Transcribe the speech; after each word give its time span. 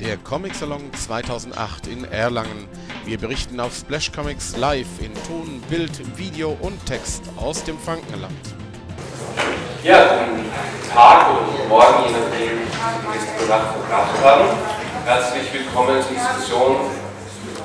der 0.00 0.16
Comic 0.16 0.54
Salon 0.54 0.92
2008 0.92 1.88
in 1.88 2.04
Erlangen. 2.04 2.68
Wir 3.04 3.18
berichten 3.18 3.58
auf 3.58 3.74
Splash 3.74 4.12
Comics 4.12 4.56
live 4.56 4.86
in 5.00 5.12
Ton, 5.26 5.60
Bild, 5.68 6.16
Video 6.16 6.56
und 6.60 6.84
Text 6.86 7.24
aus 7.36 7.64
dem 7.64 7.78
Frankenland. 7.78 8.32
Ja, 9.82 10.24
guten 10.24 10.44
Tag 10.92 11.30
oder 11.30 11.46
guten 11.50 11.68
Morgen, 11.68 12.04
je 12.06 12.12
nachdem, 12.12 12.58
wie 12.60 13.44
die 13.44 13.48
Nacht 13.48 13.72
verbracht 13.72 14.24
haben. 14.24 14.44
Herzlich 15.04 15.52
willkommen 15.52 16.00
zur 16.02 16.14
Diskussion 16.14 16.76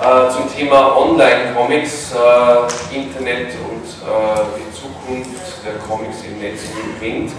äh, 0.02 0.30
zum 0.32 0.52
Thema 0.52 0.98
Online-Comics, 0.98 2.14
äh, 2.14 2.96
Internet 2.96 3.54
und 3.70 3.86
äh, 3.86 4.44
die 4.58 4.74
Zukunft 4.74 5.66
der 5.66 5.74
Comics 5.88 6.24
im 6.24 6.40
Netz 6.40 6.62
und 6.74 6.84
im 6.84 7.00
Print. 7.00 7.32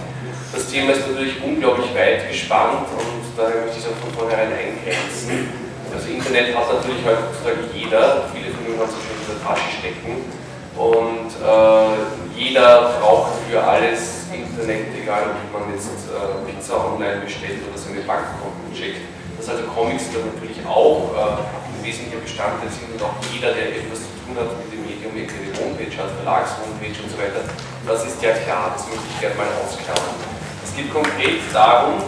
Das 0.53 0.69
Thema 0.69 0.93
ist 0.93 1.07
natürlich 1.07 1.43
unglaublich 1.43 1.93
weit 1.95 2.29
gespannt 2.29 2.87
und 2.97 3.24
daher 3.35 3.67
möchte 3.67 3.79
ich 3.79 3.87
auch 3.87 3.99
von 3.99 4.11
vornherein 4.15 4.51
eingrenzen. 4.51 5.51
Also 5.91 6.07
Internet 6.11 6.55
hat 6.55 6.67
natürlich 6.71 7.03
heutzutage 7.03 7.67
jeder, 7.75 8.27
viele 8.31 8.51
von 8.51 8.63
ihnen 8.67 8.79
haben 8.79 8.91
es 8.91 8.99
schon 8.99 9.15
in 9.15 9.27
der 9.31 9.39
Tasche 9.43 9.69
stecken 9.79 10.13
und 10.75 11.31
äh, 11.39 11.95
jeder 12.35 12.99
braucht 12.99 13.39
für 13.47 13.63
alles 13.63 14.27
Internet, 14.31 14.91
egal 14.91 15.31
ob 15.31 15.47
man 15.55 15.71
jetzt 15.71 15.87
äh, 16.11 16.43
Pizza 16.47 16.75
online 16.75 17.23
bestellt 17.23 17.63
oder 17.63 17.79
seine 17.79 18.03
Bankkonten 18.03 18.71
checkt. 18.75 19.07
Dass 19.39 19.51
also 19.51 19.67
Comics 19.71 20.11
da 20.11 20.19
natürlich 20.23 20.59
auch 20.67 21.11
äh, 21.15 21.43
ein 21.43 21.79
wesentlicher 21.83 22.23
Bestandteil 22.23 22.71
sind 22.71 22.91
und 22.91 23.03
auch 23.03 23.15
jeder, 23.31 23.55
der 23.55 23.79
etwas 23.79 24.03
zu 24.03 24.11
tun 24.23 24.35
hat 24.35 24.51
mit 24.63 24.71
dem 24.71 24.83
Medium, 24.83 25.11
eine 25.15 25.51
Homepage 25.59 25.95
hat, 25.95 26.11
Verlagshomepage 26.23 26.99
und 27.03 27.09
so 27.11 27.17
weiter, 27.19 27.43
das 27.87 28.03
ist 28.03 28.19
ja 28.19 28.35
klar, 28.43 28.75
das 28.75 28.83
möchte 28.87 29.07
ich 29.11 29.19
gerne 29.19 29.35
mal 29.39 29.51
ausklammern. 29.63 30.19
Es 30.63 30.75
geht 30.75 30.91
konkret 30.91 31.39
darum, 31.53 32.03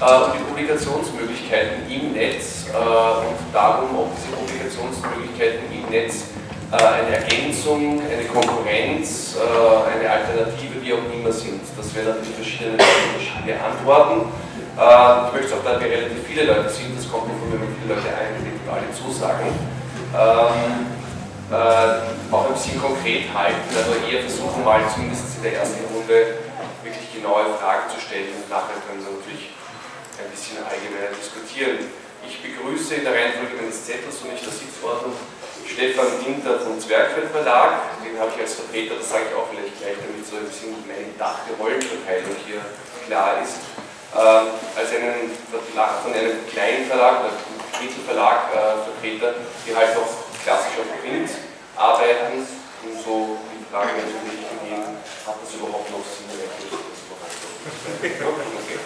äh, 0.00 0.30
die 0.32 0.44
Publikationsmöglichkeiten 0.44 1.90
im 1.90 2.12
Netz 2.12 2.66
äh, 2.70 2.76
und 2.76 3.38
darum, 3.52 3.98
ob 3.98 4.14
diese 4.14 4.30
Publikationsmöglichkeiten 4.30 5.66
im 5.74 5.90
Netz 5.90 6.30
äh, 6.70 6.76
eine 6.78 7.16
Ergänzung, 7.16 7.98
eine 7.98 8.24
Konkurrenz, 8.30 9.34
eine 9.38 10.08
Alternative, 10.08 10.78
wie 10.82 10.92
auch 10.92 11.02
immer 11.12 11.32
sind. 11.32 11.62
Das 11.76 11.94
wären 11.94 12.14
natürlich 12.14 12.36
verschiedene, 12.36 12.78
verschiedene 12.78 13.58
Antworten. 13.58 14.30
Ich 14.78 15.32
möchte 15.34 15.58
auch, 15.58 15.64
da 15.66 15.80
wir 15.80 15.90
relativ 15.90 16.22
viele 16.22 16.46
Leute 16.46 16.70
sind, 16.70 16.94
das 16.94 17.10
kommt 17.10 17.26
davon, 17.26 17.50
wenn 17.50 17.58
man 17.58 17.74
viele 17.82 17.98
Leute 17.98 18.14
und 18.14 18.70
alle 18.70 18.86
zusagen. 18.94 19.50
Ähm, 20.14 20.86
äh, 21.50 22.30
auch 22.30 22.46
ein 22.46 22.54
bisschen 22.54 22.78
konkret 22.78 23.26
halten, 23.34 23.66
also 23.74 23.90
eher 24.06 24.22
versuchen 24.22 24.62
mal 24.62 24.78
zumindest 24.94 25.38
in 25.38 25.42
der 25.42 25.58
ersten 25.58 25.82
Runde 25.90 26.38
genaue 27.18 27.50
Fragen 27.58 27.90
zu 27.90 27.98
stellen 28.00 28.30
und 28.30 28.46
nachher 28.48 28.78
können 28.86 29.02
Sie 29.02 29.10
ein 30.28 30.36
bisschen 30.36 30.60
allgemeiner 30.60 31.16
diskutieren. 31.16 31.88
Ich 32.28 32.44
begrüße 32.44 33.00
in 33.00 33.04
der 33.08 33.16
Reihenfolge 33.16 33.56
meines 33.56 33.80
Zettels 33.88 34.20
und 34.20 34.36
nicht 34.36 34.44
der 34.44 34.52
Sitzordnung 34.52 35.16
Stefan 35.64 36.20
Winter 36.24 36.60
vom 36.60 36.80
Zwergfeld 36.80 37.30
Verlag, 37.30 38.00
den 38.04 38.18
habe 38.18 38.32
ich 38.34 38.40
als 38.40 38.54
Vertreter, 38.60 38.96
das 38.96 39.08
sage 39.08 39.30
ich 39.30 39.34
auch 39.36 39.48
vielleicht 39.48 39.78
gleich, 39.80 39.96
damit 40.00 40.24
so 40.24 40.36
ein 40.36 40.48
bisschen 40.48 40.74
meine 40.88 41.12
gedachte 41.12 41.52
Rollenverteilung 41.56 42.36
hier 42.44 42.60
klar 43.06 43.40
ist. 43.40 43.60
Ähm, 44.16 44.48
als 44.76 44.88
einen 44.96 45.28
Verlag 45.48 46.00
von 46.00 46.12
einem 46.12 46.40
kleinen 46.48 46.88
Verlag, 46.88 47.28
einem 47.28 47.36
Mittelverlag 47.80 48.48
äh, 48.52 48.80
Vertreter, 48.88 49.36
die 49.64 49.76
halt 49.76 49.94
noch 49.94 50.08
klassisch 50.42 50.80
auf 50.80 50.88
Print 51.04 51.30
arbeiten 51.76 52.48
und 52.84 52.96
so 52.96 53.36
die 53.52 53.64
Frage 53.68 53.92
natürlich 54.00 54.40
gehen, 54.64 54.96
hat 55.28 55.36
das 55.36 55.52
überhaupt 55.54 55.92
noch 55.92 56.00
Sinn? 56.00 56.28
Okay. 58.00 58.78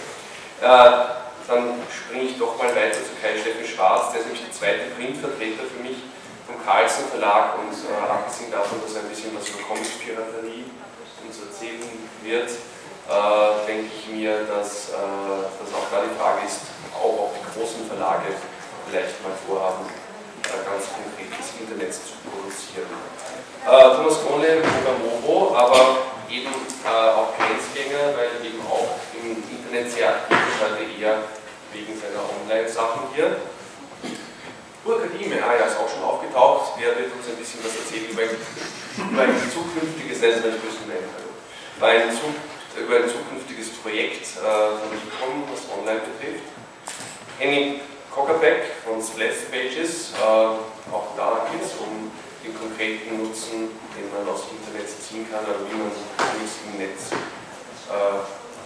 Äh, 0.61 1.23
dann 1.53 1.77
springe 1.93 2.33
ich 2.33 2.39
doch 2.39 2.57
mal 2.57 2.73
weiter 2.73 2.97
zu 2.97 3.13
Kai 3.21 3.37
Steffen 3.37 3.69
Schwarz, 3.69 4.13
der 4.13 4.21
ist 4.25 4.33
nämlich 4.33 4.45
der 4.49 4.57
zweite 4.57 4.89
Printvertreter 4.97 5.69
für 5.69 5.85
mich 5.85 6.01
vom 6.49 6.57
Carlsen 6.65 7.05
Verlag 7.13 7.61
und 7.61 7.77
äh, 7.77 7.93
abgesehen 8.09 8.51
davon, 8.51 8.81
dass 8.81 8.97
er 8.97 9.05
ein 9.05 9.13
bisschen 9.13 9.37
was 9.37 9.49
über 9.53 9.61
Comic-Piraterie 9.69 10.65
uns 11.23 11.37
erzählen 11.39 11.93
wird, 12.25 12.49
äh, 12.49 13.51
denke 13.69 13.93
ich 13.93 14.09
mir, 14.09 14.49
dass, 14.49 14.97
äh, 14.97 15.45
dass 15.61 15.71
auch 15.77 15.87
da 15.93 16.01
die 16.03 16.17
Frage 16.17 16.49
ist, 16.49 16.73
auch, 16.97 17.29
auch 17.29 17.33
die 17.37 17.45
großen 17.53 17.85
Verlage 17.87 18.33
vielleicht 18.89 19.21
mal 19.21 19.37
vorhaben, 19.45 19.85
äh, 20.49 20.57
ganz 20.65 20.89
konkret 20.89 21.31
das 21.37 21.53
Internet 21.61 21.93
zu 21.93 22.17
produzieren. 22.25 22.89
Äh, 23.63 23.95
Thomas 23.95 24.19
Kohnle, 24.25 24.65
Mobo, 24.99 25.55
aber 25.55 26.11
eben 26.33 26.51
äh, 26.51 26.89
auch 26.89 27.31
Grenzgänger, 27.37 28.17
weil 28.17 28.41
eben 28.41 28.59
auch 28.67 28.99
im 29.15 29.39
Internet 29.39 29.93
sehr 29.93 30.09
aktiv 30.09 30.39
ist, 30.49 30.59
heute 30.59 30.83
eher 30.99 31.23
wegen 31.73 31.93
seiner 31.99 32.23
Online-Sachen 32.23 33.13
hier. 33.15 33.37
Burkadime, 34.85 35.39
ah 35.39 35.55
ja, 35.55 35.67
ist 35.67 35.79
auch 35.79 35.89
schon 35.89 36.03
aufgetaucht, 36.03 36.75
der 36.81 36.99
wird 36.99 37.15
uns 37.15 37.29
ein 37.31 37.39
bisschen 37.39 37.63
was 37.63 37.79
erzählen 37.79 38.11
über 38.11 38.23
ein, 38.27 38.35
zukünftiges, 39.47 40.19
ist 40.19 40.43
ein 40.43 40.59
über 41.79 41.87
ein, 41.87 42.11
über 42.11 42.97
ein 42.97 43.09
zukünftiges 43.09 43.69
Projekt 43.79 44.27
äh, 44.43 44.75
Ecom, 44.91 45.47
was 45.47 45.71
online 45.71 46.03
betrifft. 46.03 46.51
Henning 47.39 47.81
Cockerbeck 48.11 48.83
von 48.85 49.01
Splash 49.01 49.47
Pages, 49.51 50.13
äh, 50.19 50.91
auch 50.91 51.15
da 51.17 51.47
geht 51.53 51.63
es 51.63 51.79
um 51.79 52.11
den 52.43 52.51
konkreten 52.59 53.23
Nutzen, 53.23 53.71
den 53.95 54.07
man 54.11 54.27
aus 54.27 54.51
dem 54.51 54.59
Internet 54.59 54.91
ziehen 54.91 55.27
kann, 55.31 55.47
oder 55.47 55.63
wie 55.63 55.79
man 55.79 55.95
Comics 56.19 56.59
im 56.67 56.83
Netz 56.83 57.15
äh, 57.87 58.19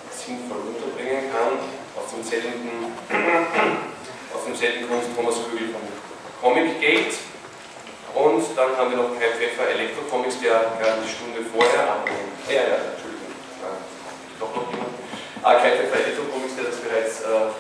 sinnvoll 0.09 0.65
unterbringen 0.65 1.29
kann. 1.29 1.61
Aus 1.97 2.13
demselben, 2.13 2.93
aus 4.35 4.45
demselben 4.45 4.87
Grund 4.87 5.03
Thomas 5.17 5.37
Högel 5.51 5.73
von 5.73 5.81
Comic 6.41 6.81
Gate. 6.81 7.17
Und 8.15 8.45
dann 8.57 8.77
haben 8.77 8.91
wir 8.91 8.99
noch 8.99 9.19
Kai 9.19 9.33
Pfeffer 9.33 9.69
Elektrocomics, 9.69 10.41
der 10.41 10.77
gerade 10.81 11.01
eine 11.01 11.09
Stunde 11.09 11.41
vorher, 11.53 12.01
aber, 12.01 12.09
ja, 12.49 12.63
ja, 12.65 12.77
Entschuldigung, 12.97 13.33
äh, 13.61 14.41
doch 14.41 14.57
noch 14.57 14.73
jemand. 14.73 14.93
Ah, 15.43 15.55
Kai 15.61 15.77
Pfeffer 15.77 16.01
Elektrocomics, 16.01 16.57
der 16.57 16.65
das 16.65 16.77
bereits 16.81 17.21
äh, 17.25 17.53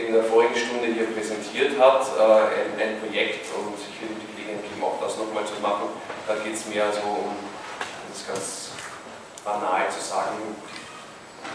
in 0.00 0.12
der 0.12 0.24
vorigen 0.24 0.56
Stunde 0.56 0.88
hier 0.92 1.12
präsentiert 1.12 1.78
hat, 1.80 2.08
äh, 2.16 2.22
ein, 2.22 2.70
ein 2.76 3.00
Projekt 3.00 3.48
und 3.56 3.76
ich 3.76 3.96
will 4.00 4.16
die 4.36 4.48
eben 4.48 4.84
auch 4.84 5.00
das 5.00 5.16
nochmal 5.16 5.44
zu 5.44 5.60
machen. 5.60 5.88
Da 6.26 6.36
geht 6.36 6.54
es 6.54 6.66
mehr 6.66 6.92
so 6.92 7.04
um, 7.04 7.36
das 8.12 8.26
ganz 8.28 8.70
banal 9.44 9.88
zu 9.88 10.00
sagen, 10.00 10.56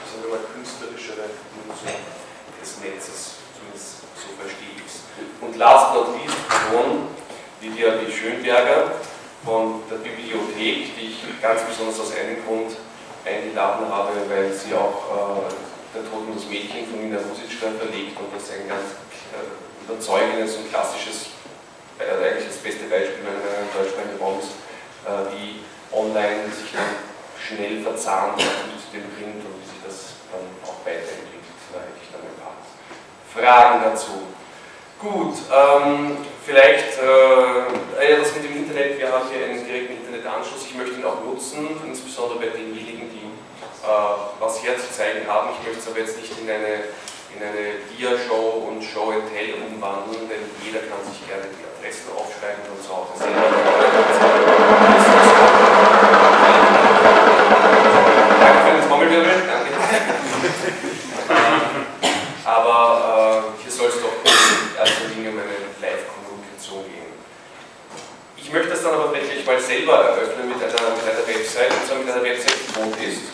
sagen 0.06 0.22
wir 0.26 0.38
mal, 0.38 0.46
künstlerischere 0.54 1.30
Nutzung 1.66 2.23
des 2.64 2.80
Netzes, 2.80 3.44
zumindest 3.52 4.08
so 4.16 4.32
verstehe 4.40 4.80
ich 4.80 4.88
es. 4.88 5.04
Und 5.44 5.60
last 5.60 5.94
not 5.94 6.16
least, 6.16 6.40
Person, 6.48 7.12
Lydia 7.60 8.00
B. 8.00 8.08
Schönberger 8.08 9.04
von 9.44 9.84
der 9.92 10.00
Bibliothek, 10.00 10.96
die 10.96 11.12
ich 11.12 11.20
ganz 11.42 11.62
besonders 11.68 12.00
aus 12.00 12.16
einem 12.16 12.40
Grund 12.48 12.72
eingeladen 13.28 13.92
habe, 13.92 14.16
weil 14.32 14.52
sie 14.52 14.74
auch 14.74 15.44
äh, 15.44 15.52
der 15.92 16.08
und 16.08 16.36
das 16.36 16.48
Mädchen 16.48 16.88
von 16.88 17.04
Nina 17.04 17.20
Rusitschka 17.20 17.68
verlegt 17.78 18.16
und 18.18 18.32
das 18.32 18.50
ein 18.56 18.68
ganz 18.68 18.96
äh, 19.36 19.84
überzeugendes 19.84 20.56
und 20.58 20.72
klassisches 20.72 21.34
also 22.00 22.24
eigentlich 22.26 22.50
das 22.50 22.58
beste 22.58 22.90
Beispiel, 22.90 23.22
wenn 23.22 23.38
man 23.38 23.70
deutschsprachigen 23.70 24.18
Raum 24.18 24.40
ist, 24.42 24.58
äh, 25.06 25.30
wie 25.30 25.62
online 25.94 26.50
sich 26.50 26.74
schnell 27.38 27.84
verzahnt 27.84 28.38
mit 28.38 28.82
dem 28.92 29.06
Print 29.14 29.46
und 29.46 29.54
wie 29.62 29.68
sich 29.68 29.82
das 29.86 30.18
dann 30.34 30.44
auch 30.66 30.82
weiterentwickelt. 30.82 31.54
Da 31.70 31.86
hätte 31.86 32.02
ich 32.02 32.10
dann 32.10 32.26
ein 32.26 32.38
paar 32.42 32.58
Fragen 33.34 33.82
dazu. 33.84 34.12
Gut, 35.00 35.36
ähm, 35.52 36.18
vielleicht 36.46 36.98
äh, 37.00 38.18
das 38.18 38.36
mit 38.36 38.46
dem 38.46 38.64
Internet, 38.64 38.98
wir 39.00 39.12
haben 39.12 39.28
hier 39.30 39.46
einen 39.46 39.66
direkten 39.66 39.98
Internetanschluss, 39.98 40.64
ich 40.70 40.76
möchte 40.76 40.96
ihn 40.96 41.06
auch 41.06 41.20
nutzen, 41.26 41.68
insbesondere 41.86 42.40
bei 42.40 42.48
denjenigen, 42.48 43.10
die 43.12 43.28
äh, 43.84 43.90
was 44.40 44.64
herzuzeigen 44.64 45.28
haben. 45.28 45.50
Ich 45.60 45.68
möchte 45.68 45.82
es 45.82 45.88
aber 45.90 46.00
jetzt 46.00 46.18
nicht 46.18 46.32
in 46.40 46.50
eine, 46.50 46.88
in 47.36 47.42
eine 47.44 47.84
Dia-Show 47.92 48.70
und 48.70 48.82
Show 48.82 49.12
and 49.12 49.28
Tell 49.34 49.56
umwandeln, 49.60 50.30
denn 50.30 50.48
jeder 50.64 50.80
kann 50.88 51.04
sich 51.04 51.28
gerne 51.28 51.44
die 51.52 51.68
Adressen 51.68 52.08
aufschreiben 52.16 52.64
und 52.72 52.80
zu 52.80 52.96
Hause 52.96 53.12
selber. 53.18 53.44
Danke 58.40 58.60
für 58.64 58.72
den 58.72 58.88
Trommelwirbel. 58.88 59.36
Danke. 59.52 59.72
Aber 62.46 63.54
äh, 63.58 63.64
hier 63.64 63.72
soll 63.72 63.88
es 63.88 64.02
doch 64.02 64.20
in 64.24 64.76
erster 64.78 65.08
Linie 65.16 65.32
um 65.32 65.40
eine 65.40 65.58
Live-Kommunikation 65.80 66.84
gehen. 66.86 67.14
Ich 68.38 68.52
möchte 68.52 68.70
das 68.70 68.84
dann 68.84 68.96
aber 68.96 69.14
tatsächlich 69.14 69.46
mal 69.46 69.60
selber 69.60 69.94
eröffnen 70.06 70.50
mit 70.50 70.58
einer, 70.58 70.96
mit 70.96 71.04
einer 71.08 71.28
Website, 71.28 71.72
und 71.72 71.88
zwar 71.88 71.98
mit 72.00 72.12
einer 72.12 72.24
Website, 72.24 72.56
die 72.60 72.74
tot 72.74 72.98
ist. 73.00 73.32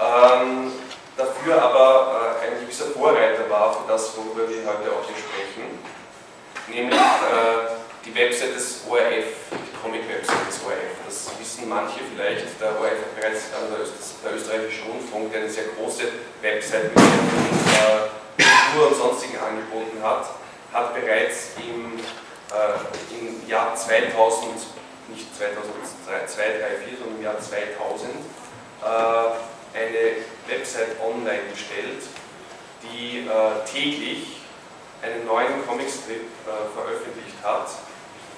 Ähm, 0.00 0.72
dafür 1.16 1.62
aber 1.62 2.36
äh, 2.40 2.46
ein 2.46 2.60
gewisser 2.60 2.86
Vorreiter 2.86 3.48
war 3.50 3.72
für 3.72 3.92
das, 3.92 4.16
worüber 4.16 4.48
wir 4.48 4.64
heute 4.64 4.90
auch 4.90 5.04
hier 5.06 5.16
sprechen 5.16 5.78
nämlich 6.68 6.98
äh, 6.98 7.83
die 8.04 8.14
Website 8.14 8.54
des 8.54 8.82
ORF, 8.88 9.48
die 9.50 9.76
Comic-Website 9.82 10.48
des 10.48 10.60
ORF. 10.64 10.94
Das 11.06 11.30
wissen 11.38 11.68
manche 11.68 12.00
vielleicht. 12.12 12.60
Der 12.60 12.78
ORF 12.78 13.00
hat 13.00 13.16
bereits, 13.16 13.48
also 13.54 13.76
der, 13.76 13.86
der 13.86 14.36
österreichische 14.36 14.84
Rundfunk, 14.84 15.32
der 15.32 15.40
eine 15.42 15.50
sehr 15.50 15.64
große 15.76 16.04
Website 16.42 16.94
mit 16.94 17.02
äh, 17.02 18.42
Kultur 18.74 18.88
und 18.88 18.96
sonstigen 18.96 19.38
angeboten 19.38 20.02
hat, 20.02 20.26
hat 20.72 20.94
bereits 20.94 21.52
im, 21.56 21.98
äh, 21.98 23.16
im 23.16 23.48
Jahr 23.48 23.74
2000, 23.74 24.52
nicht 25.08 25.36
2002, 25.36 26.26
2003, 26.26 26.26
2004, 26.26 26.98
sondern 26.98 27.16
im 27.16 27.24
Jahr 27.24 27.40
2000 27.40 28.10
äh, 28.82 29.44
eine 29.74 30.22
Website 30.46 31.00
online 31.02 31.50
gestellt, 31.50 32.04
die 32.82 33.26
äh, 33.26 33.64
täglich 33.64 34.44
einen 35.02 35.26
neuen 35.26 35.66
Comicstrip 35.66 36.22
äh, 36.46 36.74
veröffentlicht 36.74 37.36
hat. 37.42 37.68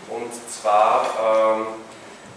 Und 0.08 0.31
zwar 0.49 1.06
ähm, 1.19 1.67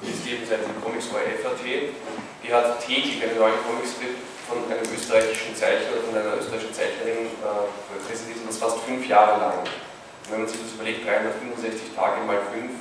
ist 0.01 0.25
die 0.25 0.33
eben 0.33 0.45
seit 0.47 0.65
dem 0.65 0.81
Comics 0.81 1.07
FAT, 1.07 1.61
die 1.63 2.53
hat 2.53 2.79
täglich 2.79 3.21
einen 3.21 3.37
neuen 3.37 3.59
Comicstrip 3.67 4.17
von 4.49 4.65
einem 4.65 4.81
österreichischen 4.89 5.53
Zeichner 5.53 5.93
oder 5.93 6.01
von 6.09 6.15
einer 6.17 6.33
österreichischen 6.39 6.73
Zeichnerin 6.73 7.29
äh, 7.29 7.69
und 7.93 8.47
das 8.47 8.57
fast 8.57 8.79
fünf 8.89 9.05
Jahre 9.07 9.39
lang. 9.39 9.57
Und 9.61 10.31
wenn 10.31 10.39
man 10.41 10.49
sich 10.49 10.61
das 10.61 10.73
überlegt, 10.73 11.05
365 11.05 11.93
Tage 11.93 12.25
mal 12.25 12.41
fünf, 12.49 12.73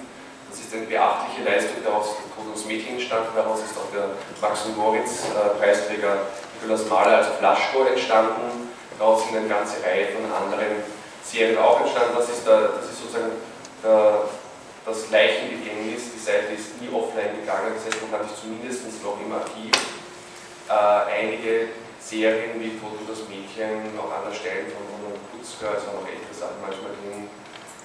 das 0.49 0.61
ist 0.61 0.73
eine 0.73 0.88
beachtliche 0.88 1.44
Leistung, 1.44 1.85
daraus 1.85 2.17
ist 2.17 2.32
Todos 2.32 2.64
Mädchen 2.64 2.96
entstanden, 2.96 3.29
daraus 3.37 3.61
ist 3.61 3.76
auch 3.76 3.93
der 3.93 4.17
Max 4.40 4.64
und 4.64 4.79
Moritz 4.79 5.29
äh, 5.29 5.58
Preisträger 5.61 6.32
Nikolaus 6.56 6.88
Mahler, 6.88 7.19
also 7.19 7.37
Flaschko 7.37 7.85
entstanden, 7.85 8.73
daraus 8.99 9.29
sind 9.29 9.37
eine 9.37 9.49
ganze 9.49 9.85
Reihe 9.85 10.08
von 10.17 10.25
anderen 10.25 10.81
Serien 11.23 11.58
auch 11.58 11.81
entstanden. 11.81 12.17
Das 12.17 12.29
ist, 12.31 12.46
der, 12.46 12.81
das 12.81 12.88
ist 12.88 13.00
sozusagen 13.05 13.37
der, 13.85 14.25
das 14.88 15.11
Leichenbegängnis, 15.11 16.17
die 16.17 16.23
Seite 16.25 16.56
ist 16.56 16.81
nie 16.81 16.88
offline 16.88 17.37
gegangen, 17.37 17.76
das 17.76 17.85
heißt, 17.85 18.00
man 18.00 18.08
kann 18.08 18.25
sich 18.25 18.40
zumindest 18.40 18.88
noch 19.05 19.20
im 19.20 19.29
Archiv 19.29 19.76
äh, 20.64 20.73
einige 21.12 21.76
Serien 22.00 22.56
wie 22.56 22.81
Toto 22.81 23.05
das 23.05 23.29
Mädchen, 23.29 23.93
auch 24.00 24.08
an 24.08 24.25
der 24.25 24.32
Stellen 24.32 24.73
von 24.73 24.81
Roland 24.88 25.20
Kutzka, 25.29 25.76
also 25.76 25.93
auch 25.93 26.08
ältere 26.08 26.32
Sachen 26.32 26.56
manchmal 26.64 26.96
drin, 26.96 27.29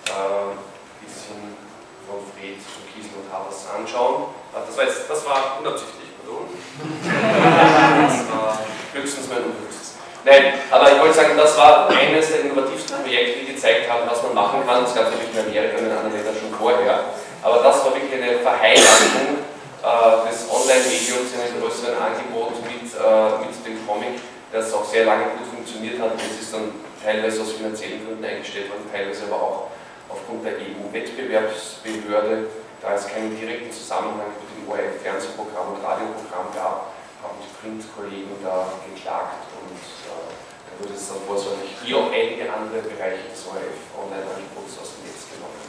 äh, 0.07 0.55
bisschen 1.03 1.59
von 2.07 2.23
Fred 2.31 2.55
und 2.55 2.85
Kiesel 2.87 3.19
und 3.19 3.27
Havers 3.27 3.67
anschauen. 3.67 4.31
Äh, 4.55 4.63
das 4.63 4.71
war, 4.79 4.85
jetzt, 4.87 5.03
das 5.03 5.21
war 5.27 5.59
unabsichtlich, 5.59 6.07
pardon. 6.23 6.47
das 8.07 8.17
war 8.31 8.63
höchstens 8.95 9.27
mein 9.27 9.43
Unhöchstes. 9.43 9.82
Nein, 10.25 10.53
aber 10.71 10.91
ich 10.91 10.99
wollte 10.99 11.15
sagen, 11.15 11.35
das 11.35 11.57
war 11.57 11.89
eines 11.89 12.31
der 12.31 12.47
innovativsten 12.47 13.03
Projekte, 13.03 13.43
die 13.43 13.53
gezeigt 13.53 13.91
haben, 13.91 14.07
was 14.07 14.23
man 14.23 14.33
machen 14.33 14.63
kann. 14.65 14.83
Das 14.83 14.95
gab 14.95 15.07
es 15.07 15.19
natürlich 15.19 15.35
in 15.35 15.51
Amerika 15.51 15.77
und 15.77 15.85
in 15.85 15.91
anderen 15.91 16.15
Ländern 16.15 16.35
schon 16.39 16.55
vorher. 16.55 17.11
Aber 17.43 17.59
das 17.59 17.83
war 17.83 17.91
wirklich 17.91 18.15
eine 18.15 18.39
Verheiratung 18.39 19.43
äh, 19.83 20.31
des 20.31 20.47
Online-Mediums 20.47 21.27
in 21.35 21.39
einem 21.43 21.59
größeren 21.59 21.99
Angebot 21.99 22.55
mit, 22.63 22.87
äh, 22.87 23.43
mit 23.43 23.51
dem 23.67 23.83
Comic, 23.83 24.15
das 24.55 24.71
auch 24.71 24.87
sehr 24.87 25.03
lange 25.03 25.35
gut 25.35 25.51
funktioniert 25.51 25.99
hat. 25.99 26.15
Es 26.15 26.39
ist 26.39 26.53
dann 26.55 26.71
teilweise 27.03 27.43
aus 27.43 27.51
finanziellen 27.59 28.07
Gründen 28.07 28.23
eingestellt 28.23 28.71
worden, 28.71 28.87
teilweise 28.87 29.27
aber 29.27 29.35
auch 29.35 29.59
aufgrund 30.07 30.47
der 30.47 30.55
EU-Wettbewerbsbehörde, 30.55 32.47
da 32.79 32.95
es 32.95 33.11
keinen 33.11 33.35
direkten 33.35 33.75
Zusammenhang 33.75 34.31
mit 34.39 34.47
dem 34.55 34.71
ORF-Fernsehprogramm 34.71 35.75
und 35.75 35.83
Radioprogramm 35.83 36.47
gab, 36.55 36.95
haben 37.23 37.39
die 37.39 37.51
Print-Kollegen 37.57 38.35
da 38.43 38.67
geklagt 38.83 39.47
und 39.55 39.79
äh, 39.79 40.29
da 40.67 40.71
wurde 40.83 40.93
es 40.93 41.07
dann 41.07 41.23
vorsorglich, 41.25 41.71
wie 41.81 41.95
auch 41.95 42.11
einige 42.11 42.51
andere 42.51 42.83
Bereiche 42.83 43.31
des 43.31 43.47
ORF-Online-Angebots 43.47 44.77
aus 44.83 44.99
dem 44.99 45.07
Netz 45.07 45.23
genommen. 45.31 45.63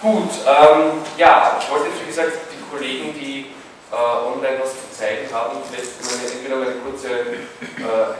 Gut, 0.00 0.32
ähm, 0.44 1.00
ja, 1.16 1.56
ich 1.60 1.70
wollte 1.70 1.88
jetzt 1.88 2.00
wie 2.02 2.12
gesagt 2.12 2.32
die 2.52 2.62
Kollegen, 2.68 3.12
die 3.16 3.52
äh, 3.90 3.96
online 3.96 4.60
was 4.60 4.72
zu 4.72 4.88
zeigen 4.92 5.26
haben, 5.32 5.58
vielleicht 5.64 5.98
entweder 6.32 6.56
eine 6.56 6.80
kurze 6.84 7.08
äh, 7.10 8.14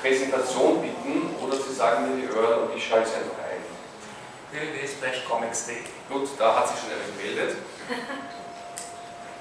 Präsentation 0.00 0.82
bitten 0.82 1.34
oder 1.42 1.56
sie 1.56 1.74
sagen 1.74 2.08
mir 2.08 2.22
die 2.22 2.32
URL 2.32 2.68
und 2.68 2.76
ich 2.76 2.86
schalte 2.86 3.08
es 3.08 3.14
einfach 3.16 3.38
ein. 3.42 3.62
www.splashcomics.de 4.52 5.76
Gut, 6.08 6.28
da 6.38 6.56
hat 6.56 6.68
sich 6.68 6.78
schon 6.78 6.90
einer 6.90 7.10
gemeldet. 7.16 7.56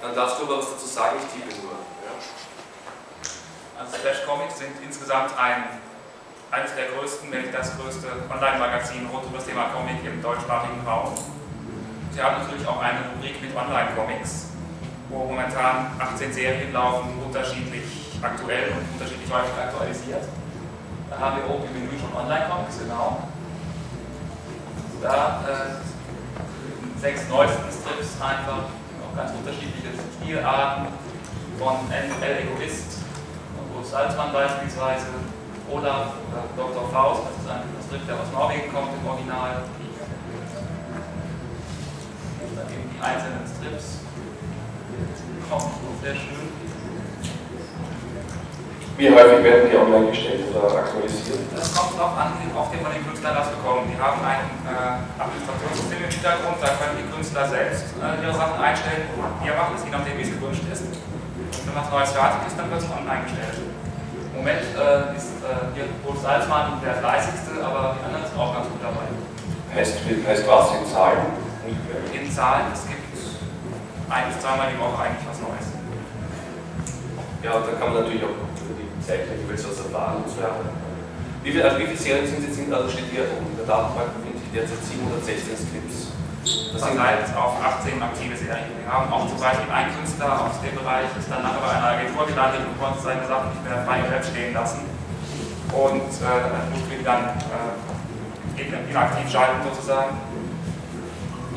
Dann 0.01 0.15
darfst 0.15 0.39
du 0.39 0.45
aber 0.45 0.59
was 0.59 0.71
dazu 0.71 0.87
sagen, 0.87 1.17
ich 1.19 1.33
tippe 1.33 1.61
nur. 1.61 1.75
Also 3.77 3.97
Splash 3.97 4.25
Comics 4.25 4.59
sind 4.59 4.71
insgesamt 4.83 5.37
ein 5.37 5.63
eines 6.51 6.75
der 6.75 6.87
größten, 6.95 7.31
wenn 7.31 7.41
nicht 7.41 7.53
das 7.53 7.75
größte 7.77 8.07
Online-Magazin 8.31 9.07
rund 9.11 9.25
um 9.25 9.33
das 9.33 9.45
Thema 9.45 9.69
Comic 9.75 10.05
im 10.05 10.21
deutschsprachigen 10.21 10.81
Raum. 10.87 11.13
Sie 12.11 12.21
haben 12.21 12.41
natürlich 12.41 12.65
auch 12.65 12.81
eine 12.81 12.99
Rubrik 13.11 13.41
mit 13.41 13.55
Online-Comics, 13.55 14.51
wo 15.09 15.25
momentan 15.25 15.91
18 15.99 16.31
Serien 16.31 16.71
laufen, 16.71 17.09
unterschiedlich 17.25 17.83
aktuell 18.21 18.71
und 18.71 18.87
unterschiedlich 18.93 19.29
häufig 19.29 19.51
aktualisiert. 19.59 20.23
Da 21.09 21.19
haben 21.19 21.37
wir 21.41 21.49
oben 21.49 21.65
im 21.67 21.73
Menü 21.73 21.99
schon 21.99 22.15
Online-Comics, 22.15 22.79
genau. 22.79 23.27
Da 25.01 25.43
äh, 25.43 26.99
sechs 27.01 27.27
neuesten 27.27 27.67
Strips 27.69 28.15
einfach, 28.21 28.71
auch 29.03 29.15
ganz 29.17 29.31
unterschiedliche 29.37 29.89
Stilarten 30.17 30.87
von 31.59 31.87
NL 31.89 32.37
Egoist 32.43 32.99
und 33.57 33.77
Ulf 33.77 33.87
Salzmann 33.87 34.33
beispielsweise, 34.33 35.07
Olaf 35.71 36.13
oder 36.29 36.43
Dr. 36.55 36.89
Faust, 36.91 37.21
das 37.25 37.35
ist 37.43 37.49
ein 37.49 37.63
Strip, 37.87 38.05
der 38.07 38.15
aus 38.15 38.31
Norwegen 38.31 38.71
kommt 38.73 38.91
im 38.93 39.07
Original. 39.07 39.63
Dann 42.55 42.67
eben 42.71 42.89
die 42.91 43.01
einzelnen 43.01 43.43
Strips. 43.47 43.99
Kommt 45.49 45.71
sehr 46.01 46.15
schön. 46.15 46.45
Wie 48.97 49.09
häufig 49.11 49.43
werden 49.43 49.69
die 49.69 49.75
online 49.75 50.07
gestellt 50.07 50.47
oder 50.55 50.71
aktualisiert? 50.71 51.51
Das 51.53 51.75
kommt 51.75 51.99
darauf 51.99 52.15
an, 52.15 52.31
auf 52.55 52.71
den 52.71 52.79
von 52.79 52.93
den 52.95 53.03
Künstlern 53.03 53.35
das 53.35 53.51
bekommen. 53.51 53.91
Die 53.91 53.99
haben 53.99 54.23
ein 54.23 54.47
äh, 54.63 55.19
Administrationssystem 55.19 55.99
im 55.99 56.09
Hintergrund, 56.09 56.55
da 56.63 56.67
können 56.79 57.03
die 57.03 57.07
Künstler 57.11 57.43
selbst 57.43 57.91
äh, 57.99 58.23
ihre 58.23 58.31
Sachen 58.31 58.55
einstellen, 58.55 59.11
die 59.43 59.47
er 59.51 59.55
macht, 59.59 59.83
je 59.83 59.91
nachdem, 59.91 60.15
wie 60.15 60.23
es 60.23 60.31
gewünscht 60.31 60.63
ist. 60.71 60.87
Wenn 61.65 61.75
was 61.75 61.89
Neues 61.89 62.11
fertig 62.11 62.47
ist, 62.47 62.57
dann 62.57 62.69
wird 62.69 62.81
es 62.81 62.89
online 62.89 63.23
gestellt. 63.25 63.57
Im 63.57 64.43
Moment 64.43 64.63
äh, 64.77 65.17
ist 65.17 65.41
äh, 65.41 65.73
hier 65.73 65.89
Boris 66.05 66.21
Salzmann 66.21 66.77
der 66.83 67.01
fleißigste, 67.01 67.57
aber 67.59 67.97
die 67.97 68.05
anderen 68.05 68.25
sind 68.25 68.37
auch 68.37 68.53
ganz 68.53 68.67
gut 68.69 68.81
dabei. 68.83 69.09
Heißt, 69.73 70.05
heißt 70.05 70.45
was 70.47 70.65
in 70.77 70.85
Zahlen? 70.85 71.25
In 72.13 72.31
Zahlen, 72.31 72.69
es 72.71 72.85
gibt 72.87 73.01
ein 74.09 74.27
bis 74.29 74.39
zweimal 74.39 74.69
die 74.69 74.79
Woche 74.79 74.95
eigentlich 75.01 75.25
was 75.27 75.41
Neues. 75.41 75.67
Ja, 77.41 77.57
und 77.57 77.65
da 77.67 77.73
kann 77.77 77.93
man 77.93 78.03
natürlich 78.03 78.23
auch 78.23 78.37
über 78.37 78.75
die 78.77 78.89
Zeichner 79.01 79.35
jeweils 79.35 79.65
was 79.65 79.85
erfahren 79.85 80.23
und 80.23 80.29
so. 80.29 80.41
Ja. 80.41 80.53
Wie, 81.43 81.51
viel, 81.51 81.61
also 81.61 81.77
wie 81.77 81.85
viele 81.85 81.97
Serien 81.97 82.25
sind 82.25 82.41
jetzt, 82.41 82.57
also 82.73 82.89
steht 82.89 83.09
hier 83.11 83.25
in 83.25 83.57
der 83.57 83.65
Datenbank, 83.65 84.17
befinden 84.17 84.39
sich 84.41 84.49
derzeit 84.49 84.81
716 84.81 85.57
Skripts. 85.57 86.04
Das 86.45 86.83
halt 86.85 87.25
auf 87.33 87.57
18 87.57 87.97
aktive 87.97 88.37
Serien. 88.37 88.69
Wir 88.77 88.85
haben 88.85 89.09
auch 89.09 89.25
zum 89.25 89.41
Beispiel 89.41 89.65
einen 89.73 89.89
Künstler 89.97 90.45
aus 90.45 90.61
dem 90.61 90.77
Bereich, 90.77 91.09
ist 91.17 91.25
dann 91.25 91.41
nachher 91.41 91.57
bei 91.57 91.73
einer 91.73 91.97
Agentur 91.97 92.29
gelandet 92.29 92.61
und 92.69 92.77
konnte 92.77 93.01
seine 93.01 93.25
Sachen 93.25 93.49
nicht 93.49 93.65
mehr 93.65 93.81
frei 93.81 94.05
im 94.05 94.11
Web 94.13 94.21
stehen 94.21 94.53
lassen. 94.53 94.85
Und 95.73 96.05
äh, 96.05 96.37
dann 96.45 96.69
mussten 96.69 96.85
wir 96.85 97.01
dann 97.01 97.33
äh, 97.49 98.61
inaktiv 98.61 99.25
schalten 99.25 99.65
sozusagen. 99.65 100.13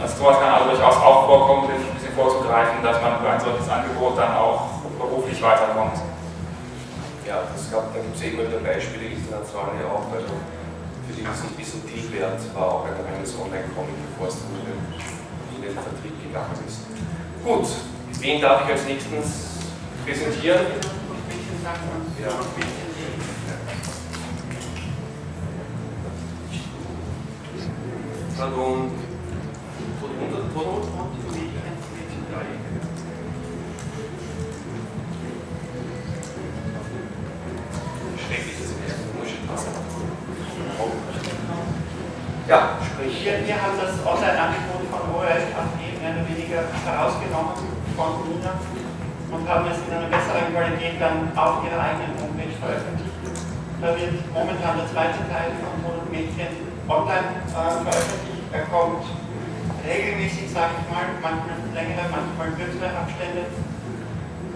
Also 0.01 0.17
sowas 0.17 0.41
kann 0.41 0.57
also 0.57 0.73
durchaus 0.73 0.97
auch 0.97 1.27
vorkommen, 1.27 1.69
ein 1.69 1.93
bisschen 1.93 2.15
vorzugreifen, 2.17 2.81
dass 2.81 2.97
man 3.03 3.21
über 3.21 3.29
ein 3.29 3.41
solches 3.41 3.69
Angebot 3.69 4.17
dann 4.17 4.41
auch 4.41 4.81
beruflich 4.97 5.43
weiterkommt. 5.43 6.01
Ja, 7.29 7.45
das 7.45 7.69
gab, 7.69 7.93
da 7.93 8.01
gibt 8.01 8.17
es 8.17 8.23
immer 8.25 8.49
wieder 8.49 8.65
Beispiele, 8.65 9.13
international 9.13 9.77
ja 9.77 9.93
auch. 9.93 10.09
Also 10.09 10.33
für 11.09 11.15
die, 11.15 11.27
es 11.27 11.43
nicht 11.43 11.59
wissen, 11.59 11.83
Tilbert 11.89 12.55
war 12.55 12.67
auch 12.67 12.85
ein 12.85 12.93
reines 12.93 13.35
Online-Comic, 13.35 13.95
bevor 14.11 14.29
es 14.29 14.37
dann 14.41 14.53
in 15.57 15.63
den 15.63 15.73
Vertrieb 15.73 16.23
gegangen 16.23 16.59
ist. 16.67 16.81
Gut, 17.45 17.67
wen 18.21 18.41
darf 18.41 18.65
ich 18.65 18.73
als 18.73 18.85
nächstes 18.85 19.59
präsentieren? 20.05 20.67
Ja. 22.23 22.31
Pardon. 28.37 28.91
Schreckliches 30.39 31.08
herausgenommen 46.99 47.55
von 47.95 48.27
Nina 48.27 48.59
und 49.31 49.47
haben 49.47 49.71
es 49.71 49.79
in 49.87 49.95
einer 49.95 50.11
besseren 50.11 50.51
Qualität 50.51 50.99
dann 50.99 51.31
auf 51.39 51.63
ihrer 51.63 51.79
eigenen 51.79 52.19
Homepage 52.19 52.59
veröffentlicht. 52.59 53.15
Da 53.79 53.95
wird 53.95 54.19
momentan 54.35 54.83
der 54.83 54.91
zweite 54.91 55.23
Teil 55.31 55.55
von 55.63 55.79
Monat 55.79 56.11
Mädchen 56.11 56.51
online 56.91 57.39
äh, 57.47 57.71
veröffentlicht. 57.87 58.51
Er 58.51 58.67
kommt 58.67 59.07
regelmäßig, 59.87 60.51
sage 60.51 60.83
ich 60.83 60.87
mal, 60.91 61.07
manchmal 61.23 61.63
längere, 61.71 62.03
manchmal 62.11 62.51
kürzere 62.59 62.91
Abstände. 62.91 63.47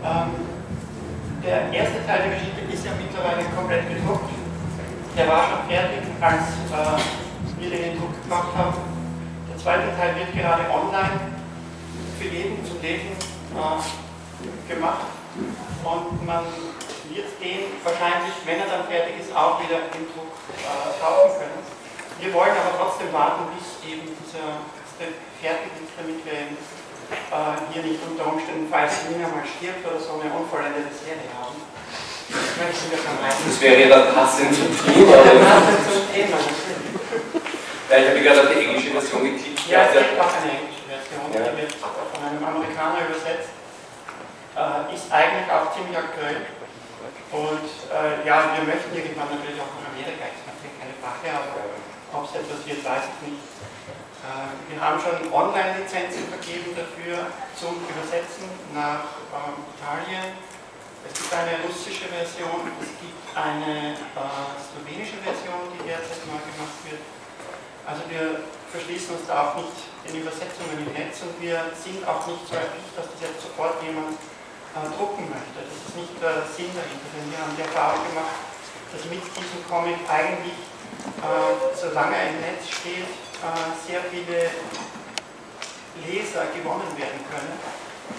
Ähm, 0.02 0.30
der 1.46 1.70
erste 1.70 2.02
Teil 2.02 2.26
der 2.26 2.34
Geschichte 2.34 2.66
ist 2.66 2.82
ja 2.82 2.90
mittlerweile 2.98 3.46
komplett 3.54 3.86
gedruckt. 3.86 4.34
Der 5.14 5.28
war 5.30 5.46
schon 5.46 5.62
fertig, 5.70 6.02
als 6.18 6.58
äh, 6.74 6.98
wir 7.62 7.70
den 7.70 8.02
Druck 8.02 8.18
gebracht 8.18 8.50
haben. 8.58 8.74
Der 9.46 9.56
zweite 9.62 9.94
Teil 9.94 10.18
wird 10.18 10.34
gerade 10.34 10.66
online 10.66 11.41
für 12.18 12.28
jeden 12.28 12.64
zum 12.66 12.80
Lesen 12.82 13.12
äh, 13.54 14.72
gemacht 14.72 15.06
und 15.84 16.26
man 16.26 16.44
wird 17.10 17.28
den 17.40 17.72
wahrscheinlich, 17.84 18.34
wenn 18.46 18.60
er 18.60 18.68
dann 18.68 18.86
fertig 18.88 19.20
ist, 19.20 19.34
auch 19.36 19.60
wieder 19.60 19.90
im 19.92 20.04
Druck 20.12 20.32
äh, 20.64 20.92
kaufen 21.00 21.40
können. 21.40 21.62
Wir 22.20 22.32
wollen 22.32 22.54
aber 22.54 22.78
trotzdem 22.78 23.12
warten, 23.12 23.50
bis 23.56 23.82
eben 23.84 24.06
dieser 24.22 24.62
fertig 25.42 25.74
ist, 25.82 25.92
damit 25.98 26.22
wir 26.24 26.32
ihn, 26.32 26.54
äh, 26.54 27.58
hier 27.74 27.82
nicht 27.82 28.00
unter 28.06 28.30
Umständen, 28.30 28.70
falls 28.70 29.10
Nina 29.10 29.26
mal 29.28 29.42
stirbt 29.42 29.82
oder 29.82 29.98
so, 29.98 30.22
eine 30.22 30.30
unvollendete 30.30 30.94
Serie 30.94 31.28
haben. 31.34 31.58
Das 32.32 33.60
wäre 33.60 33.80
ja 33.82 33.88
dann 33.88 34.14
passend 34.14 34.54
zum 34.54 34.70
Thema. 34.72 35.16
Passend 35.18 35.82
zum 35.84 36.04
Thema, 36.14 36.38
Ja, 37.90 37.98
ich 37.98 38.08
habe 38.08 38.20
gerade 38.22 38.40
auf 38.40 38.48
die 38.54 38.64
englische 38.64 38.90
Version 38.90 39.24
geklickt. 39.24 39.68
Ja, 39.68 39.84
es 39.84 39.92
gibt 39.92 40.20
auch 40.20 40.32
eine 40.40 40.48
englische 40.48 40.71
ja. 41.34 41.48
die 41.48 41.56
wird 41.64 41.72
von 41.74 42.20
einem 42.20 42.44
Amerikaner 42.44 43.08
übersetzt. 43.08 43.50
Äh, 44.52 44.94
ist 44.94 45.08
eigentlich 45.08 45.48
auch 45.48 45.72
ziemlich 45.72 45.96
aktuell. 45.96 46.44
Und 47.32 47.68
äh, 47.88 48.20
ja, 48.28 48.52
wir 48.52 48.64
möchten 48.68 48.92
irgendwann 48.92 49.32
natürlich 49.32 49.56
auch 49.56 49.72
nach 49.80 49.88
Amerika. 49.88 50.28
Ist 50.28 50.44
natürlich 50.44 50.76
keine 50.76 50.96
Frage, 51.00 51.32
aber 51.32 51.72
ob 52.12 52.28
es 52.28 52.36
etwas 52.36 52.60
wird, 52.68 52.84
weiß 52.84 53.08
ich 53.08 53.18
nicht. 53.32 53.42
Äh, 54.22 54.52
wir 54.68 54.78
haben 54.78 55.00
schon 55.00 55.32
Online-Lizenzen 55.32 56.28
vergeben 56.28 56.76
dafür 56.76 57.32
zum 57.56 57.80
Übersetzen 57.88 58.46
nach 58.76 59.24
ähm, 59.32 59.64
Italien, 59.72 60.36
es 61.02 61.18
gibt 61.18 61.34
eine 61.34 61.58
russische 61.66 62.06
Version, 62.06 62.62
es 62.78 62.94
gibt 63.02 63.18
eine 63.34 63.98
äh, 63.98 64.54
slowenische 64.62 65.18
Version, 65.18 65.74
die 65.74 65.82
derzeit 65.82 66.22
neu 66.30 66.38
gemacht 66.38 66.78
wird. 66.86 67.02
Also 67.86 68.02
wir 68.06 68.46
verschließen 68.70 69.16
uns 69.18 69.26
da 69.26 69.50
auch 69.50 69.54
nicht 69.58 69.74
den 70.06 70.22
Übersetzungen 70.22 70.78
im 70.78 70.92
Netz 70.94 71.22
und 71.26 71.34
wir 71.42 71.58
sind 71.74 72.02
auch 72.06 72.26
nicht 72.26 72.46
so 72.46 72.54
erpicht, 72.54 72.94
dass 72.94 73.10
das 73.10 73.18
jetzt 73.20 73.42
sofort 73.42 73.82
jemand 73.82 74.14
äh, 74.14 74.86
drucken 74.94 75.26
möchte. 75.26 75.58
Das 75.66 75.74
ist 75.74 75.94
nicht 75.98 76.14
der 76.22 76.46
Sinn 76.46 76.70
dahinter, 76.70 77.08
denn 77.10 77.26
wir 77.26 77.38
haben 77.42 77.54
die 77.58 77.66
Erfahrung 77.66 78.02
gemacht, 78.06 78.38
dass 78.94 79.02
mit 79.10 79.22
diesem 79.22 79.60
Comic 79.66 79.98
eigentlich, 80.06 80.58
äh, 81.20 81.54
solange 81.74 82.14
er 82.14 82.30
im 82.30 82.38
Netz 82.38 82.70
steht, 82.70 83.10
äh, 83.42 83.70
sehr 83.82 84.02
viele 84.06 84.50
Leser 86.06 86.48
gewonnen 86.54 86.90
werden 86.96 87.20
können 87.26 87.58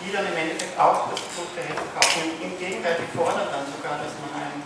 die 0.02 0.12
dann 0.12 0.26
im 0.26 0.38
Endeffekt 0.38 0.80
auch 0.80 1.10
das 1.12 1.20
gedruckte 1.20 1.62
Heft 1.62 1.88
kaufen. 1.94 2.36
Im 2.42 2.58
Gegenteil, 2.58 2.98
die 2.98 3.10
fordern 3.18 3.48
dann 3.52 3.66
sogar, 3.68 4.00
dass 4.00 4.16
man 4.24 4.32
ein, 4.40 4.58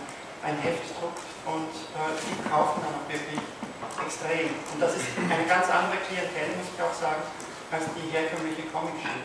ein 0.46 0.56
Heft 0.62 0.94
druckt 0.94 1.26
und 1.46 1.72
äh, 1.94 2.10
die 2.22 2.36
kaufen 2.48 2.80
dann 2.82 2.94
auch 2.96 3.06
wirklich 3.10 3.40
extrem. 4.04 4.54
Und 4.74 4.78
das 4.78 4.96
ist 4.96 5.06
eine 5.18 5.46
ganz 5.46 5.66
andere 5.70 5.98
Klientel, 6.04 6.54
muss 6.54 6.70
ich 6.70 6.80
auch 6.82 6.94
sagen, 6.94 7.22
als 7.72 7.84
die 7.96 8.06
herkömmliche 8.12 8.68
Comic-Schule. 8.70 9.24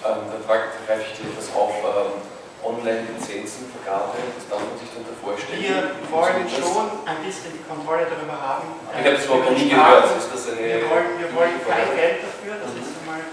Ähm, 0.00 0.20
da 0.32 0.36
greife 0.40 1.04
ich 1.04 1.12
dir 1.16 1.28
etwas 1.28 1.48
auf. 1.54 1.72
Ähm, 1.80 2.40
Online-Lizenzenvergabe, 2.60 4.20
das 4.36 4.44
darf 4.52 4.60
man 4.60 4.76
sich 4.76 4.92
darunter 4.92 5.16
vorstellen. 5.16 5.64
Wir 5.64 5.96
wollen 6.12 6.44
schon 6.44 7.08
ein 7.08 7.24
bisschen 7.24 7.56
die 7.56 7.64
Kontrolle 7.64 8.04
darüber 8.04 8.36
haben. 8.36 8.68
Ich 8.92 9.00
habe 9.00 9.16
das 9.16 9.24
überhaupt 9.24 9.48
noch 9.48 9.56
nie 9.56 9.72
gehört. 9.72 10.12
Ist 10.12 10.28
das 10.28 10.44
eine 10.52 10.60
wir 10.60 10.84
wollen, 10.92 11.16
wir 11.16 11.30
wollen 11.32 11.56
kein 11.64 11.88
Geld 11.96 12.20
dafür, 12.20 12.60
das 12.60 12.76
ist 12.76 13.00
einmal 13.00 13.24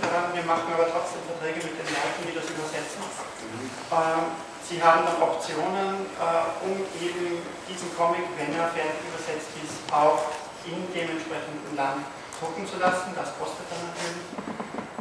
daran, 0.00 0.32
wir 0.32 0.46
machen 0.48 0.72
aber 0.72 0.88
trotzdem 0.88 1.20
Verträge 1.28 1.60
mit 1.60 1.76
den 1.76 1.88
Leuten, 1.92 2.20
die 2.24 2.34
das 2.34 2.48
übersetzen. 2.48 3.04
Mhm. 3.04 3.68
Ähm, 3.92 4.24
sie 4.70 4.78
haben 4.78 5.02
dann 5.02 5.18
Optionen, 5.18 6.06
äh, 6.14 6.62
um 6.62 6.78
eben 7.02 7.42
diesen 7.66 7.90
Comic, 7.98 8.22
wenn 8.38 8.54
er 8.54 8.70
fertig 8.70 9.02
übersetzt 9.10 9.50
ist, 9.58 9.82
auch 9.90 10.30
in 10.62 10.78
dem 10.94 11.10
entsprechenden 11.10 11.74
Land 11.74 12.06
drucken 12.38 12.62
zu 12.62 12.78
lassen. 12.78 13.10
Das 13.18 13.34
kostet 13.34 13.66
dann 13.66 13.82
natürlich. 13.90 14.30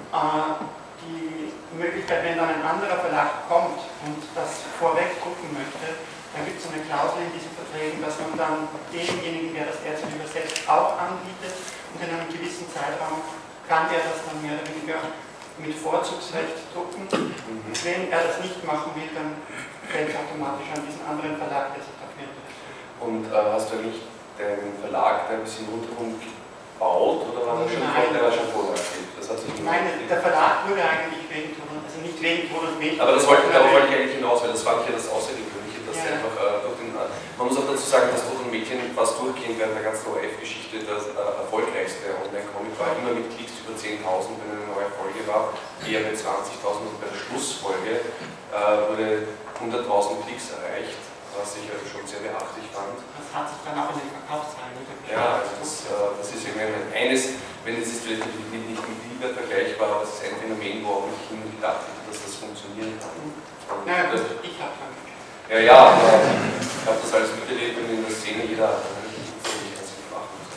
Äh, 0.10 0.66
die 1.00 1.54
Möglichkeit, 1.78 2.26
wenn 2.26 2.38
dann 2.38 2.50
ein 2.50 2.66
anderer 2.66 3.00
Verlag 3.00 3.48
kommt 3.48 3.80
und 4.04 4.20
das 4.36 4.68
vorweg 4.78 5.16
drucken 5.24 5.48
möchte, 5.56 5.96
dann 6.36 6.44
gibt 6.46 6.60
es 6.60 6.68
eine 6.68 6.84
Klausel 6.86 7.24
in 7.26 7.32
diesen 7.34 7.56
Verträgen, 7.56 8.04
dass 8.04 8.20
man 8.20 8.36
dann 8.36 8.68
demjenigen, 8.92 9.56
der 9.56 9.72
das 9.72 9.80
derzeit 9.82 10.12
übersetzt, 10.12 10.68
auch 10.68 11.00
anbietet 11.00 11.56
und 11.96 12.04
in 12.04 12.10
einem 12.10 12.28
gewissen 12.30 12.68
Zeitraum 12.70 13.24
kann 13.66 13.88
der 13.90 14.02
das 14.06 14.22
dann 14.28 14.38
mehr 14.44 14.60
oder 14.60 14.66
weniger 14.70 15.00
mit 15.60 15.76
Vorzugsrecht 15.76 16.72
drucken. 16.72 17.08
Wenn 17.10 18.12
er 18.12 18.22
das 18.24 18.40
nicht 18.40 18.64
machen 18.64 18.96
will, 18.96 19.10
dann 19.14 19.40
fällt 19.88 20.10
es 20.10 20.16
automatisch 20.16 20.70
an 20.72 20.82
diesen 20.88 21.04
anderen 21.04 21.36
Verlag, 21.36 21.76
der 21.76 21.84
sich 21.84 21.96
dafür 22.00 22.28
interessiert. 22.28 22.70
Und 23.00 23.28
äh, 23.28 23.54
hast 23.54 23.72
du 23.72 23.80
eigentlich 23.80 24.02
den 24.40 24.76
Verlag 24.80 25.28
da 25.28 25.36
ein 25.36 25.44
bisschen 25.44 25.68
rundherum 25.68 26.16
gebaut 26.16 27.28
oder 27.28 27.44
war 27.44 27.60
das 27.60 27.68
schon, 27.76 27.84
Nein. 27.84 28.08
der 28.16 28.24
war 28.24 28.32
schon 28.32 28.48
vorher 28.56 28.76
aktiv? 28.80 29.04
Das 29.20 29.28
hat 29.28 29.38
sich 29.44 29.52
Nein, 29.60 29.84
der 30.08 30.22
Verlag 30.24 30.64
wurde 30.64 30.80
eigentlich 30.80 31.28
wegen 31.28 31.52
Tod 31.60 31.68
also 31.76 32.00
nicht 32.00 32.20
wegen 32.24 32.48
Tod 32.48 32.64
und 32.72 32.80
Mädchen. 32.80 33.04
Aber 33.04 33.20
das 33.20 33.28
wollte, 33.28 33.52
darauf 33.52 33.76
wollte 33.76 33.92
ich 33.92 33.96
eigentlich 34.00 34.16
hinaus, 34.16 34.40
weil 34.40 34.56
das 34.56 34.64
fand 34.64 34.88
ich 34.88 34.88
ja 34.88 34.96
das 34.96 35.12
Außergewöhnliche, 35.12 35.84
dass 35.84 36.00
ja. 36.00 36.16
einfach 36.16 36.34
äh, 36.40 36.64
durch 36.64 36.78
den, 36.80 36.96
äh, 36.96 37.12
man 37.40 37.48
muss 37.48 37.56
auch 37.56 37.72
dazu 37.72 37.88
sagen, 37.88 38.12
dass 38.12 38.28
Tod 38.28 38.44
und 38.44 38.52
Mädchen 38.52 38.92
fast 38.92 39.16
durchgehend 39.16 39.56
während 39.56 39.80
der 39.80 39.88
ganzen 39.88 40.12
ORF-Geschichte 40.12 40.84
das 40.84 41.16
äh, 41.16 41.40
erfolgreichste 41.40 42.12
Online-Comic 42.20 42.76
war, 42.76 42.92
immer 43.00 43.16
mit 43.16 43.32
Klicks 43.32 43.64
über 43.64 43.72
10.000, 43.80 44.36
wenn 44.44 44.60
eine 44.60 44.68
neue 44.68 44.92
Folge 44.92 45.24
war, 45.24 45.56
eher 45.80 46.04
mit 46.04 46.20
20.000 46.20 46.84
und 46.84 47.00
bei 47.00 47.08
der 47.08 47.16
Schlussfolge 47.16 48.04
äh, 48.52 48.92
wurde 48.92 49.24
100.000 49.56 50.20
Klicks 50.28 50.52
erreicht, 50.52 51.00
was 51.32 51.56
ich 51.56 51.72
also 51.72 51.88
schon 51.88 52.04
sehr 52.04 52.28
beachtlich 52.28 52.68
fand. 52.76 53.00
Das 53.16 53.32
hat 53.32 53.48
sich 53.48 53.64
dann 53.64 53.88
auch 53.88 53.96
in 53.96 54.04
den 54.04 54.12
Verkaufszahlen 54.20 54.76
niedergeschlagen. 54.76 55.16
Ja, 55.16 55.40
also 55.40 55.52
das, 55.64 55.72
äh, 55.88 56.20
das 56.20 56.28
ist 56.36 56.44
irgendwie 56.44 56.92
eines, 56.92 57.40
wenn 57.64 57.80
es 57.80 57.88
ist 57.88 58.04
vielleicht 58.04 58.28
nicht, 58.28 58.52
mit 58.52 58.68
Liebe 58.68 59.32
vergleichbar, 59.32 59.88
aber 59.96 60.04
es 60.04 60.20
ist 60.20 60.28
ein 60.28 60.36
Phänomen, 60.44 60.84
wo 60.84 61.08
auch 61.08 61.08
ich 61.08 61.32
nie 61.32 61.56
gedacht 61.56 61.88
hätte, 61.88 62.04
dass 62.04 62.20
das 62.20 62.36
funktionieren 62.36 63.00
kann. 63.00 63.16
Und 63.16 63.88
ja, 63.88 64.12
gut, 64.12 64.28
ich 64.44 64.60
habe 64.60 64.76
dran 64.76 64.92
Ja, 65.48 65.60
ja, 65.64 65.80
aber 65.96 66.68
ich 66.80 66.88
habe 66.88 67.00
das 67.04 67.12
alles 67.12 67.32
miterlebt 67.36 67.76
und 67.76 67.92
in 67.92 68.02
der 68.08 68.16
Szene 68.16 68.48
jeder 68.48 68.72
hat. 68.72 68.84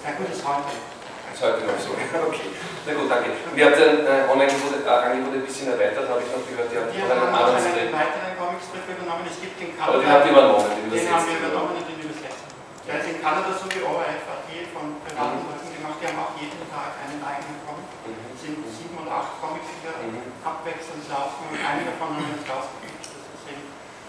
Ja 0.07 0.11
gut, 0.15 0.31
das 0.31 0.43
heute. 0.43 0.75
Das 0.75 1.35
ist 1.35 1.43
heute 1.43 1.63
noch 1.67 1.79
so. 1.79 1.91
Okay. 2.31 2.49
Na 2.87 2.91
gut, 2.99 3.07
danke. 3.07 3.31
Und 3.47 3.55
ihr 3.55 3.67
habt 3.67 3.79
ein 3.79 4.03
äh, 4.03 4.27
Online-Angebot 4.27 4.83
äh, 4.83 5.39
ein 5.39 5.47
bisschen 5.47 5.71
erweitert, 5.71 6.11
habe 6.11 6.19
ich 6.19 6.31
noch 6.35 6.43
gehört. 6.43 6.67
Ihr 6.75 6.83
habt 6.83 6.91
wir 6.91 7.07
haben 7.07 7.31
noch 7.31 7.55
einen 7.55 7.95
weiteren 7.95 8.35
Comicstrip 8.35 8.87
übernommen. 8.91 9.23
Es 9.31 9.39
gibt 9.39 9.55
den 9.63 9.71
Kanada. 9.79 9.95
Aber 9.95 10.03
den 10.03 10.11
habt 10.11 10.27
ihr 10.27 10.35
übernommen, 10.35 10.67
den 10.67 10.91
Den 10.91 11.07
haben 11.07 11.27
wir 11.31 11.39
übernommen 11.39 11.75
und 11.79 11.87
den 11.87 11.99
übersetzt. 12.03 12.43
Der 12.83 12.99
ist 12.99 13.07
in 13.07 13.19
Kanada 13.23 13.55
so 13.55 13.71
wie 13.71 13.83
ORFAT 13.87 14.51
von 14.75 14.99
privaten 15.07 15.39
mhm. 15.39 15.47
Leuten 15.47 15.71
gemacht. 15.71 15.97
Die 16.03 16.07
haben 16.11 16.19
auch 16.19 16.35
jeden 16.35 16.63
Tag 16.67 16.91
einen 16.99 17.23
eigenen 17.23 17.59
Comic. 17.63 17.87
Mhm. 18.03 18.35
Es 18.35 18.39
sind 18.43 18.59
sieben 18.75 18.99
oder 18.99 19.23
acht 19.23 19.39
Comics, 19.39 19.71
die 19.71 19.87
mhm. 19.87 20.27
abwechselnd 20.43 21.07
laufen 21.07 21.43
und 21.55 21.59
eine 21.63 21.87
davon 21.87 22.19
haben 22.19 22.27
wir 22.27 22.35
jetzt 22.35 22.51
rausgekriegt. 22.51 22.92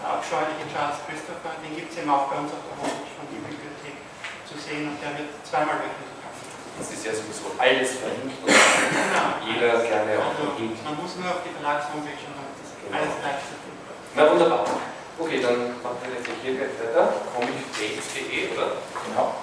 Ist 0.04 0.12
der 0.12 0.20
abscheuliche 0.20 0.68
Charles 0.68 1.00
Christopher. 1.08 1.56
Den 1.64 1.80
gibt 1.80 1.88
es 1.88 1.96
eben 1.96 2.12
auch 2.12 2.28
bei 2.28 2.36
uns 2.36 2.52
auf 2.52 2.60
der 2.60 2.76
Homepage 2.76 3.08
von 3.16 3.24
der 3.24 3.40
Bibliothek 3.40 3.96
zu 4.44 4.52
sehen 4.60 4.92
und 4.92 5.00
der 5.00 5.16
wird 5.16 5.32
zweimal 5.48 5.80
wöchentlich 5.80 6.12
das 6.76 6.90
ist 6.90 7.06
ja 7.06 7.14
sowieso 7.14 7.54
alles 7.56 8.02
verlinkt 8.02 8.34
und 8.42 8.50
genau. 8.50 9.30
jeder 9.46 9.78
gerne 9.78 10.18
auch 10.18 10.34
also, 10.34 10.58
Man 10.58 10.98
muss 10.98 11.14
nur 11.16 11.30
auf 11.30 11.40
die 11.46 11.54
Verlagshomepage 11.54 12.26
und 12.26 12.34
dann 12.34 12.50
ist 12.58 12.74
genau. 12.82 12.98
alles 12.98 13.14
gleich 13.22 13.40
zu 13.48 13.54
tun. 13.62 13.78
Na 14.18 14.22
wunderbar. 14.28 14.66
Okay, 15.16 15.38
dann 15.38 15.78
machen 15.80 16.02
wir 16.02 16.18
jetzt 16.18 16.26
hier 16.42 16.58
gleich 16.58 16.74
weiter. 16.82 17.14
comicdates.de, 17.30 18.58
oder? 18.58 18.82
Genau. 19.06 19.38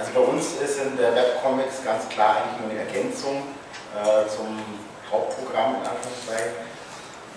Also 0.00 0.10
bei 0.16 0.22
uns 0.32 0.58
sind 0.58 0.98
der 0.98 1.14
Webcomics 1.14 1.84
ganz 1.84 2.08
klar 2.08 2.40
eigentlich 2.40 2.58
nur 2.58 2.72
eine 2.72 2.88
Ergänzung 2.88 3.52
äh, 3.92 4.26
zum 4.26 4.58
Hauptprogramm 5.12 5.76
in 5.76 5.86
Anführungszeichen. 5.86 6.71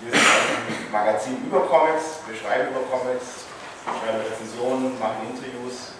Wir 0.02 0.12
sind 0.12 0.20
ein 0.20 0.92
Magazin 0.92 1.46
über 1.46 1.60
Comics, 1.66 2.20
wir 2.26 2.36
schreiben 2.36 2.68
über 2.70 2.84
Comics, 2.90 3.48
schreiben 3.84 4.20
Rezensionen, 4.20 4.98
machen 4.98 5.28
Interviews, 5.30 5.96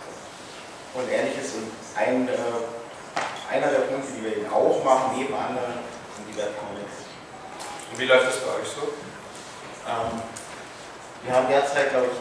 und 0.97 1.09
ähnliches. 1.11 1.55
Und 1.55 1.71
ein, 1.97 2.29
äh, 2.29 3.53
einer 3.53 3.69
der 3.69 3.89
Punkte, 3.89 4.13
die 4.17 4.25
wir 4.25 4.37
eben 4.37 4.53
auch 4.53 4.83
machen, 4.85 5.17
neben 5.17 5.35
anderen, 5.35 5.81
sind 6.17 6.27
die 6.29 6.37
Webcomics. 6.37 7.09
Und 7.93 7.99
wie 7.99 8.05
läuft 8.05 8.27
das 8.27 8.41
bei 8.41 8.61
euch 8.61 8.69
so? 8.69 8.93
Ähm, 9.87 10.21
wir 11.25 11.35
haben 11.35 11.49
derzeit, 11.49 11.91
glaube 11.91 12.09
ich, 12.13 12.19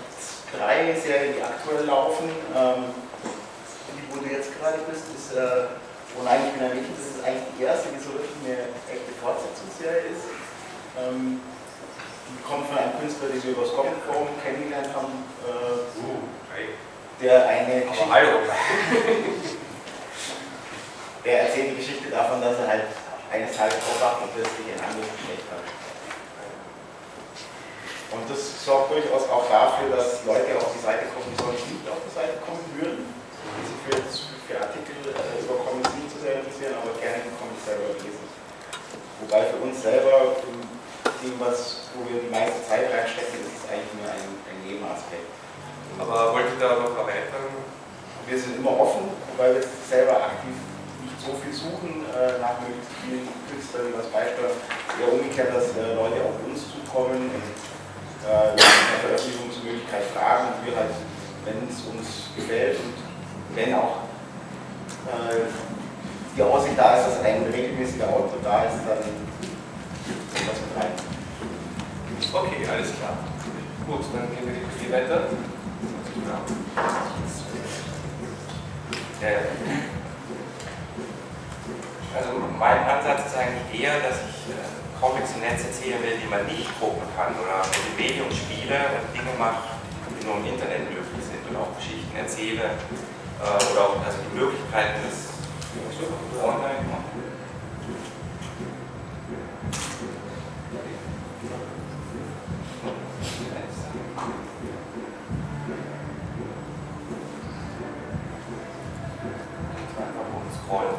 drei 0.58 0.94
Serien, 0.96 1.36
die 1.36 1.44
aktuell 1.44 1.86
laufen. 1.86 2.30
Ähm, 2.56 2.96
die, 3.96 4.04
wo 4.12 4.22
du 4.22 4.28
jetzt 4.28 4.52
gerade 4.60 4.80
bist, 4.90 5.04
ist 5.16 5.36
äh, 5.36 5.68
und 6.16 6.28
eigentlich 6.28 6.54
bin 6.54 6.64
ein 6.64 6.96
das 6.96 7.12
ist 7.12 7.24
eigentlich 7.26 7.52
die 7.60 7.64
erste, 7.64 7.90
die 7.92 8.00
so 8.00 8.14
wirklich 8.14 8.32
eine 8.44 8.72
echte 8.88 9.12
Fortsetzungsserie 9.20 10.16
ist. 10.16 10.32
Ähm, 10.96 11.42
kommt 12.46 12.70
von 12.70 12.78
einem 12.78 12.94
Künstler, 13.02 13.34
den 13.34 13.42
wir 13.42 13.58
über 13.58 13.66
das 13.66 13.74
Comic-Forum 13.74 14.30
kennengelernt 14.38 14.94
haben, 14.94 15.26
äh, 15.42 15.82
uh, 15.98 16.30
hey. 16.54 16.78
der 17.18 17.50
eine 17.50 17.90
Geschichte... 17.90 18.14
hallo. 18.14 18.46
der 21.26 21.50
erzählt 21.50 21.74
die 21.74 21.82
Geschichte 21.82 22.14
davon, 22.14 22.38
dass 22.40 22.62
er 22.62 22.70
halt 22.70 22.86
eines 23.34 23.50
Tages 23.58 23.82
aufwacht 23.82 24.22
und 24.22 24.30
plötzlich 24.38 24.78
ein 24.78 24.86
anderes 24.86 25.10
Geschlecht 25.18 25.50
hat. 25.50 25.66
Und 28.14 28.30
das 28.30 28.62
sorgt 28.64 28.94
durchaus 28.94 29.26
auch 29.28 29.50
dafür, 29.50 29.98
dass 29.98 30.22
Leute 30.24 30.56
auf 30.62 30.70
die 30.72 30.80
Seite 30.86 31.10
kommen, 31.12 31.26
die 31.34 31.42
sonst 31.42 31.66
nicht 31.68 31.84
auf 31.90 31.98
die 32.06 32.14
Seite 32.14 32.38
kommen 32.46 32.62
würden, 32.78 33.10
die 33.10 33.66
sich 33.66 33.82
für, 33.82 33.98
für 34.46 34.62
Artikel 34.62 34.94
äh, 35.10 35.42
über 35.42 35.58
Comics 35.66 35.90
nicht 35.98 36.14
so 36.14 36.22
sehr 36.22 36.38
interessieren, 36.40 36.78
aber 36.78 36.94
gerne 37.02 37.26
den 37.26 37.34
Comics 37.42 37.66
selber 37.66 37.98
lesen. 37.98 38.30
Wobei 39.26 39.50
für 39.50 39.58
uns 39.66 39.82
selber 39.82 40.38
dem, 41.26 41.40
was, 41.42 41.90
wo 41.98 42.06
wir 42.06 42.22
die 42.22 42.30
meiste 42.30 42.62
Zeit 42.62 42.94
reinstecken, 42.94 43.42
ist 43.42 43.58
es 43.58 43.66
eigentlich 43.66 43.94
nur 43.98 44.06
ein, 44.06 44.30
ein 44.46 44.60
Nebenaspekt. 44.62 45.26
Aber 45.98 46.34
wollt 46.34 46.54
ihr 46.54 46.62
da 46.62 46.78
noch 46.78 46.94
erweitern? 46.94 47.50
Wir 48.28 48.38
sind 48.38 48.58
immer 48.58 48.78
offen, 48.78 49.10
weil 49.38 49.56
wir 49.56 49.64
selber 49.90 50.18
aktiv 50.18 50.54
nicht 51.02 51.18
so 51.22 51.34
viel 51.38 51.54
suchen 51.54 52.06
äh, 52.10 52.42
nach 52.42 52.62
möglichst 52.62 52.94
vielen 53.02 53.26
Künstlern, 53.50 53.90
die 53.90 53.98
was 53.98 54.10
beisteuern. 54.10 54.58
Eher 54.98 55.14
umgekehrt, 55.14 55.54
dass 55.54 55.74
äh, 55.78 55.94
Leute 55.94 56.22
auf 56.26 56.38
uns 56.46 56.70
zukommen 56.74 57.30
und 57.30 57.54
äh, 58.26 58.54
nach 58.58 59.02
Veröffentlichungsmöglichkeit 59.06 60.06
fragen 60.14 60.58
und 60.58 60.66
wir 60.66 60.74
halt, 60.74 60.94
wenn 61.46 61.62
es 61.70 61.86
uns 61.86 62.34
gefällt 62.34 62.82
und 62.82 62.98
wenn 63.54 63.74
auch 63.74 64.10
äh, 65.06 65.46
die 66.36 66.42
Aussicht 66.42 66.78
da 66.78 66.98
ist, 66.98 67.08
dass 67.08 67.24
ein 67.24 67.46
regelmäßiger 67.46 68.10
Output 68.10 68.44
da 68.44 68.66
ist, 68.66 68.82
dann 68.90 69.06
das 70.44 70.60
mit 70.60 70.84
rein. 70.84 71.15
Okay, 72.16 72.68
alles 72.68 72.92
klar. 72.96 73.18
Gut, 73.88 74.06
dann 74.14 74.28
gehen 74.32 74.48
wir 74.48 74.56
hier 74.80 74.92
weiter. 74.92 75.28
Also 82.16 82.30
mein 82.58 82.78
Ansatz 82.88 83.28
ist 83.28 83.38
eigentlich 83.38 83.82
eher, 83.82 84.00
dass 84.00 84.18
ich 84.30 84.54
äh, 84.54 85.02
Comics 85.02 85.32
im 85.36 85.42
Netz 85.42 85.66
erzählen 85.66 86.02
will, 86.02 86.18
die 86.24 86.30
man 86.30 86.46
nicht 86.46 86.70
drucken 86.80 87.04
kann 87.18 87.36
oder 87.36 87.68
mit 87.68 88.00
Medium 88.00 88.32
spiele 88.32 88.80
und 88.96 89.12
Dinge 89.12 89.36
mache, 89.38 89.76
die 90.10 90.26
nur 90.26 90.38
im 90.38 90.46
Internet 90.46 90.88
möglich 90.90 91.24
sind 91.26 91.44
und 91.50 91.58
auch 91.58 91.76
Geschichten 91.76 92.16
erzähle 92.16 92.64
äh, 92.64 93.72
oder 93.72 93.82
auch 93.82 94.00
also 94.06 94.20
die 94.32 94.40
Möglichkeiten 94.40 95.04
des 95.04 95.36
Online. 96.42 96.86
Scrollen. 110.66 110.96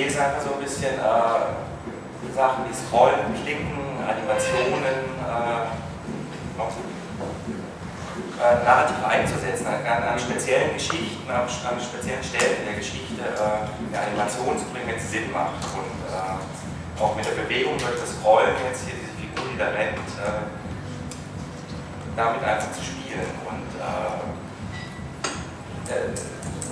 Idee 0.00 0.08
ist 0.08 0.18
einfach 0.18 0.40
so 0.40 0.54
ein 0.54 0.60
bisschen 0.60 0.94
äh, 0.96 2.32
Sachen 2.34 2.64
wie 2.64 2.74
Scrollen, 2.74 3.36
Klicken, 3.44 3.76
Animationen, 4.00 4.96
äh, 5.20 5.68
äh, 8.40 8.64
narrativ 8.64 8.96
einzusetzen, 9.04 9.66
an, 9.66 9.84
an, 9.84 10.18
speziellen 10.18 10.72
Geschichten, 10.72 11.28
an, 11.28 11.44
an, 11.44 11.80
speziellen 11.80 12.24
Stellen 12.24 12.60
in 12.60 12.66
der 12.72 12.76
Geschichte 12.76 13.20
äh, 13.20 13.68
eine 13.92 14.06
Animation 14.08 14.56
zu 14.56 14.64
bringen, 14.72 14.88
wenn 14.88 14.96
es 14.96 15.10
Sinn 15.10 15.30
macht. 15.32 15.60
Und 15.76 15.92
äh, 16.08 17.02
auch 17.02 17.14
mit 17.16 17.26
der 17.26 17.36
Bewegung 17.36 17.76
durch 17.76 18.00
das 18.00 18.16
Scrollen, 18.16 18.56
jetzt 18.64 18.84
hier 18.88 18.96
diese 18.96 19.12
Figur, 19.20 19.52
die 19.52 19.58
da 19.58 19.68
rennt, 19.68 20.00
äh, 20.16 20.48
damit 22.16 22.42
einfach 22.42 22.72
zu 22.72 22.80
spielen. 22.82 23.28
Und 23.44 23.68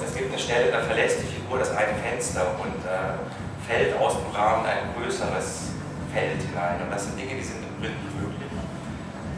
es 0.04 0.14
gibt 0.14 0.30
eine 0.30 0.38
Stelle, 0.38 0.70
da 0.70 0.80
verlässt 0.80 1.20
die 1.22 1.26
Figur 1.26 1.58
das 1.58 1.70
eine 1.70 1.94
Fenster 2.02 2.54
und 2.62 2.78
äh, 2.86 3.18
fällt 3.66 3.98
aus 3.98 4.14
dem 4.14 4.30
Rahmen 4.34 4.66
ein 4.66 4.94
größeres 4.96 5.76
Feld 6.12 6.40
hinein. 6.42 6.82
Und 6.82 6.90
das 6.90 7.04
sind 7.04 7.18
Dinge, 7.18 7.34
die 7.34 7.42
sind 7.42 7.62
im 7.62 7.74
Print 7.80 8.00
möglich. 8.16 8.52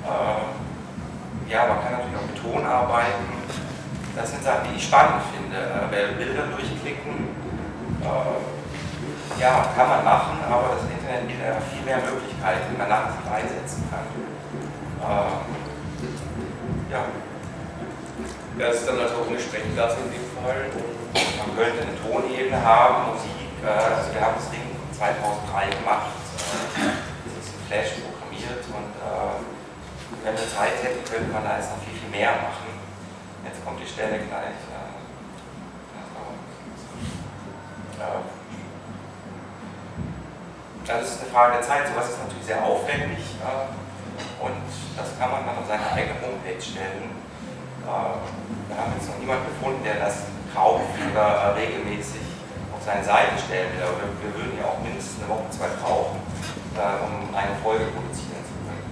Äh, 0.05 1.51
ja, 1.51 1.67
man 1.67 1.83
kann 1.83 1.93
natürlich 1.99 2.17
auch 2.17 2.29
mit 2.31 2.39
Ton 2.39 2.65
arbeiten. 2.65 3.27
Das 4.15 4.31
sind 4.31 4.43
Sachen, 4.43 4.71
die 4.71 4.77
ich 4.77 4.85
spannend 4.85 5.23
finde. 5.35 5.57
Äh, 5.57 6.15
Bilder 6.19 6.47
durchklicken, 6.47 7.35
äh, 8.03 9.41
ja, 9.41 9.67
kann 9.75 9.89
man 9.89 10.05
machen, 10.05 10.39
aber 10.47 10.77
das 10.77 10.85
Internet 10.85 11.27
bietet 11.27 11.47
einfach 11.47 11.67
viel 11.73 11.85
mehr 11.85 11.99
Möglichkeiten, 11.99 12.71
die 12.71 12.77
man 12.79 12.89
narrativ 12.89 13.25
einsetzen 13.27 13.89
kann. 13.89 14.07
Äh, 15.01 15.33
ja. 16.93 17.03
Ja, 18.59 18.67
es 18.69 18.81
ist 18.81 18.89
dann 18.89 18.99
also 18.99 19.25
ohne 19.27 19.41
Sprechglas 19.41 19.97
in 20.05 20.13
dem 20.13 20.30
Fall. 20.41 20.71
Man 21.39 21.57
könnte 21.57 21.83
eine 21.85 21.97
Tonebene 22.01 22.65
haben, 22.65 23.13
Musik, 23.13 23.49
äh, 23.65 23.69
also 23.69 24.13
wir 24.13 24.21
haben 24.21 24.37
das 24.37 24.51
Ding 24.51 24.65
2003 24.97 25.69
gemacht, 25.77 26.17
äh, 26.17 26.97
das 27.29 27.33
ist 27.45 27.53
in 27.57 27.63
Flash 27.69 27.91
programmiert 28.01 28.65
und 28.73 28.93
äh, 28.97 29.37
wenn 30.25 30.35
wir 30.35 30.49
Zeit 30.49 30.77
hätten, 30.83 31.05
könnte 31.05 31.33
man 31.33 31.45
da 31.45 31.57
jetzt 31.57 31.71
noch 31.71 31.83
viel, 31.85 31.97
viel 31.97 32.11
mehr 32.11 32.33
machen. 32.41 32.73
Jetzt 33.45 33.65
kommt 33.65 33.81
die 33.81 33.89
Stelle 33.89 34.19
gleich. 34.29 34.59
Das 40.87 41.09
ist 41.09 41.21
eine 41.21 41.31
Frage 41.31 41.53
der 41.59 41.63
Zeit. 41.63 41.89
Sowas 41.89 42.09
ist 42.09 42.19
natürlich 42.19 42.47
sehr 42.47 42.65
aufwendig 42.65 43.37
und 44.41 44.65
das 44.97 45.19
kann 45.19 45.31
man 45.31 45.45
dann 45.45 45.59
auf 45.59 45.69
seine 45.69 45.87
eigene 45.93 46.17
Homepage 46.21 46.61
stellen. 46.61 47.13
Wir 47.85 48.77
haben 48.77 48.93
jetzt 48.99 49.09
noch 49.09 49.19
niemanden 49.19 49.47
gefunden, 49.47 49.83
der 49.85 49.99
das 50.05 50.29
kauft 50.55 50.93
oder 51.11 51.55
regelmäßig 51.57 52.21
auf 52.75 52.83
seine 52.85 53.05
Seite 53.05 53.39
stellen 53.39 53.73
will. 53.75 53.83
Aber 53.83 54.05
wir 54.21 54.33
würden 54.35 54.59
ja 54.59 54.67
auch 54.69 54.81
mindestens 54.83 55.23
eine 55.23 55.29
Woche, 55.33 55.49
zwei 55.51 55.69
brauchen, 55.81 56.21
um 56.77 57.35
eine 57.35 57.55
Folge 57.63 57.85
produzieren 57.93 58.45
zu 58.45 58.57
können. 58.65 58.85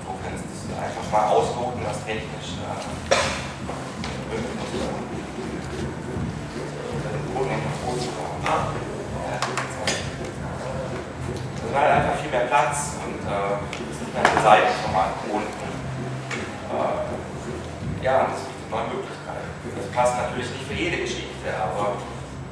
Insofern 0.00 0.34
ist 0.36 0.44
das 0.48 0.76
einfach 0.76 1.06
mal 1.10 1.26
ausloten, 1.32 1.82
was 1.84 2.04
technisch 2.04 2.60
äh, 2.60 3.12
möglich 4.28 4.52
ist. 4.52 5.02
Das 11.62 11.80
war 11.80 11.88
einfach 11.88 12.16
viel 12.20 12.30
mehr 12.30 12.46
Platz 12.46 13.00
und 13.00 13.24
äh, 13.24 13.56
es 13.90 13.98
gibt 13.98 14.12
eine 14.12 14.42
Seitenformat 14.42 15.10
unten. 15.32 15.48
Äh, 15.48 15.71
ja, 18.02 18.26
das 18.26 18.42
bietet 18.50 18.70
neue 18.70 18.88
Möglichkeiten. 18.90 19.48
Das 19.78 19.86
passt 19.94 20.14
natürlich 20.18 20.50
nicht 20.50 20.66
für 20.66 20.74
jede 20.74 20.98
Geschichte, 20.98 21.48
aber, 21.54 22.02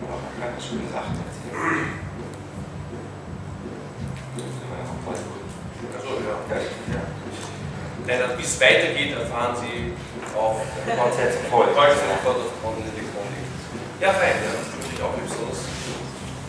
aber 0.07 0.17
man 0.23 0.33
kann 0.39 0.55
schöne 0.63 0.87
Sachen 0.87 1.19
erzählen. 1.19 1.99
Also, 5.91 6.11
ja. 6.23 6.35
ja. 6.55 7.03
Denn 8.07 8.39
wie 8.39 8.43
es 8.43 8.61
weitergeht, 8.61 9.13
erfahren 9.19 9.55
Sie 9.59 9.93
auf 10.35 10.63
Konzert 10.87 11.35
zum 11.35 11.45
Volk. 11.51 11.77
Ja, 14.01 14.11
fein, 14.17 14.41
ja. 14.41 14.51
Das 14.57 14.73
wünsche 14.73 14.97
ich 14.97 15.03
auch 15.03 15.13
besonders. 15.13 15.61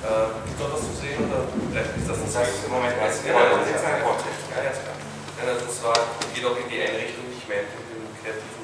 Äh, 0.02 0.34
gibt 0.46 0.58
es 0.58 0.62
noch 0.62 0.74
was 0.74 0.82
zu 0.82 0.94
sehen 0.98 1.20
oder 1.30 1.46
vielleicht 1.70 1.94
ist 1.94 2.10
das 2.10 2.18
das 2.24 2.34
Das 2.34 2.66
im 2.66 2.72
Moment 2.74 2.96
ja, 2.98 3.06
das 3.06 3.22
ist 3.22 3.86
ein 3.86 4.02
Konzert. 4.02 4.40
Ja, 4.50 4.64
ja, 4.64 4.70
ist 4.72 4.82
klar. 4.82 4.98
Ja, 5.38 5.54
das 5.54 5.78
war, 5.84 5.98
geht 6.34 6.46
auch 6.46 6.58
in 6.58 6.70
die 6.70 6.82
Einrichtung, 6.82 7.30
die 7.30 7.38
ich 7.38 7.46
meinte, 7.46 7.76
in 7.94 8.02
der 8.02 8.14
kreativen 8.18 8.61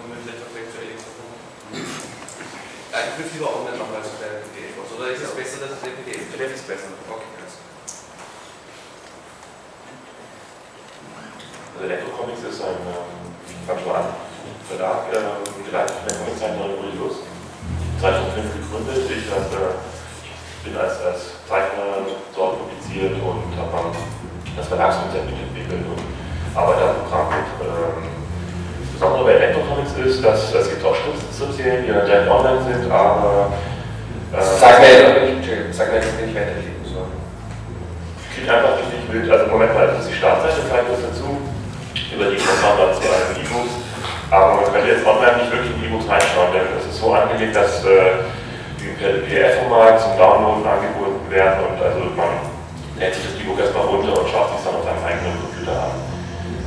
Wir 0.00 0.16
vielleicht 0.16 0.40
auch 0.40 0.52
gleich 0.56 0.68
zu 0.72 0.80
Elektrophon. 0.80 1.28
Ja, 2.88 2.98
ich 3.04 3.14
würde 3.20 3.30
lieber 3.36 3.52
online 3.52 3.76
machen 3.76 3.94
als 4.00 4.08
bei 4.16 4.40
PDF. 4.48 4.80
Oder 4.80 5.12
ist 5.12 5.28
es 5.28 5.36
besser, 5.36 5.60
dass 5.60 5.76
es 5.76 5.84
ein 5.84 5.92
PDF 6.00 6.24
ist? 6.24 6.32
PDF 6.32 6.52
ist 6.56 6.64
besser. 6.64 6.88
Okay, 7.04 7.28
alles. 7.36 7.54
Also 11.76 11.84
Elektrocomics 11.84 12.42
ist 12.48 12.64
ein, 12.64 12.80
ähm, 12.80 13.36
ich 13.44 13.60
fange 13.68 13.80
schon 13.84 13.92
an, 13.92 14.08
Verlag, 14.64 15.12
geleitet 15.12 15.96
von 16.00 16.06
der 16.08 16.16
Comiczeichnerin 16.16 16.80
Uli 16.80 16.96
Lust. 16.96 17.28
2005 18.00 18.56
gegründet. 18.56 19.04
Ich, 19.04 19.28
hab, 19.28 19.52
äh, 19.52 19.76
ich 19.76 20.62
bin 20.64 20.80
als, 20.80 20.96
als 21.04 21.44
Zeichner 21.44 22.08
dort 22.32 22.56
publiziert 22.56 23.20
und 23.20 23.52
habe 23.60 23.92
das 24.56 24.64
Verlagskonzept 24.64 25.28
mitentwickelt 25.28 25.84
und 25.84 26.00
arbeite 26.56 26.88
am 26.88 27.04
Programm 27.04 27.28
mit. 27.36 27.48
Ähm, 27.60 28.19
Besondere 29.00 29.24
bei 29.24 29.32
Elektrocomics 29.32 29.96
ist, 29.96 30.20
dass 30.20 30.52
es 30.52 30.68
gibt 30.68 30.84
auch 30.84 30.92
Strips-Serien, 30.92 31.88
die 31.88 31.88
dann 31.88 32.04
direkt 32.04 32.28
online 32.28 32.60
sind, 32.68 32.84
aber 32.92 33.48
äh, 34.28 34.44
Sag 34.60 34.76
mir, 34.76 35.40
sag 35.72 35.88
mir, 35.88 36.04
dass 36.04 36.12
wir 36.20 36.26
nicht 36.28 36.36
weiterklicken 36.36 36.84
sollen. 36.84 37.16
klingt 38.28 38.50
einfach 38.52 38.76
richtig 38.76 39.00
wild. 39.08 39.24
Also 39.32 39.48
Moment 39.48 39.72
mal, 39.72 39.88
das 39.88 40.04
ist 40.04 40.12
die 40.12 40.20
Startseite, 40.20 40.68
vielleicht 40.68 40.92
was 40.92 41.00
dazu. 41.00 41.32
Über 42.12 42.28
die 42.28 42.36
kommt 42.36 42.60
man 42.60 42.76
dann 42.76 42.92
zu 42.92 43.08
einem 43.08 43.40
E-Books. 43.40 43.72
Aber 44.28 44.60
man 44.60 44.64
könnte 44.68 44.92
jetzt 44.92 45.08
online 45.08 45.48
nicht 45.48 45.48
wirklich 45.48 45.72
in 45.72 45.80
E-Books 45.80 46.04
reinschauen, 46.04 46.52
denn 46.52 46.68
es 46.76 46.84
ist 46.84 47.00
so 47.00 47.08
angelegt, 47.16 47.56
dass 47.56 47.80
äh, 47.88 48.28
die 48.76 48.92
per 49.00 49.24
PDF-Format 49.24 49.96
zum 49.96 50.12
Downloaden 50.20 50.68
angeboten 50.68 51.24
werden 51.32 51.56
und 51.72 51.80
also 51.80 52.04
man 52.20 52.52
lädt 53.00 53.16
sich 53.16 53.24
das 53.24 53.40
E-Book 53.40 53.56
erstmal 53.56 53.88
runter 53.88 54.12
und 54.12 54.28
schaut 54.28 54.52
sich 54.52 54.60
dann 54.60 54.76
auf 54.76 54.84
seinem 54.84 55.08
eigenen 55.08 55.40
Computer 55.40 55.88
an. 55.88 55.96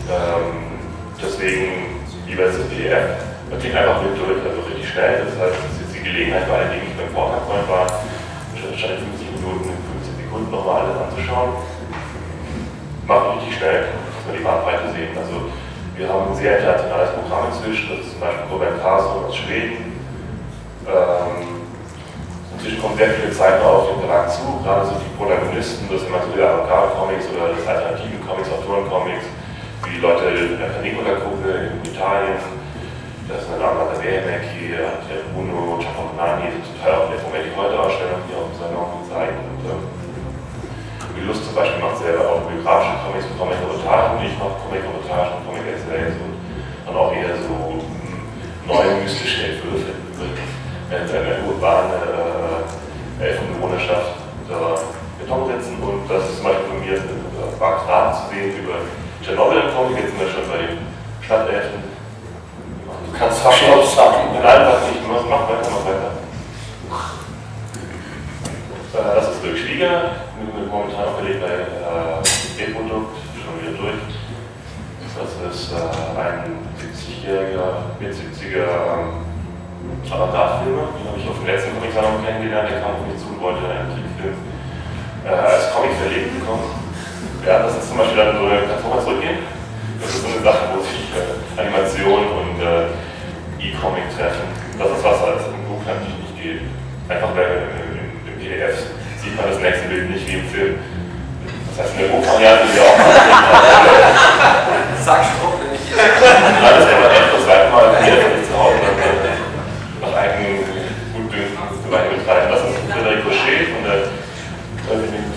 Ähm, 0.10 0.82
deswegen 1.22 2.03
lieber 2.34 2.50
das 2.50 2.58
PDF. 2.66 3.22
Man 3.50 3.60
klingt 3.62 3.78
einfach 3.78 4.02
mit 4.02 4.18
durch, 4.18 4.42
also 4.42 4.66
richtig 4.66 4.90
schnell. 4.90 5.22
Das 5.22 5.38
heißt, 5.38 5.54
es 5.54 5.70
ist 5.70 5.82
jetzt 5.86 5.94
die 5.94 6.04
Gelegenheit, 6.10 6.50
bei 6.50 6.66
allen, 6.66 6.74
die 6.74 6.82
nicht 6.90 6.98
beim 6.98 7.14
PowerPoint 7.14 7.70
waren, 7.70 7.94
wahrscheinlich 7.94 9.06
50 9.22 9.38
Minuten 9.38 9.70
in 9.70 9.80
15 10.02 10.18
Sekunden 10.18 10.50
nochmal 10.50 10.90
alles 10.90 10.98
anzuschauen. 10.98 11.62
Macht 13.06 13.38
richtig 13.38 13.54
schnell, 13.62 13.94
dass 13.94 14.22
wir 14.26 14.34
die 14.34 14.42
Bandbreite 14.42 14.90
sehen. 14.98 15.14
Also 15.14 15.54
wir 15.94 16.10
haben 16.10 16.34
ein 16.34 16.38
sehr 16.42 16.58
internationales 16.58 17.14
Programm 17.22 17.54
inzwischen, 17.54 17.86
das 17.94 18.02
ist 18.02 18.18
zum 18.18 18.22
Beispiel 18.26 18.50
Robert 18.50 18.82
Carlson 18.82 19.30
aus 19.30 19.36
Schweden. 19.38 19.94
Ähm, 20.90 21.62
inzwischen 22.58 22.82
kommen 22.82 22.98
sehr 22.98 23.14
viele 23.14 23.30
Zeichner 23.30 23.62
auf 23.62 23.94
den 23.94 24.02
Verlag 24.02 24.26
zu, 24.34 24.42
gerade 24.66 24.90
so 24.90 24.98
die 24.98 25.14
Protagonisten 25.14 25.86
des 25.86 26.02
Material 26.10 26.66
Avocado-Comics 26.66 27.30
oder 27.30 27.54
des 27.54 27.62
alternativen 27.62 28.18
Comics, 28.26 28.50
Autoren-Comics, 28.50 29.30
wie 29.30 29.43
die 29.86 30.00
Leute 30.00 30.58
der 30.58 30.70
Canicola-Gruppe 30.80 31.72
in 31.72 31.92
Italien, 31.92 32.40
das 33.28 33.44
ist 33.44 33.50
eine 33.52 33.64
Amanda 33.64 33.96
Behemek 34.00 34.44
hier, 34.56 35.00
der 35.08 35.28
Bruno 35.32 35.80
die 35.80 35.86
Teil 36.80 36.94
auch 36.96 37.08
in 37.08 37.16
der 37.16 37.24
Momenti 37.24 37.52
heute 37.56 37.80
Ausstellung 37.80 38.20
hier 38.28 38.38
auf 38.40 38.52
dem 38.52 38.58
Salon 38.60 39.04
gezeigt. 39.04 39.40
Und, 39.44 39.64
ähm, 39.68 39.84
die 41.16 41.24
Lust 41.28 41.46
zum 41.46 41.56
Beispiel 41.56 41.80
macht 41.80 42.00
selber 42.04 42.28
autobiografische 42.28 43.00
Comics 43.04 43.28
mit 43.28 43.38
Comic-Reportagen, 43.40 44.20
ich 44.24 44.36
mache 44.40 44.60
Comic-Reportagen 44.68 45.40
Comic-Essays 45.48 46.16
und 46.20 46.36
dann 46.84 46.96
auch 46.96 47.12
eher 47.16 47.36
so 47.44 47.80
hm, 47.80 48.24
neue 48.68 49.04
mystische 49.04 49.56
Entwürfe 49.56 49.94
über 50.04 50.26
eine 50.92 51.44
urbane 51.48 51.96
äh, 53.20 53.24
Elfenbewohnerschaft 53.24 54.20
unter 54.44 54.84
Beton 55.20 55.48
setzen. 55.48 55.80
Und 55.80 56.04
das 56.10 56.28
ist 56.28 56.38
zum 56.38 56.46
Beispiel 56.46 56.68
von 56.68 56.80
mir 56.84 56.98
äh, 56.98 57.60
Mark 57.60 57.88
Rath 57.88 58.16
zu 58.16 58.36
sehen 58.36 58.52
über 58.60 58.84
Tschernobyl 59.24 59.58
im 59.58 59.74
Comic, 59.74 60.04
jetzt 60.04 60.12
sind 60.12 60.20
wir 60.20 60.28
schon 60.28 60.52
bei 60.52 60.68
den 60.68 60.84
Stadtelfen. 61.24 61.80
Du 63.08 63.18
kannst 63.18 63.40
fast 63.40 63.58
Stopp 63.58 63.86
sagen. 63.88 64.36
Nein, 64.36 64.68
was 64.68 64.84
nicht, 64.92 65.00
mach, 65.08 65.24
mach 65.32 65.48
weiter, 65.48 65.70
mach 65.72 65.86
weiter. 65.88 66.12
Äh, 68.92 69.16
das 69.16 69.32
ist 69.32 69.44
Dirk 69.44 69.58
Schwieger, 69.58 70.28
momentan 70.70 71.08
auch 71.08 71.24
belegt 71.24 71.40
bei 71.40 71.56
äh, 71.56 72.20
D-Produkt, 72.60 73.16
schon 73.40 73.56
wieder 73.64 73.80
durch. 73.80 74.04
Das 75.16 75.32
ist 75.40 75.72
äh, 75.72 76.20
ein 76.20 76.60
70-jähriger, 76.76 77.96
mit 78.04 78.12
70er 78.12 78.68
ähm, 78.68 79.24
Avantgarde-Filmer, 80.12 81.00
den 81.00 81.08
habe 81.08 81.18
ich 81.18 81.30
auf 81.30 81.40
dem 81.40 81.48
letzten 81.48 81.72
Comic-Salon 81.80 82.26
kennengelernt, 82.26 82.70
der 82.70 82.82
kam 82.82 83.00
auf 83.00 83.08
mich 83.08 83.16
zu 83.24 83.32
und 83.32 83.40
wollte 83.40 83.72
einen 83.72 83.88
Trickfilm 83.88 84.36
äh, 85.24 85.32
als 85.32 85.72
Comic 85.72 85.96
verlegt 85.96 86.38
bekommen. 86.38 86.83
Ja, 87.46 87.60
das 87.60 87.76
ist 87.76 87.90
zum 87.90 87.98
Beispiel 87.98 88.16
dann 88.16 88.40
so 88.40 88.48
eine, 88.48 88.64
kannst 88.64 88.88
du 88.88 88.88
mal 88.88 89.04
zurückgehen? 89.04 89.44
Das 90.00 90.16
ist 90.16 90.24
so 90.24 90.32
eine 90.32 90.40
Sache, 90.48 90.64
wo 90.72 90.80
sich 90.80 91.12
äh, 91.12 91.60
Animation 91.60 92.24
und 92.40 92.56
äh, 92.64 92.88
E-Comic 93.60 94.08
treffen. 94.16 94.48
Das 94.80 94.88
ist 94.88 95.04
was, 95.04 95.20
was 95.20 95.52
im 95.52 95.60
Buch 95.68 95.84
natürlich 95.84 96.24
nicht 96.24 96.40
geht. 96.40 96.64
Einfach 97.12 97.36
weil 97.36 97.68
im, 97.84 98.40
PDF 98.40 98.96
sieht 99.20 99.36
man 99.36 99.52
das 99.52 99.60
nächste 99.60 99.92
Bild 99.92 100.08
nicht 100.12 100.24
wie 100.24 100.40
im 100.40 100.48
Film. 100.48 100.80
Das 101.68 101.84
heißt, 101.84 102.00
in 102.00 102.08
der 102.08 102.16
Buchvariante 102.16 102.64
wir 102.64 102.80
auch. 102.80 103.00
Sag 105.04 105.28
schon, 105.28 105.60
wenn 105.60 105.76
ich 105.76 105.84
hier. 105.84 106.00
Nein, 106.00 106.80
das 106.80 106.88
ist 106.88 106.96
aber 106.96 107.12
echt 107.12 107.28
das 107.28 107.44
zweite 107.44 107.68
Mal 107.76 107.92
hier, 108.04 108.24
wenn 108.24 108.40
ich 108.40 108.48
zu 108.48 108.56
Hause 108.56 108.80
nach 110.00 110.16
eigenen 110.16 110.64
Gutdünken 111.12 111.60
weiter 111.92 112.08
betreiben. 112.08 112.48
Das 112.56 112.64
ist 112.72 112.80
Frederic 112.88 113.20
Rocher 113.28 113.68
von 113.68 113.84
der 113.84 114.08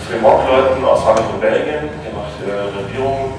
den 0.06 0.20
Fremont-Leuten 0.20 0.84
aus 0.84 1.02
Frankreich 1.02 1.26
und 1.34 1.40
Belgien. 1.40 1.90
Der 2.04 2.12
macht 2.14 2.38
äh, 2.46 2.78
Regierung. 2.78 3.32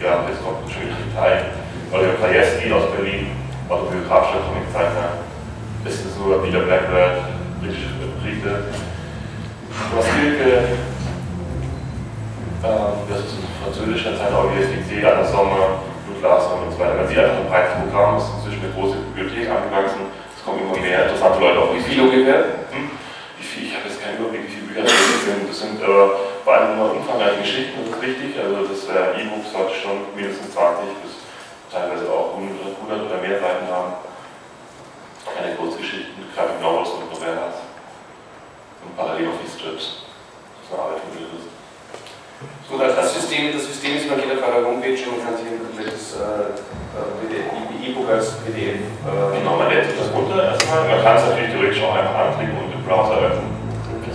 Ja, 0.00 0.24
jetzt 0.28 0.44
kommt 0.44 0.68
schon 0.70 0.82
wieder 0.82 1.00
Italien. 1.00 1.46
Oliver 1.92 2.14
Krajewski 2.20 2.72
aus 2.72 2.90
Berlin, 2.92 3.30
autobiografischer 3.68 4.44
Comiczeichner. 4.44 5.24
Bisschen 5.84 6.10
so 6.12 6.38
Peter 6.42 6.60
Blackbird, 6.60 7.24
britische 7.60 7.88
Brite. 8.20 8.74
Thomas 9.90 10.06
Hilke, 10.16 10.76
ähm, 12.64 12.94
das 13.08 13.18
ist 13.20 13.36
ein 13.36 13.48
französischer 13.62 14.16
Zeichner, 14.16 14.44
OGSDC, 14.44 15.04
Anna 15.04 15.24
Sommer, 15.24 15.84
Larsen 16.24 16.64
und 16.64 16.72
so 16.72 16.78
weiter. 16.78 16.96
Man 16.96 17.08
sieht 17.08 17.18
einfach 17.18 17.44
ein 17.44 17.48
breites 17.48 17.76
Programm, 17.84 18.16
es 18.16 18.24
ist 18.24 18.34
inzwischen 18.40 18.64
eine 18.64 18.72
große 18.72 18.96
Bibliothek 19.12 19.50
angewachsen. 19.52 20.08
Es 20.32 20.40
kommen 20.40 20.64
immer 20.64 20.80
mehr 20.80 21.04
interessante 21.04 21.38
Leute 21.40 21.60
auf. 21.60 21.76
Wie 21.76 21.84
viel 21.84 22.00
ungefähr? 22.00 22.64
Hm? 22.72 22.88
Wie 23.36 23.44
viel? 23.44 23.68
Ich 23.68 23.76
habe 23.76 23.84
jetzt 23.88 24.00
keinen 24.00 24.16
Überblick, 24.16 24.48
wie 24.48 24.52
viele 24.56 24.63
Bücher 24.74 24.90
das 24.90 25.24
sind. 25.24 25.48
Das 25.48 25.58
sind 25.60 25.82
aber 25.82 26.18
vor 26.42 26.52
allem 26.52 26.74
immer 26.74 26.90
umfangreiche 26.90 27.40
Geschichten, 27.40 27.78
das 27.86 27.94
ist 27.94 28.02
wichtig. 28.02 28.34
Also 28.34 28.66
das 28.66 28.80
äh, 28.90 29.22
E-Books 29.22 29.54
heute 29.54 29.74
schon 29.74 29.98
mindestens 30.14 30.50
20 30.52 30.90
bis 31.02 31.22
teilweise 31.70 32.10
auch 32.10 32.34
100, 32.34 32.74
100 32.82 33.06
oder 33.06 33.18
mehr 33.22 33.38
Seiten 33.38 33.66
haben. 33.70 33.94
Keine 35.24 35.54
Kurzgeschichten, 35.56 36.26
Graphic 36.34 36.60
Novels 36.60 36.90
und 36.90 37.10
Novellas. 37.10 37.64
Und 38.84 38.92
parallel 38.96 39.28
auf 39.28 39.40
die 39.40 39.48
Strips. 39.48 40.04
Das 40.04 40.66
ist 40.66 40.70
eine 40.74 40.82
Arbeit 40.82 41.00
von. 41.00 41.14
So, 42.68 42.78
das, 42.78 42.96
das, 42.96 43.14
System, 43.14 43.52
das 43.52 43.64
System 43.64 43.96
ist, 43.96 44.08
man 44.08 44.20
geht 44.20 44.32
auf 44.32 44.42
eurer 44.42 44.66
Homepage 44.66 44.96
und 44.96 45.16
man 45.16 45.24
kann 45.24 45.36
sich 45.36 45.46
ein 45.48 45.60
komplettes 45.60 46.16
äh, 46.16 46.52
E-Book 47.84 48.08
als 48.08 48.40
PDF. 48.40 48.80
Äh, 48.80 49.38
genau, 49.38 49.56
man 49.56 49.68
lädt 49.68 49.86
sich 49.86 49.96
das 49.96 50.12
runter 50.12 50.42
erstmal. 50.42 50.88
Man 50.88 51.02
kann 51.02 51.16
es 51.16 51.24
natürlich 51.24 51.52
theoretisch 51.52 51.82
auch 51.84 51.94
einfach 51.94 52.14
anklicken 52.14 52.56
und 52.56 52.72
im 52.72 52.82
Browser 52.84 53.16
öffnen. 53.20 53.63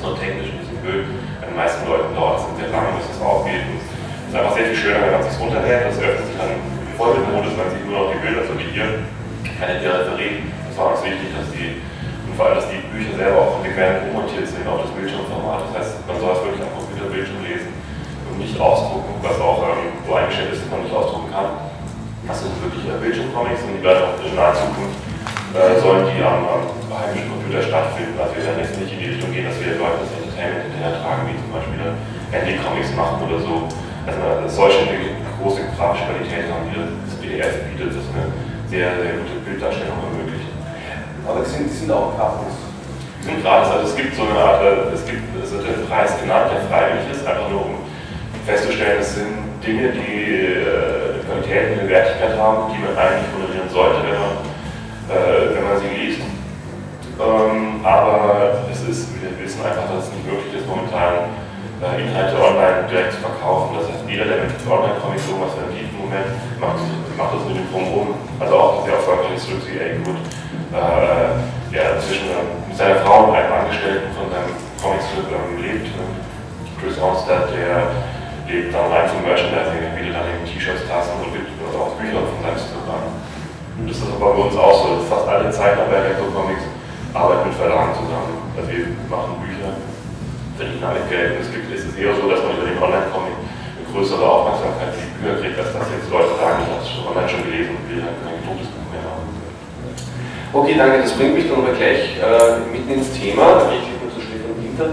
Noch 0.01 0.17
technisch 0.17 0.51
ein 0.51 0.59
bisschen 0.63 0.81
blöd. 0.83 1.03
Bei 1.39 1.45
den 1.47 1.57
meisten 1.57 1.83
Leuten 1.87 2.15
dauert 2.15 2.39
es 2.39 2.43
sehr 2.55 2.71
lange, 2.71 2.95
bis 2.97 3.07
es 3.11 3.19
aufgeht. 3.19 3.63
Und 3.67 3.79
es 3.79 3.87
ist 4.31 4.35
einfach 4.35 4.55
sehr 4.55 4.67
viel 4.71 4.79
schöner, 4.79 4.99
wenn 5.03 5.13
man 5.15 5.21
es 5.21 5.29
sich 5.31 5.39
runterlädt. 5.39 5.81
Das 5.87 5.99
öffnet 5.99 6.25
sich 6.27 6.37
dann 6.39 6.51
im 6.55 6.93
Vollbildmodus, 6.95 7.53
man 7.59 7.69
sieht 7.71 7.83
nur 7.83 7.95
noch 7.99 8.09
die 8.11 8.21
Bilder, 8.23 8.41
so 8.47 8.53
wie 8.55 8.69
hier. 8.71 9.03
Keine 9.59 9.79
Peripherie. 9.83 10.47
Das 10.67 10.75
war 10.79 10.95
uns 10.95 11.03
wichtig, 11.03 11.29
dass 11.35 11.47
die, 11.51 11.83
und 12.27 12.33
vor 12.39 12.47
allem, 12.47 12.63
dass 12.63 12.71
die 12.71 12.79
Bücher 12.91 13.11
selber 13.15 13.43
auch 13.43 13.59
konsequent 13.59 14.07
ummontiert 14.07 14.47
sind 14.47 14.63
auf 14.67 14.87
das 14.87 14.91
Bildschirmformat. 14.95 15.67
Das 15.67 15.83
heißt, 15.83 16.07
man 16.07 16.17
soll 16.19 16.31
es 16.31 16.41
wirklich 16.47 16.63
am 16.63 16.71
Computerbildschirm 16.75 17.43
lesen 17.43 17.79
nicht 18.39 18.59
ausdrucken, 18.59 19.19
was 19.21 19.39
auch 19.39 19.61
ähm, 19.67 19.91
so 20.07 20.15
eingestellt 20.15 20.55
ist, 20.55 20.63
dass 20.63 20.71
man 20.71 20.83
nicht 20.83 20.95
ausdrucken 20.95 21.29
kann. 21.29 21.59
Das 22.25 22.39
sind 22.39 22.55
wirklich 22.63 22.87
äh, 22.87 22.95
Bildschirmcomics 22.97 23.61
und 23.67 23.77
die 23.77 23.83
werden 23.83 24.07
auch 24.07 24.15
in 24.23 24.35
naher 24.35 24.55
Zukunft 24.55 24.95
äh, 25.53 25.79
sollen 25.81 26.07
die 26.07 26.23
am, 26.23 26.47
am 26.47 26.63
heimischen 26.63 26.78
Computer 27.49 27.65
stattfinden. 27.65 28.13
Also 28.21 28.37
wir 28.37 28.45
werden 28.45 28.61
jetzt 28.61 28.77
nicht 28.77 28.93
in 28.93 28.99
die 29.01 29.09
Richtung 29.09 29.33
gehen, 29.33 29.49
dass 29.49 29.57
wir 29.57 29.73
Leute 29.81 30.05
das 30.05 30.13
Entertainment 30.21 30.69
hinterher 30.69 31.01
tragen, 31.01 31.25
wie 31.25 31.33
zum 31.41 31.49
Beispiel 31.49 31.81
Handy-Comics 32.29 32.93
machen 32.93 33.25
oder 33.25 33.41
so. 33.41 33.65
Also 34.05 34.21
es 34.45 34.53
eine 34.53 35.17
große 35.41 35.65
grafische 35.73 36.05
Qualität 36.13 36.45
haben, 36.45 36.69
die 36.69 36.77
das 36.77 37.17
PDF 37.17 37.65
bietet, 37.65 37.89
das 37.97 38.05
eine 38.13 38.29
sehr, 38.69 38.93
sehr 39.01 39.17
gute 39.17 39.41
Bilddarstellung 39.41 39.97
ermöglicht. 39.97 40.45
Aber 41.25 41.41
die 41.41 41.49
sind, 41.49 41.73
sind 41.73 41.89
auch 41.89 42.13
gratis. 42.13 42.53
Die 43.17 43.33
sind 43.33 43.41
gratis, 43.41 43.69
also 43.73 43.85
es 43.89 43.97
gibt 43.97 44.13
so 44.13 44.29
eine 44.29 44.37
Art, 44.37 44.61
äh, 44.61 44.93
es 44.93 45.01
gibt, 45.09 45.25
es 45.33 45.49
wird 45.49 45.65
ein 45.65 45.89
Preis 45.89 46.13
genannt, 46.21 46.53
der 46.53 46.61
freiwillig 46.69 47.09
ist, 47.09 47.25
einfach 47.25 47.49
nur 47.49 47.65
um 47.65 47.81
festzustellen, 48.45 49.01
es 49.01 49.17
sind 49.17 49.57
Dinge, 49.65 49.89
die 49.89 50.53
äh, 50.53 51.17
eine 51.17 51.21
Qualität, 51.25 51.81
eine 51.81 51.89
Wertigkeit 51.89 52.37
haben, 52.37 52.69
die 52.73 52.79
man 52.81 52.93
eigentlich 52.93 53.29
honorieren 53.33 53.69
sollte, 53.73 54.05
wenn 54.05 54.21
man, 54.21 54.37
äh, 55.09 55.58
Ähm, 57.19 57.83
aber 57.83 58.63
es 58.71 58.79
ist, 58.87 59.11
wir 59.19 59.35
wissen 59.43 59.59
einfach, 59.59 59.91
dass 59.91 60.07
es 60.07 60.13
nicht 60.15 60.23
möglich 60.23 60.55
ist, 60.55 60.63
momentan 60.63 61.35
äh, 61.83 61.99
Inhalte 61.99 62.39
online 62.39 62.87
direkt 62.87 63.11
zu 63.11 63.19
verkaufen. 63.19 63.75
Das 63.75 63.91
heißt, 63.91 64.07
jeder, 64.07 64.23
der 64.23 64.47
mit 64.47 64.55
Online-Comics 64.63 65.27
irgendwas 65.27 65.51
verdient 65.59 65.91
im 65.91 65.99
Moment, 65.99 66.31
macht, 66.63 66.79
macht 67.19 67.31
das 67.35 67.43
mit 67.43 67.59
dem 67.59 67.67
Drumherum. 67.75 68.15
Also 68.39 68.55
auch 68.55 68.87
sehr 68.87 68.95
erfolgreiches 68.95 69.43
Stück 69.43 69.67
wie 69.67 69.83
A-Good, 69.83 70.15
äh, 70.15 71.75
der 71.75 71.99
zwischen 71.99 72.31
äh, 72.31 72.71
seiner 72.71 73.03
Frau 73.03 73.27
und 73.27 73.35
einem 73.35 73.51
Angestellten 73.51 74.15
von 74.15 74.31
seinem 74.31 74.55
Comicstrip 74.79 75.27
ähm, 75.27 75.59
lebt. 75.59 75.91
Chris 76.79 76.95
Armstead, 77.03 77.51
der 77.51 77.99
lebt 78.47 78.71
rein 78.71 79.11
zum 79.11 79.19
Merchandising, 79.27 79.83
er 79.83 79.91
bietet 79.91 80.15
dann 80.15 80.23
eben 80.31 80.47
T-Shirts, 80.47 80.87
Tassen 80.87 81.19
und 81.19 81.35
gibt 81.35 81.51
also 81.67 81.83
auch 81.83 81.99
Bücher 81.99 82.23
von 82.23 82.39
seinem 82.39 82.55
Strip 82.55 82.87
an. 82.87 83.11
Das 83.83 83.99
ist 83.99 84.07
aber 84.07 84.31
bei 84.31 84.47
uns 84.47 84.55
auch 84.55 84.87
so, 84.87 85.03
fast 85.11 85.27
alle 85.27 85.51
Zeichner 85.51 85.83
bei 85.91 86.15
Echo 86.15 86.31
Comics 86.31 86.63
arbeiten 87.13 87.49
mit 87.49 87.57
Verlagen 87.57 87.93
zusammen. 87.97 88.37
Also 88.53 88.69
wir 88.69 88.85
machen 89.09 89.41
Bücher, 89.41 89.73
verdienen 90.57 90.81
damit 90.81 91.09
Geld. 91.09 91.41
Es, 91.41 91.49
gibt, 91.49 91.71
es 91.73 91.85
ist 91.85 91.97
eher 91.97 92.13
so, 92.13 92.29
dass 92.29 92.43
man 92.45 92.57
über 92.57 92.69
den 92.69 92.77
Online-Comic 92.77 93.33
eine 93.33 93.85
größere 93.89 94.21
Aufmerksamkeit 94.21 94.93
für 94.93 95.05
die 95.07 95.15
Bücher 95.17 95.37
kriegt, 95.41 95.57
als 95.57 95.73
dass 95.73 95.89
jetzt 95.89 96.09
Leute 96.11 96.33
sagen, 96.37 96.57
ich 96.61 96.69
habe 96.69 96.83
es 96.85 96.91
online 97.01 97.29
schon 97.29 97.43
gelesen 97.49 97.71
und 97.73 97.83
will 97.89 98.01
halt 98.05 98.17
kein 98.21 98.37
gedrucktes 98.37 98.69
Buch 98.69 98.87
mehr 98.93 99.05
haben. 99.07 99.25
Okay, 100.53 100.75
danke. 100.77 100.95
Das 101.01 101.13
bringt 101.17 101.33
mich 101.33 101.47
dann 101.49 101.61
aber 101.65 101.73
gleich 101.73 102.17
äh, 102.17 102.61
mitten 102.69 102.89
ins 102.93 103.09
Thema. 103.17 103.57
Da 103.57 103.65
richte 103.73 103.89
ich 103.89 103.99
mich 104.01 104.13
zu 104.13 104.21
Stefan 104.21 104.53
Winter. 104.61 104.89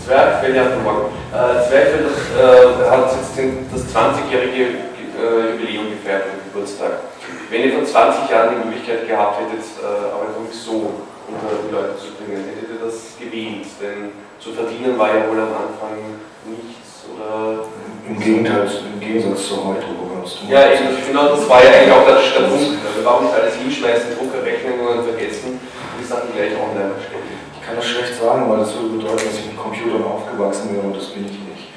Zwergfell, 0.00 0.56
ja, 0.56 0.64
guten 0.72 0.84
Morgen. 0.84 1.08
Äh, 1.32 1.68
Zwergfell 1.68 2.06
äh, 2.08 2.90
hat 2.90 3.12
jetzt 3.12 3.36
den, 3.36 3.68
das 3.68 3.86
20-jährige 3.92 4.92
äh, 5.14 5.52
Jubiläum 5.52 5.92
gefeiert, 5.94 6.32
am 6.32 6.40
Geburtstag. 6.48 7.12
Wenn 7.48 7.68
ihr 7.68 7.72
vor 7.76 7.84
20 7.84 8.28
Jahren 8.28 8.56
die 8.56 8.68
Möglichkeit 8.68 9.06
gehabt 9.06 9.40
hättet, 9.40 9.64
äh, 9.78 10.10
aber 10.10 10.32
so 10.50 11.11
unter 11.32 11.64
die 11.64 11.72
Leute 11.72 11.96
zu 11.96 12.12
bringen, 12.16 12.44
hättet 12.44 12.68
ihr 12.68 12.80
das 12.84 13.16
gewählt? 13.16 13.66
Denn 13.80 14.12
zu 14.38 14.52
verdienen 14.52 14.98
war 14.98 15.08
ja 15.08 15.28
wohl 15.28 15.40
am 15.40 15.54
Anfang 15.54 16.20
nichts 16.44 17.08
oder. 17.08 17.66
Im 18.02 18.18
Gegenteil, 18.18 18.66
im 18.66 18.98
Gegensatz 18.98 19.46
zu 19.46 19.62
heute, 19.62 19.86
wo 19.94 20.10
wir 20.10 20.22
uns 20.22 20.34
tun. 20.42 20.50
Ja, 20.50 20.74
eben, 20.74 20.90
genau, 21.06 21.30
das 21.30 21.46
war 21.48 21.62
ja 21.62 21.70
eigentlich 21.70 21.94
auch 21.94 22.02
der, 22.02 22.18
der 22.18 22.50
Punkt. 22.50 22.82
Warum 23.04 23.24
nicht 23.26 23.34
alles 23.34 23.54
hinschmeißen, 23.54 24.18
Druckerrechnungen 24.18 25.06
vergessen 25.06 25.54
und 25.54 25.96
die 26.02 26.06
Sachen 26.06 26.34
gleich 26.34 26.50
online 26.58 26.98
stellen? 26.98 27.30
Ich 27.54 27.62
kann 27.62 27.76
das 27.78 27.86
schlecht 27.86 28.18
sagen, 28.18 28.50
weil 28.50 28.58
das 28.58 28.74
würde 28.74 28.98
bedeuten, 28.98 29.22
dass 29.22 29.38
ich 29.38 29.46
mit 29.46 29.56
Computern 29.56 30.02
aufgewachsen 30.02 30.74
wäre 30.74 30.82
und 30.82 30.96
das 30.96 31.14
bin 31.14 31.30
ich 31.30 31.38
nicht. 31.46 31.70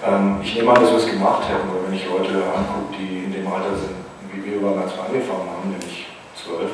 Ähm, 0.00 0.40
ich 0.40 0.56
nehme 0.56 0.72
an, 0.72 0.80
dass 0.80 0.90
wir 0.90 0.98
es 0.98 1.08
gemacht 1.08 1.44
hätten, 1.44 1.68
weil 1.68 1.84
wenn 1.84 1.96
ich 1.96 2.08
Leute 2.08 2.40
angucke, 2.40 2.96
die 2.96 3.28
in 3.28 3.32
dem 3.36 3.46
Alter 3.48 3.76
sind, 3.76 4.00
wie 4.32 4.40
wir 4.40 4.60
damals 4.64 4.96
mal 4.96 5.12
angefangen 5.12 5.44
haben, 5.44 5.76
nämlich 5.76 6.08
zwölf, 6.32 6.72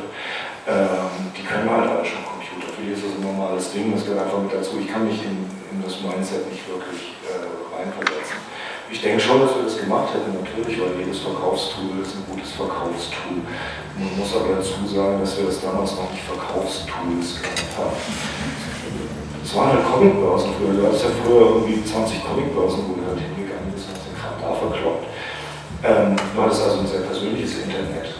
ähm, 0.66 1.34
die 1.34 1.42
können 1.42 1.66
halt 1.66 1.90
alle 1.90 2.04
schon 2.06 2.22
Computer. 2.22 2.70
Für 2.70 2.82
die 2.82 2.94
ist 2.94 3.02
das 3.02 3.18
ein 3.18 3.24
normales 3.26 3.72
Ding, 3.72 3.90
das 3.90 4.06
gehört 4.06 4.26
einfach 4.26 4.38
mit 4.38 4.54
dazu. 4.54 4.78
Ich 4.78 4.86
kann 4.86 5.06
mich 5.06 5.18
in, 5.26 5.42
in 5.74 5.78
das 5.82 5.98
Mindset 5.98 6.46
nicht 6.46 6.62
wirklich 6.70 7.18
äh, 7.26 7.42
reinversetzen. 7.74 8.38
Ich 8.92 9.00
denke 9.00 9.18
schon, 9.18 9.40
dass 9.40 9.56
wir 9.56 9.64
das 9.64 9.80
gemacht 9.80 10.12
hätten, 10.12 10.36
natürlich, 10.36 10.76
weil 10.76 11.00
jedes 11.00 11.24
Verkaufstool 11.24 11.96
ist 12.04 12.12
ein 12.12 12.28
gutes 12.28 12.52
Verkaufstool. 12.52 13.40
Man 13.96 14.12
muss 14.20 14.36
aber 14.36 14.60
dazu 14.60 14.84
sagen, 14.84 15.18
dass 15.18 15.32
wir 15.40 15.48
das 15.48 15.64
damals 15.64 15.96
noch 15.96 16.12
nicht 16.12 16.22
Verkaufstools 16.28 17.40
genannt 17.40 17.72
haben. 17.72 17.96
Es 19.42 19.50
waren 19.56 19.72
halt 19.72 19.84
Comicbörsen 19.88 20.52
früher. 20.60 20.76
Du 20.76 20.86
hattest 20.86 21.08
ja 21.08 21.10
früher 21.24 21.40
irgendwie 21.40 21.82
20 21.82 22.20
Comicbörsen, 22.20 22.84
wo 22.86 23.00
du 23.00 23.02
halt 23.08 23.18
hingegangen 23.18 23.72
bist 23.72 23.88
und 23.88 23.96
hast 23.96 24.06
den 24.06 24.16
Kram 24.20 24.36
da 24.38 24.50
verkloppt. 24.60 25.06
Ähm, 25.82 26.14
du 26.14 26.36
hattest 26.38 26.62
also 26.62 26.84
ein 26.84 26.86
sehr 26.86 27.02
persönliches 27.08 27.64
Internet. 27.64 28.12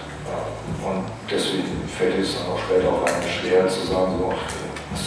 Und 0.83 1.05
deswegen 1.31 1.82
fällt 1.99 2.19
es 2.19 2.37
dann 2.37 2.53
auch 2.53 2.59
später 2.59 2.89
auf 2.89 3.05
einmal 3.05 3.29
schwer 3.29 3.69
zu 3.69 3.87
sagen, 3.87 4.13
so, 4.19 4.33
was 4.33 5.05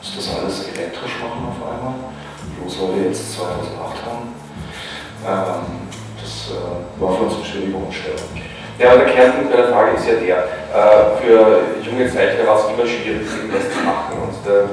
muss 0.00 0.16
das 0.16 0.38
alles 0.38 0.68
elektrisch 0.74 1.16
machen 1.20 1.50
auf 1.50 1.60
einmal? 1.60 1.94
Bloß 2.58 2.78
weil 2.82 2.96
wir 2.96 3.04
jetzt 3.10 3.34
2008 3.34 4.06
haben. 4.06 4.34
Ähm, 5.26 5.88
das 6.20 6.54
äh, 6.54 7.00
war 7.00 7.16
für 7.16 7.24
uns 7.24 7.34
eine 7.36 7.44
schwierige 7.44 7.76
Umstellung. 7.76 8.30
Ja, 8.78 8.96
der 8.96 9.06
Kernpunkt 9.06 9.50
meiner 9.50 9.68
Frage 9.68 9.96
ist 9.96 10.06
ja 10.06 10.14
der, 10.14 10.38
äh, 10.72 11.20
für 11.20 11.60
junge 11.84 12.08
Zeichner 12.10 12.46
war 12.46 12.58
es 12.58 12.66
immer 12.72 12.86
schwierig, 12.86 13.26
irgendwas 13.26 13.70
zu 13.70 13.78
machen. 13.84 14.14
Und 14.22 14.34
der 14.46 14.68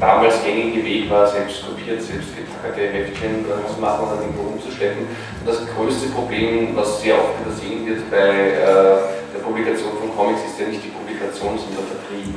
damals 0.00 0.42
gängige 0.42 0.84
Weg 0.84 1.10
war, 1.10 1.26
selbst 1.26 1.66
kopiert, 1.66 2.00
selbst 2.00 2.30
getackerte 2.36 2.88
Heftchen 2.88 3.44
zu 3.44 3.80
machen 3.80 4.04
und 4.04 4.10
dann 4.12 4.22
irgendwo 4.22 4.54
umzuschleppen. 4.54 5.04
Und 5.04 5.46
das 5.46 5.60
größte 5.76 6.08
Problem, 6.08 6.74
was 6.74 7.02
sehr 7.02 7.14
oft 7.14 7.36
übersehen 7.44 7.86
wird 7.86 8.10
bei 8.10 8.56
äh, 8.56 9.20
der 9.34 9.40
Publikation 9.44 9.99
Comics, 10.20 10.44
ist 10.44 10.60
ja 10.60 10.68
nicht 10.68 10.84
die 10.84 10.92
Publikation, 10.92 11.56
sondern 11.56 11.80
der 11.80 11.96
Vertrieb. 11.96 12.36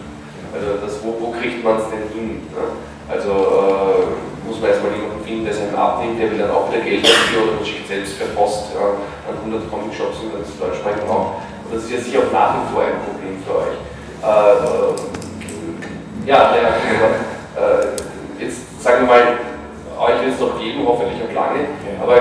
Also 0.55 0.79
das, 0.79 1.03
wo, 1.03 1.19
wo 1.19 1.35
kriegt 1.35 1.59
man 1.59 1.75
es 1.75 1.91
denn 1.91 2.07
hin? 2.15 2.47
Ne? 2.55 2.79
Also 3.11 3.27
äh, 3.27 4.47
muss 4.47 4.63
man 4.63 4.71
erstmal 4.71 4.95
jemanden 4.95 5.19
finden, 5.27 5.43
der 5.43 5.51
es 5.51 5.59
einem 5.59 5.75
abnimmt, 5.75 6.15
der 6.15 6.31
will 6.31 6.39
dann 6.39 6.55
auch 6.55 6.71
wieder 6.71 6.79
Geld 6.79 7.03
dafür 7.03 7.43
oder 7.43 7.59
man 7.59 7.65
schickt 7.67 7.91
selbst 7.91 8.15
per 8.15 8.31
Post 8.31 8.71
äh, 8.71 9.27
an 9.27 9.35
100 9.35 9.67
Comic-Shops 9.67 10.23
und 10.23 10.31
dann 10.31 10.47
ist 10.47 10.55
Deutschsprechend 10.55 11.03
auch. 11.11 11.43
Und 11.67 11.75
das 11.75 11.83
ist 11.83 11.91
ja 11.91 11.99
sicher 11.99 12.19
auch 12.23 12.31
nach 12.31 12.55
wie 12.55 12.71
vor 12.71 12.87
ein 12.87 13.03
Problem 13.03 13.35
für 13.43 13.67
euch. 13.67 13.75
Äh, 14.23 14.95
ja, 16.23 16.55
ja, 16.55 16.71
äh, 16.71 17.99
jetzt 18.39 18.79
sagen 18.79 19.03
wir 19.03 19.11
mal, 19.11 19.43
euch 19.99 20.23
wird 20.23 20.33
es 20.35 20.39
noch 20.39 20.55
geben, 20.55 20.87
hoffentlich 20.87 21.19
auch 21.19 21.35
lange, 21.35 21.67
aber 21.99 22.15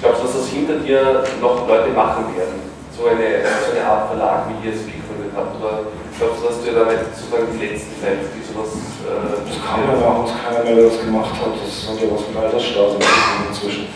glaubst 0.00 0.20
du, 0.20 0.26
dass 0.26 0.36
das 0.36 0.48
hinter 0.48 0.76
dir 0.84 1.24
noch 1.40 1.66
Leute 1.66 1.88
machen 1.96 2.36
werden? 2.36 2.67
So 2.98 3.06
eine, 3.06 3.46
so 3.62 3.78
eine 3.78 3.86
Art 3.86 4.10
Verlag, 4.10 4.50
wie 4.50 4.58
ihr 4.66 4.74
es 4.74 4.82
gegründet 4.82 5.30
habt? 5.30 5.54
Oder 5.62 5.86
glaubst 6.18 6.42
du, 6.42 6.50
dass 6.50 6.58
du 6.58 6.74
da 6.74 6.82
nicht 6.90 7.14
sozusagen 7.14 7.46
die 7.54 7.62
letzten 7.62 7.94
seid, 8.02 8.26
die 8.34 8.42
sowas. 8.42 8.74
Äh, 9.06 9.38
das 9.38 9.54
kam 9.62 9.86
ja 9.86 9.94
nach 10.02 10.18
uns 10.18 10.34
keiner 10.34 10.66
mehr, 10.66 10.74
der 10.74 10.90
das 10.90 10.98
gemacht 10.98 11.30
hat. 11.30 11.54
Das 11.54 11.70
hat 11.86 11.94
ja 12.02 12.10
was 12.10 12.26
mit 12.26 12.34
Altersstase 12.34 12.98
inzwischen. 13.46 13.86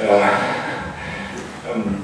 Äh, 0.00 0.40
ähm, 1.68 2.00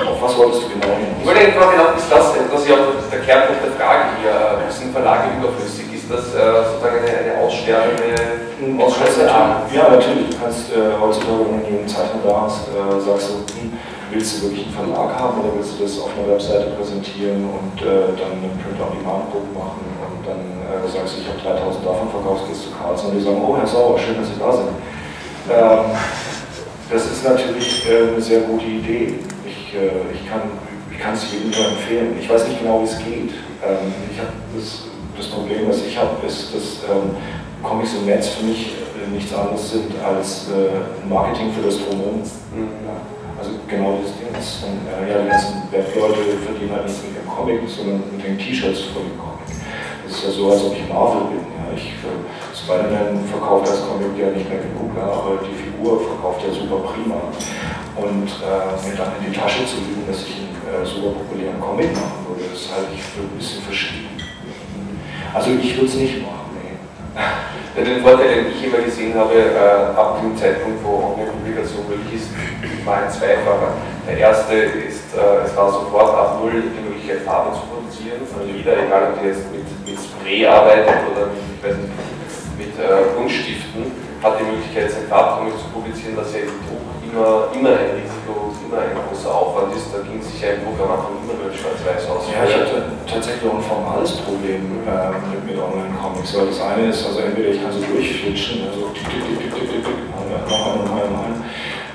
auf 0.00 0.16
was 0.16 0.32
wolltest 0.40 0.64
du 0.64 0.80
genau 0.80 0.96
hin? 0.96 1.12
Ich 1.20 1.26
wollte 1.28 1.40
einfach 1.44 1.68
genau 1.68 1.92
ist 1.92 2.08
das, 2.08 2.32
das 2.32 2.60
ist 2.64 2.68
ja 2.72 2.76
auch 2.80 2.96
der 3.12 3.20
Kernpunkt 3.20 3.60
der 3.68 3.76
Frage 3.76 4.16
hier, 4.16 4.64
sind 4.72 4.96
Verlage 4.96 5.36
überflüssig? 5.36 5.92
Ist 5.92 6.08
das 6.08 6.32
äh, 6.32 6.64
sozusagen 6.72 7.04
eine, 7.04 7.12
eine 7.20 7.44
aussterbende 7.44 8.80
Ausschlussart? 8.80 9.68
Ja, 9.76 9.92
natürlich. 9.92 10.32
Du 10.32 10.40
kannst 10.40 10.72
äh, 10.72 10.96
heutzutage, 10.96 11.52
wenn 11.52 11.60
du 11.60 11.84
einen 11.84 11.88
Zeichner 11.88 12.24
da 12.24 12.48
hast, 12.48 12.72
äh, 12.72 12.96
sagst 12.96 13.28
du, 13.28 13.44
hm, 13.60 13.76
willst 14.10 14.38
du 14.38 14.48
wirklich 14.48 14.66
einen 14.66 14.74
Verlag 14.74 15.18
haben 15.18 15.40
oder 15.40 15.52
willst 15.56 15.78
du 15.78 15.82
das 15.84 15.98
auf 16.00 16.10
einer 16.16 16.32
Webseite 16.32 16.72
präsentieren 16.76 17.44
und 17.44 17.76
äh, 17.82 18.16
dann 18.16 18.40
einen 18.40 18.56
Print-on-Demand-Book 18.62 19.46
machen 19.52 19.84
und 20.00 20.20
dann 20.24 20.40
äh, 20.64 20.88
sagst 20.88 21.16
du, 21.16 21.20
ich 21.20 21.28
habe 21.28 21.60
3000 21.60 21.84
davon 21.84 22.08
verkauft, 22.08 22.48
gehst 22.48 22.62
zu 22.64 22.70
Carlsen 22.72 23.10
und 23.10 23.18
die 23.18 23.24
sagen, 23.24 23.40
oh 23.44 23.56
Herr 23.56 23.66
Sauer, 23.66 23.98
schön, 23.98 24.16
dass 24.16 24.28
Sie 24.28 24.40
da 24.40 24.52
sind. 24.52 24.72
Ähm, 25.50 25.96
das 26.90 27.04
ist 27.04 27.24
natürlich 27.24 27.84
äh, 27.88 28.12
eine 28.12 28.20
sehr 28.20 28.40
gute 28.40 28.64
Idee. 28.64 29.20
Ich, 29.44 29.74
äh, 29.74 30.12
ich 30.12 30.24
kann 30.28 31.14
es 31.14 31.30
jedem 31.30 31.50
nur 31.50 31.68
empfehlen. 31.68 32.16
Ich 32.20 32.28
weiß 32.28 32.48
nicht 32.48 32.60
genau, 32.60 32.80
wie 32.80 32.84
es 32.84 32.98
geht. 32.98 33.32
Ähm, 33.64 33.92
ich 34.10 34.18
das, 34.56 34.88
das, 35.16 35.26
Problem, 35.28 35.68
was 35.68 35.84
ich 35.84 35.96
habe, 35.98 36.26
ist, 36.26 36.54
dass 36.54 36.84
ähm, 36.90 37.16
Comics 37.62 37.94
im 37.94 38.06
Netz 38.06 38.28
für 38.28 38.44
mich 38.44 38.72
äh, 38.96 39.10
nichts 39.10 39.34
anderes 39.34 39.72
sind 39.72 39.92
als 40.04 40.48
äh, 40.48 41.08
Marketing 41.08 41.52
für 41.52 41.66
das 41.66 41.78
Drumherum. 41.78 42.20
Mhm. 42.54 42.68
Ja. 42.86 43.07
Also 43.38 43.50
genau 43.70 44.02
das 44.02 44.18
Ding 44.18 44.34
ist, 44.34 44.66
dann, 44.66 44.82
äh, 44.82 45.06
ja, 45.06 45.22
die 45.22 45.30
ganzen 45.30 45.62
Webleute 45.70 46.42
verdienen 46.42 46.74
halt 46.74 46.90
nicht 46.90 47.06
mit 47.06 47.22
dem 47.22 47.28
Comic, 47.30 47.62
sondern 47.70 48.02
mit 48.10 48.26
den 48.26 48.36
T-Shirts 48.36 48.90
von 48.90 49.06
dem 49.06 49.14
Comic. 49.14 49.46
Das 50.02 50.10
ist 50.10 50.24
ja 50.24 50.30
so, 50.30 50.50
als 50.50 50.64
ob 50.66 50.74
ich 50.74 50.88
Marvel 50.90 51.30
bin. 51.30 51.46
Ja. 51.54 51.70
Ich, 51.70 51.94
äh, 52.02 52.18
Spider-Man 52.50 53.22
verkauft 53.30 53.70
das 53.70 53.86
Comic 53.86 54.18
ja 54.18 54.34
nicht 54.34 54.50
mehr 54.50 54.58
genug, 54.58 54.90
ja, 54.98 55.06
aber 55.06 55.38
die 55.46 55.54
Figur 55.54 56.02
verkauft 56.02 56.42
ja 56.42 56.50
super 56.50 56.82
prima. 56.90 57.30
Und 57.94 58.26
äh, 58.26 58.74
mir 58.82 58.96
dann 58.98 59.14
in 59.22 59.30
die 59.30 59.34
Tasche 59.38 59.62
zu 59.64 59.78
lügen, 59.86 60.02
dass 60.06 60.26
ich 60.26 60.42
einen 60.42 60.58
äh, 60.66 60.82
super 60.82 61.14
populären 61.14 61.60
Comic 61.60 61.94
machen 61.94 62.26
würde, 62.26 62.50
das 62.50 62.66
halte 62.74 62.90
ich 62.90 63.02
für 63.02 63.22
ein 63.22 63.38
bisschen 63.38 63.62
verschieden. 63.62 64.18
Also 65.32 65.50
ich 65.54 65.76
würde 65.76 65.86
es 65.86 65.94
nicht 65.94 66.22
machen. 66.22 66.37
Den 67.84 68.02
Vorteil, 68.02 68.42
den 68.42 68.46
ich 68.50 68.64
immer 68.64 68.78
gesehen 68.78 69.14
habe, 69.14 69.34
äh, 69.34 69.94
ab 69.94 70.18
dem 70.20 70.36
Zeitpunkt, 70.36 70.82
wo 70.82 71.14
Online-Publikation 71.14 71.86
möglich 71.88 72.22
ist, 72.22 72.30
war 72.84 73.02
ein 73.02 73.10
zweifacher. 73.10 73.78
Der 74.08 74.18
erste 74.18 74.54
ist, 74.54 75.14
äh, 75.14 75.46
es 75.46 75.54
war 75.56 75.70
sofort 75.70 76.14
ab 76.14 76.40
Null 76.40 76.62
die 76.74 76.82
Möglichkeit, 76.82 77.22
Farbe 77.22 77.54
zu 77.54 77.62
produzieren, 77.70 78.26
von 78.26 78.46
Lieder, 78.46 78.72
egal 78.82 79.12
ob 79.12 79.22
die 79.22 79.28
jetzt 79.28 79.46
mit, 79.52 79.66
mit 79.86 79.98
Spray 79.98 80.46
arbeitet 80.46 81.06
oder 81.12 81.30
mit, 81.30 81.62
mit 82.58 82.74
äh, 82.78 83.14
Buntstiften, 83.14 83.92
hat 84.22 84.40
die 84.40 84.44
Möglichkeit, 84.44 84.90
sein 84.90 85.06
Farbcomic 85.08 85.54
zu 85.58 85.68
publizieren, 85.70 86.16
was 86.16 86.32
ja 86.34 86.40
im 86.40 86.58
Druck 86.66 86.82
immer, 87.06 87.48
immer 87.54 87.78
ein 87.78 87.94
Risiko, 87.94 88.37
immer 88.68 88.84
ein 88.84 88.92
großer 88.92 89.32
Aufwand 89.32 89.72
ist. 89.72 89.88
Da 89.88 90.04
ging 90.04 90.20
sich 90.20 90.36
ja 90.40 90.60
im 90.60 90.64
Druck 90.64 90.76
am 90.84 90.92
Anfang 90.92 91.16
immer 91.24 91.40
nur 91.40 91.48
schwarz-weiß 91.48 92.04
aus. 92.12 92.28
Ja, 92.28 92.44
ich 92.44 92.52
hatte 92.52 93.00
tatsächlich 93.08 93.48
auch 93.48 93.56
ein 93.56 93.64
formales 93.64 94.12
Problem 94.20 94.84
äh, 94.84 95.16
mit, 95.32 95.40
mit 95.48 95.56
Online-Comics, 95.56 96.36
weil 96.36 96.52
das 96.52 96.60
eine 96.60 96.92
ist, 96.92 97.00
also 97.08 97.24
entweder 97.24 97.48
ich 97.48 97.60
kann 97.64 97.72
sie 97.72 97.80
durchflitschen, 97.80 98.68
also 98.68 98.92
tick, 98.92 99.08
tick, 99.08 99.24
tick, 99.24 99.38
tick, 99.40 99.52
tick, 99.56 99.68
tick, 99.72 99.82
tick, 99.88 99.98
noch 100.12 100.20
einen, 100.20 100.84
noch 100.84 101.00
einen, 101.00 101.12
noch 101.12 101.24
einen, 101.24 101.40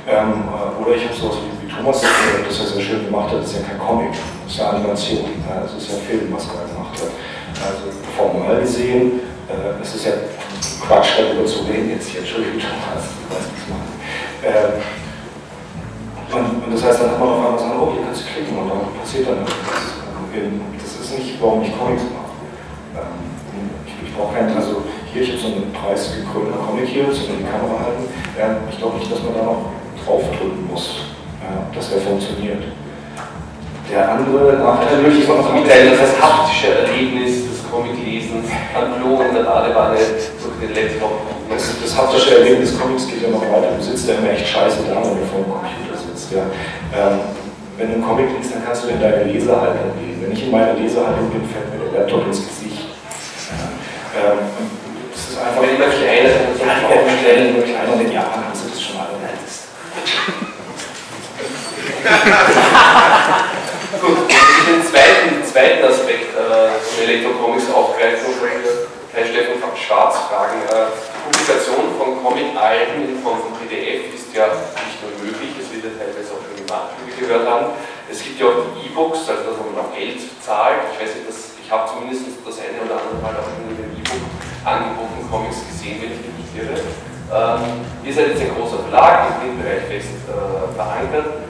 ähm, 0.10 0.50
oder 0.82 0.98
ich 0.98 1.06
habe 1.06 1.16
sowas 1.16 1.38
wie, 1.46 1.54
wie 1.64 1.70
Thomas 1.72 2.02
das 2.02 2.58
ja 2.60 2.66
sehr 2.66 2.82
schön 2.82 3.06
gemacht 3.06 3.32
hat, 3.32 3.40
das 3.40 3.54
ist 3.54 3.62
ja 3.62 3.70
kein 3.70 3.80
Comic, 3.80 4.12
das 4.12 4.52
ist 4.52 4.60
ja 4.60 4.70
Animation, 4.74 5.30
ja, 5.48 5.62
das 5.62 5.72
ist 5.78 5.88
ja 5.94 5.98
Film, 6.02 6.28
was 6.34 6.50
er 6.50 6.68
gemacht 6.68 6.98
hat. 6.98 7.14
Also 7.54 7.94
formal 8.18 8.60
gesehen, 8.60 9.22
äh, 9.48 9.80
es 9.82 9.96
ist 9.96 10.06
ja 10.06 10.12
Quatsch, 10.84 11.22
darüber 11.22 11.46
zu 11.46 11.64
reden 11.64 11.92
jetzt 11.92 12.10
hier, 12.10 12.20
Entschuldigung, 12.20 12.60
Thomas, 12.60 13.06
du 13.14 13.24
weißt, 13.32 13.48
was 13.48 13.62
ich 13.62 13.68
meine. 13.72 13.94
Ähm, 14.44 15.03
und, 16.34 16.66
und, 16.66 16.72
das 16.74 16.84
heißt, 16.84 17.02
dann 17.02 17.12
hat 17.12 17.20
man 17.20 17.30
auf 17.30 17.46
einmal 17.46 17.60
sagen, 17.60 17.78
oh, 17.80 17.94
hier 17.94 18.04
kannst 18.06 18.22
du 18.22 18.26
klicken 18.34 18.58
und 18.58 18.70
dann 18.70 18.82
passiert 18.98 19.28
dann 19.30 19.46
irgendwas. 20.34 20.82
Das 20.82 20.92
ist 21.06 21.18
nicht, 21.18 21.38
warum 21.42 21.62
ich 21.62 21.72
Comics 21.78 22.04
mache. 22.10 22.34
Ähm, 22.98 23.22
ich, 23.86 23.94
ich 24.10 24.12
brauche 24.16 24.34
keinen, 24.34 24.56
also 24.58 24.82
hier, 25.14 25.22
ich 25.22 25.30
habe 25.30 25.40
so 25.40 25.48
einen 25.54 25.70
preisgekrönten 25.70 26.58
Comic 26.58 26.90
hier, 26.90 27.06
zu 27.14 27.30
die 27.30 27.46
Kamera 27.46 27.86
halten. 27.86 28.10
Ich 28.70 28.78
glaube 28.82 28.98
nicht, 28.98 29.12
dass 29.12 29.22
man 29.22 29.38
da 29.38 29.44
noch 29.46 29.70
draufdrücken 30.02 30.66
muss, 30.70 31.14
dass 31.70 31.90
der 31.94 32.02
funktioniert. 32.02 32.64
Der 33.92 34.10
andere 34.10 34.58
Nachteil 34.58 35.06
ist 35.06 35.28
noch 35.28 35.54
mitteilen, 35.54 35.92
dass 35.92 36.02
das 36.02 36.18
haptische 36.18 36.74
Erlebnis 36.74 37.46
des 37.46 37.62
Comic-Lesens 37.70 38.50
an 38.74 38.98
Klo 38.98 39.22
in 39.22 39.36
der 39.36 39.44
Badewanne 39.44 39.98
durch 39.98 40.58
den 40.62 40.74
Laptop. 40.74 41.14
Das, 41.50 41.70
das 41.78 41.94
haptische 41.96 42.40
Erlebnis 42.40 42.72
des 42.72 42.80
Comics 42.80 43.06
geht 43.06 43.22
ja 43.22 43.30
noch 43.30 43.42
weiter. 43.42 43.78
Du 43.78 43.84
sitzt 43.84 44.08
ja 44.08 44.16
immer 44.16 44.32
echt 44.32 44.48
scheiße 44.48 44.90
da, 44.90 44.96
wenn 44.98 45.22
du 45.22 45.26
vor 45.30 45.46
dem 45.46 45.52
Computer 45.54 45.93
sitzt. 46.14 46.32
Ja. 46.32 46.46
Ähm, 46.94 47.20
wenn 47.78 47.88
du 47.90 47.94
einen 47.96 48.06
Comic 48.06 48.28
liest, 48.38 48.54
dann 48.54 48.64
kannst 48.66 48.84
du 48.84 48.90
in 48.90 49.02
deine 49.02 49.24
Lesehaltung 49.24 49.98
gehen. 49.98 50.22
Wenn 50.22 50.32
ich 50.32 50.44
in 50.44 50.52
meiner 50.52 50.74
Lesehaltung 50.74 51.30
bin, 51.32 51.42
fällt 51.50 51.74
mir 51.74 51.90
der 51.90 52.02
Laptop 52.02 52.28
ins 52.28 52.46
Gesicht. 52.48 52.86
Ja. 53.50 54.34
Ähm, 54.34 54.40
das 55.12 55.30
ist 55.30 55.38
einfach. 55.42 55.62
Wenn 55.62 55.76
immer 55.76 55.90
kleiner, 55.90 56.30
dann 56.30 56.54
soll 56.58 56.68
ich 56.70 56.86
auch 56.86 57.10
stellen, 57.20 57.54
nur 57.54 57.64
kleiner, 57.64 58.02
in 58.02 58.12
Japan 58.12 58.44
hast 58.50 58.66
du 58.66 58.70
das 58.70 58.82
schon 58.82 58.98
alle. 58.98 59.18
Gut, 64.04 64.18
den 64.28 64.84
zweiten, 64.84 65.40
zweiten 65.46 65.86
Aspekt 65.88 66.36
äh, 66.36 66.76
von 66.84 67.04
Elektrocomics 67.08 67.72
aufgreifen, 67.72 68.34
Herr 69.14 69.26
Steffen 69.26 69.64
Schwarz 69.78 70.16
fragen. 70.28 70.62
Äh, 70.70 70.90
Publikation 71.24 71.94
von 71.98 72.24
Comic-Alben 72.24 73.04
in 73.08 73.22
Form 73.22 73.40
von 73.40 73.54
PDF 73.62 74.14
ist 74.14 74.34
ja 74.36 74.48
nicht 74.50 75.00
nur 75.04 75.12
möglich, 75.22 75.53
gehört 77.20 77.48
haben. 77.48 77.66
Es 78.10 78.24
gibt 78.24 78.40
ja 78.40 78.48
auch 78.48 78.76
die 78.76 78.88
E-Books, 78.88 79.30
also 79.30 79.42
dass 79.48 79.58
man 79.58 79.80
auch 79.80 79.96
Geld 79.96 80.20
zahlt. 80.42 80.92
Ich 80.92 80.98
weiß 81.00 81.16
nicht, 81.16 81.28
dass, 81.28 81.56
ich 81.58 81.70
habe 81.72 81.90
zumindest 81.90 82.44
das 82.46 82.60
eine 82.60 82.84
oder 82.84 83.00
andere 83.00 83.18
Mal 83.24 83.34
auch 83.40 83.48
schon 83.48 83.64
in 83.72 83.78
den 83.80 83.92
E-Book 83.98 84.24
angebotenen 84.66 85.26
Comics 85.32 85.64
gesehen, 85.68 86.04
wenn 86.04 86.12
ich 86.12 86.22
mich 86.22 86.36
nicht 86.44 86.54
irre. 86.60 86.78
Ähm, 87.34 87.82
ihr 88.04 88.14
seid 88.14 88.36
jetzt 88.36 88.42
ein 88.42 88.54
großer 88.56 88.84
Verlag, 88.84 89.32
im 89.32 89.58
Printbereich 89.58 89.88
fest 89.90 90.14
äh, 90.28 90.76
verankert. 90.76 91.48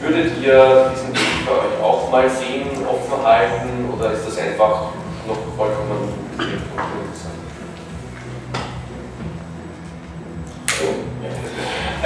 Würdet 0.00 0.32
ihr 0.40 0.92
diesen 0.94 1.12
Weg 1.14 1.46
bei 1.46 1.52
euch 1.52 1.76
auch 1.82 2.10
mal 2.10 2.28
sehen, 2.28 2.70
offen 2.86 3.24
halten 3.24 3.88
oder 3.92 4.12
ist 4.12 4.26
das 4.26 4.38
einfach 4.38 4.92
noch 5.26 5.38
vollkommen 5.56 6.12
interessant? 6.38 7.34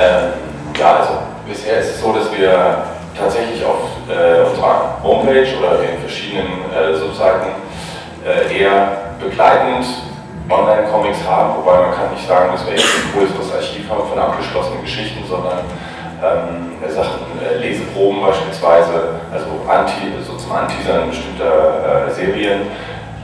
Ähm, 0.00 0.30
ja, 0.78 0.96
also 0.98 1.18
bisher 1.44 1.80
ist 1.80 1.96
es 1.96 2.00
so, 2.00 2.12
dass 2.12 2.27
wir 2.38 2.84
tatsächlich 3.18 3.64
auf 3.64 3.90
äh, 4.08 4.48
unserer 4.48 4.98
Homepage 5.02 5.48
oder 5.58 5.82
in 5.82 5.98
verschiedenen 6.00 6.46
äh, 6.70 6.94
Subseiten 6.94 7.50
äh, 8.24 8.58
eher 8.58 9.14
begleitend 9.20 9.86
Online-Comics 10.48 11.18
haben, 11.28 11.58
wobei 11.58 11.80
man 11.80 11.94
kann 11.94 12.10
nicht 12.14 12.26
sagen, 12.26 12.52
dass 12.52 12.64
wir 12.64 12.72
ein 12.72 13.12
größeres 13.12 13.54
Archiv 13.54 13.90
haben 13.90 14.08
von 14.08 14.18
abgeschlossenen 14.18 14.80
Geschichten, 14.80 15.22
sondern 15.28 15.58
ähm, 16.22 16.72
Sachen, 16.88 17.20
äh, 17.42 17.58
Leseproben 17.58 18.22
beispielsweise, 18.22 19.20
also 19.30 19.46
Anti, 19.68 20.08
so 20.26 20.34
zum 20.36 20.52
Anteasern 20.52 21.10
bestimmter 21.10 22.08
äh, 22.08 22.10
Serien, 22.10 22.62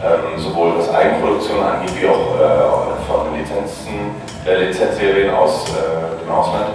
ähm, 0.05 0.39
sowohl 0.39 0.79
was 0.79 0.93
Eigenproduktion 0.93 1.65
angeht, 1.65 1.91
wie 1.99 2.07
auch 2.07 2.37
äh, 2.37 3.09
von 3.09 3.35
Lizenzen, 3.35 4.15
äh, 4.47 4.67
Lizenzserien 4.67 5.35
aus 5.35 5.65
äh, 5.71 6.23
dem 6.23 6.31
Ausland. 6.31 6.67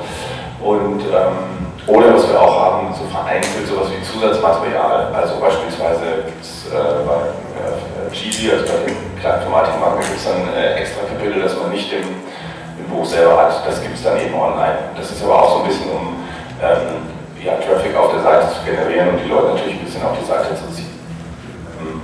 Und 0.62 1.02
ähm, 1.02 1.59
oder 1.88 2.14
was 2.14 2.28
wir 2.28 2.40
auch 2.40 2.60
haben, 2.60 2.94
so 2.94 3.06
vereinzelt 3.10 3.68
sowas 3.68 3.88
wie 3.90 4.04
Zusatzmaterial. 4.04 5.14
Also 5.14 5.40
beispielsweise 5.40 6.26
gibt 6.26 6.42
es 6.42 6.68
äh, 6.70 7.06
bei 7.06 7.34
äh, 7.58 8.12
Cheesy, 8.12 8.52
also 8.52 8.66
bei 8.66 8.86
den 8.86 8.98
kleinen 9.20 9.42
Informatikmarken, 9.42 10.02
gibt 10.02 10.18
es 10.18 10.26
dann 10.26 10.54
äh, 10.54 10.74
extra 10.82 11.02
Kapitel, 11.08 11.42
das 11.42 11.56
man 11.58 11.72
nicht 11.72 11.92
im 11.94 12.86
Buch 12.90 13.06
selber 13.06 13.38
hat. 13.38 13.66
Das 13.66 13.82
gibt 13.82 13.96
es 13.96 14.04
dann 14.04 14.20
eben 14.20 14.34
online. 14.36 14.94
Das 14.96 15.10
ist 15.12 15.24
aber 15.24 15.42
auch 15.42 15.58
so 15.58 15.64
ein 15.64 15.68
bisschen, 15.68 15.90
um 15.90 16.20
ähm, 16.62 17.10
ja, 17.44 17.56
Traffic 17.56 17.96
auf 17.96 18.12
der 18.12 18.22
Seite 18.22 18.48
zu 18.54 18.60
generieren 18.66 19.10
und 19.10 19.20
die 19.24 19.30
Leute 19.30 19.56
natürlich 19.56 19.80
ein 19.80 19.86
bisschen 19.86 20.04
auf 20.04 20.18
die 20.20 20.26
Seite 20.26 20.56
zu 20.56 20.68
ziehen. 20.76 20.94
Ähm, 21.80 22.02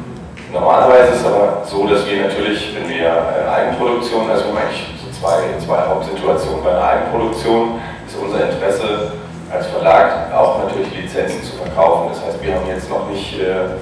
normalerweise 0.51 1.13
ist 1.13 1.21
es 1.21 1.25
aber 1.25 1.61
so, 1.65 1.87
dass 1.87 2.07
wir 2.07 2.25
natürlich, 2.25 2.73
wenn 2.75 2.87
wir 2.87 3.05
äh, 3.05 3.49
Eigenproduktion, 3.49 4.29
also 4.29 4.45
wir 4.45 4.51
haben 4.55 4.65
eigentlich 4.65 4.87
so 4.97 5.11
zwei, 5.11 5.51
zwei 5.59 5.81
Hauptsituationen. 5.87 6.63
Bei 6.63 6.71
einer 6.71 6.87
Eigenproduktion 6.87 7.81
ist 8.07 8.15
unser 8.15 8.49
Interesse 8.49 9.11
als 9.55 9.67
Verlag 9.67 10.33
auch 10.33 10.59
natürlich 10.63 10.91
Lizenzen 10.95 11.41
zu 11.43 11.55
verkaufen. 11.55 12.09
Das 12.11 12.25
heißt, 12.25 12.43
wir 12.43 12.55
haben 12.55 12.67
jetzt 12.67 12.89
noch 12.89 13.09
nicht, 13.09 13.39
äh, 13.39 13.79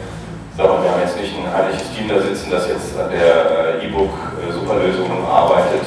sagen 0.55 0.69
wir, 0.77 0.83
wir 0.83 0.91
haben 0.91 1.01
jetzt 1.01 1.17
nicht 1.17 1.33
ein 1.33 1.49
heimliches 1.49 1.89
Team 1.93 2.07
da 2.07 2.21
sitzen, 2.21 2.51
das 2.51 2.67
jetzt 2.67 2.93
an 2.97 3.09
der 3.09 3.81
äh, 3.81 3.87
E-Book-Superlösung 3.87 5.09
äh, 5.09 5.31
arbeitet 5.31 5.85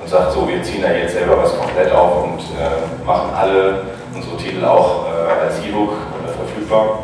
und 0.00 0.08
sagt, 0.08 0.32
so, 0.32 0.46
wir 0.46 0.62
ziehen 0.62 0.82
da 0.82 0.92
jetzt 0.92 1.14
selber 1.14 1.42
was 1.42 1.58
komplett 1.58 1.92
auf 1.92 2.24
und 2.24 2.40
äh, 2.54 3.04
machen 3.04 3.30
alle 3.34 3.82
unsere 4.14 4.36
Titel 4.36 4.64
auch 4.64 5.06
äh, 5.10 5.46
als 5.46 5.58
E-Book 5.66 5.94
verfügbar, 6.38 6.98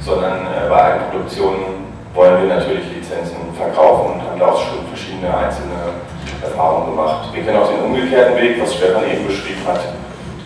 sondern 0.00 0.46
äh, 0.46 0.68
bei 0.68 0.82
Eigenproduktionen 0.82 1.84
wollen 2.14 2.48
wir 2.48 2.56
natürlich 2.56 2.84
Lizenzen 2.94 3.36
verkaufen 3.54 4.14
und 4.14 4.22
haben 4.22 4.40
da 4.40 4.46
auch 4.46 4.60
schon 4.60 4.86
verschiedene 4.88 5.28
einzelne 5.28 6.00
Erfahrungen 6.42 6.96
gemacht. 6.96 7.28
Wir 7.34 7.44
kennen 7.44 7.58
auch 7.58 7.68
den 7.68 7.84
umgekehrten 7.84 8.36
Weg, 8.36 8.62
was 8.62 8.74
Stefan 8.74 9.04
eben 9.04 9.26
beschrieben 9.26 9.60
hat, 9.66 9.80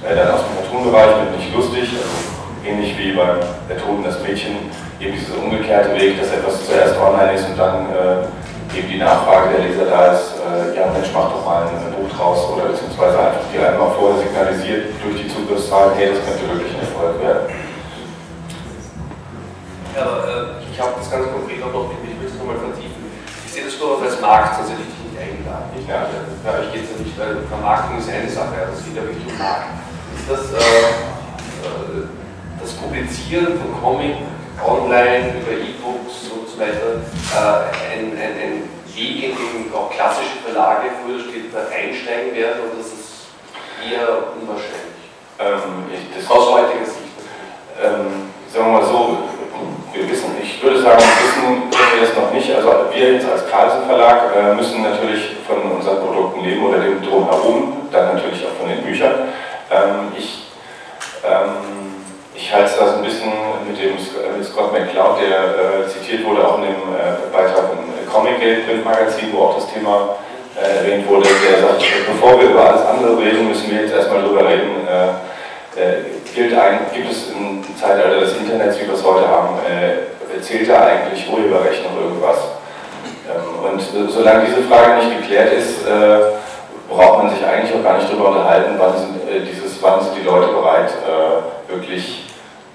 äh, 0.07 0.17
dann 0.17 0.33
aus 0.33 0.41
dem 0.45 0.57
Cartoon-Bereich 0.57 1.17
wird 1.17 1.37
nicht 1.37 1.55
lustig, 1.55 1.89
also 1.93 2.41
ähnlich 2.65 2.97
wie 2.99 3.13
beim 3.13 3.41
Der 3.69 3.79
Toten 3.79 4.05
das 4.05 4.21
Mädchen, 4.23 4.71
eben 5.01 5.17
dieser 5.17 5.37
umgekehrte 5.37 5.95
Weg, 5.95 6.21
dass 6.21 6.33
etwas 6.33 6.65
zuerst 6.67 6.97
online 7.01 7.33
ist 7.33 7.49
und 7.49 7.59
dann 7.59 7.89
äh, 7.93 8.77
eben 8.77 8.89
die 8.89 8.99
Nachfrage 8.99 9.57
der 9.57 9.65
Leser 9.67 9.87
da 9.87 10.13
ist, 10.13 10.37
äh, 10.41 10.77
ja 10.77 10.93
Mensch, 10.93 11.09
mach 11.13 11.33
doch 11.33 11.45
mal 11.45 11.65
ein 11.65 11.93
Buch 11.97 12.09
draus 12.17 12.49
oder 12.53 12.71
beziehungsweise 12.71 13.19
einfach 13.19 13.45
die 13.53 13.59
einmal 13.59 13.91
vorher 13.97 14.21
signalisiert 14.23 14.93
durch 15.03 15.21
die 15.21 15.29
Zugriffszahlen, 15.29 15.97
hey, 15.97 16.13
das 16.13 16.21
könnte 16.25 16.49
wirklich 16.49 16.73
ein 16.77 16.85
Erfolg 16.85 17.17
werden. 17.21 17.49
Ja, 19.97 20.07
äh, 20.07 20.65
ich 20.65 20.79
habe 20.81 20.95
das 20.97 21.11
ganz 21.11 21.27
konkret 21.33 21.61
auch 21.65 21.73
noch, 21.73 21.91
ich 21.93 22.15
will 22.17 22.29
es 22.29 22.37
nochmal 22.39 22.57
vertiefen. 22.57 23.11
Ich 23.45 23.53
sehe 23.53 23.65
das 23.65 23.77
durchaus 23.77 24.07
als 24.07 24.21
Markt, 24.21 24.63
ich 24.63 24.71
dich 24.71 25.01
nicht 25.03 25.19
eingeladen. 25.19 25.69
Nicht? 25.75 25.89
Ja. 25.89 26.07
Bei 26.45 26.63
euch 26.63 26.71
geht 26.73 26.87
es 26.87 26.95
ja 26.95 26.97
nicht, 27.03 27.17
weil 27.19 27.43
Vermarktung 27.51 27.99
ist 27.99 28.09
eine 28.09 28.31
Sache, 28.31 28.69
das 28.71 28.85
geht 28.85 28.95
ja 28.95 29.03
wirklich 29.03 29.27
um 29.27 29.37
Markt. 29.37 29.89
Das, 30.29 30.53
äh, 30.53 30.57
äh, 30.57 32.07
das 32.61 32.73
Publizieren 32.73 33.59
von 33.59 33.83
Comic 33.83 34.17
online 34.65 35.35
über 35.41 35.53
E-Books 35.53 36.31
und 36.31 36.49
so 36.49 36.61
weiter 36.61 37.01
äh, 37.35 37.97
ein, 37.97 38.13
ein, 38.13 38.35
ein 38.39 38.71
Weg, 38.95 39.25
in 39.25 39.37
dem 39.37 39.75
auch 39.75 39.91
klassische 39.91 40.39
Verlage 40.45 40.91
früher 41.03 41.21
später 41.21 41.67
einsteigen 41.71 42.35
werden 42.35 42.71
und 42.71 42.79
das 42.79 42.87
ist 42.89 43.31
eher 43.81 44.35
unwahrscheinlich. 44.37 45.09
Ähm, 45.39 45.89
ich, 45.91 46.15
das 46.15 46.31
Aus 46.31 46.53
heutiger 46.53 46.85
Sicht. 46.85 47.17
Ähm, 47.83 48.31
sagen 48.53 48.67
wir 48.67 48.81
mal 48.81 48.87
so, 48.87 49.19
wir 49.93 50.09
wissen, 50.09 50.31
ich 50.43 50.63
würde 50.63 50.83
sagen, 50.83 51.01
wissen 51.01 51.71
wir 51.73 52.01
das 52.01 52.17
noch 52.17 52.33
nicht. 52.33 52.55
Also 52.55 52.69
wir 52.93 53.13
jetzt 53.15 53.29
als 53.29 53.49
Carlsen 53.51 53.87
Verlag 53.87 54.37
äh, 54.37 54.55
müssen 54.55 54.83
natürlich 54.83 55.37
von 55.47 55.63
unseren 55.73 55.99
Produkten 55.99 56.45
leben 56.45 56.65
oder 56.65 56.79
dem 56.79 57.03
drumherum, 57.03 57.89
dann 57.91 58.15
natürlich 58.15 58.45
auch 58.47 58.61
von 58.61 58.69
den 58.69 58.83
Büchern. 58.85 59.33
Ähm, 59.71 60.13
ich 60.17 60.51
ähm, 61.25 61.81
ich 62.35 62.53
halte 62.53 62.73
das 62.79 62.97
ein 62.97 63.03
bisschen 63.03 63.31
mit 63.69 63.79
dem 63.79 63.95
mit 63.95 64.47
Scott 64.47 64.73
McCloud, 64.73 65.21
der 65.21 65.85
äh, 65.85 65.89
zitiert 65.89 66.25
wurde 66.25 66.47
auch 66.47 66.59
in 66.59 66.65
dem 66.65 66.83
äh, 66.97 67.29
Beitrag 67.33 67.71
im 67.77 68.11
Comic 68.11 68.39
Print 68.41 68.85
Magazin, 68.85 69.29
wo 69.33 69.45
auch 69.45 69.57
das 69.57 69.73
Thema 69.73 70.17
äh, 70.57 70.79
erwähnt 70.79 71.09
wurde, 71.09 71.29
der 71.29 71.61
sagt, 71.61 71.85
bevor 72.07 72.41
wir 72.41 72.51
über 72.51 72.65
alles 72.65 72.87
andere 72.87 73.19
reden, 73.19 73.49
müssen 73.49 73.71
wir 73.71 73.83
jetzt 73.83 73.95
erstmal 73.95 74.23
drüber 74.23 74.49
reden. 74.49 74.89
Äh, 74.89 75.31
äh, 75.79 76.03
gilt 76.35 76.53
ein, 76.59 76.81
gibt 76.93 77.11
es 77.13 77.31
im 77.31 77.63
Zeitalter 77.79 78.21
des 78.21 78.37
Internets, 78.37 78.81
wie 78.81 78.87
wir 78.87 78.95
es 78.95 79.05
heute 79.05 79.29
haben, 79.29 79.59
äh, 79.69 80.41
zählt 80.41 80.69
da 80.69 80.87
eigentlich 80.87 81.31
Urheberrecht 81.31 81.85
noch 81.85 82.01
irgendwas? 82.01 82.39
Ähm, 83.29 83.73
und 83.73 84.11
solange 84.11 84.47
diese 84.47 84.63
Frage 84.63 85.05
nicht 85.05 85.21
geklärt 85.21 85.53
ist, 85.53 85.85
braucht 86.89 87.23
man 87.23 87.31
sich 87.31 87.45
eigentlich 87.47 87.73
auch 87.75 87.85
gar 87.85 87.99
nicht 87.99 88.09
darüber 88.11 88.31
unterhalten, 88.31 88.75
wann 88.79 88.97
sind, 88.97 89.21
dieses, 89.47 89.60
wann 89.81 90.01
sind 90.01 90.16
die 90.16 90.27
Leute 90.27 90.53
bereit, 90.53 90.93
wirklich 91.69 92.31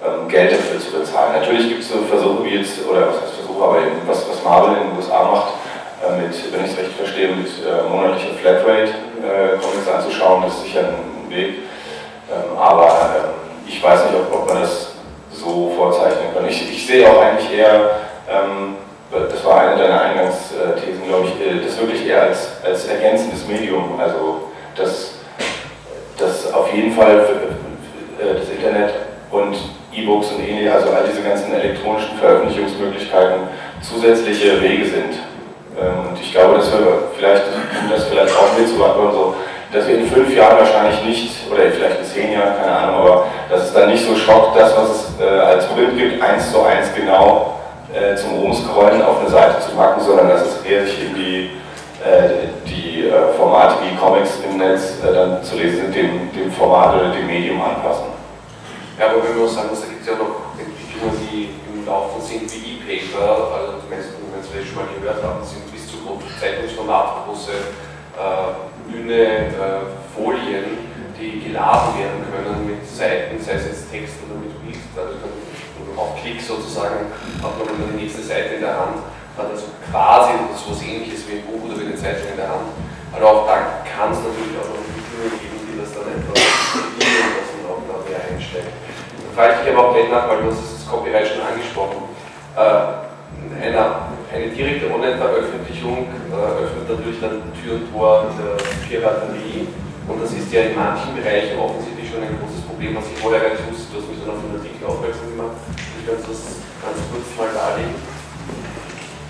ähm, 0.05 0.27
Geld 0.27 0.51
dafür 0.51 0.79
zu 0.79 0.91
bezahlen. 0.91 1.33
Natürlich 1.39 1.69
gibt 1.69 1.81
es 1.81 1.89
so 1.89 1.99
Versuche 2.09 2.43
wie 2.43 2.57
jetzt, 2.57 2.85
oder 2.87 3.07
was 3.07 3.21
heißt 3.21 3.33
Versuche, 3.35 3.63
aber 3.63 3.77
eben 3.79 4.01
was, 4.05 4.27
was 4.29 4.43
Marvel 4.43 4.77
in 4.77 4.89
den 4.89 4.97
USA 4.97 5.23
macht, 5.23 5.53
äh, 6.03 6.21
mit, 6.21 6.53
wenn 6.53 6.65
ich 6.65 6.71
es 6.71 6.77
richtig 6.77 6.95
verstehe, 6.95 7.29
mit 7.29 7.47
äh, 7.47 7.89
monatlicher 7.89 8.35
Flatrate 8.35 8.91
äh, 9.23 9.57
Comics 9.57 9.87
anzuschauen, 9.87 10.43
das 10.43 10.55
ist 10.55 10.63
sicher 10.65 10.81
ein 10.81 11.29
Weg. 11.29 11.55
Ähm, 12.29 12.57
aber 12.57 12.87
ähm, 12.87 13.29
ich 13.67 13.81
weiß 13.81 14.05
nicht, 14.05 14.15
ob, 14.15 14.33
ob, 14.33 14.47
man 14.47 14.61
das 14.61 14.91
so 15.31 15.73
vorzeichnen 15.75 16.33
kann. 16.33 16.47
Ich, 16.47 16.69
ich 16.69 16.85
sehe 16.85 17.09
auch 17.09 17.21
eigentlich 17.21 17.57
eher, 17.57 18.01
ähm, 18.29 18.75
das 19.11 19.45
war 19.45 19.61
eine 19.61 19.77
deiner 19.77 20.01
Eingangsthesen, 20.01 21.07
glaube 21.07 21.27
ich, 21.27 21.47
äh, 21.47 21.65
das 21.65 21.79
wirklich 21.79 22.05
eher 22.05 22.23
als, 22.23 22.49
als 22.63 22.85
ergänzendes 22.87 23.47
Medium. 23.47 23.99
Also, 23.99 24.49
dass, 24.75 25.14
auf 26.53 26.73
jeden 26.73 26.91
Fall 26.91 27.25
äh, 28.19 28.39
das 28.39 28.49
Internet 28.49 28.93
und 29.31 29.55
E-Books 29.93 30.31
und 30.31 30.47
ähnliche, 30.47 30.73
also 30.73 30.89
all 30.89 31.03
diese 31.09 31.21
ganzen 31.21 31.53
elektronischen 31.53 32.17
Veröffentlichungsmöglichkeiten 32.17 33.47
zusätzliche 33.81 34.61
Wege 34.61 34.85
sind. 34.85 35.13
Ähm, 35.79 36.09
und 36.09 36.19
ich 36.19 36.31
glaube, 36.31 36.55
dass 36.55 36.71
wir 36.71 37.09
vielleicht, 37.17 37.43
um 37.81 37.89
das 37.89 38.05
vielleicht 38.05 38.35
auch 38.35 38.57
mit 38.57 38.67
zu 38.67 38.77
beantworten, 38.77 39.13
so, 39.13 39.35
dass 39.73 39.87
wir 39.87 39.97
in 39.97 40.07
fünf 40.07 40.33
Jahren 40.33 40.57
wahrscheinlich 40.59 41.03
nicht, 41.03 41.51
oder 41.51 41.63
vielleicht 41.71 41.99
in 41.99 42.05
zehn 42.05 42.31
Jahren, 42.33 42.55
keine 42.61 42.71
Ahnung, 42.71 42.95
aber 43.01 43.25
dass 43.49 43.63
es 43.63 43.73
dann 43.73 43.89
nicht 43.89 44.05
so 44.05 44.15
schockt, 44.15 44.57
das, 44.57 44.75
was 44.77 44.89
es 44.89 45.19
äh, 45.19 45.39
als 45.39 45.65
Print 45.67 45.97
gibt, 45.97 46.21
eins 46.21 46.51
zu 46.51 46.61
eins 46.63 46.87
genau 46.95 47.59
äh, 47.93 48.15
zum 48.15 48.39
Rumscrollen 48.39 49.01
auf 49.01 49.19
eine 49.19 49.29
Seite 49.29 49.59
zu 49.61 49.71
packen, 49.75 50.01
sondern 50.01 50.29
dass 50.29 50.41
es 50.41 50.65
eher 50.65 50.85
sich 50.85 51.03
in 51.03 51.15
die, 51.15 51.51
die 52.65 53.07
äh, 53.07 53.33
Formate 53.37 53.75
wie 53.83 53.95
Comics 53.95 54.39
im 54.43 54.57
Netz 54.57 54.99
äh, 55.03 55.13
dann 55.13 55.43
zu 55.43 55.55
lesen 55.55 55.93
sind, 55.93 55.95
dem, 55.95 56.31
dem 56.33 56.51
Format 56.51 56.95
oder 56.95 57.09
dem 57.11 57.27
Medium 57.27 57.61
anpassen. 57.61 58.11
Ja, 58.99 59.07
aber 59.07 59.23
wenn 59.23 59.37
wir 59.37 59.45
auch 59.45 59.49
sagen, 59.49 59.69
da 59.71 59.87
gibt 59.87 60.01
es 60.01 60.07
ja 60.07 60.15
noch 60.15 60.55
Entwicklungen, 60.59 61.15
die 61.31 61.49
im 61.71 61.85
Laufen 61.85 62.21
sind 62.21 62.51
wie 62.51 62.79
E-Paper, 62.79 63.51
also 63.55 63.73
die 63.83 63.91
wenn 63.91 64.01
Sie 64.01 64.59
das 64.59 64.67
schon 64.67 64.75
mal 64.75 64.87
gehört 64.91 65.23
haben, 65.23 65.43
sind 65.43 65.71
bis 65.71 65.87
zu 65.87 65.95
Zeitungsformat 66.39 67.27
große 67.27 67.51
äh, 67.51 68.91
dünne 68.91 69.51
äh, 69.51 69.87
Folien, 70.15 70.91
die 71.19 71.39
geladen 71.39 71.99
werden 71.99 72.21
können 72.31 72.67
mit 72.67 72.87
Seiten, 72.87 73.39
sei 73.39 73.53
es 73.53 73.65
jetzt 73.65 73.91
Text 73.91 74.15
oder 74.27 74.39
mit 74.39 74.51
Bild. 74.63 74.83
Also 74.95 75.15
auf 75.95 76.21
Klick 76.21 76.41
sozusagen 76.41 77.11
hat 77.41 77.57
man 77.57 77.67
dann 77.67 77.95
die 77.95 78.03
nächste 78.03 78.21
Seite 78.21 78.55
in 78.55 78.61
der 78.61 78.79
Hand, 78.79 78.99
hat 79.37 79.51
also 79.51 79.67
quasi 79.91 80.31
so 80.55 80.71
ähnliches 80.81 81.27
wie 81.27 81.39
ein 81.39 81.45
Buch 81.45 81.67
oder 81.67 81.79
wie 81.79 81.87
eine 81.91 81.95
Zeitung 81.95 82.31
in 82.31 82.37
der 82.37 82.49
Hand. 82.49 82.71
Aber 83.13 83.25
auch 83.25 83.47
da 83.47 83.83
kann 83.83 84.11
es 84.11 84.19
natürlich 84.19 84.55
auch 84.59 84.71
noch 84.71 84.81
Entwicklungen 84.81 85.35
geben, 85.39 85.57
die 85.67 85.75
das 85.79 85.91
dann 85.95 86.07
etwas 86.07 86.35
lassen 86.35 87.59
und 87.63 87.67
auch 87.69 87.83
da 87.83 87.95
mehr 88.07 88.21
einsteigen 88.31 88.85
frage 89.35 89.53
ich 89.59 89.67
dich 89.67 89.75
aber 89.75 89.89
auch 89.89 89.93
gleich 89.93 90.09
nach, 90.09 90.29
weil 90.29 90.39
du 90.39 90.47
hast 90.47 90.63
das 90.63 90.87
Copyright 90.87 91.27
schon 91.27 91.43
angesprochen. 91.43 92.07
Äh, 92.55 93.03
eine, 93.59 93.83
eine 94.31 94.47
direkte 94.55 94.87
Online-Veröffentlichung 94.87 96.07
äh, 96.31 96.63
öffnet 96.63 96.87
natürlich 96.87 97.19
dann 97.19 97.43
Tür 97.59 97.83
und 97.83 97.91
Tor 97.91 98.31
der 98.39 98.55
Piraterie 98.87 99.67
und 100.07 100.23
das 100.23 100.31
ist 100.31 100.47
ja 100.55 100.71
in 100.71 100.75
manchen 100.75 101.19
Bereichen 101.19 101.59
offensichtlich 101.59 102.07
schon 102.07 102.23
ein 102.23 102.39
großes 102.39 102.63
Problem, 102.63 102.95
was 102.95 103.11
ich 103.11 103.19
vorher 103.19 103.43
gar 103.43 103.51
nicht 103.51 103.67
wusste. 103.67 103.91
Du 103.91 103.99
hast 103.99 104.07
mich 104.07 104.19
dann 104.23 104.31
auf 104.31 104.39
den 104.39 104.55
Artikel 104.55 104.83
aufmerksam 104.87 105.27
gemacht. 105.35 105.59
Ich 105.99 106.03
kann 106.07 106.15
das 106.15 106.41
ganz 106.79 106.99
kurz 107.11 107.27
mal 107.35 107.51
darlegen. 107.51 108.14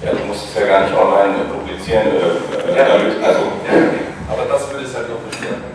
Ja, 0.05 0.11
du 0.11 0.23
musst 0.25 0.49
es 0.49 0.61
ja 0.61 0.67
gar 0.67 0.81
nicht 0.81 0.93
online 0.93 1.49
publizieren. 1.49 2.05
Äh, 2.05 2.77
ja, 2.77 2.83
also, 2.93 3.41
ja, 3.65 3.81
aber 4.29 4.45
das 4.47 4.71
würde 4.71 4.85
es 4.85 4.95
halt 4.95 5.09
noch 5.09 5.17
bestärken. 5.25 5.65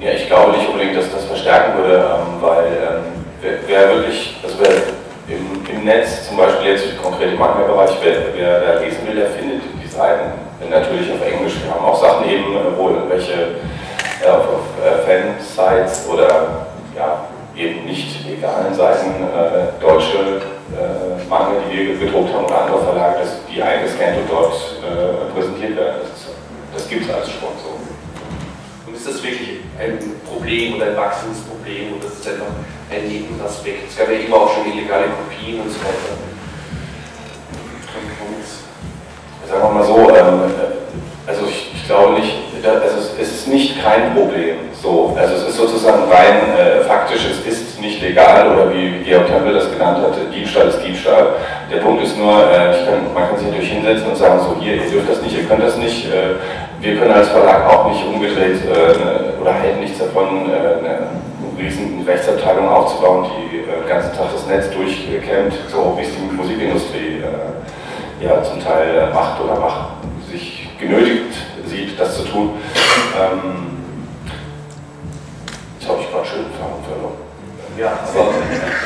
Ja, 0.00 0.10
ich 0.10 0.26
glaube 0.26 0.58
nicht 0.58 0.68
unbedingt, 0.68 0.96
dass 0.96 1.12
das 1.12 1.24
verstärken 1.24 1.78
würde, 1.78 1.94
ähm, 1.94 2.42
weil 2.42 2.66
ähm, 2.66 3.04
wer, 3.40 3.52
wer, 3.66 3.94
wirklich, 3.94 4.36
also 4.42 4.56
wer 4.58 4.70
im, 5.30 5.64
im, 5.70 5.84
Netz 5.84 6.26
zum 6.26 6.36
Beispiel 6.36 6.72
jetzt 6.72 6.86
im 6.90 7.02
konkreten 7.02 7.38
Manga-Bereich, 7.38 7.90
wer, 8.02 8.34
wer 8.34 8.60
da 8.60 8.80
lesen 8.80 9.06
will, 9.06 9.14
der 9.14 9.30
findet 9.30 9.62
die 9.62 9.88
Seiten 9.88 10.32
natürlich 10.68 11.12
auf 11.12 11.22
Englisch. 11.22 11.54
Wir 11.62 11.72
haben 11.72 11.84
auch 11.84 12.00
Sachen 12.00 12.28
eben, 12.28 12.56
wo 12.76 12.90
irgendwelche 12.90 13.62
äh, 14.24 14.28
auf, 14.28 14.42
auf 14.42 14.66
äh, 14.82 15.06
Fan-Sites 15.06 16.08
oder 16.12 16.66
legalen 18.38 18.74
Seiten 18.74 19.10
äh, 19.24 19.80
deutsche 19.80 20.18
äh, 20.74 21.07
Manga, 21.28 21.60
die 21.70 21.76
wir 21.76 21.98
gedruckt 21.98 22.32
haben 22.32 22.44
oder 22.46 22.62
andere 22.62 22.82
Verlage, 22.84 23.20
dass 23.20 23.44
die 23.46 23.62
eingescannt 23.62 24.18
und 24.18 24.30
dort 24.30 24.54
äh, 24.80 25.32
präsentiert 25.34 25.76
werden. 25.76 26.00
Das, 26.02 26.32
das 26.74 26.88
gibt 26.88 27.04
es 27.04 27.14
als 27.14 27.28
Sponsor. 27.30 27.76
Und 28.86 28.96
ist 28.96 29.06
das 29.06 29.22
wirklich 29.22 29.60
ein 29.78 29.98
Problem 30.26 30.76
oder 30.76 30.86
ein 30.86 30.96
wachsendes 30.96 31.40
Problem 31.40 31.94
oder 31.96 32.06
ist 32.06 32.20
es 32.20 32.32
einfach 32.32 32.46
ein 32.90 33.08
Nebenaspekt? 33.08 33.90
Es 33.90 33.98
gab 33.98 34.08
ja 34.10 34.18
immer 34.18 34.36
auch 34.36 34.54
schon 34.54 34.72
illegale 34.72 35.08
Kopien 35.12 35.60
und 35.60 35.70
so 35.70 35.78
weiter. 35.80 36.16
Sagen 39.48 39.62
wir 39.62 39.70
mal 39.70 39.84
so, 39.84 40.10
ähm, 40.10 40.52
also 41.26 41.46
ich, 41.46 41.72
ich, 41.74 41.86
glaube 41.86 42.20
nicht, 42.20 42.34
also 42.72 42.98
es, 43.20 43.32
ist 43.32 43.48
nicht 43.48 43.82
kein 43.82 44.14
Problem. 44.14 44.56
So, 44.80 45.16
also 45.18 45.34
es 45.34 45.48
ist 45.48 45.56
sozusagen 45.56 46.02
rein 46.10 46.54
äh, 46.56 46.84
faktisch, 46.84 47.26
es 47.30 47.46
ist 47.46 47.80
nicht 47.80 48.02
legal 48.02 48.52
oder 48.52 48.72
wie 48.72 49.02
Georg 49.04 49.26
Tempel 49.26 49.54
das 49.54 49.70
genannt 49.70 49.98
hat, 49.98 50.14
Diebstahl 50.34 50.68
ist 50.68 50.80
Diebstahl. 50.82 51.34
Der 51.72 51.78
Punkt 51.78 52.02
ist 52.02 52.16
nur, 52.16 52.32
äh, 52.32 52.84
kann, 52.84 53.12
man 53.14 53.28
kann 53.28 53.38
sich 53.38 53.48
natürlich 53.48 53.72
hinsetzen 53.72 54.08
und 54.08 54.16
sagen, 54.16 54.40
so 54.40 54.60
hier, 54.60 54.76
ihr 54.76 54.90
dürft 54.90 55.10
das 55.10 55.22
nicht, 55.22 55.36
ihr 55.36 55.44
könnt 55.44 55.62
das 55.62 55.76
nicht. 55.76 56.06
Äh, 56.06 56.36
wir 56.80 56.96
können 56.96 57.12
als 57.12 57.28
Verlag 57.28 57.66
auch 57.68 57.90
nicht 57.90 58.04
umgedreht 58.06 58.60
äh, 58.64 59.40
oder 59.40 59.54
halten 59.54 59.80
nichts 59.80 59.98
davon, 59.98 60.48
äh, 60.48 60.78
eine 60.78 61.08
riesen 61.58 62.04
Rechtsabteilung 62.06 62.68
aufzubauen, 62.68 63.26
die 63.34 63.58
äh, 63.58 63.80
den 63.80 63.88
ganzen 63.88 64.12
Tag 64.16 64.26
das 64.32 64.46
Netz 64.46 64.70
durchkämmt, 64.70 65.54
so 65.72 65.96
wie 65.98 66.02
es 66.02 66.10
die 66.14 66.36
Musikindustrie 66.36 67.22
ja 68.20 68.42
zum 68.42 68.62
Teil 68.62 69.10
macht 69.14 69.40
oder 69.40 69.58
macht, 69.60 69.90
sich 70.30 70.68
genötigt 70.78 71.34
sieht, 71.68 71.98
das 71.98 72.16
zu 72.16 72.24
tun. 72.24 72.50
Ähm, 73.14 73.78
jetzt 75.78 75.88
habe 75.88 76.00
ich 76.00 76.10
gerade 76.10 76.26
schön 76.26 76.46
Faden 76.58 76.82
verloren. 76.84 77.28
Ja, 77.78 77.94
aber 78.10 78.34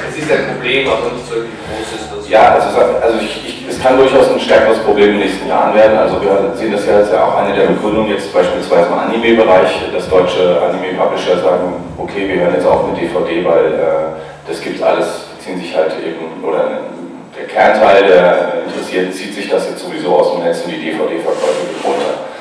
es 0.07 0.19
ist 0.19 0.31
ein 0.31 0.53
Problem, 0.53 0.85
aber 0.87 1.17
nicht 1.17 1.25
so 1.25 1.41
groß 1.41 1.89
ist 1.97 2.13
das. 2.13 2.29
Ja, 2.29 2.61
also, 2.61 2.69
also 2.77 3.19
ich, 3.25 3.41
ich, 3.41 3.65
es 3.67 3.81
kann 3.81 3.97
durchaus 3.97 4.29
ein 4.29 4.39
stärkeres 4.39 4.81
Problem 4.81 5.17
in 5.17 5.19
den 5.19 5.29
nächsten 5.29 5.49
Jahren 5.49 5.75
werden. 5.75 5.97
Also 5.97 6.21
wir 6.21 6.53
sehen 6.55 6.73
das 6.73 6.85
ja 6.85 6.97
als 6.97 7.11
ja 7.11 7.25
auch 7.25 7.37
eine 7.39 7.57
der 7.57 7.73
Begründungen 7.73 8.11
jetzt 8.11 8.29
beispielsweise 8.35 8.89
im 8.89 8.99
Anime-Bereich, 8.99 9.89
dass 9.95 10.11
deutsche 10.11 10.61
Anime-Publisher 10.61 11.41
sagen, 11.41 11.73
okay, 11.97 12.29
wir 12.29 12.45
hören 12.45 12.55
jetzt 12.55 12.67
auch 12.67 12.87
mit 12.87 13.01
DVD, 13.01 13.43
weil 13.45 13.67
äh, 13.73 14.47
das 14.47 14.61
gibt 14.61 14.83
alles, 14.83 15.25
ziehen 15.41 15.59
sich 15.59 15.75
halt 15.75 15.93
eben, 16.05 16.45
oder 16.45 16.93
der 17.33 17.47
Kernteil 17.47 18.05
der 18.05 18.65
Interessierten 18.67 19.13
zieht 19.13 19.35
sich 19.35 19.49
das 19.49 19.71
jetzt 19.71 19.83
sowieso 19.83 20.17
aus 20.17 20.35
dem 20.35 20.45
Netz 20.45 20.61
und 20.67 20.71
die 20.71 20.85
DVD-Verkäufe 20.85 21.81
runter. 21.83 22.32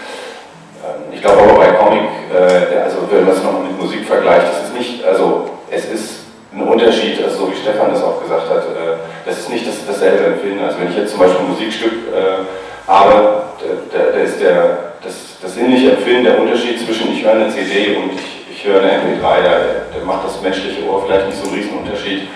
Ich 1.13 1.21
glaube 1.21 1.41
aber 1.41 1.53
bei 1.55 1.71
Comic, 1.73 2.03
äh, 2.33 2.79
also 2.83 2.97
wenn 3.09 3.25
man 3.25 3.35
es 3.35 3.43
nochmal 3.43 3.63
mit 3.63 3.79
Musik 3.79 4.05
vergleicht, 4.05 4.47
das 4.47 4.63
ist 4.65 4.73
nicht, 4.73 5.03
also 5.03 5.49
es 5.69 5.85
ist 5.85 6.21
ein 6.53 6.63
Unterschied, 6.63 7.23
also 7.23 7.45
so 7.45 7.51
wie 7.51 7.55
Stefan 7.55 7.91
das 7.91 8.03
auch 8.03 8.21
gesagt 8.21 8.49
hat, 8.49 8.63
äh, 8.63 8.97
das 9.25 9.39
ist 9.39 9.49
nicht 9.49 9.67
das, 9.67 9.85
dasselbe 9.85 10.25
Empfinden. 10.25 10.63
Also 10.63 10.79
wenn 10.79 10.89
ich 10.89 10.97
jetzt 10.97 11.11
zum 11.11 11.19
Beispiel 11.19 11.39
ein 11.39 11.51
Musikstück 11.51 11.93
äh, 12.13 12.89
habe, 12.89 13.43
da, 13.91 13.97
da 14.13 14.19
ist 14.19 14.41
der, 14.41 14.93
das, 15.03 15.37
das 15.41 15.53
sinnliche 15.53 15.91
Empfinden, 15.91 16.25
der 16.25 16.39
Unterschied 16.39 16.79
zwischen 16.79 17.13
ich 17.13 17.23
höre 17.23 17.33
eine 17.33 17.49
CD 17.49 17.95
und 17.95 18.13
ich, 18.13 18.51
ich 18.51 18.65
höre 18.65 18.81
eine 18.81 18.91
MP3, 18.91 19.43
da, 19.43 19.51
da 19.93 20.05
macht 20.05 20.25
das 20.25 20.41
menschliche 20.41 20.85
Ohr 20.87 21.03
vielleicht 21.05 21.27
nicht 21.27 21.37
so 21.37 21.49
einen 21.49 21.55
riesen 21.55 21.77
Unterschied 21.77 22.27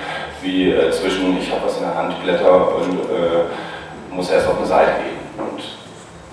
wie 0.41 0.71
äh, 0.71 0.91
zwischen 0.91 1.37
ich 1.39 1.51
habe 1.51 1.65
was 1.65 1.77
in 1.77 1.83
der 1.83 1.95
Hand, 1.95 2.21
Blätter 2.23 2.75
und 2.75 2.99
äh, 3.09 4.13
muss 4.13 4.29
erst 4.29 4.47
auf 4.47 4.57
eine 4.57 4.67
Seite 4.67 4.91
gehen. 5.01 5.19
Und, 5.37 5.59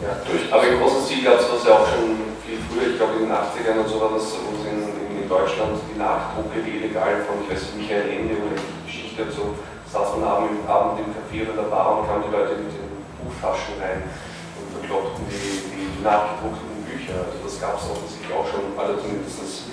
ja, 0.03 0.15
durch 0.29 0.53
Aber 0.53 0.69
im 0.69 0.81
großen 0.81 1.03
Stil 1.03 1.25
gab 1.25 1.41
es 1.41 1.47
ja 1.67 1.73
auch 1.73 1.87
schon 1.87 2.32
früher, 2.73 2.89
ich 2.93 2.97
glaube 2.97 3.21
in 3.21 3.29
den 3.29 3.37
80ern 3.37 3.85
und 3.85 3.89
so 3.89 4.01
war 4.01 4.17
das, 4.17 4.33
wo 4.41 4.57
es 4.57 4.65
in 4.65 5.29
Deutschland 5.29 5.77
die 5.93 5.99
Nachdrucke, 6.01 6.65
illegal 6.65 7.21
von, 7.29 7.45
ich 7.45 7.53
weiß 7.53 7.77
Michael 7.77 8.09
Ende 8.09 8.41
oder 8.41 8.57
die 8.57 8.89
Geschichte 8.89 9.29
so, 9.29 9.55
saß 9.93 10.17
man 10.17 10.25
abend, 10.25 10.65
abend 10.65 11.05
im 11.05 11.13
Café 11.13 11.45
oder 11.45 11.63
der 11.63 11.69
Bar 11.69 12.01
und 12.01 12.09
kamen 12.09 12.25
die 12.25 12.33
Leute 12.33 12.57
mit 12.57 12.73
den 12.73 12.89
Buchtaschen 13.21 13.77
rein 13.77 14.09
und 14.57 14.67
verkloppten 14.73 15.29
die, 15.29 15.69
die 15.69 16.01
nachgedruckten 16.01 16.81
Bücher. 16.89 17.29
Also 17.29 17.37
das 17.45 17.61
gab 17.61 17.77
es 17.77 17.85
offensichtlich 17.93 18.33
auch 18.33 18.49
schon, 18.49 18.73
alle 18.81 18.97
zumindest 18.97 19.69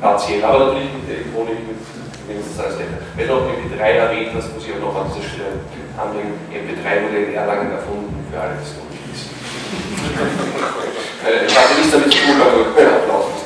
partiell, 0.00 0.44
aber 0.44 0.68
natürlich 0.68 0.92
mit 0.94 1.08
der 1.08 1.16
Elektronik, 1.24 1.64
mit 1.64 1.80
mindestens 2.28 2.60
als. 2.60 2.76
Wenn 2.76 3.26
du 3.26 3.32
auch 3.34 3.48
MP3 3.48 3.80
erwähnt 3.80 4.36
hast, 4.36 4.52
muss 4.52 4.68
ich 4.68 4.72
auch 4.76 4.84
noch 4.84 4.94
an 5.00 5.08
dieser 5.10 5.26
Stelle 5.26 5.64
handeln. 5.96 6.36
MP3 6.52 7.08
wurde 7.08 7.24
in 7.24 7.34
Erlangen 7.34 7.72
erfunden, 7.72 8.20
für 8.30 8.38
alle, 8.38 8.52
die 8.60 8.68
es 8.68 8.76
nicht 8.76 9.08
wissen. 9.08 9.32
Ich 11.46 11.58
hatte 11.58 11.74
nichts 11.74 11.90
damit 11.90 12.12
zu 12.12 12.18
tun, 12.18 12.40
aber 12.40 12.96
Applaus 12.96 13.38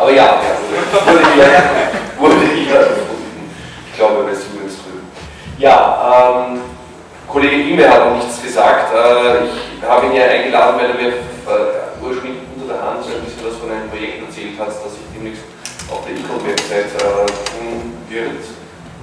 aber 0.00 0.12
ja, 0.12 0.40
ja 0.40 1.12
wurde 1.12 1.20
hier, 1.34 1.44
wurde 2.18 2.40
hier 2.54 2.78
gefunden. 2.78 3.50
Ich 3.90 3.98
glaube, 3.98 4.24
bei 4.24 4.32
Students 4.32 4.80
drüben. 4.80 5.04
Ja, 5.58 6.48
ähm, 6.48 6.60
Kollege 7.28 7.68
Ime 7.68 7.88
hat 7.88 8.06
noch 8.08 8.16
nichts 8.16 8.40
gesagt. 8.42 8.94
Äh, 8.94 9.44
ich 9.44 9.86
habe 9.86 10.06
ihn 10.06 10.14
ja 10.14 10.24
eingeladen, 10.24 10.80
weil 10.80 10.90
er 10.90 10.96
mir 10.96 11.08
äh, 11.08 12.02
ursprünglich 12.02 12.40
unter 12.56 12.72
der 12.72 12.82
Hand 12.82 13.04
so 13.04 13.12
ein 13.12 13.24
bisschen 13.24 13.44
was 13.44 13.56
von 13.60 13.70
einem 13.70 13.90
Projekt 13.90 14.24
erzählt 14.24 14.58
hat, 14.58 14.68
das 14.68 14.96
ich 14.96 15.04
demnächst 15.12 15.44
auf 15.92 16.00
der 16.08 16.16
Ecom-Website 16.16 16.96
äh, 16.96 17.26
tun 17.52 17.92
wird. 18.08 18.40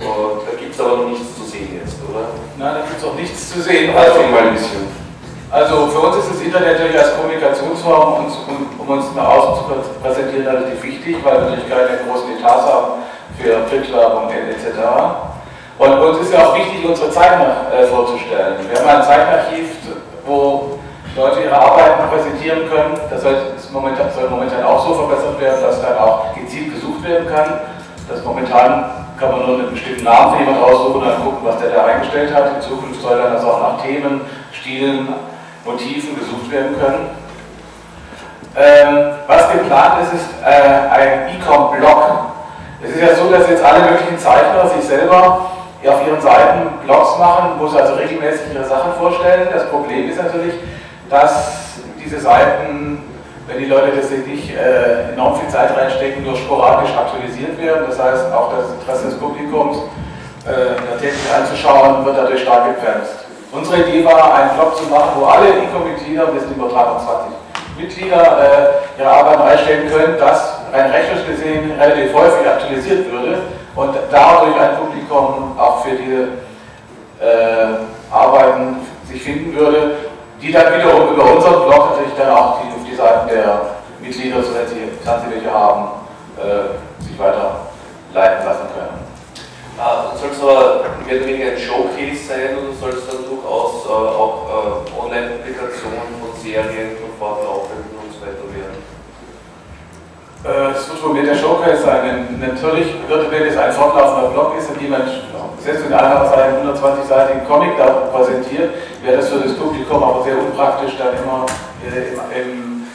Und 0.01 0.49
da 0.49 0.57
gibt 0.57 0.73
es 0.73 0.79
aber 0.81 0.97
noch 0.97 1.09
nichts 1.09 1.29
zu 1.37 1.45
sehen 1.45 1.77
jetzt, 1.77 1.97
oder? 2.09 2.33
Nein, 2.57 2.73
da 2.73 2.81
gibt 2.89 2.97
es 2.97 3.05
auch 3.05 3.15
nichts 3.15 3.53
zu 3.53 3.61
sehen. 3.61 3.95
Also, 3.95 4.25
mal 4.33 4.49
ein 4.49 4.53
bisschen. 4.53 4.86
Also 5.49 5.87
für 5.87 5.99
uns 5.99 6.17
ist 6.17 6.31
das 6.31 6.41
Internet 6.41 6.73
natürlich 6.73 6.99
als 6.99 7.15
Kommunikationsform, 7.15 8.25
um, 8.79 8.89
uns 8.89 9.05
nach 9.15 9.29
außen 9.29 9.63
zu 9.63 9.99
präsentieren, 10.03 10.45
relativ 10.45 10.83
wichtig, 10.83 11.17
weil 11.23 11.35
wir 11.35 11.41
natürlich 11.49 11.69
keine 11.69 12.03
großen 12.03 12.37
Etats 12.37 12.63
haben 12.67 13.03
für 13.39 13.53
Printwerbung 13.69 14.29
etc. 14.29 14.75
Und 15.77 15.93
uns 15.99 16.19
ist 16.19 16.33
ja 16.33 16.47
auch 16.47 16.55
wichtig, 16.55 16.83
unsere 16.85 17.11
Zeichen 17.11 17.47
äh, 17.71 17.85
vorzustellen. 17.87 18.57
Wir 18.67 18.79
haben 18.79 18.99
ein 18.99 19.03
Zeichenarchiv, 19.03 19.67
wo 20.25 20.79
Leute 21.15 21.41
ihre 21.41 21.55
Arbeiten 21.55 22.09
präsentieren 22.09 22.69
können. 22.69 22.99
Das 23.09 23.21
soll, 23.21 23.35
momentan, 23.71 24.63
auch 24.65 24.85
so 24.85 24.95
verbessert 24.95 25.39
werden, 25.39 25.61
dass 25.61 25.81
dann 25.81 25.97
auch 25.97 26.33
gezielt 26.35 26.73
gesucht 26.73 27.07
werden 27.07 27.27
kann. 27.33 27.61
Das 28.09 28.23
momentan 28.23 29.07
kann 29.17 29.31
man 29.31 29.45
nur 29.45 29.59
einen 29.59 29.71
bestimmten 29.71 30.03
Namen 30.03 30.33
für 30.33 30.39
jemanden 30.43 30.63
raussuchen 30.63 31.01
und 31.01 31.07
dann 31.07 31.23
gucken, 31.23 31.39
was 31.43 31.59
der 31.59 31.69
da 31.69 31.85
eingestellt 31.85 32.33
hat. 32.33 32.55
In 32.55 32.61
Zukunft 32.61 33.01
soll 33.01 33.17
dann 33.17 33.33
das 33.33 33.43
auch 33.43 33.61
nach 33.61 33.81
Themen, 33.81 34.21
Stilen, 34.51 35.07
Motiven 35.67 36.17
gesucht 36.17 36.51
werden 36.51 36.75
können. 36.79 37.09
Ähm, 38.55 39.13
was 39.27 39.51
geplant 39.51 40.01
ist, 40.03 40.13
ist 40.13 40.29
äh, 40.43 40.89
ein 40.89 41.35
E-Com-Blog. 41.35 42.03
Es 42.81 42.91
ist 42.91 43.01
ja 43.01 43.15
so, 43.15 43.29
dass 43.29 43.47
jetzt 43.49 43.63
alle 43.63 43.91
möglichen 43.91 44.17
Zeichner 44.17 44.67
sich 44.69 44.83
selber 44.87 45.51
auf 45.85 46.07
ihren 46.07 46.19
Seiten 46.19 46.67
Blogs 46.83 47.17
machen, 47.17 47.51
wo 47.59 47.67
sie 47.67 47.79
also 47.79 47.93
regelmäßig 47.95 48.53
ihre 48.53 48.65
Sachen 48.65 48.93
vorstellen. 48.99 49.47
Das 49.53 49.69
Problem 49.69 50.09
ist 50.09 50.21
natürlich, 50.21 50.55
dass 51.09 51.79
diese 52.03 52.19
Seiten, 52.19 53.03
wenn 53.47 53.59
die 53.59 53.65
Leute 53.65 53.95
das 53.95 54.09
nicht 54.09 54.51
äh, 54.55 55.13
enorm 55.13 55.39
viel 55.39 55.49
Zeit 55.49 55.77
reinstecken, 55.77 56.23
nur 56.23 56.35
sporadisch 56.35 56.91
aktualisiert 56.97 57.61
werden. 57.61 57.85
Das 57.87 57.99
heißt, 58.01 58.33
auch 58.33 58.51
das 58.53 58.71
Interesse 58.71 59.05
des 59.05 59.19
Publikums, 59.19 59.77
äh, 60.45 60.99
täglich 60.99 61.33
anzuschauen, 61.33 62.05
wird 62.05 62.17
dadurch 62.17 62.41
stark 62.41 62.75
gebremst. 62.75 63.26
Unsere 63.51 63.77
Idee 63.87 64.03
war, 64.03 64.33
einen 64.35 64.55
Blog 64.55 64.75
zu 64.75 64.83
machen, 64.85 65.11
wo 65.19 65.25
alle 65.25 65.49
ICO-Mitglieder, 65.49 66.33
wir 66.33 66.41
sind 66.41 66.57
übertragen 66.57 66.99
20 66.99 67.37
Mitglieder, 67.77 68.17
äh, 68.17 68.99
ihre 68.99 69.09
Arbeit 69.09 69.39
einstellen 69.39 69.89
können, 69.89 70.17
dass 70.19 70.59
rein 70.73 70.91
rechtlich 70.91 71.25
gesehen 71.27 71.71
relativ 71.79 72.13
häufig 72.13 72.45
aktualisiert 72.45 73.09
würde 73.11 73.39
und 73.75 73.95
dadurch 74.11 74.59
ein 74.59 74.77
Publikum 74.77 75.57
auch 75.57 75.85
für 75.85 75.95
diese 75.95 76.23
äh, 77.21 78.11
Arbeiten 78.11 78.77
sich 79.05 79.21
finden 79.21 79.55
würde, 79.55 79.91
die 80.41 80.51
dann 80.51 80.73
wiederum 80.75 81.13
über 81.13 81.23
unseren 81.23 81.63
Blog 81.63 81.91
natürlich 81.91 82.15
dann 82.17 82.31
auch 82.31 82.59
die, 82.61 82.67
auf 82.67 82.89
die 82.89 82.95
Seiten 82.95 83.27
der 83.29 83.61
Mitglieder, 84.01 84.43
soweit 84.43 84.67
sie, 84.69 84.75
sie 84.75 85.35
welche 85.35 85.51
haben, 85.51 85.89
äh, 86.37 87.03
sich 87.03 87.17
weiterleiten 87.17 88.45
lassen 88.45 88.67
können. 88.75 88.86
Ah, 89.79 90.09
soll 90.17 90.31
es 90.33 90.41
aber 90.41 90.89
mehr 91.05 91.17
oder 91.21 91.27
weniger 91.27 91.51
ein 91.51 91.57
Showcase 91.57 92.17
sein 92.25 92.57
oder 92.57 92.73
soll 92.73 92.97
es 92.97 93.05
dann 93.05 93.21
durchaus 93.29 93.85
äh, 93.85 93.93
auch 93.93 94.49
äh, 94.49 95.05
Online-Publikationen 95.05 96.17
von 96.17 96.33
Serien, 96.33 96.97
von 96.97 97.13
fortlaufenden 97.21 97.93
und 97.93 98.09
so 98.09 98.25
weiter 98.25 98.41
werden? 98.57 98.81
Äh, 100.41 100.73
es 100.73 100.89
wird 100.89 100.97
wohl 101.05 101.13
mehr 101.13 101.29
der 101.29 101.37
Showcase 101.37 101.85
sein. 101.85 102.41
Natürlich 102.41 102.89
wird, 103.07 103.29
wenn 103.29 103.45
es 103.45 103.55
ein 103.55 103.71
fortlaufender 103.71 104.29
Blog 104.33 104.57
ist, 104.57 104.73
in 104.73 104.79
dem 104.81 104.89
man 104.97 105.05
selbst 105.61 105.85
mit 105.85 105.93
einer 105.93 106.25
Seite 106.25 106.57
120-seitigen 106.65 107.45
Comic 107.45 107.77
da 107.77 108.09
präsentiert, 108.09 108.73
wäre 109.05 109.17
das 109.17 109.29
für 109.29 109.45
das 109.45 109.53
Publikum 109.53 110.01
aber 110.01 110.23
sehr 110.23 110.41
unpraktisch, 110.41 110.97
dann 110.97 111.21
immer 111.21 111.45
im, 112.33 112.87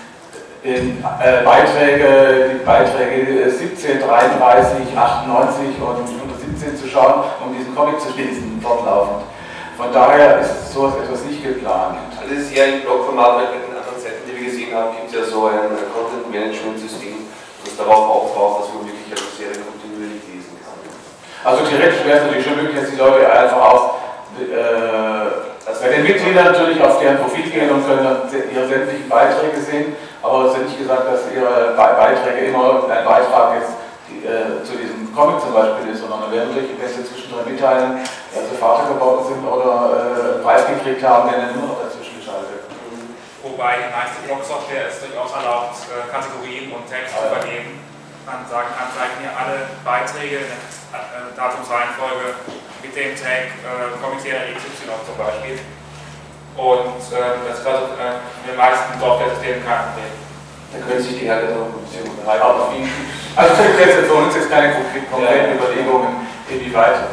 in 0.66 0.98
äh, 0.98 1.44
Beiträge, 1.44 2.58
die 2.58 2.64
Beiträge 2.64 3.50
17, 3.50 4.00
33, 4.00 4.98
98 4.98 5.78
und 5.78 6.22
117 6.62 6.78
zu 6.78 6.88
schauen, 6.88 7.24
um 7.44 7.56
diesen 7.56 7.74
Comic 7.74 8.00
zu 8.00 8.14
lesen, 8.14 8.60
fortlaufend. 8.62 9.26
Von 9.76 9.92
daher 9.92 10.38
ist 10.40 10.72
sowas 10.72 10.94
etwas 11.02 11.24
nicht 11.24 11.42
geplant. 11.42 11.98
Also 12.20 12.34
es 12.34 12.46
ist 12.46 12.56
eher 12.56 12.66
ein 12.66 12.82
Blogformat, 12.82 13.36
weil 13.36 13.46
bei 13.50 13.58
den 13.66 13.74
anderen 13.74 13.98
Seiten, 13.98 14.22
die 14.26 14.36
wir 14.36 14.46
gesehen 14.46 14.70
haben, 14.74 14.94
gibt 14.94 15.10
es 15.10 15.14
ja 15.18 15.24
so 15.26 15.50
ein 15.50 15.74
Content-Management-System, 15.90 17.26
das 17.64 17.76
darauf 17.76 18.06
aufbaut, 18.06 18.62
dass 18.62 18.68
man 18.74 18.86
wirklich 18.86 19.10
eine 19.10 19.26
Serie 19.34 19.58
kontinuierlich 19.58 20.22
lesen 20.30 20.54
kann. 20.62 20.78
Also 21.42 21.66
theoretisch 21.66 22.04
wäre 22.06 22.18
es 22.18 22.24
natürlich 22.30 22.46
schon 22.46 22.56
möglich, 22.56 22.78
dass 22.78 22.90
die 22.90 23.00
Leute 23.00 23.26
einfach 23.26 23.58
auf 23.58 23.82
äh, 24.38 25.52
bei 25.82 25.88
den 25.88 26.02
Mitgliedern 26.04 26.46
natürlich 26.46 26.80
auf 26.80 27.00
deren 27.00 27.18
Profil 27.18 27.50
gehen 27.50 27.70
und 27.70 27.86
können 27.86 28.04
dann 28.04 28.30
ihre 28.30 28.68
sämtlichen 28.68 29.08
Beiträge 29.08 29.58
sehen, 29.60 29.96
aber 30.22 30.46
es 30.46 30.54
ist 30.54 30.64
nicht 30.66 30.78
gesagt, 30.78 31.10
dass 31.10 31.26
ihre 31.34 31.74
Beiträge 31.74 32.46
immer 32.46 32.86
ein 32.86 33.04
Beitrag 33.04 33.58
jetzt 33.58 33.74
äh, 34.22 34.62
zu 34.62 34.78
diesem 34.78 35.01
Comic 35.12 35.40
zum 35.40 35.52
Beispiel 35.52 35.92
ist, 35.92 36.00
sondern 36.00 36.24
da 36.24 36.28
werden 36.32 36.56
wenn 36.56 36.88
sie 36.88 37.04
zwischendrin 37.04 37.44
mitteilen, 37.44 38.00
dass 38.32 38.44
sie 38.48 38.56
Vater 38.56 38.94
geworden 38.94 39.22
sind 39.28 39.44
oder 39.44 40.40
äh, 40.40 40.42
Preis 40.42 40.64
gekriegt 40.66 41.04
haben, 41.04 41.30
werden 41.30 41.52
dann 41.52 41.54
immer 41.54 41.68
noch 41.68 41.84
dazwischen 41.84 42.16
geschaltet. 42.16 42.64
Wobei 43.44 43.84
die 43.84 43.92
meiste 43.92 44.24
Blog-Software 44.24 44.88
es 44.88 45.04
durchaus 45.04 45.32
erlaubt, 45.36 45.76
äh, 45.92 46.08
Kategorien 46.08 46.72
und 46.72 46.88
Text 46.88 47.12
zu 47.12 47.22
übernehmen. 47.28 47.84
Man 48.24 48.46
sagen 48.46 48.70
kann, 48.72 48.88
zeigt 48.94 49.20
mir 49.20 49.34
alle 49.34 49.68
Beiträge, 49.84 50.46
äh, 50.46 51.30
Datumsreihenfolge 51.36 52.38
mit 52.80 52.92
dem 52.96 53.12
Tag 53.18 53.52
äh, 53.66 53.92
Comic-Serie 54.00 54.56
XY 54.56 54.96
zum 55.04 55.16
Beispiel. 55.18 55.60
Und 56.56 57.00
äh, 57.12 57.48
das 57.48 57.60
ist 57.60 57.66
also 57.66 57.98
äh, 58.00 58.22
in 58.44 58.54
den 58.54 58.56
meisten 58.56 58.96
Software-Systemen 58.96 59.60
kein 59.66 59.92
Problem. 59.92 60.12
Da 60.72 60.76
können 60.80 61.02
sich 61.02 61.18
die 61.20 61.28
Herren 61.28 61.52
noch 61.52 61.68
ein 61.68 61.84
bisschen 61.84 62.08
unterhalten. 62.08 63.21
Also 63.34 63.54
jetzt 63.80 64.06
für 64.06 64.14
uns 64.14 64.34
jetzt 64.34 64.50
keine 64.50 64.74
konkreten 64.74 65.56
Überlegungen, 65.56 66.28
inwieweit 66.50 67.08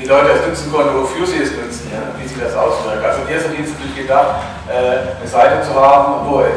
die 0.00 0.06
Leute 0.06 0.32
es 0.32 0.46
nutzen 0.48 0.72
konnten, 0.72 0.96
wofür 0.96 1.26
sie 1.26 1.42
es 1.44 1.52
nutzen, 1.52 1.92
ja, 1.92 2.00
wie 2.16 2.26
sie 2.26 2.40
das 2.40 2.56
auswirkt. 2.56 3.04
Also 3.04 3.20
ist 3.28 3.44
der 3.44 3.52
Dienst 3.52 3.76
natürlich 3.76 4.08
gedacht, 4.08 4.40
äh, 4.68 5.12
eine 5.20 5.28
Seite 5.28 5.60
zu 5.60 5.76
haben, 5.76 6.24
wo 6.24 6.40
äh, 6.40 6.48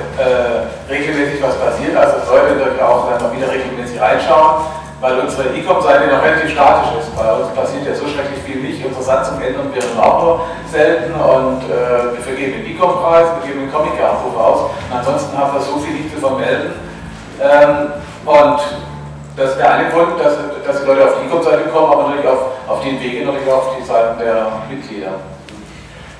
regelmäßig 0.87 1.43
was 1.43 1.59
passiert, 1.59 1.95
also 1.95 2.23
Leute 2.31 2.55
natürlich 2.55 2.81
auch 2.81 3.11
dann 3.11 3.35
wieder 3.35 3.51
regelmäßig 3.51 3.99
reinschauen, 3.99 4.63
weil 5.03 5.19
unsere 5.19 5.51
E-Com-Seite 5.51 6.07
noch 6.07 6.23
relativ 6.23 6.51
statisch 6.51 7.03
ist. 7.03 7.11
Bei 7.15 7.27
uns 7.35 7.51
passiert 7.51 7.83
ja 7.83 7.93
so 7.93 8.07
schrecklich 8.07 8.39
viel 8.47 8.63
nicht. 8.63 8.79
Unsere 8.85 9.03
Satzung 9.03 9.41
ändern 9.41 9.67
wir 9.75 9.83
auch 9.99 10.23
nur 10.23 10.41
selten 10.71 11.11
und 11.11 11.67
äh, 11.67 12.15
wir 12.15 12.23
vergeben 12.23 12.63
den 12.63 12.71
E-Com-Preis, 12.71 13.27
wir 13.39 13.51
geben 13.51 13.67
den 13.67 13.71
Comic-Abruf 13.71 14.35
aus. 14.39 14.59
Und 14.87 14.95
ansonsten 14.95 15.37
haben 15.37 15.51
wir 15.51 15.59
so 15.59 15.79
viel 15.79 15.99
nicht 15.99 16.15
zu 16.15 16.21
vermelden. 16.21 16.71
Ähm, 17.43 17.99
und 18.25 18.59
das 19.35 19.51
ist 19.51 19.57
der 19.57 19.73
eine 19.73 19.89
Grund, 19.89 20.19
dass, 20.19 20.37
dass 20.65 20.81
die 20.81 20.85
Leute 20.85 21.09
auf 21.09 21.17
die 21.19 21.25
E-Com-Seite 21.25 21.69
kommen, 21.73 21.91
aber 21.91 22.09
natürlich 22.09 22.27
auf, 22.27 22.53
auf 22.67 22.83
den 22.85 23.01
Wege 23.01 23.25
natürlich 23.25 23.49
auf 23.51 23.75
die 23.75 23.83
Seiten 23.83 24.19
der 24.19 24.61
Mitglieder. 24.69 25.17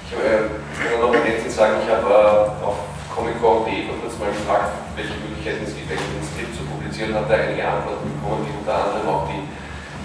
Ich 0.09 0.17
äh, 0.17 0.97
noch 0.99 1.13
ergänzend 1.13 1.51
sagen, 1.51 1.77
ich 1.85 1.89
habe 1.93 2.09
äh, 2.09 2.65
auf 2.65 2.89
comic.de 3.13 3.85
vor 3.85 3.97
kurzem 4.01 4.19
mal 4.19 4.33
gefragt, 4.33 4.73
welche 4.97 5.13
Möglichkeiten 5.21 5.61
es 5.61 5.77
gibt, 5.77 5.93
einen 5.93 6.25
Skript 6.25 6.57
zu 6.57 6.65
publizieren, 6.65 7.13
habe 7.13 7.29
da 7.29 7.37
einige 7.37 7.61
Antworten 7.61 8.09
bekommen, 8.17 8.49
wie 8.49 8.57
unter 8.57 8.73
anderem 8.73 9.05
auch 9.13 9.29
die, 9.29 9.45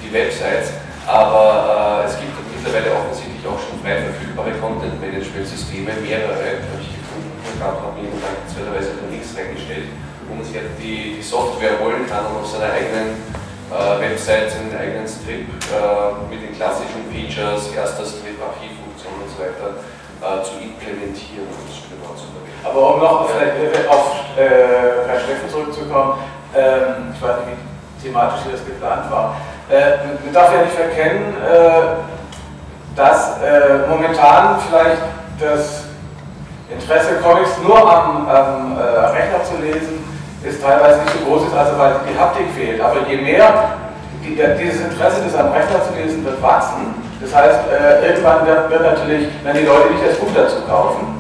die 0.05 0.12
Websites. 0.12 0.76
Aber 1.09 2.05
äh, 2.05 2.12
es 2.12 2.20
gibt 2.20 2.36
mittlerweile 2.36 2.92
offensichtlich 2.92 3.40
auch 3.49 3.57
schon 3.57 3.80
frei 3.80 4.05
verfügbare 4.05 4.53
Content-Management-Systeme, 4.61 5.96
mehrere, 6.05 6.61
habe 6.61 6.84
ich 6.84 6.92
gefunden. 6.92 7.32
Hat 7.57 7.96
mir 7.96 8.05
jemand 8.05 8.20
dankenswerterweise 8.20 9.01
den 9.01 9.16
Links 9.16 9.32
reingestellt 9.32 9.88
wo 10.29 10.35
man 10.37 10.45
sich 10.45 10.57
halt 10.57 10.76
die, 10.79 11.16
die 11.16 11.22
Software 11.22 11.81
holen 11.81 12.07
kann, 12.09 12.26
um 12.26 12.43
auf 12.43 12.47
seiner 12.47 12.72
eigenen 12.72 13.16
äh, 13.68 14.01
Website 14.01 14.51
seinen 14.51 14.72
eigenen 14.72 15.07
Strip 15.09 15.45
äh, 15.45 16.33
mit 16.33 16.41
den 16.43 16.57
klassischen 16.57 17.05
Features, 17.12 17.72
erster 17.76 18.05
Strip, 18.05 18.41
Archivfunktion 18.41 19.12
und 19.20 19.29
so 19.29 19.37
weiter 19.45 19.76
äh, 20.24 20.43
zu 20.43 20.57
implementieren 20.57 21.49
und 21.53 21.68
zu 21.68 22.29
verwenden. 22.33 22.49
Aber 22.64 22.95
um 22.95 23.01
noch 23.01 23.29
vielleicht 23.29 23.89
auf 23.89 24.24
äh, 24.37 25.07
Herr 25.07 25.20
Steffen 25.20 25.49
zurückzukommen, 25.51 26.14
ähm, 26.57 27.12
ich 27.12 27.20
weiß 27.20 27.45
nicht, 27.45 27.61
wie 27.61 28.09
thematisch 28.09 28.41
das 28.51 28.64
geplant 28.64 29.11
war. 29.11 29.37
Äh, 29.68 30.16
man 30.24 30.33
darf 30.33 30.53
ja 30.53 30.62
nicht 30.62 30.74
verkennen, 30.74 31.35
äh, 31.37 32.09
dass 32.97 33.39
äh, 33.43 33.87
momentan 33.89 34.59
vielleicht 34.68 35.03
das 35.39 35.85
Interesse 36.70 37.20
Comics 37.22 37.51
nur 37.62 37.79
am, 37.79 38.29
am 38.29 38.76
äh, 38.76 38.83
Rechner 38.83 39.45
zu 39.45 39.61
lesen 39.62 40.07
ist 40.45 40.62
teilweise 40.62 41.03
nicht 41.03 41.12
so 41.18 41.26
groß 41.26 41.49
ist, 41.49 41.57
also 41.57 41.78
weil 41.78 41.95
die 42.07 42.18
Haptik 42.18 42.47
fehlt. 42.55 42.80
Aber 42.80 43.03
je 43.09 43.16
mehr 43.16 43.74
die, 44.22 44.36
dieses 44.36 44.82
Interesse, 44.82 45.22
das 45.24 45.34
am 45.34 45.53
Rechner 45.53 45.82
zu 45.82 45.95
lesen, 45.95 46.24
wird 46.24 46.41
wachsen. 46.43 46.95
Das 47.20 47.34
heißt, 47.34 47.61
äh, 47.66 48.07
irgendwann 48.07 48.47
wird, 48.47 48.70
wird, 48.70 48.82
natürlich, 48.82 49.28
wenn 49.43 49.57
die 49.57 49.66
Leute 49.66 49.91
nicht 49.91 50.07
das 50.07 50.18
Buch 50.18 50.30
dazu 50.34 50.62
kaufen. 50.68 51.18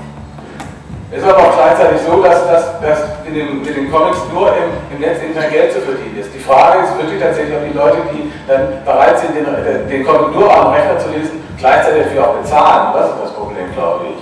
Es 1.10 1.22
ist 1.22 1.28
aber 1.28 1.40
auch 1.40 1.56
gleichzeitig 1.56 2.04
so, 2.04 2.22
dass, 2.22 2.46
dass, 2.46 2.80
dass 2.80 2.98
in 3.24 3.34
den, 3.34 3.62
mit 3.64 3.74
den 3.74 3.90
Comics 3.90 4.18
nur 4.32 4.52
im, 4.52 4.76
im 4.92 5.00
Netz 5.00 5.22
Internet 5.22 5.50
Geld 5.50 5.72
zu 5.72 5.80
verdienen 5.80 6.18
ist. 6.20 6.28
Die 6.34 6.38
Frage 6.38 6.84
ist 6.84 6.94
wirklich 6.98 7.18
tatsächlich, 7.18 7.56
ob 7.56 7.64
die 7.64 7.76
Leute, 7.76 7.98
die 8.12 8.30
dann 8.46 8.84
bereit 8.84 9.18
sind, 9.18 9.34
den, 9.34 9.48
den 9.88 10.04
Comic 10.04 10.36
nur 10.36 10.52
am 10.52 10.70
Rechner 10.70 10.98
zu 10.98 11.08
lesen, 11.08 11.42
gleichzeitig 11.56 12.04
dafür 12.04 12.28
auch 12.28 12.34
bezahlen. 12.36 12.92
Das 12.92 13.08
ist 13.08 13.20
das 13.24 13.32
Problem, 13.32 13.72
glaube 13.74 14.04
ich. 14.12 14.20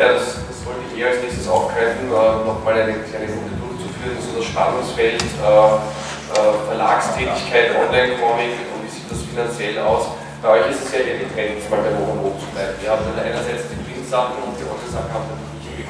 Ja, 0.00 0.16
das, 0.16 0.48
das 0.48 0.58
wollte 0.64 0.80
ich 0.88 0.96
hier 0.96 1.12
als 1.12 1.20
nächstes 1.20 1.46
aufgreifen, 1.46 2.08
äh, 2.08 2.46
nochmal 2.46 2.72
eine 2.72 2.96
kleine 3.04 3.28
Runde 3.28 3.57
durchzuführen, 3.98 4.18
so 4.22 4.38
das 4.38 4.46
Spannungsfeld 4.46 5.22
äh, 5.22 5.26
äh, 5.26 6.54
Verlagstätigkeit, 6.66 7.74
Online-Comic 7.74 8.54
und 8.74 8.84
wie 8.84 8.90
sieht 8.90 9.10
das 9.10 9.22
finanziell 9.22 9.78
aus. 9.80 10.14
Bei 10.42 10.48
euch 10.60 10.70
ist 10.70 10.86
es 10.86 10.92
ja 10.92 11.00
eher 11.02 11.18
getrennt, 11.26 11.58
mal 11.70 11.82
bei 11.82 11.90
Hoch 11.98 12.14
und 12.14 12.20
Hoch 12.22 12.38
zu 12.38 12.46
bleiben. 12.54 12.78
Ihr 12.78 12.90
habt 12.90 13.02
dann 13.02 13.18
einerseits 13.18 13.74
die 13.74 13.80
Print-Sachen 13.82 14.38
und 14.46 14.54
die 14.54 14.62
Online-Sachen 14.62 15.10
haben 15.10 15.26
dann 15.26 15.42
nicht 15.42 15.66
die 15.66 15.82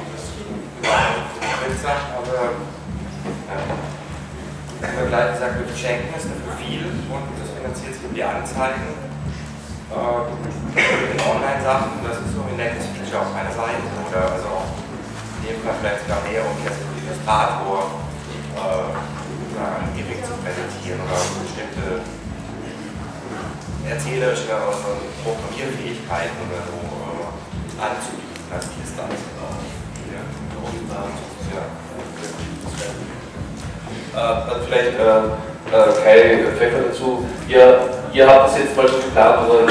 Print-Sachen, 0.81 2.09
aber 2.17 2.57
ja. 3.45 3.59
Im 4.79 4.95
Vergleich 4.95 5.35
gesagt, 5.35 5.59
wir 5.59 5.75
schenken 5.75 6.07
es 6.15 6.23
dafür 6.23 6.55
viel 6.55 6.87
und 6.87 7.25
das 7.35 7.51
finanziert 7.51 7.99
sich 7.99 8.03
über 8.07 8.15
die 8.15 8.23
Anzeigen. 8.23 8.95
Äh, 9.91 10.23
Online-Sachen, 11.19 11.99
das 12.07 12.23
ist 12.23 12.31
so 12.31 12.47
wie 12.47 12.55
Netflix 12.55 13.11
auf 13.11 13.27
meiner 13.35 13.51
Seite 13.51 13.83
oder 14.07 14.39
also 14.39 14.47
auch 14.47 14.71
in 15.43 15.51
dem 15.51 15.59
Fall 15.59 15.75
vielleicht 15.83 16.07
sogar 16.07 16.23
mehr 16.23 16.47
um 16.47 16.55
jetzt 16.63 16.79
Illustrator 17.09 17.89
äh, 18.53 18.93
ein 19.57 19.89
Gimmick 19.97 20.21
zu 20.21 20.33
präsentieren 20.45 21.01
oder 21.01 21.17
bestimmte 21.41 22.05
erzählerische 23.89 24.53
oder 24.53 25.01
Programmierfähigkeiten 25.25 26.37
oder 26.45 26.61
so 26.69 26.77
äh, 26.77 27.81
anzubieten 27.81 28.45
als 28.53 28.69
Distanz. 28.77 29.17
Ja. 29.33 30.21
Ja. 31.49 31.65
Äh, 34.13 34.49
dann 34.49 34.61
vielleicht 34.65 34.93
äh, 34.99 35.33
äh, 35.73 35.89
Kai 36.03 36.45
Pfeffer 36.57 36.81
dazu. 36.89 37.25
Ihr, 37.47 37.89
ihr 38.13 38.27
habt 38.27 38.49
das 38.49 38.57
jetzt 38.59 38.77
mal 38.77 38.87
so 38.87 38.97
geplant 38.97 39.49
oder 39.49 39.67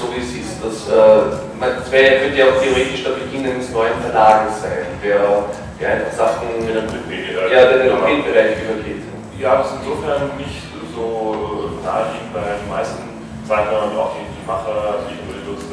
so 0.00 0.12
wie 0.14 0.20
es 0.20 0.32
ist. 0.44 0.60
Das, 0.62 0.88
äh, 0.88 1.40
das 1.60 1.90
wär, 1.90 2.20
könnte 2.20 2.38
ja 2.38 2.46
auch 2.46 2.60
theoretisch 2.60 3.04
der 3.04 3.10
Beginn 3.10 3.46
eines 3.46 3.70
neuen 3.70 4.00
Verlages 4.02 4.60
sein, 4.60 4.86
der 5.02 5.46
ja, 5.82 5.98
einfach 5.98 6.14
Sachen 6.14 6.46
mit 6.62 6.70
einem 6.70 6.86
Printmedien. 6.86 7.34
Ja, 7.50 7.66
der 7.66 7.78
den 7.82 7.98
Printbereich 7.98 8.62
übergeht. 8.62 9.02
Ja, 9.38 9.58
das 9.58 9.74
ist 9.74 9.82
insofern 9.82 10.30
nicht 10.38 10.62
so 10.94 11.74
naheliegend, 11.82 12.30
weil 12.30 12.62
die 12.62 12.70
meisten 12.70 13.02
Zeichner 13.42 13.90
und 13.90 13.98
auch 13.98 14.14
die, 14.14 14.22
die 14.30 14.46
Macher, 14.46 15.02
die 15.10 15.18
Individuals, 15.18 15.66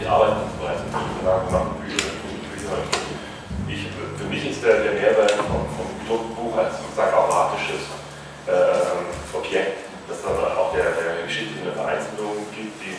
die 0.00 0.06
arbeiten 0.08 0.48
bereits 0.56 0.80
mit 0.80 0.96
Verlagen, 1.20 1.52
machen 1.52 1.76
Bücher, 1.84 2.16
Bücher. 2.48 2.80
Ich, 3.68 3.92
für 4.16 4.28
mich 4.32 4.48
ist 4.48 4.64
der, 4.64 4.80
der 4.88 4.96
Mehrwert 4.96 5.36
vom, 5.36 5.68
vom 5.76 5.88
Druckbuch 6.08 6.56
als 6.56 6.80
sozusagen 6.80 7.12
automatisches 7.12 7.84
äh, 8.48 9.36
Objekt, 9.36 9.84
das 10.08 10.24
dann 10.24 10.40
auch 10.56 10.72
der, 10.72 10.96
der 10.96 11.28
Geschichte 11.28 11.60
eine 11.60 11.76
Vereinzelung 11.76 12.40
gibt, 12.56 12.80
die, 12.80 12.96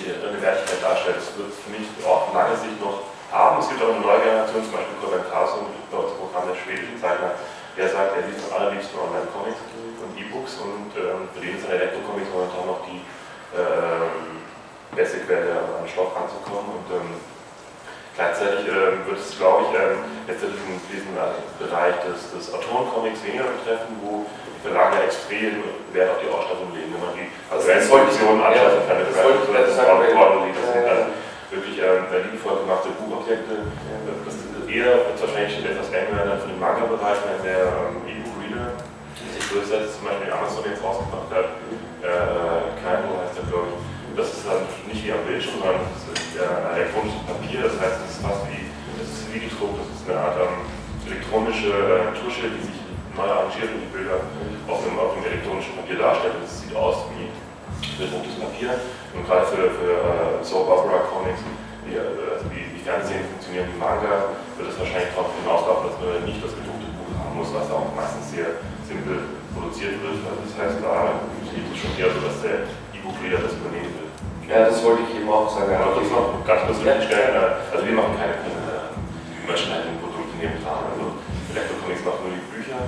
die 0.00 0.08
eine 0.08 0.40
Wertigkeit 0.40 0.80
darstellt. 0.80 1.20
Das 1.20 1.36
wird 1.36 1.52
für 1.52 1.70
mich 1.76 1.84
auch 2.08 2.32
lange 2.32 2.56
Sicht 2.56 2.80
noch 2.80 3.09
haben. 3.32 3.62
Es 3.62 3.68
gibt 3.70 3.82
auch 3.82 3.94
eine 3.94 4.02
neue 4.02 4.20
Generation, 4.20 4.62
zum 4.62 4.74
Beispiel 4.74 4.98
Corbett 4.98 5.26
Carlson, 5.30 5.70
bei 5.90 5.98
uns 5.98 6.12
im 6.12 6.18
Programm 6.18 6.50
der 6.50 6.58
schwedischen 6.58 6.98
Zeichner, 6.98 7.38
der 7.78 7.86
sagt, 7.88 8.18
er 8.18 8.26
liest 8.26 8.42
am 8.50 8.58
allerliebsten 8.58 8.98
Online-Comics 8.98 9.60
und 10.02 10.10
E-Books 10.18 10.58
und 10.58 10.90
ähm, 10.98 11.30
für 11.30 11.40
den 11.40 11.54
ist 11.54 11.64
ein 11.70 11.78
Elektro-Comics 11.78 12.30
momentan 12.34 12.66
noch 12.66 12.82
die 12.84 13.00
ähm, 13.54 14.42
beste 14.94 15.22
Quelle, 15.22 15.62
an 15.78 15.86
Stoff 15.86 16.10
ranzukommen. 16.14 16.82
Und 16.82 16.86
ähm, 16.90 17.10
gleichzeitig 18.18 18.66
ähm, 18.66 19.06
wird 19.06 19.18
es, 19.22 19.38
glaube 19.38 19.70
ich, 19.70 19.70
ähm, 19.78 20.02
letztendlich 20.26 20.62
in 20.66 20.82
diesem 20.90 21.14
Bereich 21.14 21.94
des, 22.02 22.34
des 22.34 22.50
Autoren-Comics 22.50 23.22
weniger 23.22 23.46
betreffen, 23.54 23.94
wo 24.02 24.26
die 24.26 24.60
Verlage 24.66 25.06
extrem 25.06 25.62
Wert 25.94 26.10
auf 26.10 26.20
die 26.20 26.28
Ausstattung 26.28 26.74
legen, 26.74 26.90
wenn 26.90 27.06
man 27.06 27.14
die 27.14 27.30
also 27.48 27.70
Produktion 27.86 28.42
anschauen 28.42 28.82
kann, 28.84 28.98
mit 28.98 29.08
dem 29.08 29.14
das 29.14 29.78
sind 29.78 29.86
wirklich 31.50 31.82
ähm, 31.82 32.06
liebevoll 32.10 32.62
gemachte 32.62 32.94
Buchobjekte. 32.94 33.66
Das 34.24 34.34
sind 34.34 34.70
eher 34.70 35.10
wahrscheinlich 35.18 35.58
etwas 35.66 35.90
enger 35.90 36.38
für 36.38 36.48
den 36.48 36.60
Manga-Bereich, 36.62 37.18
wenn 37.26 37.42
der 37.42 37.90
ähm, 37.90 38.06
E-Book-Reader 38.06 38.78
sich 39.18 39.46
durchsetzt, 39.50 39.98
zum 39.98 40.06
Beispiel 40.06 40.30
Amazon 40.30 40.64
jetzt 40.66 40.82
rausgebracht 40.82 41.30
hat. 41.34 41.58
Äh, 42.00 42.70
Kairo 42.80 43.18
heißt 43.18 43.34
der, 43.36 43.44
glaube 43.50 43.74
ich. 43.74 43.82
Das 44.18 44.26
ist 44.34 44.42
dann 44.42 44.66
nicht 44.90 45.06
wie 45.06 45.12
am 45.14 45.22
Bildschirm, 45.22 45.62
sondern 45.62 45.86
das 45.86 46.02
ist 46.02 46.34
ein 46.34 46.66
elektronisches 46.74 47.22
Papier, 47.30 47.62
das 47.62 47.78
heißt, 47.78 47.98
es 48.02 48.18
ist 48.18 48.22
fast 48.26 48.42
wie, 48.50 48.66
das 48.98 49.06
ist 49.06 49.30
wie 49.30 49.46
gedruckt, 49.46 49.78
das 49.78 49.86
ist 49.86 50.02
eine 50.10 50.18
Art 50.18 50.36
ähm, 50.42 50.66
elektronische 51.06 51.70
äh, 51.70 52.10
Tusche, 52.18 52.50
die 52.50 52.58
sich 52.58 52.78
neu 53.14 53.30
arrangiert 53.30 53.70
und 53.70 53.86
die 53.86 53.92
Bilder 53.94 54.18
auf 54.66 54.82
dem, 54.82 54.98
auf 54.98 55.14
dem 55.14 55.24
elektronischen 55.30 55.78
Papier 55.78 55.98
darstellt. 56.02 56.42
Das 56.42 56.50
sieht 56.58 56.74
aus 56.74 57.06
wie 57.14 57.30
bedrucktes 57.98 58.36
Papier. 58.36 58.76
Und 59.12 59.22
gerade 59.26 59.46
für, 59.46 59.70
für 59.74 59.92
uh, 60.00 60.44
Soap 60.44 60.68
Opera 60.68 61.04
Comics, 61.10 61.42
die, 61.84 61.96
also 61.96 62.46
wie, 62.52 62.64
wie 62.72 62.80
Fernsehen 62.80 63.26
funktionieren, 63.26 63.68
wie 63.72 63.78
Manga, 63.80 64.36
wird 64.56 64.70
es 64.70 64.78
wahrscheinlich 64.78 65.12
darauf 65.12 65.32
hinauslaufen, 65.36 65.90
dass 65.90 65.96
man 65.98 66.24
nicht 66.24 66.40
das 66.40 66.52
gedruckte 66.54 66.88
Buch 66.94 67.10
haben 67.16 67.34
muss, 67.36 67.50
was 67.52 67.66
auch 67.72 67.90
meistens 67.96 68.30
sehr 68.30 68.60
simpel 68.84 69.40
produziert 69.52 69.98
wird. 70.00 70.20
Also 70.24 70.40
das 70.44 70.54
heißt, 70.56 70.76
da 70.84 71.24
sieht 71.48 71.66
es 71.66 71.76
schon 71.80 71.92
eher 71.96 72.10
so, 72.12 72.20
dass 72.22 72.38
der 72.44 72.68
E-Book-Reader 72.94 73.40
das 73.44 73.56
übernehmen 73.58 73.92
will. 73.96 74.10
Ja, 74.50 74.66
das 74.66 74.82
wollte 74.82 75.06
ich 75.06 75.22
eben 75.22 75.30
auch 75.30 75.46
sagen. 75.46 75.70
Ja, 75.70 75.94
das 75.94 76.10
noch 76.10 76.42
ganz 76.42 76.66
persönlich 76.66 77.06
stellen. 77.06 77.38
Also 77.70 77.86
wir 77.86 77.94
machen 77.94 78.18
keine 78.18 78.34
äh, 78.34 78.90
Merchandising-Produkte 79.46 80.34
neben 80.42 80.58
dran. 80.58 80.90
Also 80.90 81.22
Electrocomics 81.54 82.02
macht 82.02 82.18
nur 82.26 82.34
die 82.34 82.46
Bücher, 82.50 82.78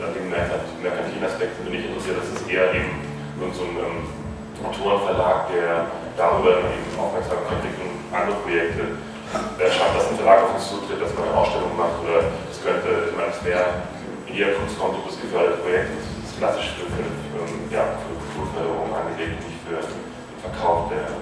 an 0.00 0.12
dem 0.16 0.32
merkantilen 0.32 1.24
Aspekt 1.24 1.60
bin 1.60 1.76
ich 1.76 1.92
interessiert. 1.92 2.16
Das 2.24 2.28
ist 2.32 2.48
eher 2.48 2.72
eben 2.72 3.04
so 3.52 3.64
ein 3.68 3.76
ähm, 3.76 4.19
Autorenverlag, 4.64 5.48
der 5.52 5.86
darüber 6.16 6.60
eben 6.60 6.90
Aufmerksamkeit 6.98 7.60
kriegt 7.64 7.78
und 7.80 7.96
andere 8.12 8.36
Projekte 8.44 8.98
äh, 9.32 9.70
schafft, 9.70 9.94
dass 9.96 10.10
ein 10.10 10.16
Verlag 10.18 10.42
auf 10.44 10.54
uns 10.58 10.68
zutritt, 10.68 11.00
dass 11.00 11.14
man 11.14 11.28
eine 11.28 11.36
Ausstellung 11.38 11.72
macht 11.78 11.96
oder 12.02 12.28
das 12.48 12.58
könnte, 12.58 13.10
ich 13.10 13.16
meine, 13.16 13.30
es 13.30 13.40
wäre 13.44 13.86
eher 14.26 14.54
Kunstkontobus 14.58 15.20
geförderte 15.22 15.62
Projekt, 15.62 15.90
das 15.94 16.06
ist 16.26 16.38
klassisch 16.38 16.74
für, 16.74 16.86
für, 16.90 17.06
für, 17.06 17.44
ja, 17.70 17.98
für 18.02 18.14
Kulturförderung 18.18 18.90
angelegt, 18.90 19.38
nicht 19.42 19.60
für 19.66 19.78
den 19.78 20.38
Verkauf 20.42 20.90
der 20.90 21.14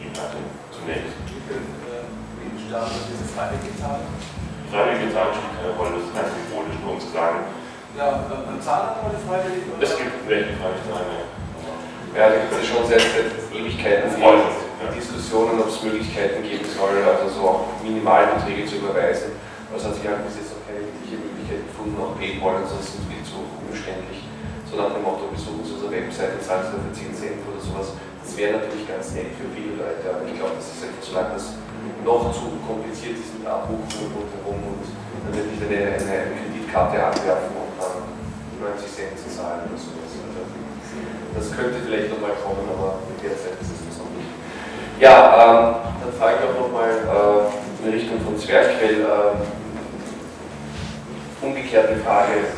Inhalte 0.00 0.40
zunächst. 0.72 1.16
Wie 1.20 2.60
startet 2.68 3.02
diese 3.08 3.26
freiwillige 3.34 3.72
Zahlung? 3.80 4.08
Freiwillige 4.70 5.10
Zahlung 5.10 5.34
spielt 5.34 5.56
keine 5.58 5.74
Rolle, 5.74 5.92
das 5.98 6.04
ist 6.06 6.14
ganz 6.14 6.30
symbolisch, 6.36 6.78
nur 6.84 6.92
um 6.94 7.00
zu 7.00 7.10
sagen. 7.10 7.38
Ja, 7.98 8.22
man 8.30 8.60
zahlt 8.62 9.02
aber 9.02 9.10
die 9.10 9.22
freiwillige? 9.26 9.74
Es 9.82 9.96
gibt 9.98 10.14
welche 10.30 10.54
freiwillige 10.60 10.86
Zahlung, 10.86 11.39
ja. 12.14 12.20
Ja, 12.20 12.30
da 12.30 12.36
gibt 12.42 12.52
es 12.52 12.58
ja 12.58 12.74
schon 12.74 12.84
seit, 12.86 13.00
seit 13.00 13.30
Ewigkeiten 13.54 14.10
die 14.16 14.98
Diskussionen, 14.98 15.60
ob 15.60 15.68
es 15.68 15.82
Möglichkeiten 15.82 16.42
geben 16.42 16.64
soll, 16.64 17.04
also 17.04 17.28
so 17.28 17.40
auch 17.46 17.62
Minimalbeträge 17.84 18.66
zu 18.66 18.82
überweisen. 18.82 19.36
Aber 19.68 19.78
es 19.78 19.84
hat 19.86 19.94
sich 19.94 20.06
halt 20.08 20.24
bis 20.26 20.42
jetzt 20.42 20.50
noch 20.56 20.64
keine 20.66 20.82
wirkliche 20.82 21.20
Möglichkeit 21.20 21.62
gefunden, 21.70 21.94
auch 22.02 22.18
Paypal, 22.18 22.58
also 22.64 22.74
das 22.74 22.98
ist 22.98 23.06
viel 23.06 23.22
zu 23.22 23.44
umständlich. 23.62 24.26
So 24.66 24.78
nach 24.78 24.90
dem 24.90 25.06
Motto, 25.06 25.30
besuchen 25.30 25.62
Sie 25.62 25.78
unsere 25.78 25.94
Webseite, 25.94 26.42
zahlen 26.42 26.66
Sie 26.66 26.74
dafür 26.74 26.94
10 26.94 27.14
Cent 27.14 27.38
oder 27.46 27.62
sowas. 27.62 27.94
Das 28.22 28.34
wäre 28.34 28.58
natürlich 28.58 28.86
ganz 28.86 29.14
nett 29.14 29.34
für 29.38 29.50
viele 29.50 29.78
Leute, 29.78 30.02
aber 30.06 30.26
ich 30.26 30.34
glaube, 30.34 30.58
das 30.58 30.66
ist 30.70 30.82
einfach, 30.86 31.02
solange 31.02 31.34
das 31.34 31.58
noch 32.02 32.30
zu 32.34 32.58
kompliziert 32.62 33.18
ist 33.18 33.34
mit 33.38 33.46
Abbuchen 33.46 33.86
und 33.86 34.10
rundherum 34.14 34.58
und 34.58 34.82
dann 35.26 35.32
wird 35.34 35.50
nicht 35.50 35.62
eine, 35.62 35.98
eine, 35.98 36.34
Kreditkarte 36.38 36.96
abwerfen 36.98 37.54
und 37.54 37.74
dann 37.78 38.06
90 38.58 38.86
Cent 38.86 39.14
zu 39.18 39.26
zahlen 39.30 39.66
oder 39.66 39.78
sowas. 39.78 40.09
Das 41.34 41.52
könnte 41.56 41.78
vielleicht 41.86 42.10
nochmal 42.10 42.34
kommen, 42.42 42.66
aber 42.68 42.98
derzeit 43.22 43.54
ist 43.62 43.70
es 43.70 43.98
noch 43.98 44.10
nicht. 44.18 44.30
Ja, 44.98 45.14
ähm, 45.38 45.74
dann 46.02 46.12
frage 46.18 46.42
ich 46.42 46.44
auch 46.50 46.58
nochmal 46.60 46.90
äh, 46.90 47.86
in 47.86 47.92
Richtung 47.94 48.20
von 48.20 48.36
Zwerchfell 48.38 49.06
äh, 49.06 49.38
umgekehrte 51.44 51.96
Frage. 52.04 52.50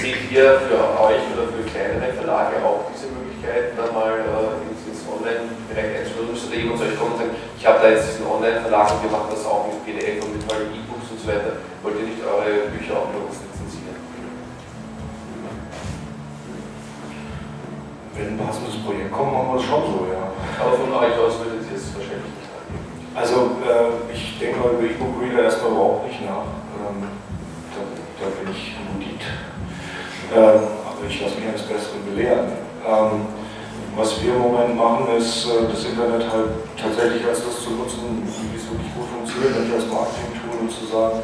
Seht 0.00 0.30
ihr 0.30 0.60
für 0.68 0.80
euch 1.00 1.24
oder 1.32 1.48
für 1.52 1.64
kleinere 1.68 2.12
Verlage 2.12 2.56
auch 2.64 2.90
diese 2.92 3.08
Möglichkeit, 3.12 3.72
da 3.76 3.92
mal 3.92 4.20
äh, 4.20 4.68
ins, 4.68 5.04
Online-Bereich 5.08 6.04
einzusteigen? 6.04 6.28
Müsst 6.32 6.52
ihr 6.52 6.60
jemand 6.60 6.82
euch 6.82 6.98
kommen 6.98 7.12
und 7.16 7.20
sagen, 7.24 7.36
ich 7.56 7.64
habe 7.64 7.78
da 7.80 7.88
jetzt 7.88 8.12
diesen 8.12 8.26
Online-Verlag 8.26 8.92
und 8.92 9.02
wir 9.04 9.12
machen 9.12 9.30
das 9.32 9.44
auch 9.46 9.66
mit 9.68 9.80
PDF 9.84 10.20
und 10.24 10.36
mit 10.36 10.44
tollen 10.44 10.68
E-Books 10.74 11.08
und 11.12 11.20
so 11.20 11.26
weiter. 11.28 11.60
Wollt 11.82 11.96
ihr 11.96 12.06
nicht 12.08 12.20
eure 12.20 12.68
Bücher 12.68 13.00
auch 13.00 13.08
bei 13.08 13.20
Wenn 18.18 18.34
ein 18.34 18.38
passendes 18.38 18.82
Projekt 18.82 19.14
kommt, 19.14 19.30
machen 19.32 19.54
wir 19.54 19.62
das 19.62 19.66
schon 19.70 19.82
so, 19.86 20.10
ja. 20.10 20.26
Aber 20.58 20.74
von 20.74 20.90
euch 20.90 21.14
aus 21.14 21.38
würdet 21.38 21.62
ihr 21.70 21.78
es 21.78 21.94
wahrscheinlich 21.94 22.34
nicht 22.34 22.50
angeben. 22.50 22.82
Also 23.14 23.62
äh, 23.62 24.10
ich 24.10 24.42
denke 24.42 24.58
mal 24.58 24.74
über 24.74 24.90
E-Book 24.90 25.22
Reader 25.22 25.46
erstmal 25.46 25.70
überhaupt 25.70 26.10
nicht 26.10 26.26
nach. 26.26 26.50
Ähm, 26.82 27.06
da, 27.70 27.80
da, 28.18 28.26
bin 28.34 28.50
ich 28.50 28.74
Ludit. 28.74 29.22
Ähm, 30.34 30.66
aber 30.82 31.02
ich 31.06 31.14
lasse 31.22 31.38
mich 31.38 31.46
eines 31.46 31.62
Besseren 31.62 32.02
belehren. 32.10 32.58
Ähm, 32.82 33.30
was 33.94 34.18
wir 34.18 34.34
im 34.34 34.42
Moment 34.42 34.74
machen, 34.74 35.14
ist 35.14 35.46
äh, 35.46 35.70
das 35.70 35.86
Internet 35.86 36.26
halt 36.26 36.58
tatsächlich 36.74 37.22
als 37.22 37.46
das 37.46 37.62
zu 37.62 37.70
nutzen, 37.70 38.26
wie 38.26 38.58
es 38.58 38.66
wirklich 38.66 38.90
gut 38.98 39.06
funktioniert, 39.14 39.62
nicht 39.62 39.78
als 39.78 39.86
Marketing-Tool 39.86 40.66
und 40.66 40.70
zu 40.74 40.90
sagen, 40.90 41.22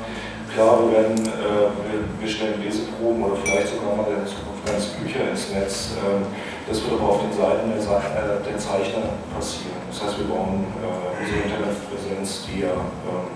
klar, 0.55 0.79
wir 0.87 0.93
werden, 0.95 1.19
äh, 1.19 1.67
wir, 1.91 1.99
wir, 2.19 2.29
stellen 2.31 2.63
Leseproben 2.63 3.23
oder 3.23 3.37
vielleicht 3.43 3.75
sogar 3.75 3.99
mal 3.99 4.07
in 4.07 4.23
Zukunft 4.23 4.63
ganze 4.65 4.95
Bücher 5.03 5.29
ins 5.29 5.51
Netz. 5.51 5.99
Ähm, 5.99 6.23
das 6.71 6.81
wird 6.81 6.95
aber 6.95 7.11
auf 7.11 7.21
den 7.27 7.35
Seiten 7.35 7.69
der, 7.69 7.83
äh, 7.83 8.39
der 8.39 8.57
Zeichner 8.57 9.19
passieren. 9.35 9.83
Das 9.91 9.99
heißt, 10.01 10.19
wir 10.23 10.31
bauen 10.31 10.65
äh, 10.79 11.21
unsere 11.21 11.43
Internetpräsenz, 11.43 12.47
die 12.47 12.63
ja 12.63 12.73
ähm, 12.79 13.35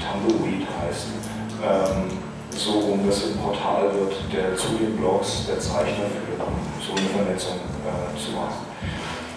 Tumbleweed 0.00 0.64
heißt, 0.64 1.12
ähm, 1.60 2.24
so 2.50 2.96
um, 2.96 3.04
dass 3.04 3.28
ein 3.28 3.36
Portal 3.36 3.92
wird, 3.92 4.16
der 4.32 4.56
zu 4.56 4.80
den 4.80 4.96
Blogs 4.96 5.44
der 5.44 5.60
Zeichner 5.60 6.08
führt, 6.08 6.40
um 6.40 6.56
so 6.80 6.96
eine 6.96 7.08
Vernetzung 7.12 7.60
äh, 7.84 8.16
zu 8.16 8.32
machen. 8.32 8.64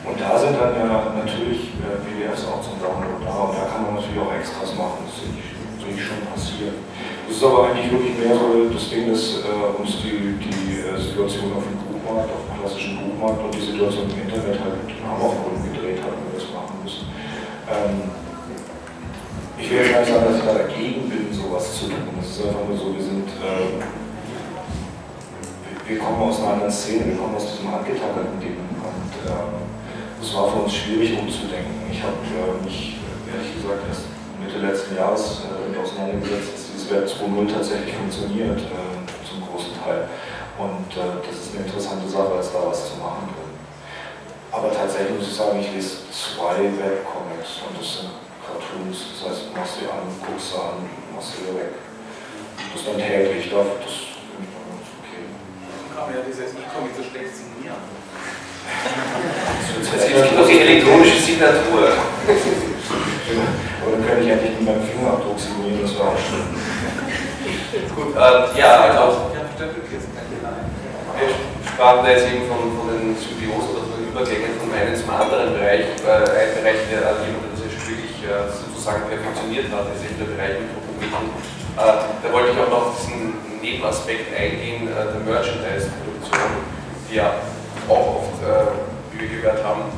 Und 0.07 0.15
da 0.15 0.39
sind 0.39 0.55
dann 0.55 0.71
ja 0.73 1.11
natürlich 1.11 1.75
äh, 1.83 1.99
PDFs 1.99 2.47
auch 2.47 2.63
zum 2.63 2.79
Download 2.79 3.19
da 3.19 3.43
und 3.43 3.53
da 3.59 3.67
kann 3.67 3.83
man 3.83 3.99
natürlich 3.99 4.23
auch 4.23 4.31
Extras 4.31 4.71
machen, 4.79 5.03
das 5.03 5.19
sehe 5.19 5.35
ich, 5.35 5.58
sehe 5.89 5.97
ich 5.97 6.05
schon 6.05 6.21
passieren. 6.29 6.77
Das 7.27 7.37
ist 7.37 7.43
aber 7.43 7.69
eigentlich 7.69 7.91
wirklich 7.91 8.17
mehr 8.17 8.35
so 8.37 8.69
das 8.69 8.89
Ding, 8.89 9.09
dass 9.09 9.41
äh, 9.41 9.77
uns 9.77 10.01
die, 10.01 10.37
die 10.37 10.81
äh, 10.81 10.97
Situation 10.97 11.53
auf 11.53 11.65
dem 11.65 11.77
Buchmarkt, 11.77 12.29
auf 12.29 12.45
dem 12.45 12.61
klassischen 12.61 12.97
Buchmarkt 13.01 13.43
und 13.45 13.53
die 13.53 13.65
Situation 13.65 14.05
im 14.09 14.21
Internet 14.21 14.59
halt 14.61 14.77
haben 15.05 15.21
auf 15.21 15.33
den 15.33 15.43
Grund 15.45 15.61
gedreht 15.73 16.01
hat, 16.01 16.13
wenn 16.13 16.25
wir 16.29 16.37
das 16.37 16.49
machen 16.53 16.75
müssen. 16.83 17.05
Ähm, 17.69 18.09
ich 19.57 19.69
will 19.69 19.77
jetzt 19.81 19.91
gar 19.91 20.01
nicht 20.01 20.13
sagen, 20.13 20.25
dass 20.25 20.37
ich 20.39 20.45
da 20.45 20.53
dagegen 20.53 21.09
bin, 21.09 21.33
sowas 21.33 21.65
zu 21.77 21.85
tun. 21.89 22.17
Es 22.21 22.29
ist 22.37 22.45
einfach 22.45 22.65
nur 22.65 22.77
so, 22.77 22.93
wir 22.93 23.03
sind, 23.03 23.27
äh, 23.41 23.81
wir 25.85 25.97
kommen 25.97 26.21
aus 26.21 26.39
einer 26.41 26.53
anderen 26.53 26.71
Szene, 26.71 27.13
wir 27.13 27.17
kommen 27.17 27.35
aus 27.35 27.45
diesem 27.49 27.69
handgetackerten 27.69 28.39
Ding 28.39 28.57
und 28.57 29.13
ähm, 29.25 29.69
es 30.21 30.33
war 30.33 30.49
für 30.49 30.65
uns 30.65 30.73
schwierig 30.73 31.17
umzudenken. 31.17 31.89
Ich 31.91 32.01
habe 32.01 32.17
äh, 32.25 32.65
mich 32.65 32.97
ehrlich 33.29 33.53
gesagt 33.57 33.85
erst 33.89 34.18
Mitte 34.49 34.65
letzten 34.65 34.97
Jahres 34.97 35.45
äh, 35.45 35.77
auseinandergesetzt, 35.77 36.57
dass 36.57 36.73
dieses 36.73 36.89
Web 36.89 37.05
2.0 37.05 37.53
tatsächlich 37.53 37.93
funktioniert, 37.93 38.57
äh, 38.57 38.97
zum 39.21 39.45
großen 39.45 39.77
Teil. 39.77 40.09
Und 40.57 40.89
äh, 40.97 41.21
das 41.21 41.37
ist 41.37 41.53
eine 41.53 41.69
interessante 41.69 42.09
Sache, 42.09 42.33
als 42.33 42.49
da 42.49 42.65
was 42.65 42.89
zu 42.89 42.97
machen 42.97 43.29
drin. 43.29 43.53
Aber 44.49 44.73
tatsächlich 44.73 45.21
muss 45.21 45.29
ich 45.29 45.37
sagen, 45.37 45.61
ich 45.61 45.69
lese 45.69 46.01
zwei 46.09 46.65
Webcomics 46.65 47.61
und 47.61 47.77
das 47.77 48.01
sind 48.01 48.09
Cartoons. 48.41 49.13
Das 49.13 49.29
heißt, 49.29 49.41
du 49.45 49.49
machst 49.53 49.77
sie 49.77 49.85
an, 49.85 50.09
guckst 50.25 50.49
sie 50.49 50.57
an, 50.57 50.81
machst 51.13 51.37
sie 51.37 51.45
wieder 51.45 51.53
weg. 51.69 51.77
Das 52.73 52.81
dann 52.89 52.97
täglich, 52.97 53.53
das 53.53 53.69
finde 53.69 54.49
ich 54.49 54.57
okay. 54.97 55.29
Kann 55.93 56.09
man 56.09 56.17
ja 56.17 56.25
dieses 56.25 56.57
E-Comic 56.57 56.97
so 56.97 57.05
schlecht 57.05 57.37
signieren. 57.37 57.85
Das 59.77 60.09
ist 60.09 60.33
nur 60.33 60.45
die 60.49 60.57
elektronische 60.57 61.21
Signatur. 61.21 61.93
Dann 63.89 64.05
könnte 64.05 64.23
ich 64.23 64.29
endlich 64.29 64.53
mit 64.59 64.65
meinem 64.65 64.85
Fingerabdruck 64.85 65.39
signieren, 65.39 65.81
das 65.81 65.97
war 65.97 66.13
auch 66.13 66.21
schön. 66.21 66.45
Gut, 67.95 68.15
äh, 68.15 68.59
ja, 68.59 68.93
also. 68.93 69.33
Wir 69.59 69.69
sprachen 71.67 72.05
da 72.05 72.09
jetzt 72.11 72.27
eben 72.31 72.47
von, 72.47 72.71
von 72.79 72.87
den 72.93 73.15
Symbiosen 73.17 73.75
oder 73.75 73.85
von 73.91 73.97
den 73.99 74.07
Übergängen 74.13 74.55
von 74.59 74.71
einem 74.71 74.95
zum 74.95 75.09
anderen 75.09 75.51
Bereich. 75.53 75.99
Äh, 75.99 76.31
ein 76.31 76.51
Bereich, 76.55 76.79
der 76.87 77.03
also 77.07 77.27
jemand, 77.27 77.49
ja 77.59 77.69
wirklich 77.89 78.21
äh, 78.23 78.45
sozusagen 78.51 79.09
perfektioniert 79.09 79.71
hat, 79.73 79.89
ist 79.95 80.05
eben 80.05 80.17
der 80.21 80.29
Bereich 80.31 80.55
mit 80.61 80.69
Fotografen. 80.69 81.29
Äh, 81.75 82.23
da 82.23 82.27
wollte 82.31 82.51
ich 82.53 82.59
auch 82.59 82.69
noch 82.69 82.85
auf 82.93 83.01
diesen 83.01 83.33
Nebenaspekt 83.61 84.29
eingehen, 84.35 84.87
äh, 84.87 85.11
der 85.11 85.21
Merchandise-Produktion, 85.25 86.63
die 87.09 87.15
ja 87.15 87.41
auch 87.87 88.21
oft, 88.21 88.37
äh, 88.45 88.69
wie 89.11 89.19
wir 89.25 89.41
gehört 89.41 89.63
haben, 89.63 89.89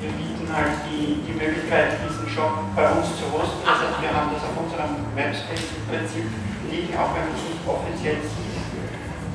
Wir 0.00 0.10
bieten 0.18 0.46
halt 0.50 0.82
die, 0.88 1.22
die 1.26 1.36
Möglichkeit, 1.36 2.00
diesen 2.02 2.26
Shop 2.26 2.58
bei 2.74 2.90
uns 2.90 3.06
zu 3.18 3.28
hosten. 3.30 3.62
Das 3.62 3.86
heißt, 3.86 4.02
wir 4.02 4.10
haben 4.10 4.34
das 4.34 4.42
auf 4.42 4.56
unserem 4.56 4.98
Webspace 5.14 5.78
im 5.78 5.84
Prinzip 5.86 6.26
liegen, 6.70 6.94
auch 6.98 7.14
wenn 7.14 7.30
es 7.30 7.38
nicht 7.38 7.62
offiziell 7.66 8.18
sieht. 8.18 8.41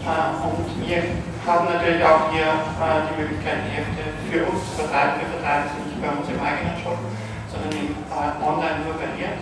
Äh, 0.03 0.29
und 0.43 0.67
wir 0.81 0.99
haben 1.47 1.65
natürlich 1.65 2.03
auch 2.03 2.29
hier 2.29 2.49
äh, 2.51 3.07
die 3.07 3.15
Möglichkeit, 3.17 3.63
die 3.65 3.73
Hefte 3.79 4.03
für 4.27 4.41
uns 4.51 4.59
zu 4.67 4.83
vertreiben. 4.83 5.23
Wir 5.23 5.29
vertreiben 5.39 5.65
sie 5.71 5.81
nicht 5.87 5.99
bei 6.03 6.11
uns 6.11 6.27
im 6.27 6.39
eigenen 6.39 6.77
Shop, 6.83 6.99
sondern 7.49 7.71
im, 7.71 7.95
äh, 7.95 8.31
online 8.43 8.83
nur 8.85 8.95
bei 8.99 9.09
ihr. 9.15 9.33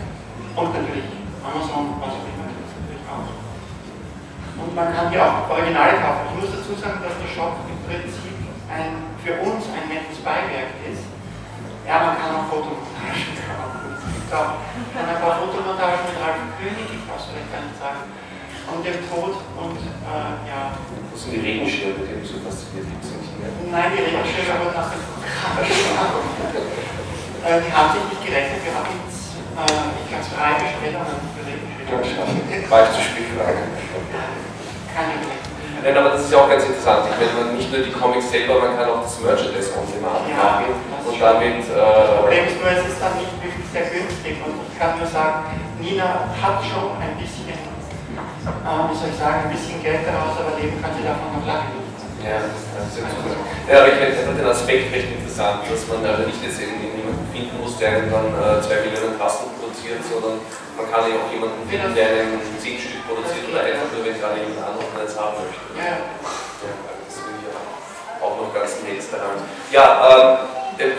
Und 0.55 0.71
natürlich 0.71 1.09
Amazon, 1.43 1.99
was 1.99 2.15
auch 2.15 2.27
immer, 2.29 2.47
natürlich 2.47 3.05
auch. 3.09 3.27
Und 4.55 4.71
man 4.71 4.89
kann 4.95 5.11
hier 5.11 5.21
auch 5.21 5.49
Originale 5.51 5.99
kaufen. 5.99 6.31
Ich 6.31 6.35
muss 6.39 6.51
dazu 6.55 6.73
sagen, 6.79 7.03
dass 7.03 7.19
der 7.19 7.29
Shop 7.29 7.59
im 7.67 7.79
Prinzip 7.83 8.35
ein, 8.71 9.13
für 9.19 9.35
uns 9.43 9.67
ein 9.69 9.85
nettes 9.91 10.23
Beiwerk 10.23 10.79
ist. 10.87 11.03
Ja, 11.85 12.01
man 12.01 12.15
kann 12.17 12.33
auch 12.33 12.49
Fotomontagen 12.49 13.35
kaufen. 13.51 13.85
Es 14.25 14.33
auch 14.33 14.57
ein 14.57 15.21
paar 15.21 15.37
Fotomontagen 15.37 16.01
mit 16.09 16.17
Ralf 16.17 16.41
König, 16.57 16.87
ich 16.89 17.03
weiß 17.05 17.29
vielleicht 17.29 17.51
gar 17.53 17.61
nicht 17.61 17.77
sagen, 17.77 18.09
und 18.71 18.81
dem 18.85 18.99
Tod 19.09 19.37
und 19.57 19.77
äh, 19.77 20.33
ja. 20.49 20.73
Wo 21.11 21.15
sind 21.17 21.37
die 21.37 21.43
Regenschirme, 21.45 22.01
die 22.01 22.19
du 22.19 22.25
so 22.25 22.41
fasziniert 22.41 22.89
gibt 22.89 23.03
es 23.05 23.11
nicht 23.13 23.35
mehr? 23.37 23.51
Nein, 23.69 23.93
die 23.93 24.03
Regenschirme 24.09 24.65
wurden 24.65 24.75
nach 24.75 24.89
dem 24.89 25.01
Programm 25.05 25.61
äh, 27.45 27.61
Die 27.61 27.71
haben 27.71 27.89
sich 27.93 28.05
nicht 28.09 28.23
gerechnet, 28.25 28.59
wir 28.65 28.73
haben 28.73 28.89
jetzt, 29.05 29.37
äh, 29.37 29.95
ich 30.01 30.07
glaube, 30.09 30.25
drei 30.33 30.51
Bestellungen 30.59 31.17
für 31.33 31.43
Regenschirme. 31.45 32.33
War 32.69 32.81
ich 32.83 32.91
zu 32.97 33.01
spät 33.05 33.27
für 33.29 33.39
Keine 33.39 35.15
Nein, 35.85 35.97
aber 36.01 36.17
das 36.17 36.25
ist 36.25 36.31
ja 36.33 36.41
auch 36.41 36.49
ganz 36.49 36.65
interessant. 36.65 37.05
Ich 37.05 37.13
meine, 37.13 37.53
nicht 37.53 37.69
nur 37.69 37.85
die 37.85 37.93
Comics 37.93 38.31
selber, 38.31 38.57
man 38.57 38.73
kann 38.73 38.89
auch 38.89 39.05
das 39.05 39.21
Merchandise 39.21 39.69
on 39.77 39.85
demand 39.85 40.25
ja, 40.25 40.65
machen 40.65 40.73
und 41.05 41.21
damit. 41.21 41.61
Äh, 41.61 42.25
Problem 42.25 42.45
ist 42.49 42.57
nur, 42.57 42.73
es 42.73 42.89
ist 42.89 42.97
dann 42.97 43.13
nicht 43.21 43.29
wirklich 43.37 43.69
sehr 43.69 43.85
günstig 43.93 44.41
und 44.41 44.65
ich 44.65 44.73
kann 44.81 44.97
nur 44.97 45.05
sagen, 45.05 45.45
Nina 45.77 46.25
hat 46.41 46.57
schon 46.65 46.89
ein 46.97 47.13
bisschen, 47.21 47.53
äh, 48.45 48.81
wie 48.89 48.97
soll 48.97 49.09
ich 49.09 49.17
sagen, 49.17 49.49
ein 49.49 49.51
bisschen 49.51 49.81
Geld 49.81 50.05
daraus, 50.05 50.37
aber 50.37 50.53
leben 50.61 50.77
kann 50.77 50.93
sie 50.93 51.05
davon 51.05 51.33
noch 51.33 51.45
lange 51.45 51.73
nicht. 51.73 51.85
Ja, 52.25 52.41
das, 52.41 52.89
ist 52.89 53.01
ja 53.01 53.09
cool. 53.21 53.37
Ja, 53.69 53.85
aber 53.85 53.89
ich 53.93 53.97
finde 54.01 54.33
den 54.33 54.49
Aspekt 54.49 54.89
recht 54.89 55.13
interessant, 55.13 55.61
dass 55.69 55.85
man 55.85 56.01
also 56.01 56.25
nicht 56.25 56.41
jetzt 56.41 56.57
irgendwie 56.57 56.97
jemanden 56.97 57.25
finden 57.29 57.53
muss, 57.61 57.77
der 57.77 58.01
irgendwann 58.01 58.33
äh, 58.33 58.57
zwei 58.65 58.81
Millionen 58.81 59.13
Tasten 59.17 59.53
produziert, 59.61 60.01
sondern 60.01 60.41
man 60.73 60.85
kann 60.89 61.05
ja 61.05 61.21
auch 61.21 61.29
jemanden 61.29 61.61
finden, 61.69 61.93
der 61.93 62.25
einen 62.25 62.41
zehn 62.57 62.81
Stück 62.81 63.05
produziert 63.05 63.45
oder 63.53 63.61
einfach 63.61 63.93
nur, 63.93 64.01
wenn 64.01 64.17
gerade 64.17 64.41
jemand 64.41 64.57
anderes 64.57 64.89
eins 64.97 65.13
haben 65.13 65.37
möchte. 65.37 65.69
Ja. 65.77 66.01
ja 66.65 66.71
das 66.81 67.13
finde 67.21 67.45
ich 67.45 67.53
auch 67.53 68.35
noch 68.41 68.49
ganz 68.49 68.81
nett 68.81 69.05
daran. 69.13 69.37
Ja, 69.69 69.85
ähm, 70.01 70.55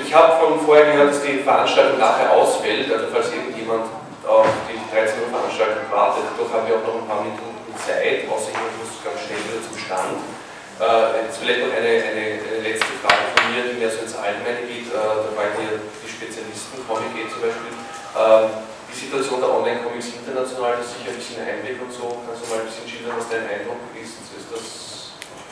ich 0.07 0.11
habe 0.15 0.39
von 0.39 0.63
vorher 0.63 0.95
gehört, 0.95 1.11
dass 1.11 1.23
die 1.27 1.43
Veranstaltung 1.43 1.99
nachher 1.99 2.33
ausfällt, 2.33 2.87
also 2.87 3.11
falls 3.11 3.35
irgendjemand 3.35 3.91
auf 4.27 4.51
die 4.67 4.83
13 4.91 5.23
Uhr 5.23 5.31
Veranstaltung 5.31 5.87
wartet, 5.91 6.27
doch 6.35 6.51
haben 6.51 6.67
wir 6.67 6.83
auch 6.83 6.87
noch 6.87 6.99
ein 6.99 7.07
paar 7.07 7.23
Minuten 7.23 7.71
Zeit, 7.79 8.27
außer 8.27 8.51
jemand 8.51 8.75
muss 8.83 8.99
ganz 9.07 9.23
schnell 9.23 9.39
wieder 9.47 9.63
zum 9.63 9.79
Stand. 9.79 10.19
Äh, 10.77 11.25
jetzt 11.25 11.39
vielleicht 11.41 11.63
noch 11.63 11.73
eine, 11.73 11.89
eine, 11.89 12.25
eine, 12.37 12.59
letzte 12.61 12.91
Frage 13.01 13.33
von 13.33 13.49
mir, 13.49 13.65
die 13.65 13.81
mehr 13.81 13.89
so 13.89 14.03
ins 14.03 14.19
Allgemeine 14.19 14.67
geht, 14.67 14.93
äh, 14.93 14.99
dabei 14.99 15.55
hier 15.57 15.81
die 15.81 16.11
Spezialisten, 16.11 16.85
Comic 16.85 17.15
geht 17.17 17.33
zum 17.33 17.41
Beispiel. 17.41 17.73
Äh, 17.73 18.67
die 18.91 18.97
Situation 18.97 19.41
der 19.41 19.51
Online-Comics 19.57 20.21
international 20.21 20.81
ist 20.81 20.97
sicher 20.97 21.13
ein 21.13 21.21
bisschen 21.21 21.41
Einblick 21.41 21.81
und 21.81 21.93
so. 21.93 22.21
Kannst 22.25 22.45
du 22.45 22.47
mal 22.49 22.61
ein 22.61 22.69
bisschen 22.69 22.89
schildern, 22.89 23.17
was 23.17 23.29
dein 23.29 23.45
Eindruck 23.49 23.81
ist? 23.97 24.21
Ist 24.21 24.49
das 24.53 24.65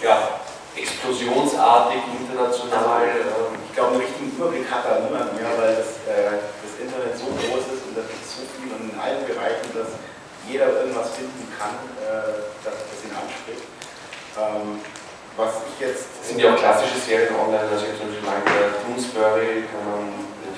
ja, 0.05 0.45
explosionsartig 0.77 2.05
international? 2.21 3.05
Ähm, 3.05 3.53
ich 3.65 3.73
glaube, 3.73 3.97
einen 3.97 4.05
richtigen 4.05 4.29
Überblick 4.35 4.69
hat 4.69 4.85
da 4.85 5.01
niemand 5.01 5.33
mehr, 5.41 5.51
weil 5.57 5.73
das, 5.73 6.05
äh, 6.05 6.37
das 6.37 6.73
Internet 6.85 7.17
so 7.17 7.33
groß 7.33 7.65
ist 7.73 7.74
so 8.25 8.45
viel 8.57 8.69
und 8.73 8.93
in 8.93 8.97
allen 8.99 9.25
Bereichen, 9.25 9.69
dass 9.73 9.97
jeder 10.49 10.69
irgendwas 10.81 11.17
finden 11.17 11.49
kann, 11.57 11.75
äh, 12.05 12.53
das, 12.61 12.77
das 12.85 12.99
ihn 13.05 13.15
anspricht. 13.17 13.65
Ähm, 14.37 14.81
was 15.37 15.67
ich 15.67 15.77
jetzt. 15.83 16.07
Das 16.21 16.29
sind 16.31 16.39
ja 16.39 16.55
auch 16.55 16.59
klassische 16.59 16.99
Serien 16.99 17.35
online, 17.35 17.67
also 17.67 17.83
ich 17.87 17.99
zum 17.99 18.07
Beispiel 18.07 18.23
meine 18.23 18.45
Bloomsbury 18.47 19.67
kann 19.67 19.83
man 19.83 20.03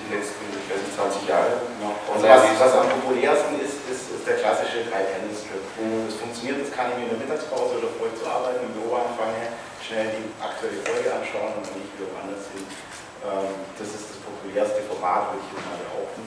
die 0.06 0.14
letzten, 0.14 0.44
ich 0.52 0.68
weiß 0.68 0.80
nicht, 0.84 0.94
20 0.94 1.26
Jahre. 1.26 1.64
Genau. 1.80 1.96
Also 2.12 2.24
was, 2.28 2.42
was 2.60 2.72
am 2.76 2.92
populärsten 3.00 3.58
ist, 3.58 3.82
ist, 3.90 4.12
ist 4.14 4.24
der 4.28 4.38
klassische 4.38 4.86
Drei-Panel-Strip. 4.86 5.64
Mhm. 5.80 6.06
Das 6.06 6.16
funktioniert, 6.20 6.62
das 6.62 6.70
kann 6.70 6.92
ich 6.92 6.96
mir 7.00 7.10
in 7.10 7.12
der 7.16 7.22
Mittagspause 7.24 7.80
oder 7.80 7.90
bevor 7.90 8.12
ich 8.12 8.16
zu 8.20 8.26
arbeiten 8.28 8.62
im 8.62 8.72
Büro 8.76 9.00
anfange, 9.00 9.50
schnell 9.82 10.12
die 10.14 10.30
aktuelle 10.38 10.78
Folge 10.86 11.08
anschauen 11.10 11.58
und 11.58 11.64
dann 11.66 11.78
ich 11.80 11.90
wieder 11.96 12.12
woanders 12.12 12.46
hin. 12.54 12.62
Ähm, 13.26 13.50
das 13.80 13.88
ist 13.96 14.14
das 14.14 14.18
populärste 14.22 14.84
Format, 14.86 15.34
würde 15.34 15.42
ich 15.42 15.50
jetzt 15.56 15.66
mal 15.66 15.80
behaupten. 15.80 16.22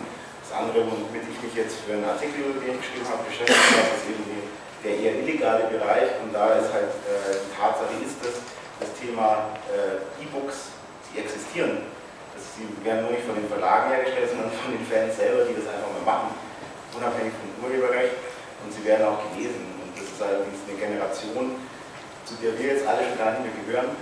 Das 0.49 0.65
andere, 0.65 0.81
womit 0.81 1.29
ich 1.29 1.37
mich 1.45 1.53
jetzt 1.53 1.85
für 1.85 1.93
einen 1.93 2.09
Artikel, 2.09 2.57
den 2.57 2.73
ich 2.73 2.81
geschrieben 2.81 3.05
habe, 3.05 3.21
beschäftigt 3.21 3.69
habe, 3.69 3.93
ist 3.93 4.09
eben 4.09 4.25
der 4.81 4.93
eher 4.97 5.13
illegale 5.21 5.69
Bereich 5.69 6.09
und 6.25 6.33
da 6.33 6.57
ist 6.57 6.73
halt 6.73 6.89
äh, 7.05 7.37
die 7.37 7.53
Tatsache 7.53 7.93
ist 8.01 8.17
das, 8.17 8.41
das 8.81 8.89
Thema 8.97 9.53
äh, 9.69 10.01
E-Books, 10.17 10.73
die 11.13 11.21
existieren. 11.21 11.85
Das, 12.33 12.57
die 12.57 12.65
werden 12.81 13.05
nur 13.05 13.13
nicht 13.13 13.29
von 13.29 13.37
den 13.37 13.45
Verlagen 13.45 13.93
hergestellt, 13.93 14.33
sondern 14.33 14.49
von 14.49 14.73
den 14.73 14.81
Fans 14.89 15.21
selber, 15.21 15.45
die 15.45 15.53
das 15.53 15.69
einfach 15.69 15.93
mal 16.01 16.17
machen, 16.17 16.33
unabhängig 16.97 17.29
vom 17.37 17.69
Urheberrecht 17.69 18.17
und 18.65 18.73
sie 18.73 18.81
werden 18.89 19.05
auch 19.05 19.21
gelesen. 19.29 19.61
Und 19.85 19.93
das 19.93 20.09
ist 20.09 20.17
allerdings 20.17 20.65
eine 20.65 20.81
Generation, 20.81 21.61
zu 22.25 22.33
der 22.41 22.57
wir 22.57 22.73
jetzt 22.73 22.89
alle 22.89 23.05
schon 23.05 23.21
gar 23.21 23.37
nicht 23.37 23.45
mehr 23.45 23.53
gehören, 23.53 23.93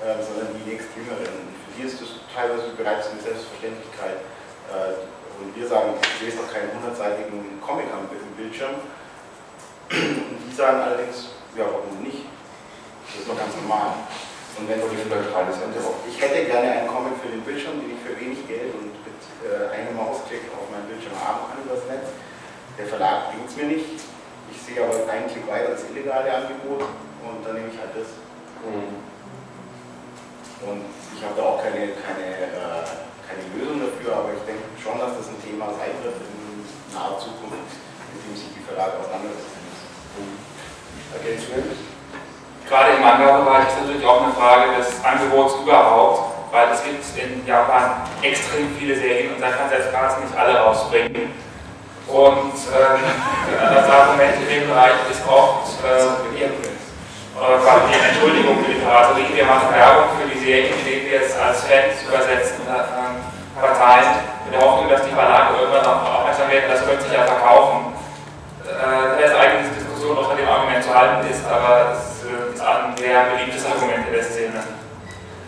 äh, 0.00 0.24
sondern 0.24 0.56
die 0.56 0.72
nächst 0.72 0.88
Jüngeren. 0.96 1.52
Für 1.68 1.72
die 1.76 1.84
ist 1.84 2.00
das 2.00 2.16
teilweise 2.32 2.72
bereits 2.72 3.12
eine 3.12 3.20
Selbstverständlichkeit. 3.20 4.24
Äh, 4.72 5.15
und 5.40 5.54
wir 5.54 5.66
sagen, 5.68 5.94
ich 6.00 6.26
lese 6.26 6.38
doch 6.38 6.52
keinen 6.52 6.72
hundertseitigen 6.72 7.60
Comic 7.60 7.86
am 7.92 8.08
Bildschirm, 8.36 8.80
und 9.90 10.38
die 10.42 10.54
sagen 10.54 10.80
allerdings, 10.80 11.36
ja, 11.54 11.64
warum 11.64 12.02
nicht? 12.02 12.26
Das 13.06 13.22
ist 13.22 13.28
doch 13.28 13.38
ganz 13.38 13.54
normal. 13.54 14.02
Und 14.56 14.68
wenn 14.68 14.80
Sie 14.80 15.04
neutrales 15.04 15.60
Ich 16.08 16.16
hätte 16.16 16.48
gerne 16.48 16.70
einen 16.72 16.88
Comic 16.88 17.12
für 17.20 17.28
den 17.28 17.42
Bildschirm, 17.44 17.76
den 17.78 17.92
ich 17.92 18.00
für 18.00 18.16
wenig 18.16 18.40
Geld 18.48 18.72
und 18.72 18.88
mit 19.04 19.20
äh, 19.44 19.68
einem 19.68 19.94
Mausklick 19.94 20.48
auf 20.56 20.64
meinen 20.72 20.88
Bildschirm 20.88 21.12
haben 21.20 21.44
kann 21.44 21.60
übers 21.60 21.84
Netz. 21.86 22.08
Der 22.80 22.86
Verlag 22.88 23.30
bringt 23.30 23.48
es 23.48 23.56
mir 23.56 23.68
nicht. 23.68 24.00
Ich 24.48 24.58
sehe 24.58 24.80
aber 24.80 24.96
einen 25.12 25.28
Klick 25.28 25.46
weiter 25.46 25.76
das 25.76 25.84
illegale 25.92 26.32
Angebot 26.32 26.88
und 27.20 27.44
dann 27.44 27.54
nehme 27.54 27.68
ich 27.68 27.78
halt 27.78 27.92
das. 27.92 28.16
Mhm. 28.64 28.96
Und 30.64 30.82
ich 31.14 31.20
habe 31.20 31.36
da 31.36 31.42
auch 31.44 31.60
keine, 31.60 31.92
keine, 32.00 32.24
äh, 32.24 33.06
keine 33.26 33.42
Lösung 33.58 33.82
dafür, 33.82 34.22
aber 34.22 34.30
ich 34.38 34.42
denke 34.46 34.62
schon, 34.78 34.96
dass 35.02 35.18
das 35.18 35.34
ein 35.34 35.40
Thema 35.42 35.74
sein 35.74 35.98
wird 36.00 36.22
in 36.22 36.62
naher 36.94 37.18
Zukunft, 37.18 37.74
mit 38.14 38.20
dem 38.22 38.34
sich 38.38 38.54
die 38.54 38.62
Verlage 38.62 39.02
auseinandersetzen. 39.02 39.66
Ergänzungen? 41.12 41.74
Gerade 42.66 42.98
im 42.98 43.02
Manga-Bereich 43.02 43.68
ist 43.68 43.80
natürlich 43.82 44.06
auch 44.06 44.22
eine 44.22 44.32
Frage 44.34 44.78
des 44.78 44.98
Angebots 45.04 45.54
überhaupt, 45.62 46.34
weil 46.50 46.70
es 46.70 46.82
gibt 46.82 47.02
in 47.14 47.46
Japan 47.46 48.02
extrem 48.22 48.74
viele 48.78 48.96
Serien 48.96 49.34
und 49.34 49.40
da 49.40 49.50
kann 49.50 49.68
selbst 49.68 49.90
gerade 49.90 50.22
nicht 50.22 50.34
alle 50.34 50.58
rausbringen. 50.58 51.30
Und 52.06 52.54
äh, 52.70 53.74
das 53.74 53.90
Argument 53.90 54.34
in 54.42 54.48
dem 54.48 54.68
Bereich 54.68 54.94
ist 55.10 55.26
oft, 55.26 55.82
äh, 55.82 56.75
äh, 57.36 57.92
die 57.92 58.00
Entschuldigung 58.00 58.64
für 58.64 58.72
die 58.72 58.80
Piraterie, 58.80 59.28
wir 59.34 59.44
machen 59.44 59.68
Werbung 59.74 60.08
für 60.16 60.28
die 60.28 60.38
Serien, 60.40 60.74
die 60.84 61.04
wir 61.04 61.20
jetzt 61.20 61.36
als 61.36 61.64
Fans 61.64 62.00
übersetzen, 62.08 62.64
äh, 62.64 63.60
verteilen, 63.60 64.24
in 64.46 64.52
der 64.52 64.60
Hoffnung, 64.60 64.88
dass 64.88 65.04
die 65.04 65.12
Verlage 65.12 65.60
irgendwann 65.60 65.84
auch 65.84 66.20
aufmerksam 66.20 66.48
werden, 66.50 66.70
das 66.70 66.84
könnte 66.84 67.02
sich 67.02 67.12
ja 67.12 67.24
verkaufen. 67.24 67.92
Äh, 68.64 69.20
da 69.20 69.24
ist 69.24 69.36
eigentlich 69.36 69.72
Diskussion 69.76 70.16
noch 70.16 70.30
an 70.30 70.36
dem 70.36 70.48
Argument 70.48 70.84
zu 70.84 70.92
halten 70.92 71.26
ist, 71.28 71.44
aber 71.44 71.92
es 71.92 72.24
ist 72.24 72.60
ein 72.60 72.96
sehr 72.96 73.24
beliebtes 73.32 73.64
Argument 73.64 74.06
in 74.06 74.12
der 74.12 74.24
Szene. 74.24 74.60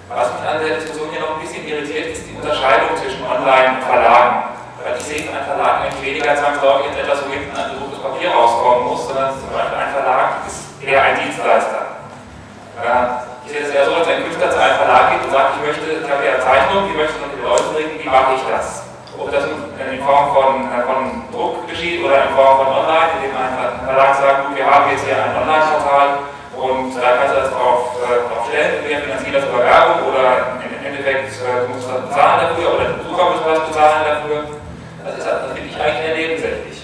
Was 0.08 0.32
mich 0.32 0.44
an 0.48 0.60
der 0.60 0.76
Diskussion 0.80 1.08
hier 1.12 1.20
noch 1.20 1.36
ein 1.36 1.42
bisschen 1.44 1.68
irritiert, 1.68 2.16
ist 2.16 2.24
die 2.24 2.36
Unterscheidung 2.36 2.96
zwischen 2.96 3.24
Online 3.28 3.76
und 3.76 3.84
Verlagen. 3.84 4.57
Ich 4.96 5.04
sehe 5.04 5.28
ein 5.28 5.44
Verlag 5.44 5.84
eigentlich 5.84 6.00
weniger 6.00 6.32
zwangsläufig 6.36 6.88
als 6.88 6.98
etwas, 7.04 7.18
wo 7.26 7.32
hinten 7.32 7.52
ein 7.52 7.76
gedrucktes 7.76 8.00
Papier 8.00 8.30
rauskommen 8.32 8.88
muss, 8.88 9.04
sondern 9.04 9.36
zum 9.36 9.52
Beispiel 9.52 9.76
ein 9.76 9.92
Verlag 9.92 10.28
ist 10.48 10.80
eher 10.80 11.02
ein 11.02 11.16
Dienstleister. 11.20 11.98
Ich 13.44 13.50
sehe 13.50 13.64
es 13.64 13.74
eher 13.74 13.84
so, 13.84 13.96
als 13.96 14.08
ein 14.08 14.22
Künstler 14.22 14.50
zu 14.50 14.60
einem 14.60 14.76
Verlag 14.76 15.10
geht 15.10 15.24
ich 15.26 15.60
möchte, 15.66 15.86
ich 15.88 16.08
habe 16.08 16.22
ja 16.24 16.38
Zeichnung, 16.38 16.86
die 16.86 16.96
möchte 16.96 17.16
ich 17.16 17.22
noch 17.24 17.32
den 17.32 17.44
Leuten 17.44 17.68
bringen, 17.74 17.96
wie 17.98 18.08
mache 18.08 18.36
ich 18.38 18.44
das? 18.46 18.86
Ob 19.18 19.32
das 19.32 19.44
in 19.44 19.98
Form 20.04 20.30
von, 20.30 20.68
äh, 20.70 20.84
von 20.86 21.26
Druck 21.32 21.66
geschieht 21.66 22.04
oder 22.04 22.28
in 22.28 22.32
Form 22.38 22.62
von 22.62 22.68
Online, 22.70 23.18
indem 23.18 23.34
ein 23.34 23.82
Verlag 23.82 24.14
sagt, 24.14 24.46
gut, 24.46 24.56
wir 24.56 24.68
haben 24.68 24.90
jetzt 24.92 25.04
hier 25.04 25.18
ein 25.18 25.34
Online-Portal 25.34 26.08
und 26.54 26.94
da 26.94 27.08
kannst 27.18 27.34
du 27.34 27.40
das 27.40 27.50
drauf, 27.50 27.98
äh, 28.04 28.28
drauf 28.30 28.46
stellen, 28.46 28.84
wir 28.86 28.98
finanzieren 28.98 29.34
das 29.34 29.44
über 29.48 29.64
Werbung 29.64 30.12
oder 30.12 30.60
im 30.62 30.86
Endeffekt 30.86 31.32
äh, 31.42 31.66
du 31.66 31.74
musst 31.74 31.88
was 31.88 32.02
bezahlen 32.04 32.52
dafür 32.52 32.68
oder 32.74 32.84
der 32.84 32.96
Besucher 33.00 33.24
muss 33.30 33.42
was 33.48 33.68
bezahlen 33.68 34.02
dafür. 34.06 34.40
Das, 35.04 35.18
ist, 35.18 35.26
das 35.26 35.52
finde 35.56 35.68
ich 35.70 35.76
eigentlich 35.80 36.04
eher 36.04 36.16
nebensächlich. 36.16 36.78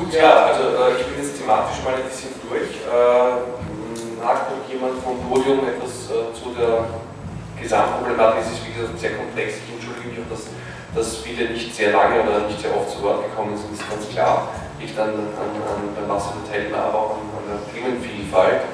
Gut, 0.00 0.16
ja, 0.16 0.48
also 0.48 0.80
äh, 0.80 0.96
ich 0.96 1.04
bin 1.12 1.20
jetzt 1.20 1.36
thematisch 1.36 1.84
mal 1.84 1.92
ein 1.92 2.08
bisschen 2.08 2.32
durch. 2.48 2.72
Äh, 2.88 3.36
mag 4.16 4.48
noch 4.48 4.64
jemand 4.64 4.96
vom 5.04 5.20
Podium 5.28 5.60
etwas 5.68 6.08
äh, 6.08 6.32
zu 6.32 6.56
der 6.56 6.88
Gesamtproblematik? 7.60 8.40
Es 8.40 8.56
ist 8.56 8.64
wie 8.64 8.72
gesagt 8.72 8.96
sehr 8.96 9.20
komplex. 9.20 9.60
Ich 9.60 9.76
entschuldige 9.76 10.08
mich 10.08 10.24
auch, 10.24 10.32
dass, 10.32 10.48
dass 10.96 11.20
viele 11.20 11.52
nicht 11.52 11.76
sehr 11.76 11.92
lange 11.92 12.16
oder 12.24 12.48
nicht 12.48 12.64
sehr 12.64 12.72
oft 12.72 12.88
zu 12.88 13.04
Wort 13.04 13.28
gekommen 13.28 13.52
sind, 13.52 13.76
ist 13.76 13.84
ganz 13.84 14.08
klar. 14.08 14.48
Liegt 14.80 14.96
an, 14.96 15.36
an, 15.36 15.52
an 15.68 15.92
der 15.92 16.08
Masse 16.08 16.32
der 16.32 16.48
Teilnehmer, 16.48 16.80
aber 16.80 16.96
auch 16.96 17.20
an, 17.20 17.28
an 17.36 17.44
der 17.52 17.60
Themenvielfalt. 17.68 18.64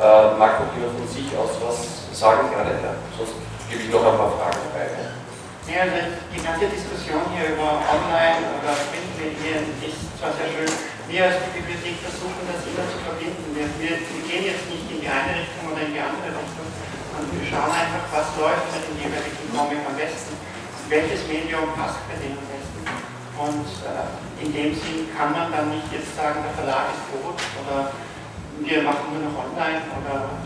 Äh, 0.00 0.32
mag 0.40 0.64
noch 0.64 0.72
jemand 0.72 0.96
von 0.96 1.04
sich 1.12 1.28
aus 1.36 1.60
was 1.60 2.08
sagen? 2.16 2.48
Gerne, 2.56 2.80
ja. 2.80 2.96
Sonst 3.20 3.36
gebe 3.68 3.84
ich 3.84 3.92
noch 3.92 4.00
ein 4.00 4.16
paar 4.16 4.32
Fragen 4.32 4.64
frei. 4.72 4.88
Ja, 5.68 5.84
also 5.84 6.08
die 6.32 6.40
ganze 6.40 6.72
Diskussion 6.72 7.20
hier 7.36 7.52
über 7.52 7.84
Online- 7.84 8.48
oder 8.48 8.72
Printmedien 8.88 9.76
ist 9.84 10.09
zwar 10.20 10.36
sehr 10.36 10.52
schön, 10.52 10.68
wir 11.08 11.32
als 11.32 11.40
Bibliothek 11.48 11.96
versuchen 12.04 12.44
das 12.44 12.60
immer 12.68 12.84
zu 12.92 13.00
verbinden. 13.08 13.56
Wir, 13.56 13.64
wir, 13.80 13.96
gehen 14.28 14.44
jetzt 14.52 14.68
nicht 14.68 14.84
in 14.92 15.00
die 15.00 15.08
eine 15.08 15.32
Richtung 15.32 15.72
oder 15.72 15.80
in 15.80 15.96
die 15.96 16.04
andere 16.04 16.28
Richtung 16.36 16.68
und 17.16 17.24
wir 17.32 17.44
schauen 17.48 17.72
einfach, 17.72 18.04
was 18.12 18.28
läuft 18.36 18.68
mit 18.68 18.84
dem 18.84 18.96
jeweiligen 19.00 19.48
Comic 19.48 19.80
am 19.80 19.96
besten, 19.96 20.36
welches 20.92 21.24
Medium 21.24 21.72
passt 21.72 22.04
bei 22.04 22.20
dem 22.20 22.36
am 22.36 22.46
besten. 22.52 22.80
Und 23.40 23.68
äh, 23.80 24.44
in 24.44 24.52
dem 24.52 24.70
Sinn 24.76 25.08
kann 25.16 25.32
man 25.32 25.48
dann 25.48 25.72
nicht 25.72 25.88
jetzt 25.88 26.12
sagen, 26.12 26.44
der 26.44 26.52
Verlag 26.52 26.92
ist 26.92 27.08
tot 27.16 27.40
oder 27.64 27.96
wir 28.60 28.84
machen 28.84 29.16
nur 29.16 29.24
noch 29.24 29.36
online 29.40 29.80
oder 29.96 30.36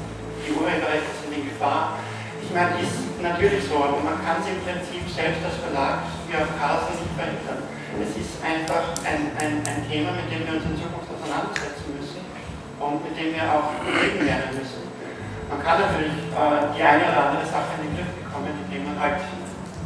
die 0.47 0.55
Urheberrechte 0.55 1.11
sind 1.19 1.35
in 1.35 1.51
Gefahr 1.51 1.99
ich 2.45 2.53
meine, 2.53 2.77
ist 2.79 3.01
natürlich 3.25 3.65
so, 3.65 3.81
aber 3.81 4.05
man 4.05 4.21
kann 4.21 4.45
es 4.45 4.53
im 4.53 4.61
Prinzip 4.63 5.03
selbst 5.09 5.41
als 5.43 5.57
Verlag 5.65 6.05
wie 6.29 6.37
auf 6.37 6.47
Carlsen 6.61 7.01
nicht 7.01 7.17
verhindern. 7.17 7.65
Es 8.01 8.15
ist 8.19 8.43
einfach 8.43 8.95
ein, 9.07 9.31
ein, 9.39 9.63
ein 9.63 9.81
Thema, 9.87 10.13
mit 10.19 10.27
dem 10.31 10.47
wir 10.47 10.59
uns 10.59 10.67
in 10.67 10.77
Zukunft 10.79 11.09
auseinandersetzen 11.11 11.95
müssen 11.95 12.23
und 12.81 12.99
mit 13.03 13.15
dem 13.15 13.35
wir 13.35 13.47
auch 13.47 13.75
leben 13.87 14.27
lernen 14.27 14.53
müssen. 14.55 14.87
Man 15.51 15.63
kann 15.63 15.79
natürlich 15.79 16.19
äh, 16.35 16.75
die 16.75 16.83
eine 16.83 17.05
oder 17.07 17.21
andere 17.31 17.47
Sache 17.47 17.79
in 17.79 17.89
den 17.89 17.93
Griff 17.99 18.13
bekommen, 18.19 18.51
indem 18.67 18.91
man 18.91 18.97
halt 18.99 19.23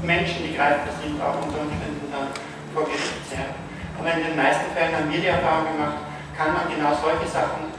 Menschen, 0.00 0.46
die 0.46 0.56
greifbar 0.56 0.94
sind, 1.02 1.20
auch 1.20 1.36
unter 1.36 1.60
Umständen 1.60 2.08
dann 2.08 2.32
vor 2.72 2.88
Gericht 2.88 3.24
zerrt. 3.28 3.56
Aber 3.98 4.08
in 4.14 4.24
den 4.24 4.36
meisten 4.38 4.70
Fällen 4.72 4.94
haben 4.94 5.10
wir 5.10 5.20
die 5.20 5.32
Erfahrung 5.32 5.68
gemacht, 5.74 6.00
kann 6.38 6.54
man 6.54 6.70
genau 6.70 6.94
solche 6.94 7.26
Sachen 7.26 7.74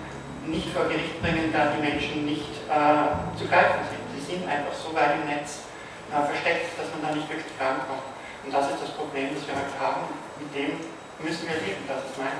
nicht 0.45 0.69
vor 0.75 0.86
Gericht 0.91 1.17
bringen, 1.23 1.49
da 1.49 1.71
die 1.73 1.82
Menschen 1.82 2.25
nicht 2.25 2.53
äh, 2.67 3.38
zu 3.38 3.47
greifen 3.47 3.82
sind 3.89 3.99
sind 4.30 4.45
einfach 4.45 4.73
so 4.77 4.93
weit 4.93 5.17
im 5.17 5.25
Netz 5.25 5.65
äh, 6.13 6.21
versteckt, 6.21 6.77
dass 6.77 6.93
man 6.93 7.01
da 7.01 7.09
nicht 7.17 7.25
wirklich 7.25 7.57
rankommt. 7.57 8.18
Und 8.45 8.53
das 8.53 8.71
ist 8.71 8.81
das 8.81 8.91
Problem, 8.91 9.29
das 9.35 9.45
wir 9.47 9.55
halt 9.55 9.73
haben. 9.79 10.01
Mit 10.39 10.53
dem 10.55 10.79
müssen 11.19 11.47
wir 11.47 11.55
leben, 11.59 11.83
das 11.87 12.05
ist 12.05 12.17
mein. 12.17 12.37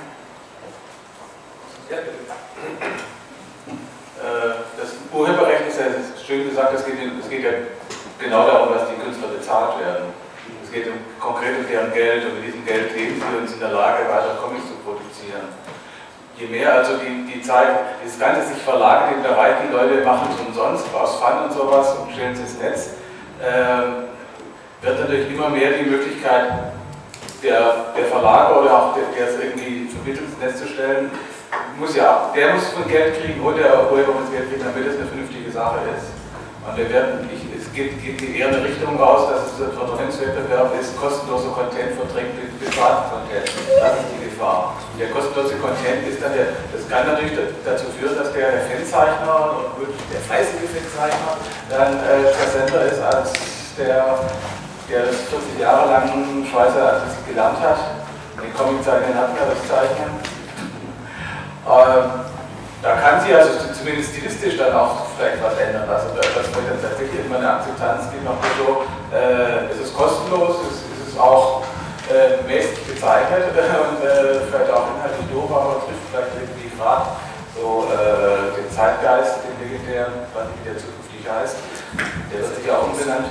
Ja. 1.90 1.98
Äh, 4.20 4.54
das 4.78 4.90
Urheberrecht 5.12 5.68
ist 5.68 5.78
ja 5.80 5.86
schön 6.24 6.48
gesagt, 6.48 6.74
es 6.74 6.84
geht, 6.84 6.96
es 6.96 7.28
geht 7.28 7.44
ja 7.44 7.52
genau 8.18 8.46
darum, 8.46 8.74
dass 8.74 8.88
die 8.88 9.00
Künstler 9.02 9.28
bezahlt 9.28 9.80
werden. 9.80 10.12
Es 10.62 10.70
geht 10.70 10.86
um, 10.86 10.98
konkret 11.18 11.58
um 11.58 11.66
deren 11.66 11.92
Geld 11.92 12.26
und 12.26 12.34
mit 12.36 12.46
diesem 12.46 12.64
Geld 12.64 12.94
leben 12.94 13.20
und 13.20 13.48
sind 13.48 13.60
in 13.60 13.60
der 13.60 13.72
Lage, 13.72 14.08
weiter 14.08 14.38
Comics 14.40 14.68
zu 14.68 14.74
produzieren 14.84 15.48
je 16.40 16.46
mehr 16.46 16.72
also 16.72 16.92
die, 16.96 17.32
die 17.32 17.42
Zeit, 17.42 17.68
das 18.02 18.18
Ganze 18.18 18.48
sich 18.48 18.62
verlagert 18.62 19.16
in 19.16 19.22
der 19.22 19.30
Bereich, 19.30 19.54
die 19.68 19.72
Leute 19.72 20.02
machen 20.04 20.28
es 20.32 20.46
umsonst 20.46 20.86
aus 20.94 21.16
Fun 21.16 21.44
und 21.44 21.52
sowas 21.52 21.96
und 21.98 22.12
stellen 22.12 22.32
es 22.32 22.40
ins 22.40 22.58
Netz, 22.58 22.90
äh, 23.42 24.08
wird 24.82 25.00
natürlich 25.00 25.30
immer 25.30 25.48
mehr 25.50 25.72
die 25.72 25.90
Möglichkeit 25.90 26.72
der, 27.42 27.92
der 27.96 28.04
Verlager 28.06 28.60
oder 28.60 28.72
auch 28.72 28.94
der, 28.94 29.04
der 29.16 29.28
es 29.28 29.40
irgendwie 29.40 29.88
vermittelt 29.88 30.28
ins 30.28 30.38
Netz 30.38 30.60
zu 30.60 30.68
stellen, 30.68 31.10
muss 31.78 31.96
ja, 31.96 32.30
der 32.34 32.54
muss 32.54 32.68
von 32.68 32.86
Geld 32.88 33.20
kriegen 33.20 33.40
und 33.40 33.56
der 33.56 33.90
Urheber 33.90 34.12
muss 34.12 34.30
Geld 34.30 34.50
kriegen, 34.50 34.64
damit 34.64 34.86
es 34.86 34.96
eine 34.96 35.06
vernünftige 35.06 35.50
Sache 35.50 35.80
ist. 35.96 36.12
Und 36.60 36.76
wir 36.76 36.92
werden, 36.92 37.24
ich, 37.32 37.40
es 37.56 37.72
geht, 37.72 37.96
geht 38.04 38.20
eher 38.20 38.52
in 38.52 38.54
eine 38.54 38.64
Richtung 38.64 39.00
raus, 39.00 39.32
dass 39.32 39.56
es 39.56 39.64
ein 39.64 39.72
Verdrängungswettbewerb 39.72 40.76
ist, 40.76 40.92
kostenloser 41.00 41.56
Content 41.56 41.96
verdrängt 41.96 42.36
mit 42.36 42.52
bezahlten 42.60 43.08
Content. 43.08 43.48
Das 43.80 43.96
ist 43.96 44.08
die 44.12 44.28
Gefahr. 44.28 44.76
Der 45.00 45.08
kostenlose 45.08 45.56
Content 45.56 46.04
ist 46.04 46.20
dann 46.20 46.36
der, 46.36 46.52
das 46.68 46.84
kann 46.84 47.08
natürlich 47.08 47.32
dazu 47.64 47.88
führen, 47.96 48.12
dass 48.12 48.32
der, 48.36 48.60
der 48.60 48.64
Fanzeichner 48.68 49.72
und 49.80 49.88
der 50.12 50.20
fleißige 50.20 50.68
Fanzeichner 50.68 51.32
dann 51.72 51.96
äh, 52.04 52.28
präsenter 52.36 52.84
ist 52.92 53.00
als 53.00 53.32
der, 53.80 54.20
der 54.90 55.06
das 55.06 55.30
40 55.30 55.60
Jahre 55.60 55.90
lang 55.90 56.10
Schweizer 56.50 57.00
als 57.00 57.14
gelernt 57.26 57.60
hat. 57.60 57.78
Den 58.42 58.52
Comiczeichner 58.54 59.14
hatten 59.14 59.36
ja 59.38 59.46
das 59.46 59.62
Zeichnen. 59.70 60.10
Ähm, 61.66 62.26
da 62.82 62.96
kann 62.96 63.20
sie 63.20 63.34
also 63.34 63.50
zumindest 63.76 64.10
stilistisch 64.16 64.56
dann 64.56 64.74
auch 64.74 65.06
vielleicht 65.14 65.42
was 65.44 65.54
ändern. 65.60 65.88
Also 65.88 66.16
dass 66.16 66.48
man 66.56 66.64
dann 66.66 66.80
tatsächlich 66.80 67.24
immer 67.24 67.36
eine 67.36 67.60
Akzeptanz 67.60 68.10
gibt 68.10 68.24
nach 68.24 68.40
so, 68.56 68.82
äh, 69.14 69.70
es 69.70 69.78
ist 69.78 69.94
kostenlos, 69.94 70.56
es, 70.66 70.82
es 70.88 71.12
ist 71.12 71.20
auch 71.20 71.62
äh, 72.08 72.42
mäßig 72.48 72.80
bezeichnet 72.88 73.52
und 73.54 74.00
äh, 74.02 74.42
vielleicht 74.48 74.72
auch 74.72 74.90
inhaltlich 74.96 75.28
doof, 75.30 75.50
aber 75.52 75.84
trifft 75.86 76.08
vielleicht 76.10 76.34
irgendwie 76.34 76.72
gerade 76.74 77.06
so 77.54 77.86
äh, 77.92 78.56
den 78.56 78.68
Zeitgeist, 78.72 79.44
den 79.44 79.54
legendären, 79.60 80.24
was 80.32 80.48
wie 80.56 80.64
der 80.64 80.80
zukünftig 80.80 81.22
heißt, 81.28 81.56
der 82.32 82.38
wird 82.40 82.56
sich 82.56 82.66
ja 82.66 82.80
auch 82.80 82.88
umbenannt. 82.88 83.28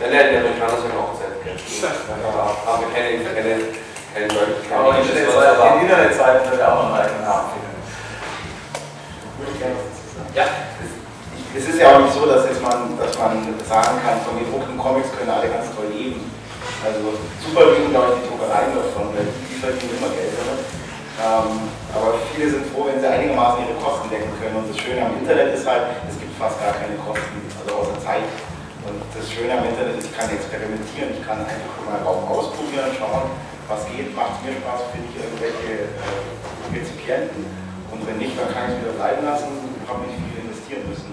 Nein, 0.00 0.10
nein, 0.14 0.26
die 0.30 0.36
Amerikaner 0.38 0.78
sind 0.78 0.94
auch 0.94 1.10
Zeitgeist. 1.18 1.82
Aber 1.82 2.78
wir 2.78 2.90
keine, 2.94 3.18
keine, 3.34 3.74
keine 4.14 4.28
Leute. 4.30 4.62
Aber 4.70 4.94
in 4.94 5.82
Internetzeiten 5.82 6.50
wird 6.50 6.62
auch 6.62 6.74
noch 6.74 6.94
einen 6.94 7.02
eigenen 7.02 7.24
Namen 7.26 7.50
finden. 7.50 7.68
Ja, 10.34 10.44
es 11.56 11.66
ist 11.66 11.80
ja 11.80 11.96
auch 11.96 12.00
nicht 12.00 12.14
so, 12.14 12.26
dass, 12.26 12.46
man, 12.62 12.94
dass 12.94 13.18
man 13.18 13.42
sagen 13.66 13.98
kann, 14.06 14.22
von 14.22 14.38
gedruckten 14.38 14.78
Comics 14.78 15.10
können 15.18 15.34
alle 15.34 15.50
ganz 15.50 15.66
toll 15.74 15.90
leben. 15.90 16.30
Also 16.84 17.18
super 17.42 17.74
glaube 17.74 18.14
ich, 18.14 18.22
die 18.22 18.26
Druckereien 18.30 18.70
davon, 18.70 19.10
weil 19.18 19.26
die 19.26 19.58
verdienen 19.58 19.98
immer 19.98 20.14
Geld 20.14 20.30
damit. 20.38 20.62
Ähm, 21.18 21.66
aber 21.90 22.22
viele 22.30 22.46
sind 22.46 22.70
froh, 22.70 22.86
wenn 22.86 23.02
sie 23.02 23.10
einigermaßen 23.10 23.66
ihre 23.66 23.74
Kosten 23.82 24.06
decken 24.06 24.30
können. 24.38 24.62
Und 24.62 24.70
das 24.70 24.78
Schöne 24.78 25.02
am 25.02 25.18
Internet 25.18 25.58
ist 25.58 25.66
halt, 25.66 25.90
es 26.06 26.14
gibt 26.14 26.38
fast 26.38 26.62
gar 26.62 26.78
keine 26.78 26.94
Kosten, 27.02 27.42
also 27.58 27.82
außer 27.82 27.98
Zeit. 27.98 28.22
Das 29.28 29.36
Schöne 29.36 29.60
am 29.60 29.68
Internet 29.68 30.00
ist, 30.00 30.08
ich 30.08 30.16
kann 30.16 30.32
experimentieren, 30.32 31.12
ich 31.12 31.20
kann 31.20 31.44
einfach 31.44 31.76
mal 31.84 32.00
Raum 32.00 32.24
ausprobieren, 32.32 32.88
schauen, 32.96 33.28
was 33.68 33.84
geht, 33.92 34.16
macht 34.16 34.40
mir 34.40 34.56
Spaß, 34.56 34.88
finde 34.88 35.04
ich 35.04 35.20
irgendwelche 35.20 35.84
äh, 35.84 36.72
Rezipienten. 36.72 37.44
Und 37.92 38.08
wenn 38.08 38.16
nicht, 38.16 38.32
dann 38.40 38.48
kann 38.48 38.72
ich 38.72 38.80
es 38.80 38.88
wieder 38.88 38.96
bleiben 38.96 39.20
lassen 39.28 39.52
und 39.52 39.84
habe 39.84 40.08
nicht 40.08 40.16
viel 40.16 40.48
investieren 40.48 40.88
müssen. 40.88 41.12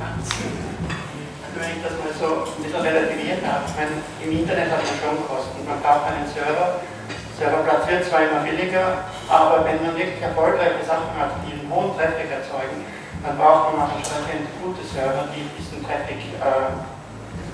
Also 0.00 1.56
wenn 1.60 1.76
ich 1.76 1.84
das 1.84 1.92
mal 2.00 2.08
so 2.16 2.48
ein 2.48 2.62
bisschen 2.64 2.88
relativieren 2.88 3.44
darf, 3.44 3.68
ich 3.68 3.76
meine, 3.76 4.00
im 4.24 4.32
Internet 4.40 4.72
hat 4.72 4.80
man 4.80 4.96
schon 4.96 5.20
Kosten. 5.28 5.60
Man 5.68 5.76
braucht 5.84 6.08
einen 6.08 6.24
Server. 6.24 6.80
Serverplatz 7.36 7.84
wird 7.84 8.08
zwar 8.08 8.24
immer 8.24 8.40
billiger, 8.48 9.04
aber 9.28 9.68
wenn 9.68 9.76
man 9.84 9.92
wirklich 9.92 10.24
erfolgreiche 10.24 10.88
Sachen 10.88 11.12
hat, 11.20 11.36
die 11.44 11.52
einen 11.60 11.68
hohen 11.68 11.92
Traffic 12.00 12.32
erzeugen, 12.32 12.80
dann 13.22 13.36
braucht 13.36 13.76
man 13.76 13.84
auch 13.84 13.92
entsprechend 13.96 14.48
gute 14.60 14.84
Server, 14.84 15.28
die 15.32 15.44
diesen 15.56 15.84
Traffic 15.84 16.20
äh, 16.40 16.72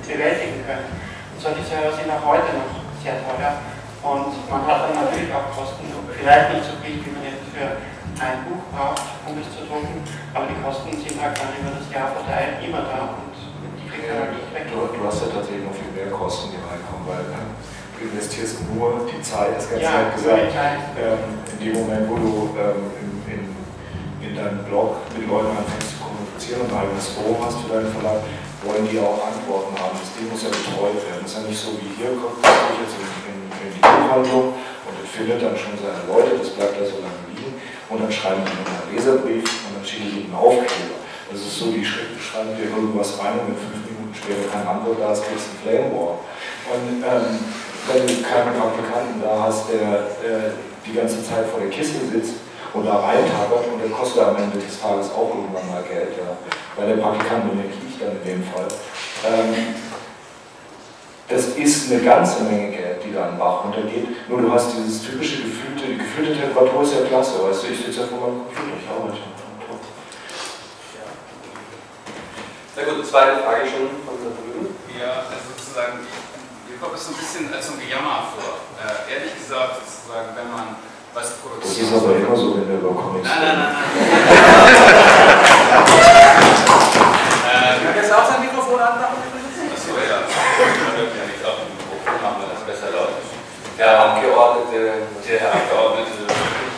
bewältigen 0.06 0.62
können. 0.62 0.86
Und 0.92 1.38
solche 1.42 1.62
Server 1.66 1.92
sind 1.94 2.10
auch 2.10 2.22
heute 2.22 2.54
noch 2.54 2.70
sehr 3.02 3.18
teuer. 3.22 3.58
Und 4.06 4.30
man 4.46 4.62
hat 4.70 4.86
dann 4.86 4.94
natürlich 5.02 5.34
auch 5.34 5.50
Kosten, 5.50 5.90
vielleicht 6.14 6.54
nicht 6.54 6.66
so 6.66 6.78
viel, 6.78 7.02
wie 7.02 7.10
man 7.10 7.26
jetzt 7.26 7.42
für 7.50 7.82
ein 8.22 8.46
Buch 8.46 8.62
braucht, 8.70 9.02
um 9.26 9.34
es 9.42 9.50
zu 9.50 9.66
drucken, 9.66 10.00
aber 10.32 10.46
die 10.48 10.58
Kosten 10.62 10.94
sind 10.94 11.20
halt 11.20 11.36
dann 11.36 11.52
über 11.58 11.74
das 11.74 11.86
Jahr 11.90 12.14
verteilt 12.14 12.62
immer 12.64 12.86
da 12.86 13.18
und 13.18 13.34
die 13.76 13.84
kriegt 13.90 14.08
man 14.08 14.30
halt 14.30 14.32
nicht 14.38 14.48
weg. 14.54 14.70
Du, 14.72 14.88
du, 14.88 15.00
hast 15.04 15.20
ja 15.20 15.28
tatsächlich 15.28 15.66
noch 15.66 15.76
viel 15.76 15.92
mehr 15.92 16.08
Kosten, 16.08 16.54
die 16.54 16.60
reinkommen, 16.62 17.04
weil 17.04 17.26
äh, 17.28 17.44
du 17.98 18.08
investierst 18.08 18.64
nur 18.72 19.04
die 19.04 19.20
Zeit, 19.20 19.58
das 19.58 19.68
ganze 19.68 19.84
ja, 19.84 19.90
Zeit 19.90 20.14
gesagt, 20.14 20.40
ähm, 20.96 21.42
in 21.50 21.58
dem 21.60 21.72
Moment, 21.82 22.04
wo 22.08 22.16
du 22.16 22.32
ähm, 22.56 22.94
in, 23.02 23.15
in, 24.36 24.38
in 24.38 24.44
deinem 24.44 24.64
Blog 24.68 25.00
mit 25.16 25.28
Leuten 25.28 25.56
anfängst 25.56 25.96
zu 25.96 26.04
kommunizieren 26.04 26.60
und 26.68 26.70
ein 26.72 26.84
eigenes 26.84 27.08
Forum 27.16 27.40
hast 27.40 27.64
für 27.64 27.72
deinen 27.72 27.92
Verlag, 27.92 28.20
wollen 28.64 28.84
die 28.88 29.00
auch 29.00 29.16
Antworten 29.16 29.72
haben. 29.80 29.96
Das 29.96 30.12
Ding 30.12 30.28
muss 30.28 30.44
ja 30.44 30.52
betreut 30.52 31.00
werden. 31.00 31.24
Das 31.24 31.32
ist 31.32 31.40
ja 31.40 31.48
nicht 31.48 31.60
so 31.60 31.70
wie 31.80 31.90
hier, 31.96 32.12
kommt 32.16 32.44
jetzt 32.44 32.96
in, 33.00 33.08
in 33.32 33.70
die 33.72 33.80
Buchhandlung 33.80 34.52
und 34.52 34.94
er 34.94 35.08
findet 35.08 35.40
dann 35.40 35.56
schon 35.56 35.76
seine 35.80 36.04
Leute, 36.04 36.36
das 36.36 36.52
bleibt 36.52 36.76
da 36.76 36.84
so 36.84 37.00
lange 37.00 37.24
liegen 37.32 37.56
und 37.88 37.96
dann 37.96 38.12
schreiben 38.12 38.44
die 38.44 38.52
einen 38.52 38.88
Leserbrief 38.92 39.44
und 39.44 39.70
dann 39.72 39.82
verschiedene 39.82 40.12
liegen 40.12 40.34
Aufkleber. 40.36 41.00
Das 41.26 41.40
ist 41.42 41.58
so, 41.58 41.74
die 41.74 41.82
schreiben 41.82 42.54
dir 42.54 42.70
irgendwas 42.70 43.18
rein 43.18 43.34
und 43.42 43.50
in 43.50 43.58
fünf 43.58 43.82
Minuten 43.82 44.14
später 44.14 44.46
keine 44.46 44.68
Antwort 44.78 45.02
da 45.02 45.10
ist, 45.10 45.26
kriegst 45.26 45.50
du 45.50 45.54
Flame 45.58 45.90
War. 45.90 46.22
Und 46.70 47.02
ähm, 47.02 47.34
wenn 47.90 48.02
du 48.06 48.14
keinen 48.22 48.54
Praktikanten 48.54 49.18
da 49.22 49.50
hast, 49.50 49.70
der 49.70 50.06
äh, 50.22 50.54
die 50.86 50.94
ganze 50.94 51.22
Zeit 51.26 51.50
vor 51.50 51.58
der 51.58 51.70
Kiste 51.70 51.98
sitzt 52.06 52.45
und 52.76 52.84
da 52.84 53.00
reintagert 53.00 53.72
und 53.72 53.80
der 53.80 53.90
kostet 53.90 54.22
am 54.22 54.36
Ende 54.36 54.58
des 54.58 54.80
Tages 54.80 55.08
auch 55.10 55.32
irgendwann 55.32 55.66
mal 55.72 55.82
Geld, 55.82 56.12
ja. 56.12 56.36
weil 56.76 56.94
der 56.94 57.02
Praktikant 57.02 57.48
bin 57.48 57.64
ich 57.64 57.98
dann 57.98 58.12
in 58.12 58.24
dem 58.24 58.44
Fall. 58.44 58.68
Ähm, 59.24 59.74
das 61.28 61.56
ist 61.56 61.90
eine 61.90 62.02
ganze 62.02 62.44
Menge 62.44 62.70
Geld, 62.70 63.02
die 63.02 63.12
da 63.12 63.26
in 63.26 63.30
den 63.34 63.38
Bach 63.38 63.64
runtergeht. 63.64 64.28
Nur 64.28 64.42
du 64.42 64.52
hast 64.52 64.76
dieses 64.76 65.02
typische 65.02 65.42
gefühlte, 65.42 65.88
die 65.88 65.98
gefühlte 65.98 66.38
Temperatur 66.38 66.82
ist 66.82 66.94
ja 66.94 67.06
klasse, 67.08 67.42
weißt 67.42 67.64
du, 67.64 67.66
ich 67.72 67.80
sitze 67.80 68.00
ja 68.02 68.06
vor 68.06 68.20
meinem 68.20 68.44
Computer, 68.44 68.76
ich 68.78 68.86
arbeite. 68.86 69.18
Na 72.76 72.84
gut, 72.84 73.06
zweite 73.08 73.40
Frage 73.40 73.64
schon 73.64 73.88
von 74.04 74.20
da 74.20 74.28
drüben. 74.36 74.68
Ja, 75.00 75.24
also 75.32 75.48
sozusagen, 75.48 76.04
mir 76.68 76.76
kommt 76.76 76.92
es 76.92 77.08
so 77.08 77.16
ein 77.16 77.16
bisschen 77.16 77.48
als 77.48 77.66
so 77.66 77.72
ein 77.72 77.80
Gejammer 77.80 78.28
vor. 78.36 78.60
Äh, 78.76 79.16
ehrlich 79.16 79.32
gesagt, 79.32 79.80
sozusagen, 79.80 80.36
wenn 80.36 80.52
man 80.52 80.76
was 81.16 81.32
produziert. 81.40 81.88
Das 81.88 81.96
ist 81.96 82.04
aber 82.04 82.12
immer 82.12 82.36
so, 82.36 82.60
wenn 82.60 82.68
wir 82.68 82.76
über 82.76 82.92
Comics 82.92 83.24
Nein, 83.24 83.40
nein, 83.40 83.56
nein, 83.56 83.72
nein. 83.72 83.96
Kann 87.80 87.96
jetzt 87.96 88.12
auch 88.12 88.28
sein 88.28 88.40
Mikrofon 88.44 88.80
anmachen? 88.80 89.16
Achso, 89.24 89.96
ja. 89.96 90.28
Man 90.28 90.92
hört 91.00 91.16
ja 91.16 91.24
nicht 91.24 91.40
auf 91.40 91.56
dem 91.64 91.72
Mikrofon, 91.72 92.20
machen 92.20 92.44
wir 92.44 92.52
das 92.52 92.62
besser 92.68 92.92
laut. 92.92 93.16
Der 93.80 93.88
Abgeordnete, 93.96 95.08
der 95.24 95.40
Herr 95.40 95.52
Abgeordnete, 95.56 96.28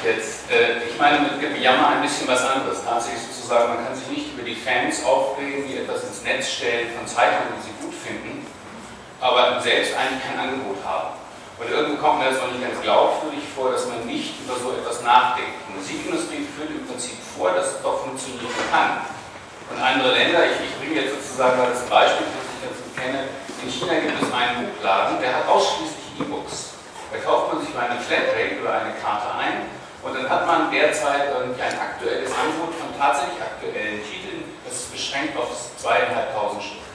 jetzt, 0.07 0.51
äh, 0.51 0.87
ich 0.87 0.95
meine 0.99 1.19
mit 1.27 1.41
Gejammer 1.43 1.99
ein 1.99 2.03
bisschen 2.03 2.29
was 2.29 2.43
anderes. 2.47 2.85
Tatsächlich 2.87 3.23
sozusagen, 3.23 3.75
man 3.75 3.85
kann 3.87 3.95
sich 3.95 4.07
nicht 4.07 4.35
über 4.35 4.47
die 4.47 4.55
Fans 4.55 5.03
aufregen, 5.05 5.67
die 5.67 5.79
etwas 5.79 6.05
ins 6.05 6.23
Netz 6.23 6.47
stellen 6.51 6.95
von 6.95 7.07
Zeichnern, 7.07 7.51
die 7.59 7.63
sie 7.67 7.75
gut 7.83 7.95
finden, 7.95 8.47
aber 9.21 9.61
selbst 9.61 9.95
eigentlich 9.99 10.23
kein 10.23 10.39
Angebot 10.39 10.79
haben. 10.87 11.19
Und 11.59 11.67
irgendwo 11.67 11.99
kommt 11.99 12.23
mir 12.23 12.31
das 12.31 12.39
auch 12.39 12.51
nicht 12.55 12.63
ganz 12.63 12.79
glaubwürdig 12.81 13.43
vor, 13.55 13.73
dass 13.75 13.87
man 13.91 14.07
nicht 14.07 14.39
über 14.47 14.55
so 14.55 14.71
etwas 14.79 15.03
nachdenkt. 15.03 15.59
Die 15.67 15.75
Musikindustrie 15.75 16.47
führt 16.55 16.71
im 16.71 16.87
Prinzip 16.87 17.19
vor, 17.35 17.51
dass 17.51 17.75
es 17.75 17.83
doch 17.83 18.07
funktionieren 18.07 18.55
kann. 18.71 19.03
Und 19.67 19.83
andere 19.83 20.15
Länder, 20.15 20.47
ich, 20.47 20.57
ich 20.65 20.75
bringe 20.79 21.03
jetzt 21.03 21.19
sozusagen 21.19 21.59
mal 21.59 21.71
das 21.75 21.83
Beispiel, 21.91 22.25
das 22.31 22.47
ich 22.47 22.61
dazu 22.63 22.87
kenne, 22.95 23.21
in 23.61 23.69
China 23.69 23.95
gibt 24.01 24.23
es 24.23 24.31
einen 24.33 24.71
Buchladen, 24.71 25.21
der 25.21 25.35
hat 25.35 25.49
ausschließlich 25.51 26.23
E-Books. 26.23 26.79
Da 27.13 27.19
kauft 27.19 27.53
man 27.53 27.61
sich 27.61 27.75
bei 27.75 27.83
einer 27.83 28.01
Flatrate 28.01 28.55
über 28.55 28.73
eine 28.73 28.95
Karte 29.03 29.35
ein 29.35 29.69
und 30.03 30.15
dann 30.15 30.29
hat 30.31 30.47
man 30.47 30.71
derzeit 30.71 31.35
irgendwie 31.35 31.61
ein 31.61 31.77
aktuelles 31.79 32.31
Angebot 32.33 32.75
von 32.79 32.89
tatsächlich 32.97 33.41
aktuellen 33.43 34.01
Titeln, 34.07 34.45
das 34.65 34.75
ist 34.87 34.93
beschränkt 34.93 35.37
auf 35.37 35.51
zweieinhalbtausend 35.77 36.63
Stück. 36.63 36.88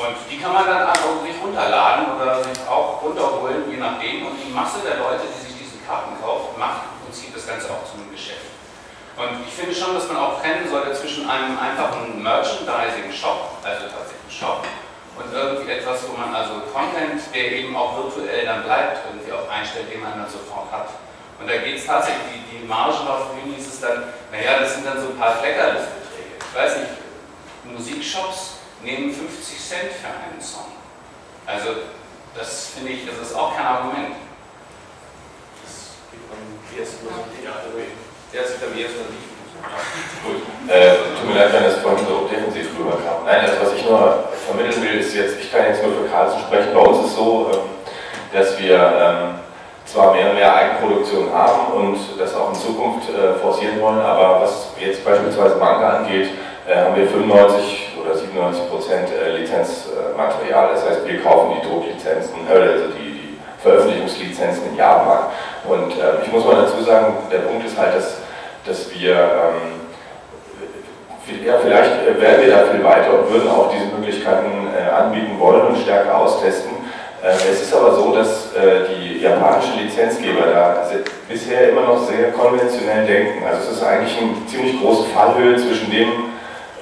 Und 0.00 0.16
die 0.32 0.40
kann 0.40 0.54
man 0.56 0.64
dann 0.64 0.88
also 0.88 1.20
sich 1.20 1.36
runterladen 1.36 2.16
oder 2.16 2.42
sich 2.42 2.56
auch 2.64 3.02
runterholen, 3.02 3.68
je 3.68 3.76
nachdem. 3.76 4.32
Und 4.32 4.40
die 4.40 4.48
Masse 4.48 4.80
der 4.80 4.96
Leute, 4.96 5.28
die 5.28 5.44
sich 5.44 5.52
diese 5.60 5.76
Karten 5.84 6.16
kauft, 6.24 6.56
macht 6.56 6.88
im 6.88 7.04
Prinzip 7.04 7.36
das 7.36 7.44
Ganze 7.44 7.68
auch 7.68 7.84
zu 7.84 8.00
einem 8.00 8.08
Geschäft. 8.08 8.48
Und 9.20 9.44
ich 9.44 9.52
finde 9.52 9.76
schon, 9.76 9.92
dass 9.92 10.08
man 10.08 10.16
auch 10.16 10.40
trennen 10.40 10.64
sollte 10.64 10.96
zwischen 10.96 11.28
einem 11.28 11.52
einfachen 11.60 12.16
Merchandising-Shop, 12.16 13.60
also 13.60 13.92
tatsächlich 13.92 14.32
Shop, 14.32 14.64
und 15.20 15.28
irgendwie 15.28 15.68
etwas, 15.68 16.00
wo 16.08 16.16
man 16.16 16.32
also 16.32 16.64
Content, 16.72 17.20
der 17.34 17.52
eben 17.60 17.76
auch 17.76 17.92
virtuell 18.00 18.46
dann 18.46 18.64
bleibt, 18.64 19.04
irgendwie 19.04 19.32
auch 19.36 19.44
einstellt, 19.52 19.92
den 19.92 20.00
man 20.00 20.16
dann 20.16 20.30
sofort 20.32 20.72
hat. 20.72 20.88
Und 21.36 21.44
da 21.44 21.60
geht 21.60 21.76
es 21.76 21.84
tatsächlich, 21.84 22.40
die, 22.48 22.56
die 22.56 22.64
Margen 22.64 23.04
auf 23.04 23.36
Bühnen 23.36 23.58
ist 23.58 23.84
dann, 23.84 24.08
naja, 24.32 24.60
das 24.60 24.80
sind 24.80 24.86
dann 24.86 24.96
so 24.96 25.12
ein 25.12 25.18
paar 25.18 25.36
Fleckerlistbeträge. 25.36 26.40
Ich 26.40 26.56
weiß 26.56 26.76
nicht, 26.78 26.92
Musikshops 27.64 28.59
nehmen 28.82 29.12
50 29.12 29.58
Cent 29.58 29.92
für 29.92 30.08
einen 30.08 30.40
Song. 30.40 30.72
Also 31.46 31.90
das 32.34 32.72
finde 32.76 32.92
ich, 32.92 33.06
das 33.06 33.28
ist 33.28 33.34
auch 33.34 33.56
kein 33.56 33.66
Argument. 33.66 34.14
Das 35.64 35.98
gibt 36.10 36.24
man 36.30 36.38
erst 36.78 37.02
nur 37.02 37.12
so 37.12 37.24
Theater, 37.34 37.74
der 37.74 38.40
am 38.40 38.78
ersten 38.78 39.10
nicht. 39.10 39.30
Gut, 40.24 40.40
äh, 40.68 40.96
tut 41.18 41.28
mir 41.28 41.34
leid, 41.34 41.52
wenn 41.52 41.64
das 41.64 41.78
vorhin 41.78 42.06
so 42.06 42.26
defensiv 42.26 42.70
rüberkam. 42.78 43.24
Nein, 43.26 43.44
das, 43.44 43.60
was 43.60 43.74
ich 43.74 43.84
nur 43.84 44.30
vermitteln 44.46 44.82
will, 44.82 45.00
ist 45.00 45.14
jetzt, 45.14 45.38
ich 45.38 45.52
kann 45.52 45.66
jetzt 45.66 45.82
nur 45.82 45.92
für 45.92 46.08
Carlsen 46.08 46.40
sprechen, 46.40 46.72
bei 46.72 46.80
uns 46.80 46.98
ist 46.98 47.10
es 47.10 47.16
so, 47.16 47.50
ähm, 47.52 47.58
dass 48.32 48.58
wir 48.58 48.76
ähm, 48.78 49.40
zwar 49.84 50.14
mehr 50.14 50.30
und 50.30 50.36
mehr 50.36 50.54
Eigenproduktion 50.54 51.32
haben 51.32 51.72
und 51.72 51.98
das 52.18 52.34
auch 52.34 52.50
in 52.50 52.54
Zukunft 52.54 53.10
äh, 53.10 53.34
forcieren 53.40 53.80
wollen, 53.80 54.00
aber 54.00 54.42
was 54.42 54.68
jetzt 54.78 55.04
beispielsweise 55.04 55.56
Manga 55.56 55.98
angeht, 55.98 56.30
äh, 56.66 56.76
haben 56.76 56.96
wir 56.96 57.06
95 57.08 57.18
oder 57.18 57.18
97 57.18 57.40
Prozent 57.40 57.89
äh, 58.58 59.36
Lizenzmaterial. 59.38 60.70
Das 60.74 60.88
heißt, 60.88 61.06
wir 61.06 61.22
kaufen 61.22 61.56
die 61.56 61.68
Drucklizenzen, 61.68 62.34
äh, 62.48 62.52
also 62.52 62.84
die, 62.98 63.12
die 63.12 63.38
Veröffentlichungslizenzen 63.62 64.70
in 64.70 64.76
Japan. 64.76 65.30
Und 65.68 65.92
äh, 65.92 66.24
ich 66.24 66.32
muss 66.32 66.44
mal 66.44 66.56
dazu 66.56 66.82
sagen, 66.82 67.14
der 67.30 67.38
Punkt 67.38 67.66
ist 67.66 67.78
halt, 67.78 67.94
dass, 67.94 68.18
dass 68.66 68.92
wir, 68.94 69.12
ähm, 69.12 69.80
ja, 71.44 71.54
vielleicht 71.62 72.20
wären 72.20 72.42
wir 72.42 72.50
da 72.50 72.64
viel 72.72 72.82
weiter 72.82 73.20
und 73.20 73.30
würden 73.32 73.48
auch 73.48 73.70
diese 73.70 73.86
Möglichkeiten 73.96 74.68
äh, 74.76 74.90
anbieten 74.90 75.38
wollen 75.38 75.68
und 75.68 75.78
stärker 75.78 76.16
austesten. 76.18 76.72
Äh, 77.22 77.34
es 77.52 77.62
ist 77.62 77.74
aber 77.74 77.94
so, 77.94 78.14
dass 78.14 78.54
äh, 78.54 78.88
die 78.88 79.20
japanischen 79.20 79.84
Lizenzgeber 79.84 80.46
da 80.52 80.86
bisher 81.28 81.70
immer 81.70 81.82
noch 81.82 82.08
sehr 82.08 82.32
konventionell 82.32 83.06
denken. 83.06 83.44
Also 83.46 83.70
es 83.70 83.76
ist 83.76 83.82
eigentlich 83.84 84.18
eine 84.18 84.46
ziemlich 84.46 84.80
große 84.80 85.04
Fallhöhe 85.14 85.56
zwischen 85.56 85.90
dem, 85.90 86.29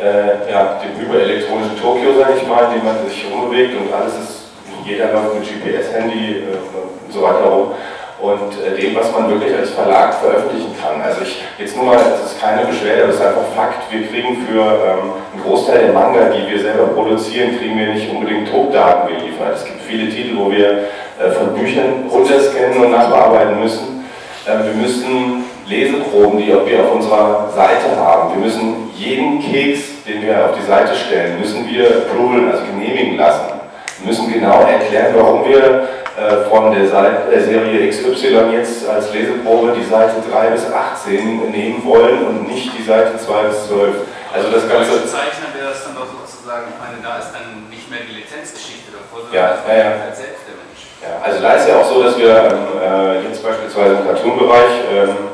äh, 0.01 0.51
ja, 0.51 0.81
dem 0.83 1.05
überelektronischen 1.05 1.81
Tokio, 1.81 2.19
sage 2.19 2.35
ich 2.41 2.47
mal, 2.47 2.67
in 2.67 2.81
dem 2.81 2.85
man 2.85 3.09
sich 3.09 3.27
rumbewegt 3.31 3.75
und 3.77 3.93
alles 3.93 4.15
ist, 4.15 4.39
jeder 4.85 5.13
läuft 5.13 5.35
mit 5.35 5.45
GPS-Handy 5.45 6.45
äh, 6.45 7.05
und 7.05 7.13
so 7.13 7.23
weiter 7.23 7.45
rum 7.45 7.75
und 8.21 8.51
äh, 8.65 8.81
dem, 8.81 8.97
was 8.97 9.13
man 9.13 9.31
wirklich 9.31 9.57
als 9.57 9.71
Verlag 9.71 10.15
veröffentlichen 10.15 10.75
kann. 10.83 11.01
Also 11.01 11.23
ich, 11.23 11.41
jetzt 11.59 11.77
nur 11.77 11.87
mal, 11.87 11.99
das 11.99 12.33
ist 12.33 12.41
keine 12.41 12.67
Beschwerde, 12.67 13.07
das 13.07 13.17
ist 13.17 13.23
einfach 13.23 13.47
Fakt, 13.55 13.93
wir 13.93 14.07
kriegen 14.09 14.47
für 14.47 14.61
ähm, 14.61 15.13
einen 15.33 15.43
Großteil 15.45 15.87
der 15.87 15.93
Manga, 15.93 16.31
die 16.31 16.51
wir 16.51 16.61
selber 16.61 16.89
produzieren, 16.89 17.59
kriegen 17.59 17.79
wir 17.79 17.95
nicht 17.95 18.11
unbedingt 18.11 18.51
Druckdaten 18.51 19.17
geliefert. 19.17 19.55
Es 19.55 19.65
gibt 19.65 19.83
viele 19.83 20.11
Titel, 20.11 20.37
wo 20.37 20.51
wir 20.51 20.89
äh, 21.19 21.31
von 21.31 21.55
Büchern 21.55 22.09
runterscannen 22.11 22.79
und 22.79 22.91
nachbearbeiten 22.91 23.61
müssen. 23.61 24.05
Äh, 24.47 24.65
wir 24.65 24.75
müssen 24.75 25.45
Leseproben, 25.69 26.39
die 26.39 26.49
wir 26.49 26.81
auf 26.83 26.95
unserer 26.95 27.51
Seite 27.55 27.97
haben. 27.97 28.35
Wir 28.35 28.45
müssen 28.45 28.91
jeden 28.95 29.41
Keks, 29.41 30.03
den 30.07 30.23
wir 30.23 30.47
auf 30.47 30.57
die 30.59 30.67
Seite 30.67 30.95
stellen, 30.95 31.41
müssen 31.41 31.69
wir 31.69 31.87
approval, 31.89 32.51
also 32.51 32.65
genehmigen 32.65 33.17
lassen. 33.17 33.61
Wir 33.99 34.09
müssen 34.09 34.33
genau 34.33 34.63
erklären, 34.63 35.15
warum 35.15 35.49
wir 35.49 35.89
äh, 36.19 36.49
von 36.49 36.73
der, 36.73 36.89
Seite, 36.89 37.31
der 37.31 37.43
Serie 37.43 37.89
XY 37.89 38.51
jetzt 38.53 38.89
als 38.89 39.13
Leseprobe 39.13 39.73
die 39.79 39.85
Seite 39.85 40.15
3 40.31 40.51
bis 40.51 40.73
18 40.73 41.51
nehmen 41.51 41.85
wollen 41.85 42.27
und 42.27 42.49
nicht 42.49 42.71
die 42.77 42.83
Seite 42.83 43.19
2 43.19 43.43
bis 43.45 43.69
12. 43.69 43.95
Also 44.35 44.51
das 44.51 44.69
Ganze. 44.69 44.93
Als 44.93 45.13
Zeichner 45.13 45.55
wäre 45.55 45.71
das 45.71 45.85
dann 45.85 45.95
doch 45.95 46.09
sozusagen, 46.11 46.67
ich 46.75 46.79
meine, 46.79 46.99
da 47.03 47.19
ist 47.19 47.31
dann 47.33 47.69
nicht 47.71 47.91
mehr 47.91 48.01
die 48.09 48.19
Lizenzgeschichte 48.19 48.93
davor, 48.93 49.31
sondern 49.31 49.37
ja, 49.37 49.47
das 49.55 49.63
ja, 49.69 49.79
ja. 49.79 49.91
halt 50.03 50.17
selbst 50.17 50.43
der 50.43 50.57
Mensch. 50.59 50.83
Ja, 50.99 51.13
also 51.23 51.37
da 51.39 51.51
ist 51.55 51.69
ja 51.69 51.75
auch 51.79 51.89
so, 51.89 52.03
dass 52.03 52.19
wir 52.19 52.35
ähm, 52.35 52.67
äh, 52.83 53.29
jetzt 53.29 53.43
beispielsweise 53.43 54.03
im 54.03 54.05
Cartoon-Bereich 54.07 54.75
ähm, 54.91 55.28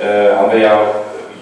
äh, 0.00 0.34
haben 0.34 0.52
wir 0.52 0.58
ja, 0.58 0.80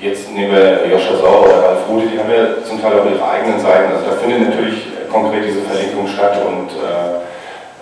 jetzt 0.01 0.31
nehmen 0.31 0.53
wir 0.53 0.87
Joscha 0.91 1.17
Sauer 1.17 1.45
oder 1.45 1.63
Ralf 1.63 1.89
Rude, 1.89 2.07
die 2.07 2.19
haben 2.19 2.31
ja 2.31 2.63
zum 2.67 2.81
Teil 2.83 2.99
auch 2.99 3.07
ihre 3.07 3.25
eigenen 3.25 3.61
Seiten. 3.61 3.93
Also 3.93 4.11
da 4.11 4.17
findet 4.17 4.51
natürlich 4.51 4.87
konkret 5.11 5.45
diese 5.47 5.63
Verlinkung 5.63 6.09
statt 6.09 6.39
und 6.47 6.71
äh, 6.71 7.23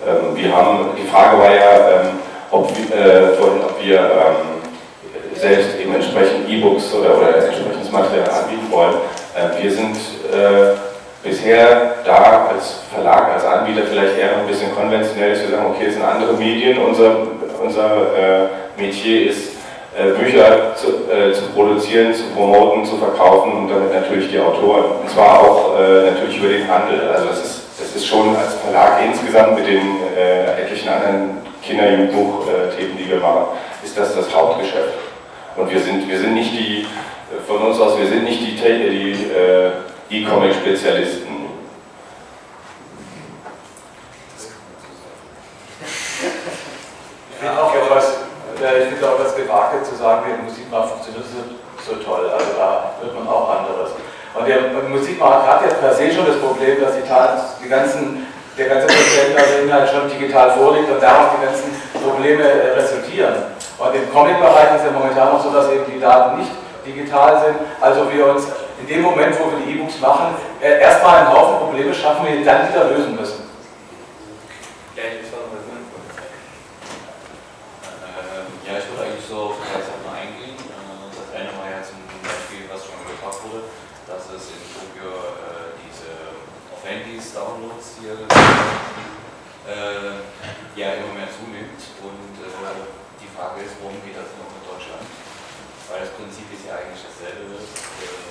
äh, 0.05 0.35
wir 0.35 0.55
haben, 0.55 0.89
die 0.97 1.07
Frage 1.07 1.37
war 1.39 1.53
ja, 1.53 2.01
ähm, 2.01 2.19
ob, 2.51 2.69
äh, 2.69 3.41
ob, 3.41 3.81
wir 3.81 3.99
ähm, 3.99 4.61
selbst 5.35 5.79
eben 5.79 5.95
entsprechend 5.95 6.47
E-Books 6.47 6.93
oder, 6.93 7.17
oder 7.17 7.45
entsprechendes 7.45 7.91
Material 7.91 8.29
anbieten 8.29 8.67
wollen. 8.69 8.95
Äh, 9.35 9.63
wir 9.63 9.71
sind 9.71 9.95
äh, 9.95 10.75
bisher 11.23 11.95
da 12.05 12.49
als 12.53 12.81
Verlag, 12.93 13.33
als 13.33 13.45
Anbieter 13.45 13.83
vielleicht 13.89 14.17
eher 14.17 14.33
noch 14.33 14.39
ein 14.39 14.47
bisschen 14.47 14.75
konventionell 14.75 15.35
zu 15.35 15.49
sagen, 15.49 15.65
okay, 15.67 15.85
es 15.87 15.93
sind 15.93 16.03
andere 16.03 16.33
Medien, 16.33 16.77
unser, 16.79 17.27
unser 17.63 17.87
äh, 18.17 18.81
Metier 18.81 19.29
ist 19.29 19.49
äh, 19.49 19.60
Bücher 19.93 20.73
zu, 20.75 21.11
äh, 21.11 21.33
zu, 21.33 21.49
produzieren, 21.53 22.13
zu 22.13 22.23
promoten, 22.33 22.85
zu 22.85 22.97
verkaufen 22.97 23.51
und 23.51 23.67
damit 23.67 23.93
natürlich 23.93 24.31
die 24.31 24.39
Autoren. 24.39 25.01
Und 25.01 25.09
zwar 25.09 25.41
auch 25.41 25.77
äh, 25.77 26.11
natürlich 26.11 26.37
über 26.37 26.47
den 26.47 26.67
Handel. 26.67 27.09
Also 27.09 27.27
das 27.27 27.43
ist, 27.43 27.61
das 27.77 27.95
ist 27.95 28.07
schon 28.07 28.35
als 28.35 28.55
Verlag 28.55 29.01
insgesamt 29.05 29.55
mit 29.55 29.67
den 29.67 29.97
äh, 30.15 30.61
etlichen 30.61 30.87
anderen 30.87 31.41
Kinder-Jugendbuchthemen, 31.61 32.97
die 32.97 33.09
wir 33.09 33.17
machen, 33.17 33.47
ist 33.83 33.97
das 33.97 34.15
das 34.15 34.33
Hauptgeschäft. 34.33 34.93
Und 35.57 35.69
wir 35.69 35.79
sind, 35.79 36.07
wir 36.09 36.17
sind 36.17 36.33
nicht 36.35 36.53
die, 36.53 36.85
von 37.45 37.57
uns 37.57 37.79
aus, 37.79 37.99
wir 37.99 38.07
sind 38.07 38.23
nicht 38.23 38.39
die, 38.39 38.55
die 38.55 39.31
äh, 39.31 39.71
E-Comic-Spezialisten. 40.09 41.27
Ich 47.31 47.47
finde 47.47 47.61
auch 47.61 47.75
etwas, 47.75 48.30
ich 48.61 48.93
finde 48.93 49.09
auch 49.09 49.17
das 49.17 49.35
Gewage 49.35 49.81
zu 49.81 49.95
sagen, 49.95 50.21
wie 50.27 50.43
Musikmarkt 50.43 50.89
funktioniert 50.89 51.25
so, 51.25 51.41
so 51.81 51.97
toll. 52.03 52.29
Also 52.29 52.53
da 52.57 52.93
wird 53.01 53.13
man 53.17 53.27
auch 53.27 53.49
anderes. 53.49 53.91
Und 54.33 54.47
der 54.47 54.71
Musikmarkt 54.87 55.47
hat 55.47 55.61
ja 55.63 55.73
per 55.75 55.93
se 55.93 56.11
schon 56.11 56.25
das 56.25 56.37
Problem, 56.37 56.79
dass 56.79 56.95
die, 56.95 57.01
die 57.01 57.69
ganzen, 57.69 58.27
der 58.57 58.69
ganze 58.69 58.87
Inhalt 59.63 59.89
schon 59.89 60.09
digital 60.09 60.51
vorliegt 60.51 60.89
und 60.89 61.01
daraus 61.01 61.35
die 61.35 61.45
ganzen 61.45 61.69
Probleme 62.01 62.43
äh, 62.43 62.79
resultieren. 62.79 63.33
Und 63.77 63.95
im 63.95 64.13
Comic-Bereich 64.13 64.75
ist 64.77 64.85
ja 64.85 64.91
momentan 64.91 65.33
noch 65.33 65.43
so, 65.43 65.49
dass 65.51 65.69
eben 65.71 65.85
die 65.91 65.99
Daten 65.99 66.39
nicht 66.39 66.51
digital 66.85 67.41
sind. 67.43 67.57
Also 67.81 68.11
wir 68.11 68.27
uns 68.27 68.47
in 68.79 68.87
dem 68.87 69.01
Moment, 69.01 69.35
wo 69.39 69.51
wir 69.51 69.65
die 69.65 69.73
E-Books 69.73 69.99
machen, 69.99 70.35
äh, 70.61 70.79
erstmal 70.79 71.17
einen 71.17 71.33
Haufen 71.33 71.67
Probleme 71.67 71.93
schaffen, 71.93 72.25
die 72.27 72.43
dann 72.43 72.69
wieder 72.69 72.85
lösen 72.85 73.15
müssen. 73.15 73.49
Ja, 74.95 75.03
ich 79.41 79.49
würde 79.49 79.49
eigentlich 79.49 79.49
so 79.49 79.49
auf 79.49 79.57
drei 79.57 79.81
Sachen 79.81 80.05
eingehen. 80.13 80.53
Äh, 80.53 81.09
das 81.09 81.27
eine 81.33 81.49
war 81.57 81.65
ja 81.65 81.81
zum 81.81 81.97
Beispiel, 82.21 82.69
was 82.69 82.85
schon 82.85 83.01
gefragt 83.01 83.41
wurde, 83.49 83.65
dass 84.05 84.29
es 84.29 84.53
in 84.53 84.61
Tokio 84.69 85.09
äh, 85.41 85.73
diese 85.81 86.13
auf 86.69 86.81
Handys 86.85 87.33
Downloads 87.33 87.97
hier 87.97 88.29
äh, 89.65 90.21
ja 90.77 90.87
immer 91.01 91.13
mehr 91.17 91.29
zunimmt 91.29 91.81
und 92.05 92.33
äh, 92.41 92.49
die 93.17 93.29
Frage 93.33 93.65
ist, 93.65 93.81
warum 93.81 93.97
geht 94.05 94.17
das 94.17 94.29
noch 94.37 94.49
in 94.53 94.63
Deutschland? 94.65 95.05
Weil 95.89 96.05
das 96.05 96.13
Prinzip 96.17 96.47
ist 96.53 96.65
ja 96.69 96.77
eigentlich 96.77 97.01
dasselbe, 97.01 97.57
äh, 97.57 98.29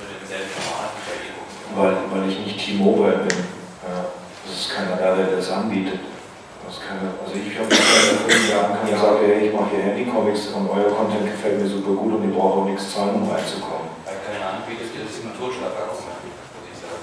mit 0.00 0.08
demselben 0.16 0.52
Format 0.60 0.92
wie 0.96 1.04
bei 1.08 1.16
E-Books. 1.24 1.54
Weil, 1.76 1.96
weil 2.08 2.24
ich 2.28 2.38
nicht 2.40 2.56
T-Mobile 2.60 3.28
bin. 3.28 3.38
Ja, 3.84 4.12
das 4.44 4.52
ist 4.52 4.70
keiner 4.72 4.96
da, 4.96 5.16
der 5.16 5.36
das 5.36 5.50
anbietet. 5.50 6.09
Keine, 6.70 7.12
also 7.18 7.34
ich 7.34 7.54
habe 7.58 7.66
mich 7.66 7.82
vor 7.82 8.30
fünf 8.30 8.46
Jahren 8.50 8.70
kann 8.78 8.86
ich 8.86 8.98
sagen, 8.98 9.20
hey, 9.26 9.48
ich 9.48 9.52
mache 9.54 9.70
hier 9.74 9.90
Handy-Comics 9.90 10.54
und 10.54 10.70
euer 10.70 10.90
Content 10.94 11.26
gefällt 11.26 11.58
mir 11.58 11.66
super 11.66 11.94
gut 11.98 12.14
und 12.14 12.22
ihr 12.26 12.34
braucht 12.34 12.62
auch 12.62 12.66
nichts 12.66 12.94
zahlen, 12.94 13.18
um 13.18 13.26
reinzukommen. 13.26 13.90
Weil 14.06 14.18
keiner 14.22 14.58
anbietet, 14.58 14.90
ist 14.90 15.18
es 15.18 15.26
ein 15.26 15.34
Totschlag 15.34 15.74
sagen. 15.74 16.10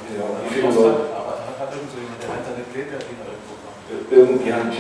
Ja, 0.08 0.24
wie 0.24 0.50
viele 0.56 0.72
Leute? 0.72 1.12
Aber 1.12 1.36
hat 1.60 1.70
irgend 1.72 1.92
so 1.92 2.00
jemand, 2.00 2.20
der 2.24 2.32
hat 2.32 2.44
seine 2.48 2.64
Pläne 2.72 2.96
irgendwo 2.96 3.54
Irgendjemand. 3.88 4.76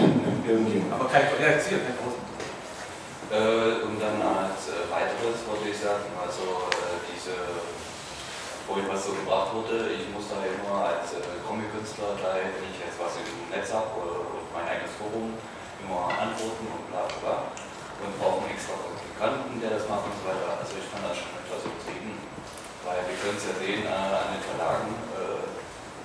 Irgendjemand. 0.47 0.91
Aber 0.91 1.07
kein, 1.11 1.27
sehe 1.59 1.79
kein 1.83 1.95
großen. 1.99 2.23
Äh, 3.27 3.83
und 3.83 3.99
dann 3.99 4.23
als 4.23 4.71
äh, 4.71 4.87
weiteres 4.87 5.43
wollte 5.47 5.67
ich 5.67 5.75
sagen, 5.75 6.07
also 6.15 6.71
äh, 6.71 6.95
diese, 7.11 7.35
vorhin 8.67 8.83
was 8.91 9.07
so 9.07 9.15
gebracht 9.15 9.55
wurde, 9.55 9.87
ich 9.95 10.11
muss 10.11 10.27
da 10.27 10.43
immer 10.43 10.91
als 10.91 11.15
äh, 11.15 11.23
Comic-Künstler, 11.47 12.19
wenn 12.19 12.67
ich 12.67 12.83
jetzt 12.83 12.99
was 12.99 13.15
im 13.15 13.47
Netz 13.47 13.71
habe 13.71 13.95
oder 13.95 14.43
mein 14.51 14.67
eigenes 14.67 14.91
Forum 14.99 15.39
immer 15.79 16.11
antworten 16.11 16.67
und 16.67 16.83
bla 16.91 17.07
bla 17.07 17.17
bla. 17.23 17.35
Und 17.97 18.13
brauchen 18.21 18.45
extra 18.51 18.77
Praktikanten, 18.77 19.57
der 19.57 19.73
das 19.73 19.89
macht 19.89 20.05
und 20.05 20.13
so 20.21 20.29
weiter. 20.29 20.53
Also 20.61 20.77
ich 20.77 20.85
fand 20.85 21.01
das 21.01 21.17
schon 21.17 21.33
etwas 21.33 21.65
übertrieben, 21.65 22.13
weil 22.85 23.01
wir 23.09 23.17
können 23.17 23.39
es 23.39 23.47
ja 23.49 23.55
sehen 23.57 23.87
äh, 23.87 23.89
an 23.89 24.35
den 24.35 24.43
Verlagen, 24.43 24.91
äh, 25.15 25.47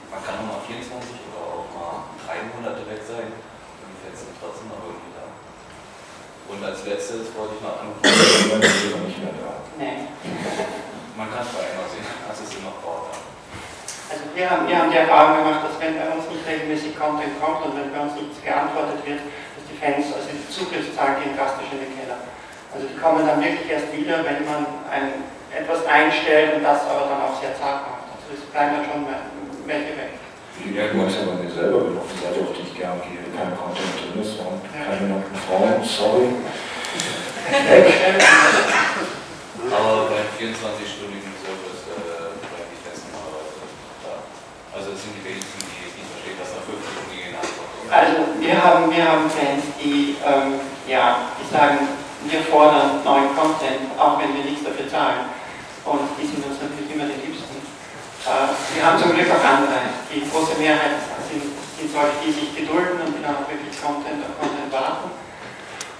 man 0.08 0.22
kann 0.22 0.40
nur 0.40 0.56
mal 0.56 0.62
24 0.64 0.88
oder 1.34 1.42
auch 1.42 1.68
mal 1.68 2.08
drei 2.24 2.46
Monate 2.48 2.86
weg 2.88 3.02
sein 3.04 3.28
und 3.28 3.88
die 3.90 3.98
Fans 4.06 4.24
sind 4.24 4.38
trotzdem 4.38 4.70
noch 4.72 4.80
irgendwie 4.86 5.12
da. 5.12 5.26
Und 6.48 6.60
als 6.62 6.86
letztes 6.86 7.28
wollte 7.36 7.58
ich 7.58 7.62
noch 7.66 7.76
anfangen. 7.76 9.02
nicht 9.10 9.20
mehr 9.20 9.36
da. 9.36 9.52
Nee. 9.76 10.08
Man 11.22 11.30
kann 11.30 11.46
es 11.46 11.54
einer 11.54 11.86
sehen, 11.86 12.02
also 12.26 12.42
es 12.42 12.50
immer 12.58 12.74
Ort. 12.82 13.14
Also 14.10 14.26
wir 14.34 14.42
haben, 14.42 14.66
wir 14.66 14.74
haben 14.74 14.90
die 14.90 14.98
Erfahrung 14.98 15.38
gemacht, 15.38 15.62
dass 15.62 15.78
wenn 15.78 15.94
bei 15.94 16.10
uns 16.10 16.26
nicht 16.26 16.42
regelmäßig 16.42 16.98
Content 16.98 17.38
kommt 17.38 17.62
und 17.62 17.78
wenn 17.78 17.94
bei 17.94 18.02
uns 18.02 18.18
nichts 18.18 18.42
geantwortet 18.42 19.06
wird, 19.06 19.22
dass 19.22 19.62
die 19.70 19.78
Fans, 19.78 20.10
also 20.10 20.26
die 20.34 20.42
Zugriffszahlen 20.50 21.22
gehen 21.22 21.38
drastisch 21.38 21.70
in 21.70 21.78
den 21.78 21.94
Keller. 21.94 22.26
Also 22.74 22.90
die 22.90 22.98
kommen 22.98 23.22
dann 23.22 23.38
wirklich 23.38 23.70
erst 23.70 23.94
wieder, 23.94 24.26
wenn 24.26 24.42
man 24.42 24.66
ein, 24.90 25.22
etwas 25.54 25.86
einstellt 25.86 26.58
und 26.58 26.66
das 26.66 26.90
aber 26.90 27.06
dann 27.06 27.22
auch 27.22 27.38
sehr 27.38 27.54
zart 27.54 27.86
macht. 27.86 28.18
Also 28.18 28.34
es 28.34 28.42
bleiben 28.50 28.82
dann 28.82 28.86
schon 28.90 29.06
welche 29.06 29.94
weg. 29.94 30.18
Ja, 30.74 30.90
du 30.90 31.06
hast 31.06 31.22
ja 31.22 31.30
bei 31.30 31.38
mir 31.38 31.54
selber 31.54 31.86
betroffen, 31.86 32.18
seid 32.18 32.34
auf 32.34 32.50
die 32.50 32.66
ich 32.66 32.74
gerne 32.74 32.98
gehe, 33.06 33.22
kein 33.30 33.54
Content 33.54 33.94
drin 33.94 34.18
ist 34.18 34.42
und 34.42 34.58
keine 34.74 35.06
nackten 35.06 35.38
Frauen, 35.38 35.78
sorry. 35.86 36.34
Aber 39.70 40.10
beim 40.10 40.26
24-stündigen 40.34 41.30
Service 41.38 41.86
äh, 41.86 42.34
bleibt 42.34 42.70
die 42.74 42.80
festen 42.82 43.14
Arbeiter 43.14 43.62
da. 44.02 44.26
Also 44.74 44.90
es 44.90 45.06
sind 45.06 45.14
die 45.14 45.22
wenigsten, 45.22 45.62
die, 45.62 45.86
die 45.86 46.02
verstehen, 46.02 46.34
dass 46.42 46.50
nach 46.58 46.66
50 46.66 46.82
Stunden 46.82 47.14
gehen 47.14 47.38
Also 47.38 48.34
wir 48.42 48.56
haben, 48.58 48.90
wir 48.90 49.04
haben 49.06 49.30
Fans, 49.30 49.62
die, 49.78 50.18
ähm, 50.18 50.58
ja, 50.90 51.30
die 51.38 51.46
sagen, 51.46 51.94
wir 52.26 52.42
fordern 52.50 53.06
neuen 53.06 53.30
Content, 53.38 53.86
auch 53.94 54.18
wenn 54.18 54.34
wir 54.34 54.42
nichts 54.50 54.66
dafür 54.66 54.90
zahlen. 54.90 55.30
Und 55.86 56.10
die 56.18 56.26
sind 56.26 56.42
uns 56.42 56.58
natürlich 56.58 56.90
immer 56.90 57.06
die 57.06 57.22
liebsten. 57.22 57.62
Äh, 58.26 58.50
wir 58.74 58.82
haben 58.82 58.98
zum 58.98 59.14
Glück 59.14 59.30
auch 59.30 59.46
andere. 59.46 59.94
Die 60.10 60.26
große 60.26 60.58
Mehrheit 60.58 61.06
sind, 61.30 61.54
sind 61.78 61.86
solche, 61.86 62.18
die 62.18 62.34
sich 62.34 62.50
gedulden 62.50 62.98
und 62.98 63.14
die 63.14 63.22
dann 63.22 63.38
auch 63.38 63.46
wirklich 63.46 63.78
Content 63.78 64.26
auf 64.26 64.34
Content 64.42 64.74
warten. 64.74 65.06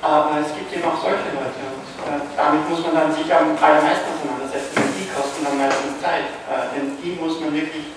Aber 0.03 0.43
es 0.43 0.51
gibt 0.51 0.67
eben 0.75 0.83
auch 0.83 0.99
solche 0.99 1.31
Leute 1.31 1.63
und 1.63 1.92
damit 2.37 2.69
muss 2.69 2.83
man 2.83 2.95
dann 2.95 3.11
sich 3.15 3.29
am 3.33 3.55
allermeisten 3.57 4.09
auseinandersetzen. 4.13 4.77
Und 4.77 4.93
die 4.99 5.09
kosten 5.11 5.45
dann 5.45 5.59
meistens 5.59 6.01
Zeit. 6.03 6.29
Äh, 6.51 6.75
denn 6.75 6.99
die 6.99 7.15
muss 7.19 7.39
man 7.41 7.55
wirklich 7.55 7.95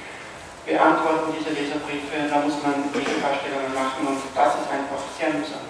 beantworten, 0.65 1.29
diese 1.37 1.53
Leserbriefe, 1.53 2.25
da 2.25 2.41
muss 2.41 2.57
man 2.65 2.89
Gegendarstellungen 2.89 3.73
machen 3.73 4.01
und 4.09 4.19
das 4.33 4.51
ist 4.57 4.69
einfach 4.69 5.01
sehr 5.13 5.29
mühsam. 5.29 5.61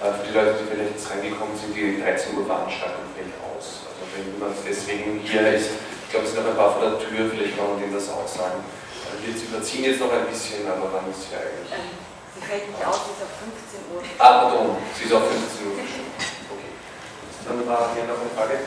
Also 0.00 0.22
für 0.22 0.26
die 0.30 0.34
Leute, 0.34 0.54
die 0.56 0.64
vielleicht 0.64 0.96
jetzt 0.96 1.10
reingekommen 1.10 1.52
sind, 1.58 1.76
die 1.76 2.00
13 2.00 2.38
Uhr 2.38 2.46
Veranstaltung 2.46 3.04
fällt 3.12 3.34
aus. 3.44 3.84
Also 3.84 4.00
wenn 4.16 4.24
jemand 4.32 4.56
deswegen 4.64 5.20
hier 5.20 5.44
ist, 5.52 5.76
ich 6.08 6.10
glaube, 6.10 6.24
es 6.24 6.32
sind 6.32 6.40
noch 6.40 6.54
ein 6.54 6.56
paar 6.56 6.72
vor 6.72 6.88
der 6.88 6.96
Tür, 6.96 7.28
vielleicht 7.28 7.58
kann 7.58 7.68
man 7.68 7.76
denen 7.76 7.92
das 7.92 8.08
auch 8.08 8.24
sagen. 8.24 8.64
Also 9.04 9.20
wir 9.20 9.34
überziehen 9.34 9.84
jetzt 9.84 10.00
noch 10.00 10.12
ein 10.12 10.24
bisschen, 10.24 10.64
aber 10.64 10.88
dann 10.88 11.04
ist 11.12 11.28
ja 11.28 11.44
eigentlich. 11.44 11.68
Sie 11.68 12.40
fällt 12.40 12.64
nicht 12.70 12.80
aus, 12.80 13.04
sie 13.04 13.12
ist 13.12 13.22
auf 13.26 13.34
15 13.44 13.92
Uhr. 13.92 14.00
Ah, 14.16 14.46
pardon, 14.46 14.78
sie 14.96 15.04
ist 15.04 15.12
auf 15.12 15.26
15 15.28 15.68
Uhr. 15.68 15.76
Dann 17.48 17.64
war 17.64 17.96
hier 17.96 18.04
noch 18.04 18.20
eine 18.20 18.28
Frage. 18.36 18.60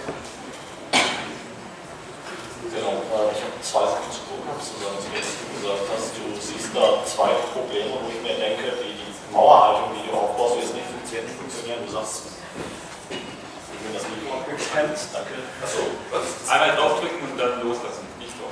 Genau, 2.73 2.97
äh, 2.97 3.29
ich 3.29 3.41
habe 3.45 3.53
zwei 3.61 3.85
Sachen 3.93 4.09
zu 4.09 4.25
tun. 4.25 4.41
Was 4.49 4.73
du 4.73 4.81
gesagt 4.81 5.85
hast, 5.93 6.17
du 6.17 6.25
siehst 6.41 6.73
da 6.73 7.05
zwei 7.05 7.29
Probleme, 7.53 7.93
wo 8.01 8.09
ich 8.09 8.17
mir 8.25 8.41
denke, 8.41 8.73
die, 8.81 8.97
die 8.97 9.13
Mauerhaltung, 9.29 9.93
die 9.93 10.09
du 10.09 10.17
aufbaust, 10.17 10.57
wird 10.57 10.73
nicht 10.73 10.89
funktionieren. 10.89 11.29
funktionieren. 11.29 11.85
Du 11.85 11.93
sagst, 11.93 12.41
ich 13.13 13.79
bin 13.85 13.93
das 13.93 14.09
Mikro 14.09 14.33
abgeklemmt, 14.41 14.97
danke. 15.13 15.45
Achso, 15.61 15.85
Einmal 16.49 16.73
draufdrücken 16.73 17.21
und 17.21 17.37
dann 17.37 17.61
loslassen. 17.61 18.09
Nicht 18.17 18.33
drauf. 18.33 18.49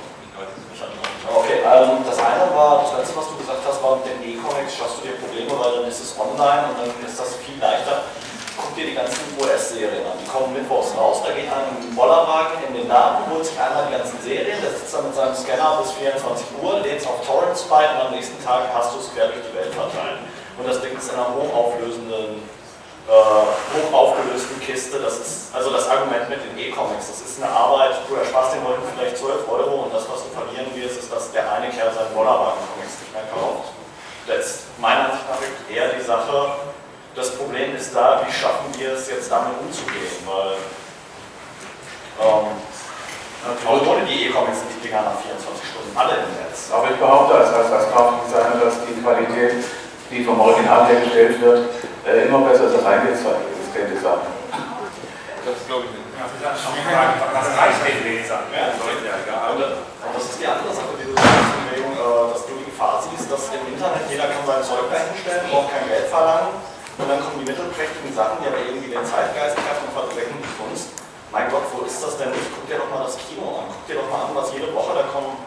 Okay, 1.26 1.60
ähm, 1.60 2.06
das 2.06 2.16
eine 2.22 2.48
war, 2.54 2.86
das 2.86 3.02
letzte, 3.02 3.18
was 3.18 3.28
du 3.28 3.36
gesagt 3.36 3.60
hast, 3.66 3.82
war 3.82 3.98
mit 3.98 4.06
den 4.08 4.22
E-Comics, 4.24 4.78
schaffst 4.78 5.02
du 5.02 5.10
dir 5.10 5.18
Probleme, 5.20 5.52
weil 5.52 5.82
dann 5.82 5.90
ist 5.90 6.00
es 6.00 6.14
online 6.16 6.70
und 6.70 6.80
dann 6.80 6.88
ist 7.02 7.18
das 7.18 7.36
viel 7.44 7.58
leichter. 7.60 8.08
Guck 8.70 8.78
dir 8.78 8.86
die 8.86 8.94
ganzen 8.94 9.18
US-Serien 9.42 10.06
an, 10.06 10.14
die 10.22 10.30
kommen 10.30 10.54
mittwochs 10.54 10.94
raus, 10.94 11.26
da 11.26 11.34
geht 11.34 11.50
dem 11.50 11.90
Bollerwagen 11.90 12.62
in 12.70 12.78
den 12.78 12.86
Laden, 12.86 13.26
holt 13.26 13.42
sich 13.42 13.58
einmal 13.58 13.90
die 13.90 13.98
ganzen 13.98 14.14
Serien, 14.22 14.62
der 14.62 14.70
sitzt 14.70 14.94
dann 14.94 15.10
mit 15.10 15.14
seinem 15.18 15.34
Scanner 15.34 15.82
bis 15.82 15.90
24 15.98 16.46
Uhr, 16.62 16.78
lädt 16.78 17.02
es 17.02 17.06
auf 17.10 17.18
Torrents 17.26 17.66
bei 17.66 17.82
und 17.90 17.98
am 17.98 18.14
nächsten 18.14 18.38
Tag 18.46 18.70
hast 18.70 18.94
du 18.94 19.02
es 19.02 19.10
quer 19.10 19.26
durch 19.26 19.42
die 19.42 19.58
Welt 19.58 19.74
verteilt. 19.74 20.22
Und 20.54 20.70
das 20.70 20.78
Ding 20.78 20.94
ist 20.94 21.10
in 21.10 21.18
einer 21.18 21.34
hochauflösenden 21.34 22.46
äh, 23.10 23.50
hoch 23.74 23.90
aufgelösten 23.90 24.54
Kiste. 24.62 25.02
Das 25.02 25.18
ist 25.18 25.50
also 25.50 25.74
das 25.74 25.90
Argument 25.90 26.30
mit 26.30 26.38
den 26.38 26.54
E-Comics. 26.54 27.10
Das 27.10 27.26
ist 27.26 27.42
eine 27.42 27.50
Arbeit, 27.50 27.98
du 28.06 28.14
ersparst 28.14 28.54
den 28.54 28.62
Leuten 28.62 28.86
vielleicht 28.94 29.18
12 29.18 29.50
Euro 29.50 29.90
und 29.90 29.90
das, 29.90 30.06
was 30.06 30.22
du 30.22 30.30
verlieren 30.30 30.70
wirst, 30.78 30.94
ist, 30.94 31.10
dass 31.10 31.34
der 31.34 31.42
eine 31.58 31.74
Kerl 31.74 31.90
seinen 31.90 32.14
Bollerwagen-Comics 32.14 33.02
nicht 33.02 33.18
mehr 33.18 33.26
kauft. 33.34 33.74
Das 34.30 34.38
ist 34.46 34.78
meiner 34.78 35.10
Ansicht 35.10 35.26
nach 35.26 35.42
eher 35.74 35.90
die 35.90 36.06
Sache, 36.06 36.69
das 37.14 37.34
Problem 37.36 37.74
ist 37.74 37.94
da, 37.94 38.22
wie 38.26 38.32
schaffen 38.32 38.70
wir 38.78 38.92
es 38.94 39.10
jetzt 39.10 39.30
damit 39.30 39.58
umzugehen, 39.58 40.14
weil 40.26 40.54
ähm, 42.22 42.46
ohne 43.66 44.04
die 44.04 44.26
E-Comics 44.28 44.58
sind 44.60 44.70
die 44.78 44.88
Dinger 44.88 45.02
nach 45.02 45.18
24 45.18 45.42
Stunden 45.64 45.90
alle 45.96 46.22
im 46.22 46.30
Netz. 46.38 46.70
Aber 46.70 46.90
ich 46.90 46.96
behaupte 46.96 47.34
als, 47.34 47.50
als, 47.50 47.72
als 47.72 47.90
Grafikdesigner, 47.90 48.60
dass 48.62 48.76
die 48.86 49.00
Qualität, 49.00 49.64
die 50.10 50.24
vom 50.24 50.38
Original 50.38 50.86
hergestellt 50.86 51.40
wird, 51.40 51.68
äh, 52.06 52.28
immer 52.28 52.46
besser 52.46 52.68
ist 52.68 52.76
als 52.78 52.86
eingescannte 52.86 53.96
Sachen. 53.98 54.28
Das 55.40 55.66
glaube 55.66 55.88
ich 55.88 55.92
nicht. 55.96 56.06
Was 56.20 57.48
reicht 57.56 57.80
den 57.80 58.04
Lesern? 58.04 58.44
Ja, 58.52 58.76
und 59.50 59.60
das 60.14 60.24
ist 60.24 60.36
die 60.38 60.46
andere 60.46 60.68
Sache, 60.68 60.92
die 61.00 61.08
du 61.08 61.16
sagst, 61.16 61.48
äh, 61.72 62.32
dass 62.32 62.44
du 62.46 62.52
die 62.60 62.68
Gefahr 62.70 63.02
siehst, 63.02 63.32
dass 63.32 63.48
im 63.56 63.72
Internet 63.72 64.04
jeder 64.10 64.28
kann 64.28 64.44
sein 64.46 64.62
Zeug 64.62 64.92
dahinstellen, 64.92 65.48
braucht 65.50 65.72
kein 65.72 65.88
Geld 65.88 66.12
verlangen 66.12 66.60
und 67.00 67.08
dann 67.08 67.20
kommen 67.24 67.40
die 67.40 67.48
mittelprächtigen 67.48 68.12
Sachen, 68.12 68.44
die 68.44 68.48
aber 68.52 68.60
irgendwie 68.60 68.92
den 68.92 69.04
Zeitgeist 69.04 69.56
treffen 69.56 69.88
und 69.88 69.94
verdrecken 69.96 70.36
die 70.36 70.54
Kunst. 70.60 70.92
Mein 71.32 71.48
Gott, 71.48 71.64
wo 71.72 71.86
ist 71.86 72.02
das 72.02 72.18
denn? 72.18 72.28
Guck 72.34 72.66
dir 72.68 72.76
doch 72.76 72.90
mal 72.90 73.06
das 73.06 73.16
Kino 73.16 73.64
an. 73.64 73.70
Guck 73.72 73.84
dir 73.88 73.96
doch 74.02 74.10
mal 74.10 74.28
an, 74.28 74.34
was 74.34 74.52
jede 74.52 74.68
Woche 74.74 74.92
da 74.98 75.04
kommen. 75.08 75.38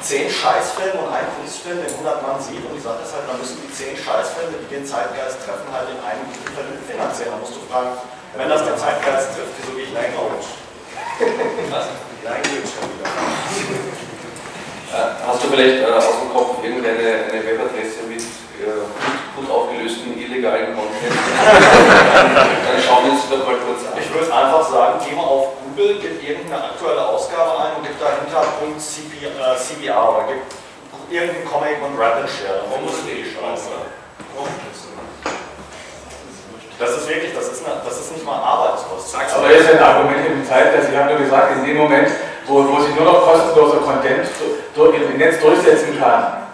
Zehn 0.00 0.30
Scheißfilme 0.30 1.02
und 1.02 1.10
ein 1.10 1.26
Kunstfilm, 1.34 1.82
den 1.82 1.90
100 1.90 2.22
Mann 2.22 2.38
sieht. 2.38 2.62
Und 2.62 2.78
die 2.78 2.84
Sache 2.84 3.02
ist 3.02 3.10
halt, 3.10 3.26
dann 3.26 3.36
müssen 3.42 3.58
die 3.58 3.72
zehn 3.74 3.98
Scheißfilme, 3.98 4.62
die 4.62 4.70
den 4.70 4.86
Zeitgeist 4.86 5.42
treffen, 5.42 5.66
halt 5.74 5.90
in 5.90 5.98
einem 5.98 6.24
Film 6.30 6.78
finanzieren. 6.86 7.34
Da 7.34 7.38
musst 7.42 7.58
du 7.58 7.62
fragen, 7.66 7.98
wenn 8.38 8.48
das 8.48 8.62
den 8.62 8.78
Zeitgeist 8.78 9.34
trifft, 9.34 9.58
wieso 9.58 9.74
gehe 9.74 9.90
ich 9.90 9.94
da 9.96 10.06
hinaus? 10.06 10.46
Was? 11.74 11.86
Nein, 12.22 12.42
geht 12.46 12.68
schon 12.70 12.86
wieder. 12.86 13.10
Hast 15.26 15.42
du 15.42 15.48
vielleicht 15.48 15.82
äh, 15.82 15.90
aus 15.90 16.20
dem 16.22 16.30
Kopf 16.32 16.62
irgendeine 16.62 17.26
eine 17.26 17.42
Webadresse 17.42 18.06
mit 18.08 18.22
äh, 18.22 18.86
illegalen 20.36 20.76
Content? 20.76 21.16
Dann 22.36 22.78
schauen 22.84 23.04
wir 23.04 23.12
uns 23.12 23.24
doch 23.28 23.40
mal 23.46 23.56
kurz 23.64 23.88
an. 23.88 23.96
Ich 23.96 24.12
würde 24.12 24.28
einfach 24.28 24.62
sagen, 24.68 25.00
geh 25.00 25.16
mal 25.16 25.24
auf 25.24 25.56
Google, 25.64 25.98
gib 26.00 26.22
irgendeine 26.22 26.64
aktuelle 26.64 27.04
Ausgabe 27.04 27.56
ein 27.64 27.80
und 27.80 27.82
gib 27.88 27.96
dahinter 27.96 28.44
Punkt 28.60 28.80
CP, 28.80 29.26
äh, 29.26 29.56
CBR 29.56 29.96
oder 29.96 30.24
gib 30.28 30.44
irgendeinen 31.08 31.46
Comic 31.48 31.80
und 31.80 31.98
Rap 31.98 32.20
and 32.20 32.28
Share. 32.28 32.64
Dann 32.70 32.82
muss 32.84 33.00
eh 33.08 33.24
scheiße. 33.24 33.72
Das 36.78 36.90
ist 36.90 37.08
wirklich, 37.08 37.32
das 37.32 37.48
ist, 37.48 37.64
eine, 37.64 37.80
das 37.82 37.96
ist 38.00 38.12
nicht 38.12 38.26
mal 38.26 38.36
Arbeitskosten. 38.36 39.20
Aber 39.32 39.48
das 39.48 39.60
ist 39.60 39.70
ein 39.70 39.82
Argument 39.82 40.26
in 40.26 40.44
der 40.44 40.48
Zeit, 40.48 40.76
dass 40.76 40.90
ich 40.90 40.96
habe 40.96 41.08
nur 41.14 41.24
gesagt, 41.24 41.56
in 41.56 41.64
dem 41.64 41.78
Moment, 41.78 42.08
wo, 42.46 42.68
wo 42.68 42.80
sich 42.84 42.94
nur 42.94 43.04
noch 43.04 43.24
kostenloser 43.24 43.78
Content 43.78 44.28
durch, 44.74 44.94
im 44.94 45.16
Netz 45.16 45.40
durchsetzen 45.40 45.98
kann, 45.98 46.45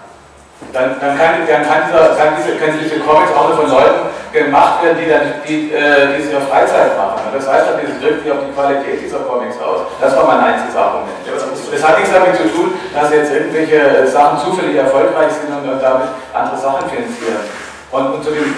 dann, 0.72 0.96
dann, 1.00 1.18
kann, 1.18 1.42
dann 1.46 1.62
kann, 1.66 1.90
dieser, 1.90 2.14
kann 2.14 2.38
diese, 2.38 2.56
können 2.56 2.78
diese 2.78 3.00
Comics 3.00 3.34
auch 3.34 3.48
nur 3.48 3.56
von 3.58 3.70
Leuten 3.70 4.08
gemacht 4.32 4.82
werden, 4.82 4.96
die 4.96 5.08
dann 5.10 5.26
die, 5.44 5.72
äh, 5.74 6.16
diese 6.16 6.40
Freizeit 6.46 6.96
machen. 6.96 7.20
Das 7.34 7.44
heißt, 7.48 7.66
das 7.68 8.00
wirkt 8.00 8.22
sich 8.24 8.32
auf 8.32 8.38
die 8.46 8.52
Qualität 8.52 9.02
dieser 9.04 9.20
Comics 9.28 9.60
aus. 9.60 9.90
Das 10.00 10.16
war 10.16 10.24
mein 10.26 10.40
einziges 10.40 10.76
Argument. 10.76 11.12
Das 11.26 11.82
hat 11.84 11.98
nichts 11.98 12.12
damit 12.12 12.36
zu 12.36 12.48
tun, 12.48 12.72
dass 12.94 13.12
jetzt 13.12 13.32
irgendwelche 13.32 14.06
Sachen 14.06 14.38
zufällig 14.40 14.76
erfolgreich 14.76 15.32
sind 15.32 15.52
und 15.52 15.66
damit 15.80 16.08
andere 16.32 16.56
Sachen 16.56 16.88
finanzieren. 16.88 17.44
Und, 17.92 18.14
und 18.14 18.24
zu 18.24 18.30
dem 18.30 18.54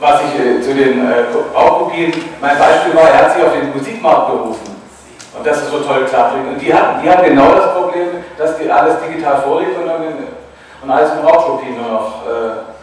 was 0.00 0.20
ich 0.28 0.40
äh, 0.40 0.60
zu 0.60 0.74
den 0.74 1.06
äh, 1.06 1.24
Baukopien, 1.52 2.12
mein 2.40 2.58
Beispiel 2.58 2.94
war, 2.94 3.08
er 3.08 3.24
hat 3.24 3.34
sich 3.34 3.42
auf 3.42 3.52
den 3.52 3.72
Musikmarkt 3.72 4.28
berufen. 4.28 4.76
Und 5.36 5.46
das 5.46 5.58
ist 5.58 5.70
so 5.70 5.80
toll 5.80 6.04
klappt. 6.08 6.34
Und 6.34 6.58
die 6.60 6.72
hatten, 6.72 7.02
die 7.02 7.10
hatten 7.10 7.24
genau 7.24 7.52
das 7.54 7.72
Problem, 7.74 8.08
dass 8.38 8.56
die 8.58 8.70
alles 8.70 8.96
digital 9.06 9.42
vorliegt 9.42 9.76
und, 9.78 9.86
und 10.82 10.90
Raubkopien 10.90 11.76
nur 11.76 11.88
noch. 11.88 12.26
Äh, 12.26 12.76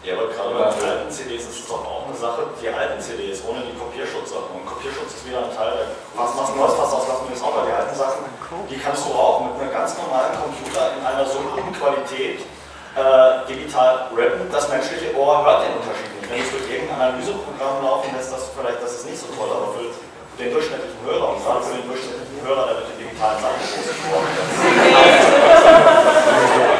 ja, 0.00 0.16
aber 0.16 0.32
gerade 0.32 0.56
bei 0.56 0.64
den 0.80 0.88
alten 0.88 1.10
CDs 1.12 1.44
ist 1.44 1.60
es 1.60 1.68
doch 1.68 1.84
auch 1.84 2.08
eine 2.08 2.16
Sache, 2.16 2.48
die 2.56 2.72
alten 2.72 2.96
CDs 2.96 3.44
ohne 3.44 3.60
die 3.60 3.76
Kopierschutzsachen. 3.76 4.56
Und 4.56 4.64
Kopierschutz 4.64 5.12
ist 5.12 5.28
wieder 5.28 5.44
ein 5.44 5.52
Teil 5.52 5.76
der. 5.76 5.92
Was 6.16 6.32
machst 6.32 6.56
du 6.56 6.60
was, 6.60 6.72
was 6.72 6.88
auslassen 6.88 7.28
wir 7.28 7.36
jetzt 7.36 7.44
auch 7.44 7.52
bei 7.52 7.68
die 7.68 7.76
alten 7.76 7.92
Sachen? 7.92 8.24
Die 8.64 8.80
kannst 8.80 9.04
du 9.04 9.12
auch 9.12 9.44
mit 9.44 9.60
einem 9.60 9.68
ganz 9.68 9.92
normalen 10.00 10.32
Computer 10.40 10.96
in 10.96 11.04
einer 11.04 11.28
so 11.28 11.44
guten 11.52 11.68
Qualität 11.76 12.40
äh, 12.96 13.44
digital 13.44 14.08
rappen. 14.16 14.48
Das 14.48 14.72
menschliche 14.72 15.12
Ohr 15.20 15.44
hört 15.44 15.68
den 15.68 15.76
Unterschied 15.76 16.08
nicht. 16.16 16.32
Wenn 16.32 16.40
es 16.40 16.48
durch 16.48 16.64
irgendein 16.64 17.12
Analyseprogramm 17.12 17.84
laufen 17.84 18.08
lässt, 18.16 18.32
das 18.32 18.48
vielleicht, 18.56 18.80
das 18.80 19.04
ist 19.04 19.06
nicht 19.06 19.20
so 19.20 19.28
toll, 19.36 19.52
aber 19.52 19.76
für 19.76 19.92
den 20.40 20.48
durchschnittlichen 20.48 20.96
Hörer 21.04 21.36
und 21.36 21.44
gerade 21.44 21.60
für 21.60 21.76
den 21.76 21.84
durchschnittlichen 21.84 22.40
Hörer, 22.40 22.72
der 22.72 22.80
mit 22.80 22.88
den 22.88 23.04
digitalen 23.04 23.36
Sachen 23.36 23.60
groß 23.60 23.84
geworden 23.84 24.32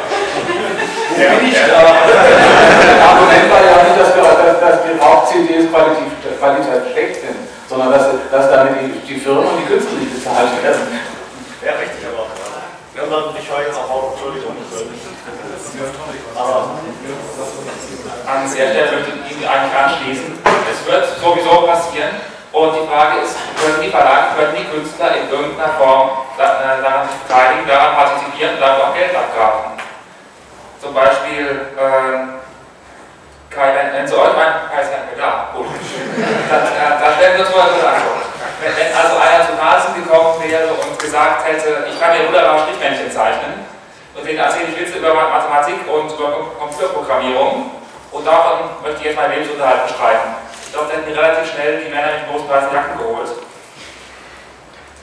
Ja, 1.17 1.41
nicht, 1.41 1.57
aber 1.79 2.07
das 2.07 2.99
Argument 3.01 3.45
war 3.51 3.61
ja 3.63 3.83
nicht, 3.83 3.97
dass, 3.99 4.15
wir, 4.15 4.23
dass, 4.23 4.59
dass 4.59 4.75
die 4.83 4.95
Rauch-CDs 4.99 5.69
qualitativ, 5.69 6.11
qualitativ 6.39 6.91
schlecht 6.91 7.15
sind, 7.21 7.37
sondern 7.67 7.91
dass, 7.91 8.05
dass 8.31 8.49
damit 8.49 8.79
die, 8.79 8.99
die 9.07 9.19
Firmen 9.19 9.45
und 9.45 9.57
die 9.59 9.67
Künstler 9.67 9.99
nicht 9.99 10.13
bezahlt 10.15 10.51
werden. 10.63 10.81
Ja, 11.63 11.71
richtig, 11.77 12.01
aber. 12.07 12.27
Ja, 12.91 13.07
dann, 13.07 13.31
ich 13.39 13.47
höre 13.47 13.63
jetzt 13.67 13.79
auch 13.79 13.89
auf, 13.89 14.05
Entschuldigung. 14.13 14.51
Aber 16.35 16.75
an 18.27 18.43
der 18.43 18.49
Stelle 18.51 18.91
möchte 18.91 19.11
ich 19.29 19.37
mich 19.37 19.47
eigentlich 19.47 19.77
anschließen. 19.77 20.39
Es 20.43 20.79
wird 20.85 21.05
sowieso 21.19 21.65
passieren 21.65 22.19
und 22.51 22.75
die 22.75 22.87
Frage 22.87 23.23
ist, 23.23 23.35
können 23.55 23.81
die 23.81 23.89
Verlage, 23.89 24.35
können 24.35 24.55
die 24.59 24.67
Künstler 24.67 25.15
in 25.15 25.29
irgendeiner 25.31 25.73
Form 25.79 26.27
daran 26.37 27.07
sich 27.07 27.17
beteiligen, 27.23 27.67
daran 27.67 27.95
partizipieren 27.95 28.55
und 28.55 28.61
dafür 28.61 28.87
auch 28.89 28.93
Geld 28.93 29.15
abgraben? 29.15 29.79
Zum 30.81 30.95
Beispiel, 30.95 31.77
äh, 31.77 32.41
Kai, 33.53 33.69
wenn 33.93 34.07
Sie 34.07 34.15
euch 34.15 34.33
meinen, 34.33 34.65
Kai 34.73 34.81
ist 34.81 34.89
ja 34.89 35.13
klar, 35.13 35.53
gut. 35.53 35.67
Dann, 35.69 36.65
äh, 36.65 36.97
dann 36.97 37.13
stellen 37.13 37.37
wir 37.37 37.45
uns 37.45 37.55
mal 37.55 37.69
eine 37.69 37.85
Antwort. 37.85 38.25
Wenn, 38.61 38.89
also 38.97 39.13
einer 39.21 39.45
zu 39.45 39.53
Nasen 39.61 39.93
gekommen 40.01 40.41
wäre 40.41 40.73
und 40.73 40.97
gesagt 40.97 41.45
hätte, 41.45 41.85
ich 41.85 41.99
kann 42.01 42.17
mir 42.17 42.25
wunderbar 42.25 42.65
Strichmännchen 42.65 43.11
zeichnen, 43.11 43.65
und 44.15 44.27
denen 44.27 44.39
erzähle 44.39 44.73
ich 44.73 44.79
Witze 44.79 44.97
über 44.97 45.13
Mathematik 45.13 45.75
und 45.87 46.11
über 46.11 46.49
Computerprogrammierung 46.59 47.71
und 48.11 48.27
davon 48.27 48.69
möchte 48.81 48.99
ich 48.99 49.05
jetzt 49.05 49.15
meinen 49.15 49.33
Lebensunterhalt 49.33 49.87
bestreiten. 49.87 50.35
Ich 50.65 50.73
glaube, 50.73 50.89
da 50.89 50.97
hätten 50.97 51.13
relativ 51.13 51.53
schnell 51.53 51.83
die 51.83 51.89
Männer 51.89 52.11
mit 52.17 52.29
großen 52.29 52.49
weißen 52.49 52.73
Jacken 52.73 52.97
geholt. 52.97 53.29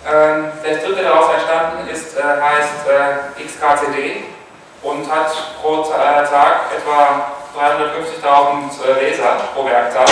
Ähm, 0.06 0.52
der 0.64 0.76
dritte, 0.76 1.02
daraus 1.02 1.34
entstanden 1.34 1.88
ist, 1.88 2.16
äh, 2.16 2.22
heißt 2.22 2.88
äh, 2.88 3.44
XKCD 3.44 4.38
und 4.82 5.10
hat 5.10 5.32
pro 5.60 5.82
Tag 5.82 6.70
etwa 6.76 7.32
350.000 7.56 8.86
äh, 8.86 9.10
Leser 9.10 9.36
pro 9.55 9.64
Werktag. 9.64 10.09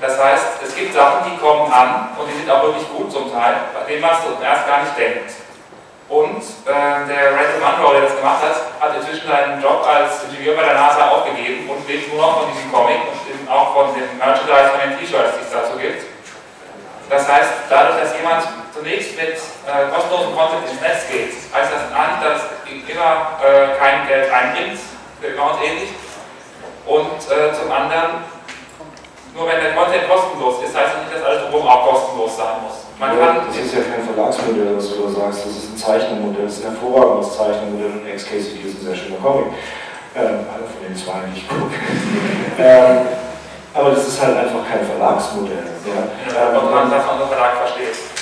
Das 0.00 0.22
heißt, 0.22 0.62
es 0.62 0.74
gibt 0.74 0.94
Sachen, 0.94 1.30
die 1.30 1.38
kommen 1.38 1.72
an 1.72 2.10
und 2.18 2.28
die 2.28 2.38
sind 2.38 2.50
auch 2.50 2.62
wirklich 2.62 2.88
gut 2.88 3.10
zum 3.10 3.32
Teil, 3.32 3.56
bei 3.72 3.90
denen 3.90 4.02
man 4.02 4.10
es 4.12 4.20
zuerst 4.20 4.66
gar 4.66 4.82
nicht 4.82 4.98
denkt. 4.98 5.32
Und 6.08 6.38
äh, 6.38 7.08
der 7.08 7.34
Randall 7.34 7.58
Munro, 7.58 7.92
der 7.92 8.02
das 8.02 8.16
gemacht 8.16 8.42
hat, 8.42 8.54
hat 8.78 8.96
inzwischen 8.96 9.26
seinen 9.26 9.60
Job 9.60 9.82
als 9.82 10.22
Ingenieur 10.24 10.54
bei 10.54 10.62
der 10.62 10.74
NASA 10.74 11.08
aufgegeben 11.08 11.68
und 11.68 11.88
lebt 11.88 12.12
nur 12.12 12.22
noch 12.22 12.40
von 12.42 12.52
diesem 12.52 12.70
Comic 12.70 13.00
und 13.10 13.50
auch 13.50 13.74
von 13.74 13.94
dem 13.94 14.16
Merchandise 14.18 14.70
von 14.70 14.80
den 14.80 14.98
T-Shirts, 14.98 15.34
die 15.38 15.44
es 15.44 15.50
dazu 15.50 15.76
gibt. 15.78 16.04
Das 17.10 17.26
heißt, 17.26 17.50
dadurch, 17.70 18.00
dass 18.02 18.16
jemand 18.16 18.46
zunächst 18.76 19.16
mit 19.16 19.40
äh, 19.64 19.88
kostenlosem 19.88 20.36
Content 20.36 20.68
ins 20.68 20.80
Netz 20.80 21.08
geht, 21.08 21.32
heißt 21.52 21.72
das 21.72 21.88
an, 21.96 22.20
dass 22.20 22.52
immer 22.68 23.40
äh, 23.40 23.78
kein 23.80 24.06
Geld 24.06 24.28
einbringt, 24.30 24.78
für 25.20 25.28
immer 25.28 25.56
und 25.56 25.64
ähnlich. 25.64 25.90
Und 26.84 27.18
äh, 27.32 27.50
zum 27.56 27.72
anderen, 27.72 28.22
nur 29.34 29.48
wenn 29.48 29.60
der 29.60 29.74
Content 29.74 30.08
kostenlos 30.08 30.62
ist, 30.62 30.76
heißt 30.76 30.92
das 30.94 31.00
nicht, 31.02 31.14
dass 31.16 31.24
alles 31.24 31.42
drumherum 31.48 31.66
auch 31.66 31.82
kostenlos 31.90 32.36
sein 32.36 32.62
muss. 32.62 32.84
Man 33.00 33.18
ja, 33.18 33.44
das 33.44 33.56
ist 33.56 33.74
ja 33.74 33.82
kein 33.84 34.04
Verlagsmodell, 34.04 34.76
was 34.76 34.88
du 34.88 35.04
da 35.04 35.08
sagst, 35.10 35.44
das 35.44 35.52
ist 35.52 35.68
ein 35.72 35.76
Zeichnermodell, 35.76 36.44
das 36.44 36.58
ist 36.58 36.64
ein 36.64 36.72
hervorragendes 36.72 37.36
Zeichnermodell 37.36 37.92
und 38.00 38.08
XKCD 38.08 38.60
ist 38.64 38.80
ein 38.80 38.86
sehr 38.86 38.96
schöner 38.96 39.20
Comic. 39.20 39.52
Ähm, 40.16 40.48
alle 40.48 40.64
von 40.64 40.80
den 40.80 40.96
zwei, 40.96 41.28
die 41.28 41.40
ich 41.40 41.48
gucke. 41.48 41.76
ähm, 42.58 43.04
aber 43.74 43.90
das 43.90 44.08
ist 44.08 44.16
halt 44.22 44.36
einfach 44.38 44.64
kein 44.64 44.80
Verlagsmodell. 44.86 45.68
Ja. 45.84 46.08
Ähm, 46.32 46.56
und 46.56 46.70
man 46.72 46.90
das 46.90 47.04
unter 47.04 47.28
Verlag 47.28 47.56
versteht. 47.58 48.15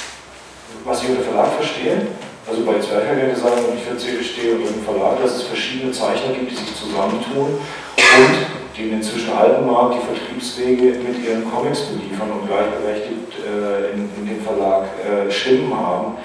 Was 0.84 1.02
ich 1.02 1.08
unter 1.08 1.22
Verlag 1.22 1.52
verstehe, 1.54 2.08
also 2.46 2.60
bei 2.62 2.78
Zwerchhager 2.78 3.34
sagen, 3.34 3.64
und 3.70 3.78
ich 3.78 3.84
verstehe 3.84 4.54
unter 4.56 4.70
dem 4.70 4.84
Verlag, 4.84 5.22
dass 5.22 5.36
es 5.36 5.42
verschiedene 5.44 5.90
Zeichner 5.92 6.34
gibt, 6.34 6.50
die 6.50 6.56
sich 6.56 6.76
zusammentun 6.76 7.56
und 7.56 8.34
die 8.76 8.90
inzwischen 8.90 9.32
alten 9.32 9.64
Markt 9.64 9.94
die 9.94 10.06
Vertriebswege 10.06 10.98
mit 11.00 11.24
ihren 11.24 11.50
Comics 11.50 11.88
beliefern 11.88 12.30
und 12.32 12.46
gleichberechtigt 12.46 13.32
äh, 13.40 13.94
in, 13.94 14.10
in, 14.18 14.26
dem 14.26 14.44
Verlag 14.44 14.84
äh, 15.00 15.30
Stimmen 15.30 15.72
haben, 15.74 16.18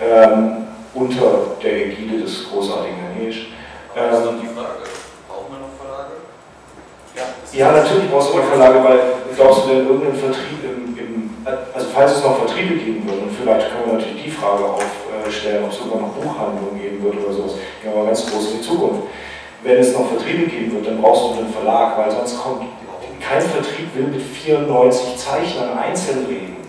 ähm, 0.00 0.68
unter 0.94 1.56
der 1.60 1.86
Ägide 1.86 2.22
des 2.22 2.48
großartigen 2.48 2.96
Ganesh. 3.18 3.48
Ähm, 3.96 4.38
die 4.42 4.46
Frage, 4.46 4.86
brauchen 5.26 5.50
wir 5.50 5.58
noch 5.58 5.74
Verlage? 5.74 6.22
Ja, 7.16 7.26
ja 7.52 7.82
natürlich 7.82 8.08
brauchst 8.08 8.32
du 8.32 8.38
noch 8.38 8.44
Verlage, 8.44 8.84
weil 8.84 9.00
glaubst 9.34 9.64
du 9.64 9.68
denn 9.70 9.86
irgendeinen 9.88 10.18
Vertrieb 10.18 10.62
im, 10.62 10.93
also 11.44 11.86
falls 11.92 12.12
es 12.12 12.22
noch 12.22 12.38
Vertriebe 12.38 12.74
geben 12.76 13.08
wird, 13.08 13.22
und 13.22 13.30
vielleicht 13.30 13.70
können 13.70 13.86
wir 13.86 13.92
natürlich 13.94 14.24
die 14.24 14.30
Frage 14.30 14.64
aufstellen, 14.64 15.64
ob 15.64 15.72
es 15.72 15.78
sogar 15.78 16.00
noch 16.00 16.14
Buchhandlungen 16.14 16.80
geben 16.80 17.02
wird 17.02 17.24
oder 17.24 17.32
sowas, 17.32 17.52
gehen 17.82 17.92
wir 17.92 18.00
mal 18.00 18.06
ganz 18.06 18.30
groß 18.30 18.52
in 18.52 18.58
die 18.58 18.64
Zukunft 18.64 19.02
wenn 19.64 19.78
es 19.78 19.92
noch 19.92 20.08
Vertriebe 20.08 20.46
geben 20.46 20.72
wird, 20.72 20.86
dann 20.86 21.00
brauchst 21.00 21.24
du 21.24 21.40
einen 21.40 21.52
Verlag, 21.52 21.96
weil 21.96 22.10
sonst 22.10 22.38
kommt 22.38 22.68
kein 23.20 23.40
Vertrieb 23.40 23.88
will 23.96 24.08
mit 24.08 24.20
94 24.20 25.16
Zeichnern 25.16 25.78
einzeln 25.78 26.26
reden. 26.26 26.60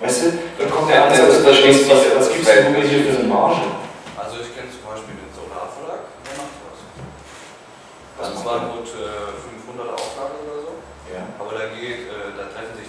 Weißt 0.00 0.26
du, 0.26 0.26
dann 0.58 0.68
kommt 0.68 0.90
der 0.90 1.04
andere, 1.06 1.28
das, 1.30 1.44
das, 1.44 1.62
was, 1.86 2.02
was, 2.18 2.32
gibst 2.34 2.50
du 2.50 2.70
mir 2.74 2.82
hier 2.82 3.06
für 3.06 3.22
eine 3.22 3.28
Marge? 3.30 3.62
Also 4.18 4.42
ich 4.42 4.50
kenne 4.50 4.66
zum 4.74 4.82
Beispiel 4.82 5.14
den 5.14 5.30
Solarverlag, 5.30 6.10
der 6.26 6.34
macht 6.34 6.58
was. 6.66 6.82
Also 8.18 8.30
es 8.34 8.44
waren 8.44 8.74
rund 8.74 8.90
äh, 8.90 9.38
500 9.38 9.94
Auflagen 9.94 10.36
oder 10.42 10.58
so. 10.66 10.72
Ja. 11.14 11.22
Aber 11.38 11.54
da 11.54 11.70
geht, 11.70 12.10
äh, 12.10 12.34
da 12.34 12.50
treffen 12.50 12.74
sich 12.74 12.85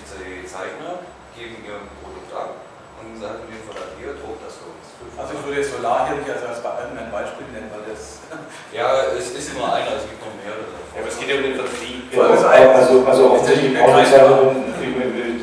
Zeichner, 0.57 1.05
geben 1.37 1.61
ihr 1.61 1.77
Produkt 2.01 2.33
ab 2.33 2.57
und 2.97 3.13
sagen 3.21 3.45
dem 3.45 3.61
Verlag, 3.61 3.93
hier, 4.01 4.17
druck 4.17 4.41
das 4.41 4.57
für 4.57 4.73
uns. 4.73 4.89
Also 5.13 5.37
ich 5.37 5.41
würde 5.45 5.61
jetzt 5.61 5.69
Solar 5.69 6.09
hier 6.09 6.17
nicht 6.17 6.29
als 6.33 6.41
ein 6.41 7.11
Beispiel 7.13 7.45
nennen, 7.53 7.69
weil 7.69 7.85
das... 7.85 8.25
Ja, 8.73 9.13
es 9.13 9.31
ist 9.37 9.53
nur 9.53 9.69
einer, 9.69 10.01
es 10.01 10.09
gibt 10.09 10.17
noch 10.19 10.33
mehrere. 10.41 10.65
Ja, 10.65 10.99
aber 10.99 11.09
es 11.09 11.17
geht 11.21 11.29
ja 11.29 11.37
um 11.37 11.45
den 11.45 11.55
Vertrieb. 11.55 12.09
Ja, 12.09 12.25
also, 12.33 13.05
also 13.05 13.21
offensichtlich 13.37 13.77
brauchen 13.77 14.01
die 14.01 14.09
Zeichner, 14.09 14.49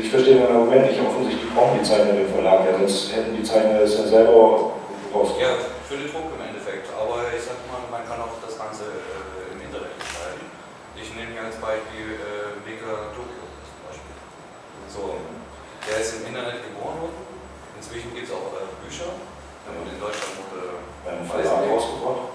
ich 0.02 0.10
verstehe 0.10 0.36
mein 0.42 0.50
Argument 0.50 0.84
nicht, 0.90 1.00
offensichtlich 1.00 1.50
brauchen 1.54 1.78
die 1.78 1.86
Zeichner 1.86 2.12
den 2.12 2.30
Verlag, 2.34 2.66
ja, 2.66 2.74
sonst 2.76 3.14
hätten 3.14 3.38
die 3.38 3.46
Zeichner 3.46 3.80
es 3.80 3.96
ja 3.96 4.04
selber 4.04 4.74
raus. 5.14 5.30
Ja, 5.38 5.54
für 5.86 5.96
den 5.96 6.10
Druck 6.10 6.34
im 6.34 6.42
Endeffekt, 6.42 6.90
aber 6.90 7.30
ich 7.30 7.42
sag 7.42 7.62
mal, 7.70 7.86
man 7.86 8.02
kann 8.02 8.18
auch 8.18 8.34
das 8.42 8.58
Ganze 8.58 8.90
äh, 8.90 9.54
im 9.54 9.62
Internet 9.62 9.94
gestalten. 9.94 10.44
Ich 10.98 11.08
nehme 11.14 11.32
hier 11.32 11.46
als 11.46 11.56
Beispiel 11.62 12.18
äh, 12.18 12.58
Mega 12.66 13.14
Tokyo 13.14 13.46
zum 13.46 13.78
Beispiel. 13.86 14.16
So, 14.90 15.18
der 15.94 16.02
ist 16.02 16.18
im 16.18 16.26
Internet 16.26 16.58
geboren 16.66 17.06
worden, 17.06 17.22
in 17.22 17.78
inzwischen 17.78 18.10
gibt 18.10 18.26
es 18.26 18.34
auch 18.34 18.50
äh, 18.58 18.66
Bücher. 18.82 19.14
Und 19.14 19.86
in 19.86 19.96
Deutschland 20.02 20.42
wurde 20.42 20.82
Verlag 21.30 21.70
rausgebracht. 21.70 22.34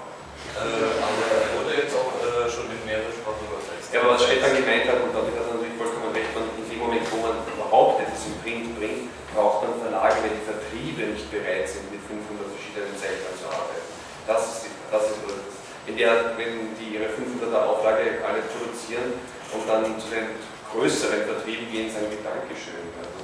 äh, 0.56 0.96
aber 1.04 1.24
er 1.28 1.52
wurde 1.60 1.72
jetzt 1.76 1.94
auch 1.94 2.10
äh, 2.24 2.48
schon 2.48 2.72
in 2.72 2.80
mehrere 2.88 3.12
Sprachen 3.12 3.44
übersetzt. 3.44 3.92
Ja, 3.92 4.02
aber 4.02 4.16
was 4.16 4.24
Stefan 4.24 4.56
gemeint 4.56 4.88
hat, 4.88 5.04
und 5.04 5.12
damit 5.12 5.36
hat 5.36 5.46
er 5.46 5.60
natürlich 5.60 5.76
vollkommen 5.76 6.10
recht, 6.16 6.32
man, 6.32 6.48
in 6.56 6.66
dem 6.72 6.80
Moment, 6.80 7.06
wo 7.12 7.20
man 7.20 7.36
überhaupt 7.44 8.00
etwas 8.02 8.32
im 8.32 8.40
Print 8.40 8.80
bringt, 8.80 9.12
braucht 9.36 9.68
man 9.68 9.76
Verlage, 9.84 10.24
wenn 10.24 10.40
die 10.40 10.48
Vertriebe 10.48 11.02
nicht 11.12 11.28
bereit 11.28 11.68
sind, 11.68 11.86
mit 11.92 12.02
500 12.08 12.48
verschiedenen 12.56 12.96
Zeichnern 12.96 13.36
zu 13.36 13.46
arbeiten. 13.52 13.86
Das 14.24 14.42
ist, 14.48 14.60
die, 14.66 14.72
das 14.88 15.04
ist 15.12 15.20
das. 15.28 15.60
Wenn, 15.86 15.98
der, 16.00 16.38
wenn 16.40 16.74
die 16.80 16.98
ihre 16.98 17.12
500er 17.12 17.66
Auflage 17.66 18.22
alle 18.24 18.46
produzieren 18.46 19.18
und 19.54 19.66
dann 19.68 19.98
zu 19.98 20.08
den 20.14 20.38
größeren 20.70 21.26
Vertrieben 21.26 21.66
gehen, 21.72 21.90
sagen 21.90 22.10
wir 22.14 22.22
Dankeschön. 22.22 22.94
Also 23.02 23.18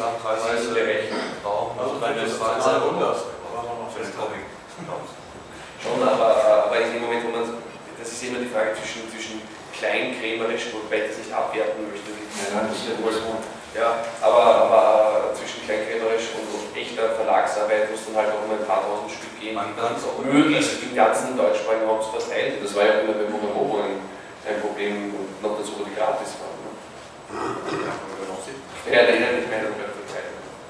Raum, 0.00 1.72
bei 2.00 2.12
das 2.12 2.16
der 2.16 2.24
ist 2.28 2.40
Wahl 2.40 2.60
total 2.60 2.80
selber 2.80 2.88
anders. 2.92 3.20
für 3.94 4.02
den 4.04 4.12
Comic. 4.12 4.44
Schon, 5.80 6.02
aber, 6.02 6.68
aber 6.68 6.76
in 6.80 6.92
dem 6.92 7.02
Moment, 7.02 7.24
wo 7.24 7.30
man, 7.32 7.48
das 7.98 8.08
ist 8.12 8.22
immer 8.24 8.40
die 8.40 8.52
Frage 8.52 8.76
zwischen, 8.76 9.08
zwischen 9.08 9.40
kleinkrämerisch, 9.72 10.72
wobei 10.76 11.04
ich 11.04 11.16
das 11.16 11.18
nicht 11.24 11.32
abwerten 11.32 11.88
möchte. 11.88 12.12
Ja, 12.12 12.60
nein, 12.60 12.68
das 12.68 12.76
ist 12.76 12.92
ja 12.92 12.96
wohl 13.00 13.12
so. 13.12 13.40
Ja, 13.72 14.04
aber, 14.24 14.68
aber 14.68 15.32
zwischen 15.36 15.64
kleinkrämerisch 15.64 16.32
und, 16.36 16.48
und 16.48 16.68
echter 16.76 17.16
Verlagsarbeit 17.16 17.88
muss 17.92 18.04
dann 18.08 18.16
halt 18.16 18.32
auch 18.32 18.44
immer 18.44 18.56
ein 18.60 18.68
paar 18.68 18.84
tausend 18.84 19.12
Stück 19.12 19.32
gehen, 19.40 19.56
Man 19.56 19.76
kann 19.76 19.96
es 19.96 20.04
auch 20.04 20.20
möglichst 20.20 20.80
im 20.80 20.96
ganzen 20.96 21.36
deutschsprachigen 21.36 21.88
Raum 21.88 22.00
zu 22.00 22.12
verteilen. 22.12 22.60
Das 22.60 22.72
war 22.76 22.84
ja 22.84 23.00
auch 23.00 23.04
immer 23.04 23.16
bei 23.16 23.28
ein, 23.28 24.00
ein 24.48 24.60
Problem 24.60 25.12
und 25.12 25.28
noch 25.44 25.60
dazu, 25.60 25.76
wo 25.76 25.84
die 25.84 25.92
gratis 25.96 26.40
waren. 26.40 26.65
Ja, 27.32 29.02
der 29.02 29.08
erinnert 29.08 29.34
mich 29.40 29.48
mehr. 29.48 29.62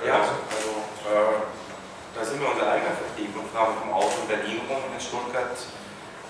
Ja, 0.07 0.20
also 0.20 0.33
äh, 0.33 1.41
da 2.15 2.24
sind 2.24 2.41
wir 2.41 2.49
unser 2.49 2.70
eigener 2.70 2.97
Vertrieb 2.97 3.37
und 3.37 3.51
fahren 3.51 3.77
vom 3.81 3.93
Auto 3.93 4.12
in 4.23 4.28
Berlin 4.28 4.61
rum 4.69 4.81
in 4.93 5.01
Stuttgart 5.01 5.57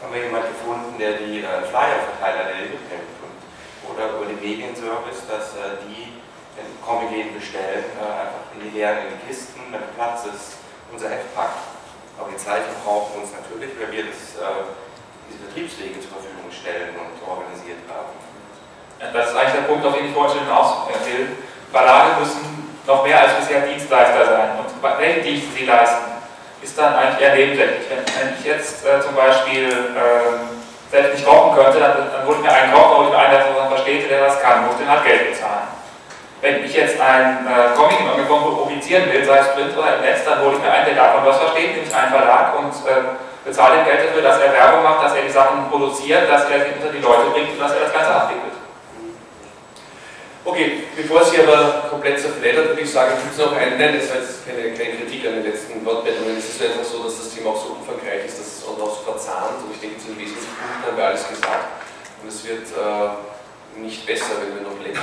haben 0.03 0.13
wir 0.13 0.25
jemanden 0.25 0.53
gefunden, 0.53 0.99
der 0.99 1.17
die 1.17 1.41
äh, 1.41 1.63
Flyer-Verteiler 1.73 2.53
der 2.53 2.69
Liebe 2.69 2.79
kennt. 2.89 3.09
Oder 3.89 4.19
über 4.19 4.27
den 4.27 4.41
Medienservice, 4.41 5.25
dass 5.31 5.57
äh, 5.57 5.81
die 5.89 6.13
in 6.59 6.69
Comicläden 6.85 7.33
bestellen, 7.33 7.85
äh, 7.97 8.05
einfach 8.05 8.45
in 8.55 8.67
die 8.67 8.77
leeren 8.77 9.09
in 9.09 9.17
die 9.17 9.23
Kisten, 9.27 9.61
wenn 9.71 9.81
Platz 9.97 10.27
ist, 10.27 10.61
unser 10.93 11.09
Heft 11.09 11.33
packt. 11.35 11.65
Aber 12.19 12.29
die 12.29 12.37
Zeichen 12.37 12.73
brauchen 12.85 13.23
uns 13.23 13.33
natürlich, 13.33 13.73
weil 13.79 13.93
wir 13.93 14.05
das, 14.09 14.37
äh, 14.37 14.69
diese 15.29 15.49
Vertriebswege 15.49 16.01
zur 16.01 16.21
Verfügung 16.21 16.49
stellen 16.53 16.93
und 16.97 17.17
organisiert 17.25 17.81
haben. 17.89 18.13
Das 18.99 19.31
ist 19.31 19.37
eigentlich 19.37 19.55
der 19.55 19.69
Punkt, 19.69 19.85
auf 19.87 19.95
den 19.95 20.07
ich 20.07 20.13
vorhin 20.13 20.39
schon 20.39 20.49
will. 20.49 21.37
Verlage 21.73 22.21
müssen 22.21 22.57
noch 22.87 23.05
mehr 23.05 23.21
als 23.21 23.35
bisher 23.35 23.61
Dienstleister 23.61 24.25
sein. 24.25 24.51
Und 24.57 24.99
welchen 24.99 25.23
Dienst 25.23 25.55
sie 25.57 25.67
leisten, 25.67 26.17
ist 26.63 26.79
dann 26.79 26.95
eigentlich 26.95 27.21
eher 27.21 27.35
nebensächlich. 27.35 27.87
Wenn, 27.91 27.99
wenn 27.99 28.35
ich 28.39 28.45
jetzt 28.45 28.87
äh, 28.87 29.01
zum 29.01 29.15
Beispiel 29.15 29.69
ähm, 29.69 30.57
selbst 30.91 31.15
nicht 31.15 31.27
kochen 31.27 31.55
könnte, 31.55 31.79
dann, 31.79 32.09
dann 32.11 32.27
hole 32.27 32.37
ich 32.39 32.43
mir 32.43 32.53
einen 32.53 32.73
Koch, 32.73 32.97
hole 32.97 33.07
ich 33.07 33.13
mir 33.13 33.19
einen, 33.19 33.31
der 33.33 33.45
das 33.45 33.69
versteht, 33.69 34.11
der 34.11 34.21
das 34.25 34.41
kann, 34.41 34.67
muss 34.67 34.79
den 34.79 34.89
halt 34.89 35.05
Geld 35.05 35.31
bezahlen. 35.31 35.69
Wenn 36.41 36.65
ich 36.65 36.75
jetzt 36.75 37.01
ein 37.01 37.47
äh, 37.47 37.75
Comic 37.77 37.99
Form 38.29 38.57
publizieren 38.57 39.11
will, 39.13 39.25
sei 39.25 39.39
es 39.39 39.53
Print 39.53 39.77
oder 39.77 39.97
im 39.97 40.03
Netz, 40.03 40.25
dann 40.25 40.41
hole 40.41 40.57
ich 40.57 40.63
mir 40.63 40.71
einen, 40.71 40.87
der 40.87 40.95
davon 40.95 41.25
was 41.25 41.39
versteht, 41.39 41.75
nämlich 41.75 41.95
einen 41.95 42.13
Verlag 42.13 42.59
und 42.59 42.73
äh, 42.87 43.15
bezahle 43.45 43.81
ihm 43.81 43.85
Geld 43.85 44.09
dafür, 44.09 44.23
dass 44.23 44.41
er 44.41 44.53
Werbung 44.53 44.83
macht, 44.83 45.05
dass 45.05 45.15
er 45.15 45.23
die 45.23 45.31
Sachen 45.31 45.69
produziert, 45.71 46.31
dass 46.31 46.49
er 46.49 46.61
sie 46.61 46.73
unter 46.77 46.93
die 46.93 47.03
Leute 47.03 47.31
bringt 47.33 47.51
und 47.53 47.61
dass 47.61 47.73
er 47.73 47.89
das 47.89 47.93
Ganze 47.93 48.15
abwickelt. 48.15 48.56
Okay, 50.47 50.87
bevor 50.95 51.23
es 51.23 51.33
hier 51.33 51.43
aber 51.43 51.91
komplett 51.91 52.21
zerfleddert, 52.21 52.69
würde 52.69 52.81
ich 52.81 52.91
sagen, 52.91 53.19
gibt 53.19 53.35
es 53.35 53.39
noch 53.45 53.51
einen, 53.51 53.83
nein, 53.83 53.99
das 53.99 54.09
war 54.11 54.23
jetzt 54.23 54.47
keine, 54.47 54.71
keine 54.79 55.03
Kritik 55.03 55.27
an 55.27 55.43
den 55.43 55.51
letzten 55.51 55.85
Wortmeldungen, 55.85 56.39
es 56.39 56.55
ist 56.55 56.63
einfach 56.63 56.87
so, 56.87 57.03
dass 57.03 57.19
das 57.19 57.35
Thema 57.35 57.51
auch 57.51 57.59
so 57.59 57.75
umfangreich 57.75 58.31
ist, 58.31 58.39
dass 58.39 58.47
es 58.47 58.63
auch 58.63 58.79
noch 58.79 58.95
so 58.95 59.03
verzahnt 59.11 59.59
und 59.67 59.75
ich 59.75 59.83
denke, 59.83 59.99
zu 59.99 60.15
den 60.15 60.23
wesentlichen 60.23 60.55
Punkten 60.55 60.87
haben 60.87 60.97
wir 60.97 61.07
alles 61.11 61.27
gesagt. 61.27 61.83
Und 62.23 62.31
es 62.31 62.47
wird 62.47 62.63
äh, 62.63 63.83
nicht 63.83 64.07
besser, 64.07 64.39
wenn 64.39 64.55
wir 64.55 64.63
noch 64.63 64.79
länger, 64.79 65.03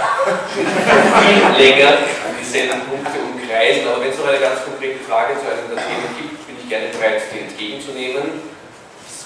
viel 0.56 0.64
länger 1.60 1.92
dieselben 2.40 2.80
Punkte 2.88 3.20
umkreisen, 3.20 3.84
aber 3.84 4.00
wenn 4.00 4.16
es 4.16 4.18
noch 4.24 4.32
eine 4.32 4.40
ganz 4.40 4.64
konkrete 4.64 5.04
Frage 5.04 5.36
zu 5.36 5.44
einem 5.44 5.68
der 5.76 5.84
Themen 5.84 6.08
gibt, 6.24 6.40
bin 6.48 6.56
ich 6.56 6.72
gerne 6.72 6.88
bereit, 6.88 7.20
die 7.36 7.52
entgegenzunehmen. 7.52 8.53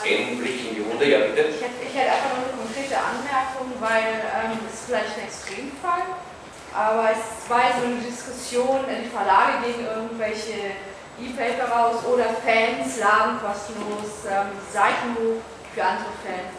Blick 0.02 0.70
in 0.70 0.76
die 0.76 0.82
Runde, 0.82 1.06
ja 1.06 1.20
bitte. 1.20 1.50
Ich 1.50 1.62
hätte, 1.62 1.82
ich 1.82 1.96
hätte 1.96 2.12
einfach 2.12 2.38
nur 2.38 2.46
eine 2.46 2.58
konkrete 2.58 2.98
Anmerkung, 2.98 3.74
weil 3.80 4.22
ähm, 4.30 4.60
es 4.68 4.82
ist 4.82 4.86
vielleicht 4.86 5.18
ein 5.18 5.26
Extremfall, 5.26 6.06
aber 6.74 7.10
es 7.12 7.50
war 7.50 7.74
so 7.80 7.86
eine 7.86 8.02
Diskussion, 8.02 8.86
die 8.86 9.10
Verlage 9.10 9.66
gegen 9.66 9.86
irgendwelche 9.86 10.78
E-Paper 11.18 11.66
raus 11.74 12.06
oder 12.06 12.30
Fans 12.46 13.00
laden 13.02 13.42
kostenlos 13.42 14.30
ähm, 14.30 14.54
Seiten 14.70 15.18
hoch 15.18 15.42
für 15.74 15.84
andere 15.84 16.14
Fans. 16.22 16.54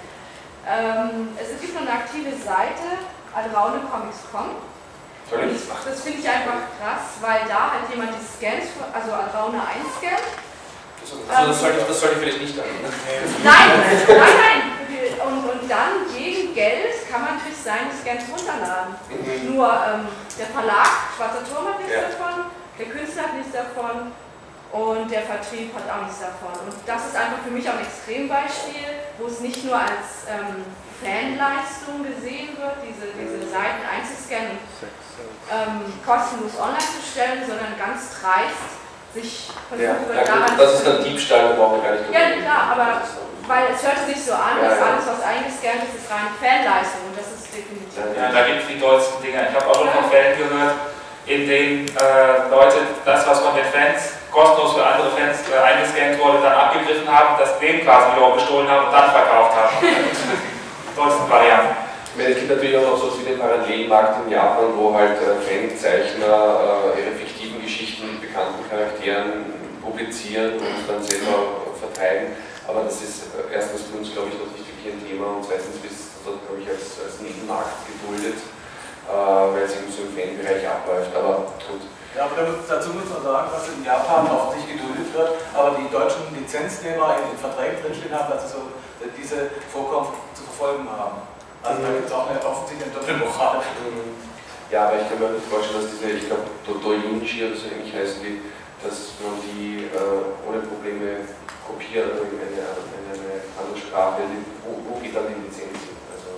Ähm, 0.67 1.29
es 1.39 1.61
gibt 1.61 1.75
noch 1.75 1.87
eine 1.87 2.03
aktive 2.03 2.35
Seite, 2.35 3.07
alraunecomics.com. 3.35 4.67
Und 5.31 5.53
das 5.53 6.01
finde 6.01 6.19
ich 6.19 6.29
einfach 6.29 6.73
krass, 6.81 7.21
weil 7.21 7.45
da 7.47 7.77
halt 7.77 7.87
jemand 7.93 8.11
die 8.17 8.25
Scans, 8.25 8.73
also 8.93 9.13
Alraune 9.13 9.61
einscannt 9.61 10.48
Also 11.29 11.49
das 11.53 11.61
sollte, 11.61 11.79
ich, 11.81 11.87
das 11.87 12.01
sollte 12.01 12.15
ich 12.17 12.21
vielleicht 12.23 12.41
nicht. 12.41 12.57
Ne? 12.57 12.63
Nein, 13.45 13.69
nein, 14.09 14.19
nein. 14.19 14.63
Und, 15.27 15.45
und 15.51 15.71
dann 15.71 16.07
gegen 16.17 16.55
Geld 16.55 16.95
kann 17.11 17.23
man 17.23 17.37
natürlich 17.37 17.59
seine 17.59 17.91
Scans 17.93 18.25
runterladen. 18.31 18.95
Mhm. 19.11 19.55
Nur 19.55 19.67
ähm, 19.69 20.09
der 20.39 20.47
Verlag, 20.47 20.89
Schwarzer 21.17 21.45
Turm 21.45 21.69
hat 21.69 21.79
nichts 21.79 21.95
Ja. 21.95 22.09
davon, 22.09 22.51
der 22.79 22.87
Künstler 22.87 23.23
hat 23.25 23.35
nichts 23.35 23.53
davon 23.53 24.13
und 24.73 25.11
der 25.11 25.23
Vertrieb 25.23 25.75
hat 25.75 25.85
auch 25.91 26.03
nichts 26.07 26.21
davon. 26.21 26.55
Und 26.65 26.75
das 26.87 27.07
ist 27.09 27.17
einfach 27.17 27.41
für 27.45 27.51
mich 27.51 27.69
auch 27.69 27.75
ein 27.75 27.85
Extrembeispiel, 27.85 28.89
wo 29.19 29.27
es 29.27 29.41
nicht 29.41 29.65
nur 29.65 29.77
als 29.77 30.29
ähm, 30.29 30.65
Fanleistung 31.03 32.03
gesehen 32.05 32.57
wird, 32.59 32.77
diese, 32.85 33.11
diese 33.15 33.49
Seiten 33.51 33.83
einzuscannen 33.87 34.59
und 34.59 34.93
ähm, 35.51 35.93
kostenlos 36.05 36.55
online 36.59 36.89
zu 36.95 37.03
stellen, 37.03 37.43
sondern 37.47 37.75
ganz 37.79 38.19
dreist 38.21 38.79
sich 39.15 39.49
Ja, 39.73 39.95
versucht 39.97 40.17
ja, 40.17 40.25
daran 40.25 40.57
das 40.59 40.71
ist 40.75 40.87
dann 40.87 41.05
Diebstahl, 41.05 41.49
da 41.49 41.53
brauchen 41.57 41.81
wir 41.81 41.83
gar 41.85 41.93
nicht 41.97 42.05
drüber 42.09 42.19
ja, 42.19 42.27
klar, 42.43 42.63
aber 42.77 42.89
weil 43.49 43.65
es 43.73 43.81
hört 43.81 44.01
sich 44.05 44.21
so 44.21 44.33
an, 44.37 44.61
Ja, 44.61 44.69
dass 44.69 44.79
ja. 44.79 44.85
alles, 44.93 45.05
was 45.09 45.21
eingescannt 45.25 45.83
ist, 45.89 45.97
ist 46.05 46.09
rein 46.13 46.29
Fanleistung 46.37 47.09
und 47.09 47.17
das 47.17 47.29
ist 47.33 47.49
definitiv. 47.49 47.97
Ja, 47.97 48.29
da 48.29 48.41
gibt 48.45 48.61
es 48.63 48.69
die 48.69 48.77
tollsten 48.77 49.25
Dinge. 49.25 49.41
Ich 49.49 49.55
habe 49.57 49.67
auch 49.73 49.81
schon 49.81 49.89
von 49.89 50.07
Fällen 50.13 50.37
gehört, 50.37 50.77
in 51.25 51.49
denen 51.49 51.89
äh, 51.89 52.49
Leute 52.53 52.85
das, 53.09 53.25
was 53.25 53.41
von 53.41 53.57
den 53.57 53.65
Fans 53.73 54.21
kostenlos 54.29 54.77
für 54.77 54.85
andere 54.85 55.11
Fans 55.17 55.41
äh, 55.49 55.57
eingescannt 55.57 56.21
wurde, 56.21 56.45
dann 56.45 56.53
abgegriffen 56.69 57.09
haben, 57.09 57.41
das 57.41 57.57
dem 57.59 57.81
quasi 57.85 58.13
wiederum 58.13 58.37
gestohlen 58.37 58.69
haben 58.69 58.87
und 58.89 58.93
dann 58.93 59.09
verkauft 59.17 59.57
haben. 59.57 59.75
tollsten 60.97 61.31
Varianten. 61.31 61.73
Ich 62.13 62.17
meine, 62.21 62.35
es 62.35 62.39
gibt 62.45 62.51
natürlich 62.51 62.77
auch 62.77 62.91
noch 62.93 62.99
so 62.99 63.17
wie 63.17 63.25
den 63.25 63.39
Parallelmarkt 63.39 64.27
in 64.27 64.33
Japan, 64.33 64.77
wo 64.77 64.93
halt 64.93 65.17
äh, 65.23 65.41
Fanzeichner 65.41 66.93
äh, 66.93 67.01
ihre 67.01 67.15
fiktiven 67.17 67.48
bekannten 68.39 68.71
Charakteren 68.71 69.31
publizieren 69.83 70.55
und 70.63 70.83
dann 70.87 71.03
selber 71.03 71.75
verteilen. 71.75 72.37
Aber 72.69 72.85
das 72.85 73.01
ist 73.03 73.35
äh, 73.35 73.55
erstens 73.55 73.83
für 73.91 73.99
uns, 73.99 74.13
glaube 74.13 74.29
ich, 74.31 74.37
noch 74.39 74.53
nicht 74.55 74.63
wirklich 74.69 74.95
ein 74.95 75.01
Thema 75.03 75.41
und 75.41 75.43
zweitens 75.43 75.75
ist 75.83 76.23
das, 76.23 76.37
glaube 76.47 76.61
ich, 76.63 76.69
als, 76.69 77.01
als 77.03 77.19
Nebenmarkt 77.25 77.83
geduldet, 77.89 78.39
äh, 78.39 79.11
weil 79.11 79.65
es 79.65 79.75
eben 79.75 79.89
so 79.91 80.05
im 80.07 80.13
Fanbereich 80.15 80.63
abläuft. 80.69 81.11
Aber 81.17 81.51
gut. 81.67 81.83
Ja, 82.15 82.29
aber 82.29 82.37
da- 82.45 82.61
dazu 82.77 82.93
muss 82.95 83.09
man 83.09 83.23
sagen, 83.25 83.49
was 83.53 83.65
in 83.73 83.83
Japan 83.85 84.29
oft 84.31 84.55
nicht 84.57 84.69
geduldet 84.69 85.09
wird, 85.17 85.31
aber 85.57 85.77
die 85.81 85.89
deutschen 85.89 86.29
Lizenznehmer 86.37 87.17
in 87.25 87.33
den 87.33 87.39
Verträgen 87.41 87.81
drinstehen 87.83 88.13
haben, 88.15 88.29
dass 88.33 88.47
sie 88.53 88.59
so 88.61 88.69
diese 89.17 89.49
Vorkommen 89.73 90.13
zu 90.37 90.43
verfolgen 90.45 90.87
haben. 90.89 91.25
Also 91.63 91.83
da 91.83 91.89
gibt 91.91 92.07
es 92.07 92.13
auch 92.13 92.29
eine 92.29 92.41
offensichtliche 92.45 92.93
Doppelmoral. 92.93 93.61
Ja, 94.71 94.89
aber 94.89 95.01
ich 95.01 95.09
kann 95.09 95.17
mir 95.19 95.33
nicht 95.33 95.49
vorstellen, 95.49 95.81
dass 95.81 95.91
diese, 95.97 96.13
ich 96.13 96.27
glaube, 96.29 96.45
Do- 96.69 96.77
Doyinji 96.77 97.41
oder 97.49 97.57
so 97.57 97.73
ähnlich 97.73 97.89
heißen 97.89 98.21
die, 98.21 98.45
dass 98.85 99.17
man 99.25 99.41
die 99.41 99.89
äh, 99.89 100.45
ohne 100.45 100.61
Probleme 100.69 101.25
kopiert 101.65 102.21
in 102.21 102.37
eine, 102.37 102.69
in 102.69 103.05
eine 103.17 103.33
andere 103.57 103.81
Sprache, 103.81 104.29
wo, 104.65 104.77
wo 104.85 105.01
geht 105.01 105.17
dann 105.17 105.25
die 105.33 105.41
Lizenz 105.41 105.73
hin? 105.89 105.97
Also, 106.13 106.37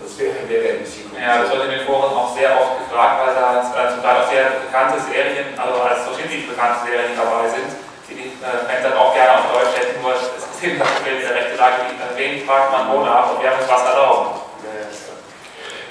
das 0.00 0.16
wäre, 0.16 0.48
wäre 0.48 0.80
ein 0.80 0.82
bisschen 0.82 1.12
Ja, 1.12 1.44
das 1.44 1.52
wird 1.52 1.68
in 1.68 1.76
den 1.76 1.84
Foren 1.84 2.08
auch 2.16 2.32
sehr 2.32 2.56
oft 2.56 2.80
gefragt, 2.88 3.16
weil 3.20 3.36
da 3.36 3.46
äh, 3.60 3.88
zum 3.92 4.00
Teil 4.00 4.16
auch 4.24 4.28
sehr 4.32 4.44
bekannte 4.64 4.96
Serien, 5.04 5.52
also 5.60 5.76
als 5.84 6.08
Toshinsi 6.08 6.48
bekannte 6.48 6.88
Serien 6.88 7.12
dabei 7.20 7.52
sind, 7.52 7.68
die 8.08 8.16
die 8.16 8.28
äh, 8.40 8.64
Fans 8.64 8.80
dann 8.80 8.96
auch 8.96 9.12
gerne 9.12 9.44
auf 9.44 9.52
Deutsch 9.52 9.76
hätten, 9.76 10.00
nur 10.00 10.16
es 10.16 10.24
ist 10.24 10.56
eben 10.64 10.80
das 10.80 10.88
Problem 10.96 11.20
der 11.20 11.36
rechte 11.36 11.60
Lage, 11.60 11.84
die 11.92 12.00
erwähnt, 12.00 12.48
fragt 12.48 12.72
man 12.72 12.88
wo 12.96 13.04
nach 13.04 13.28
und 13.36 13.44
haben 13.44 13.60
uns 13.60 13.68
was 13.68 13.84
erlaubt. 13.92 14.40
Ja, 14.64 14.72
ja, 14.72 14.88
ist 14.88 15.04
klar. 15.04 15.20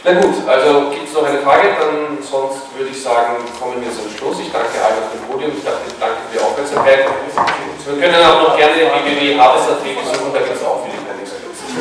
Na 0.07 0.13
gut, 0.21 0.35
also 0.47 0.89
gibt 0.89 1.09
es 1.09 1.13
noch 1.13 1.25
eine 1.27 1.39
Frage, 1.39 1.75
dann 1.77 2.17
sonst 2.23 2.71
würde 2.77 2.91
ich 2.91 3.03
sagen, 3.03 3.43
kommen 3.59 3.83
wir 3.83 3.91
zum 3.91 4.07
Schluss. 4.07 4.39
Ich 4.39 4.49
danke 4.53 4.79
allen 4.79 5.03
auf 5.03 5.11
dem 5.11 5.19
Podium, 5.27 5.51
ich 5.51 5.65
danke, 5.65 5.83
danke 5.99 6.15
für 6.23 6.31
die 6.31 6.39
Aufmerksamkeit. 6.39 6.99
Wir 7.03 7.99
können 7.99 8.23
auch 8.23 8.47
noch 8.47 8.55
gerne 8.55 8.87
www.harvest.at 8.87 9.83
besuchen, 9.83 10.31
da 10.31 10.39
gibt 10.39 10.55
es 10.55 10.63
auch 10.63 10.79
viele 10.87 11.03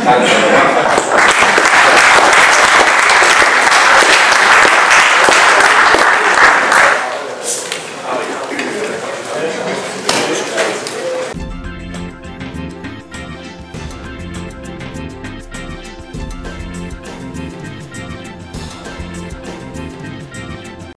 Danke. 0.05 1.33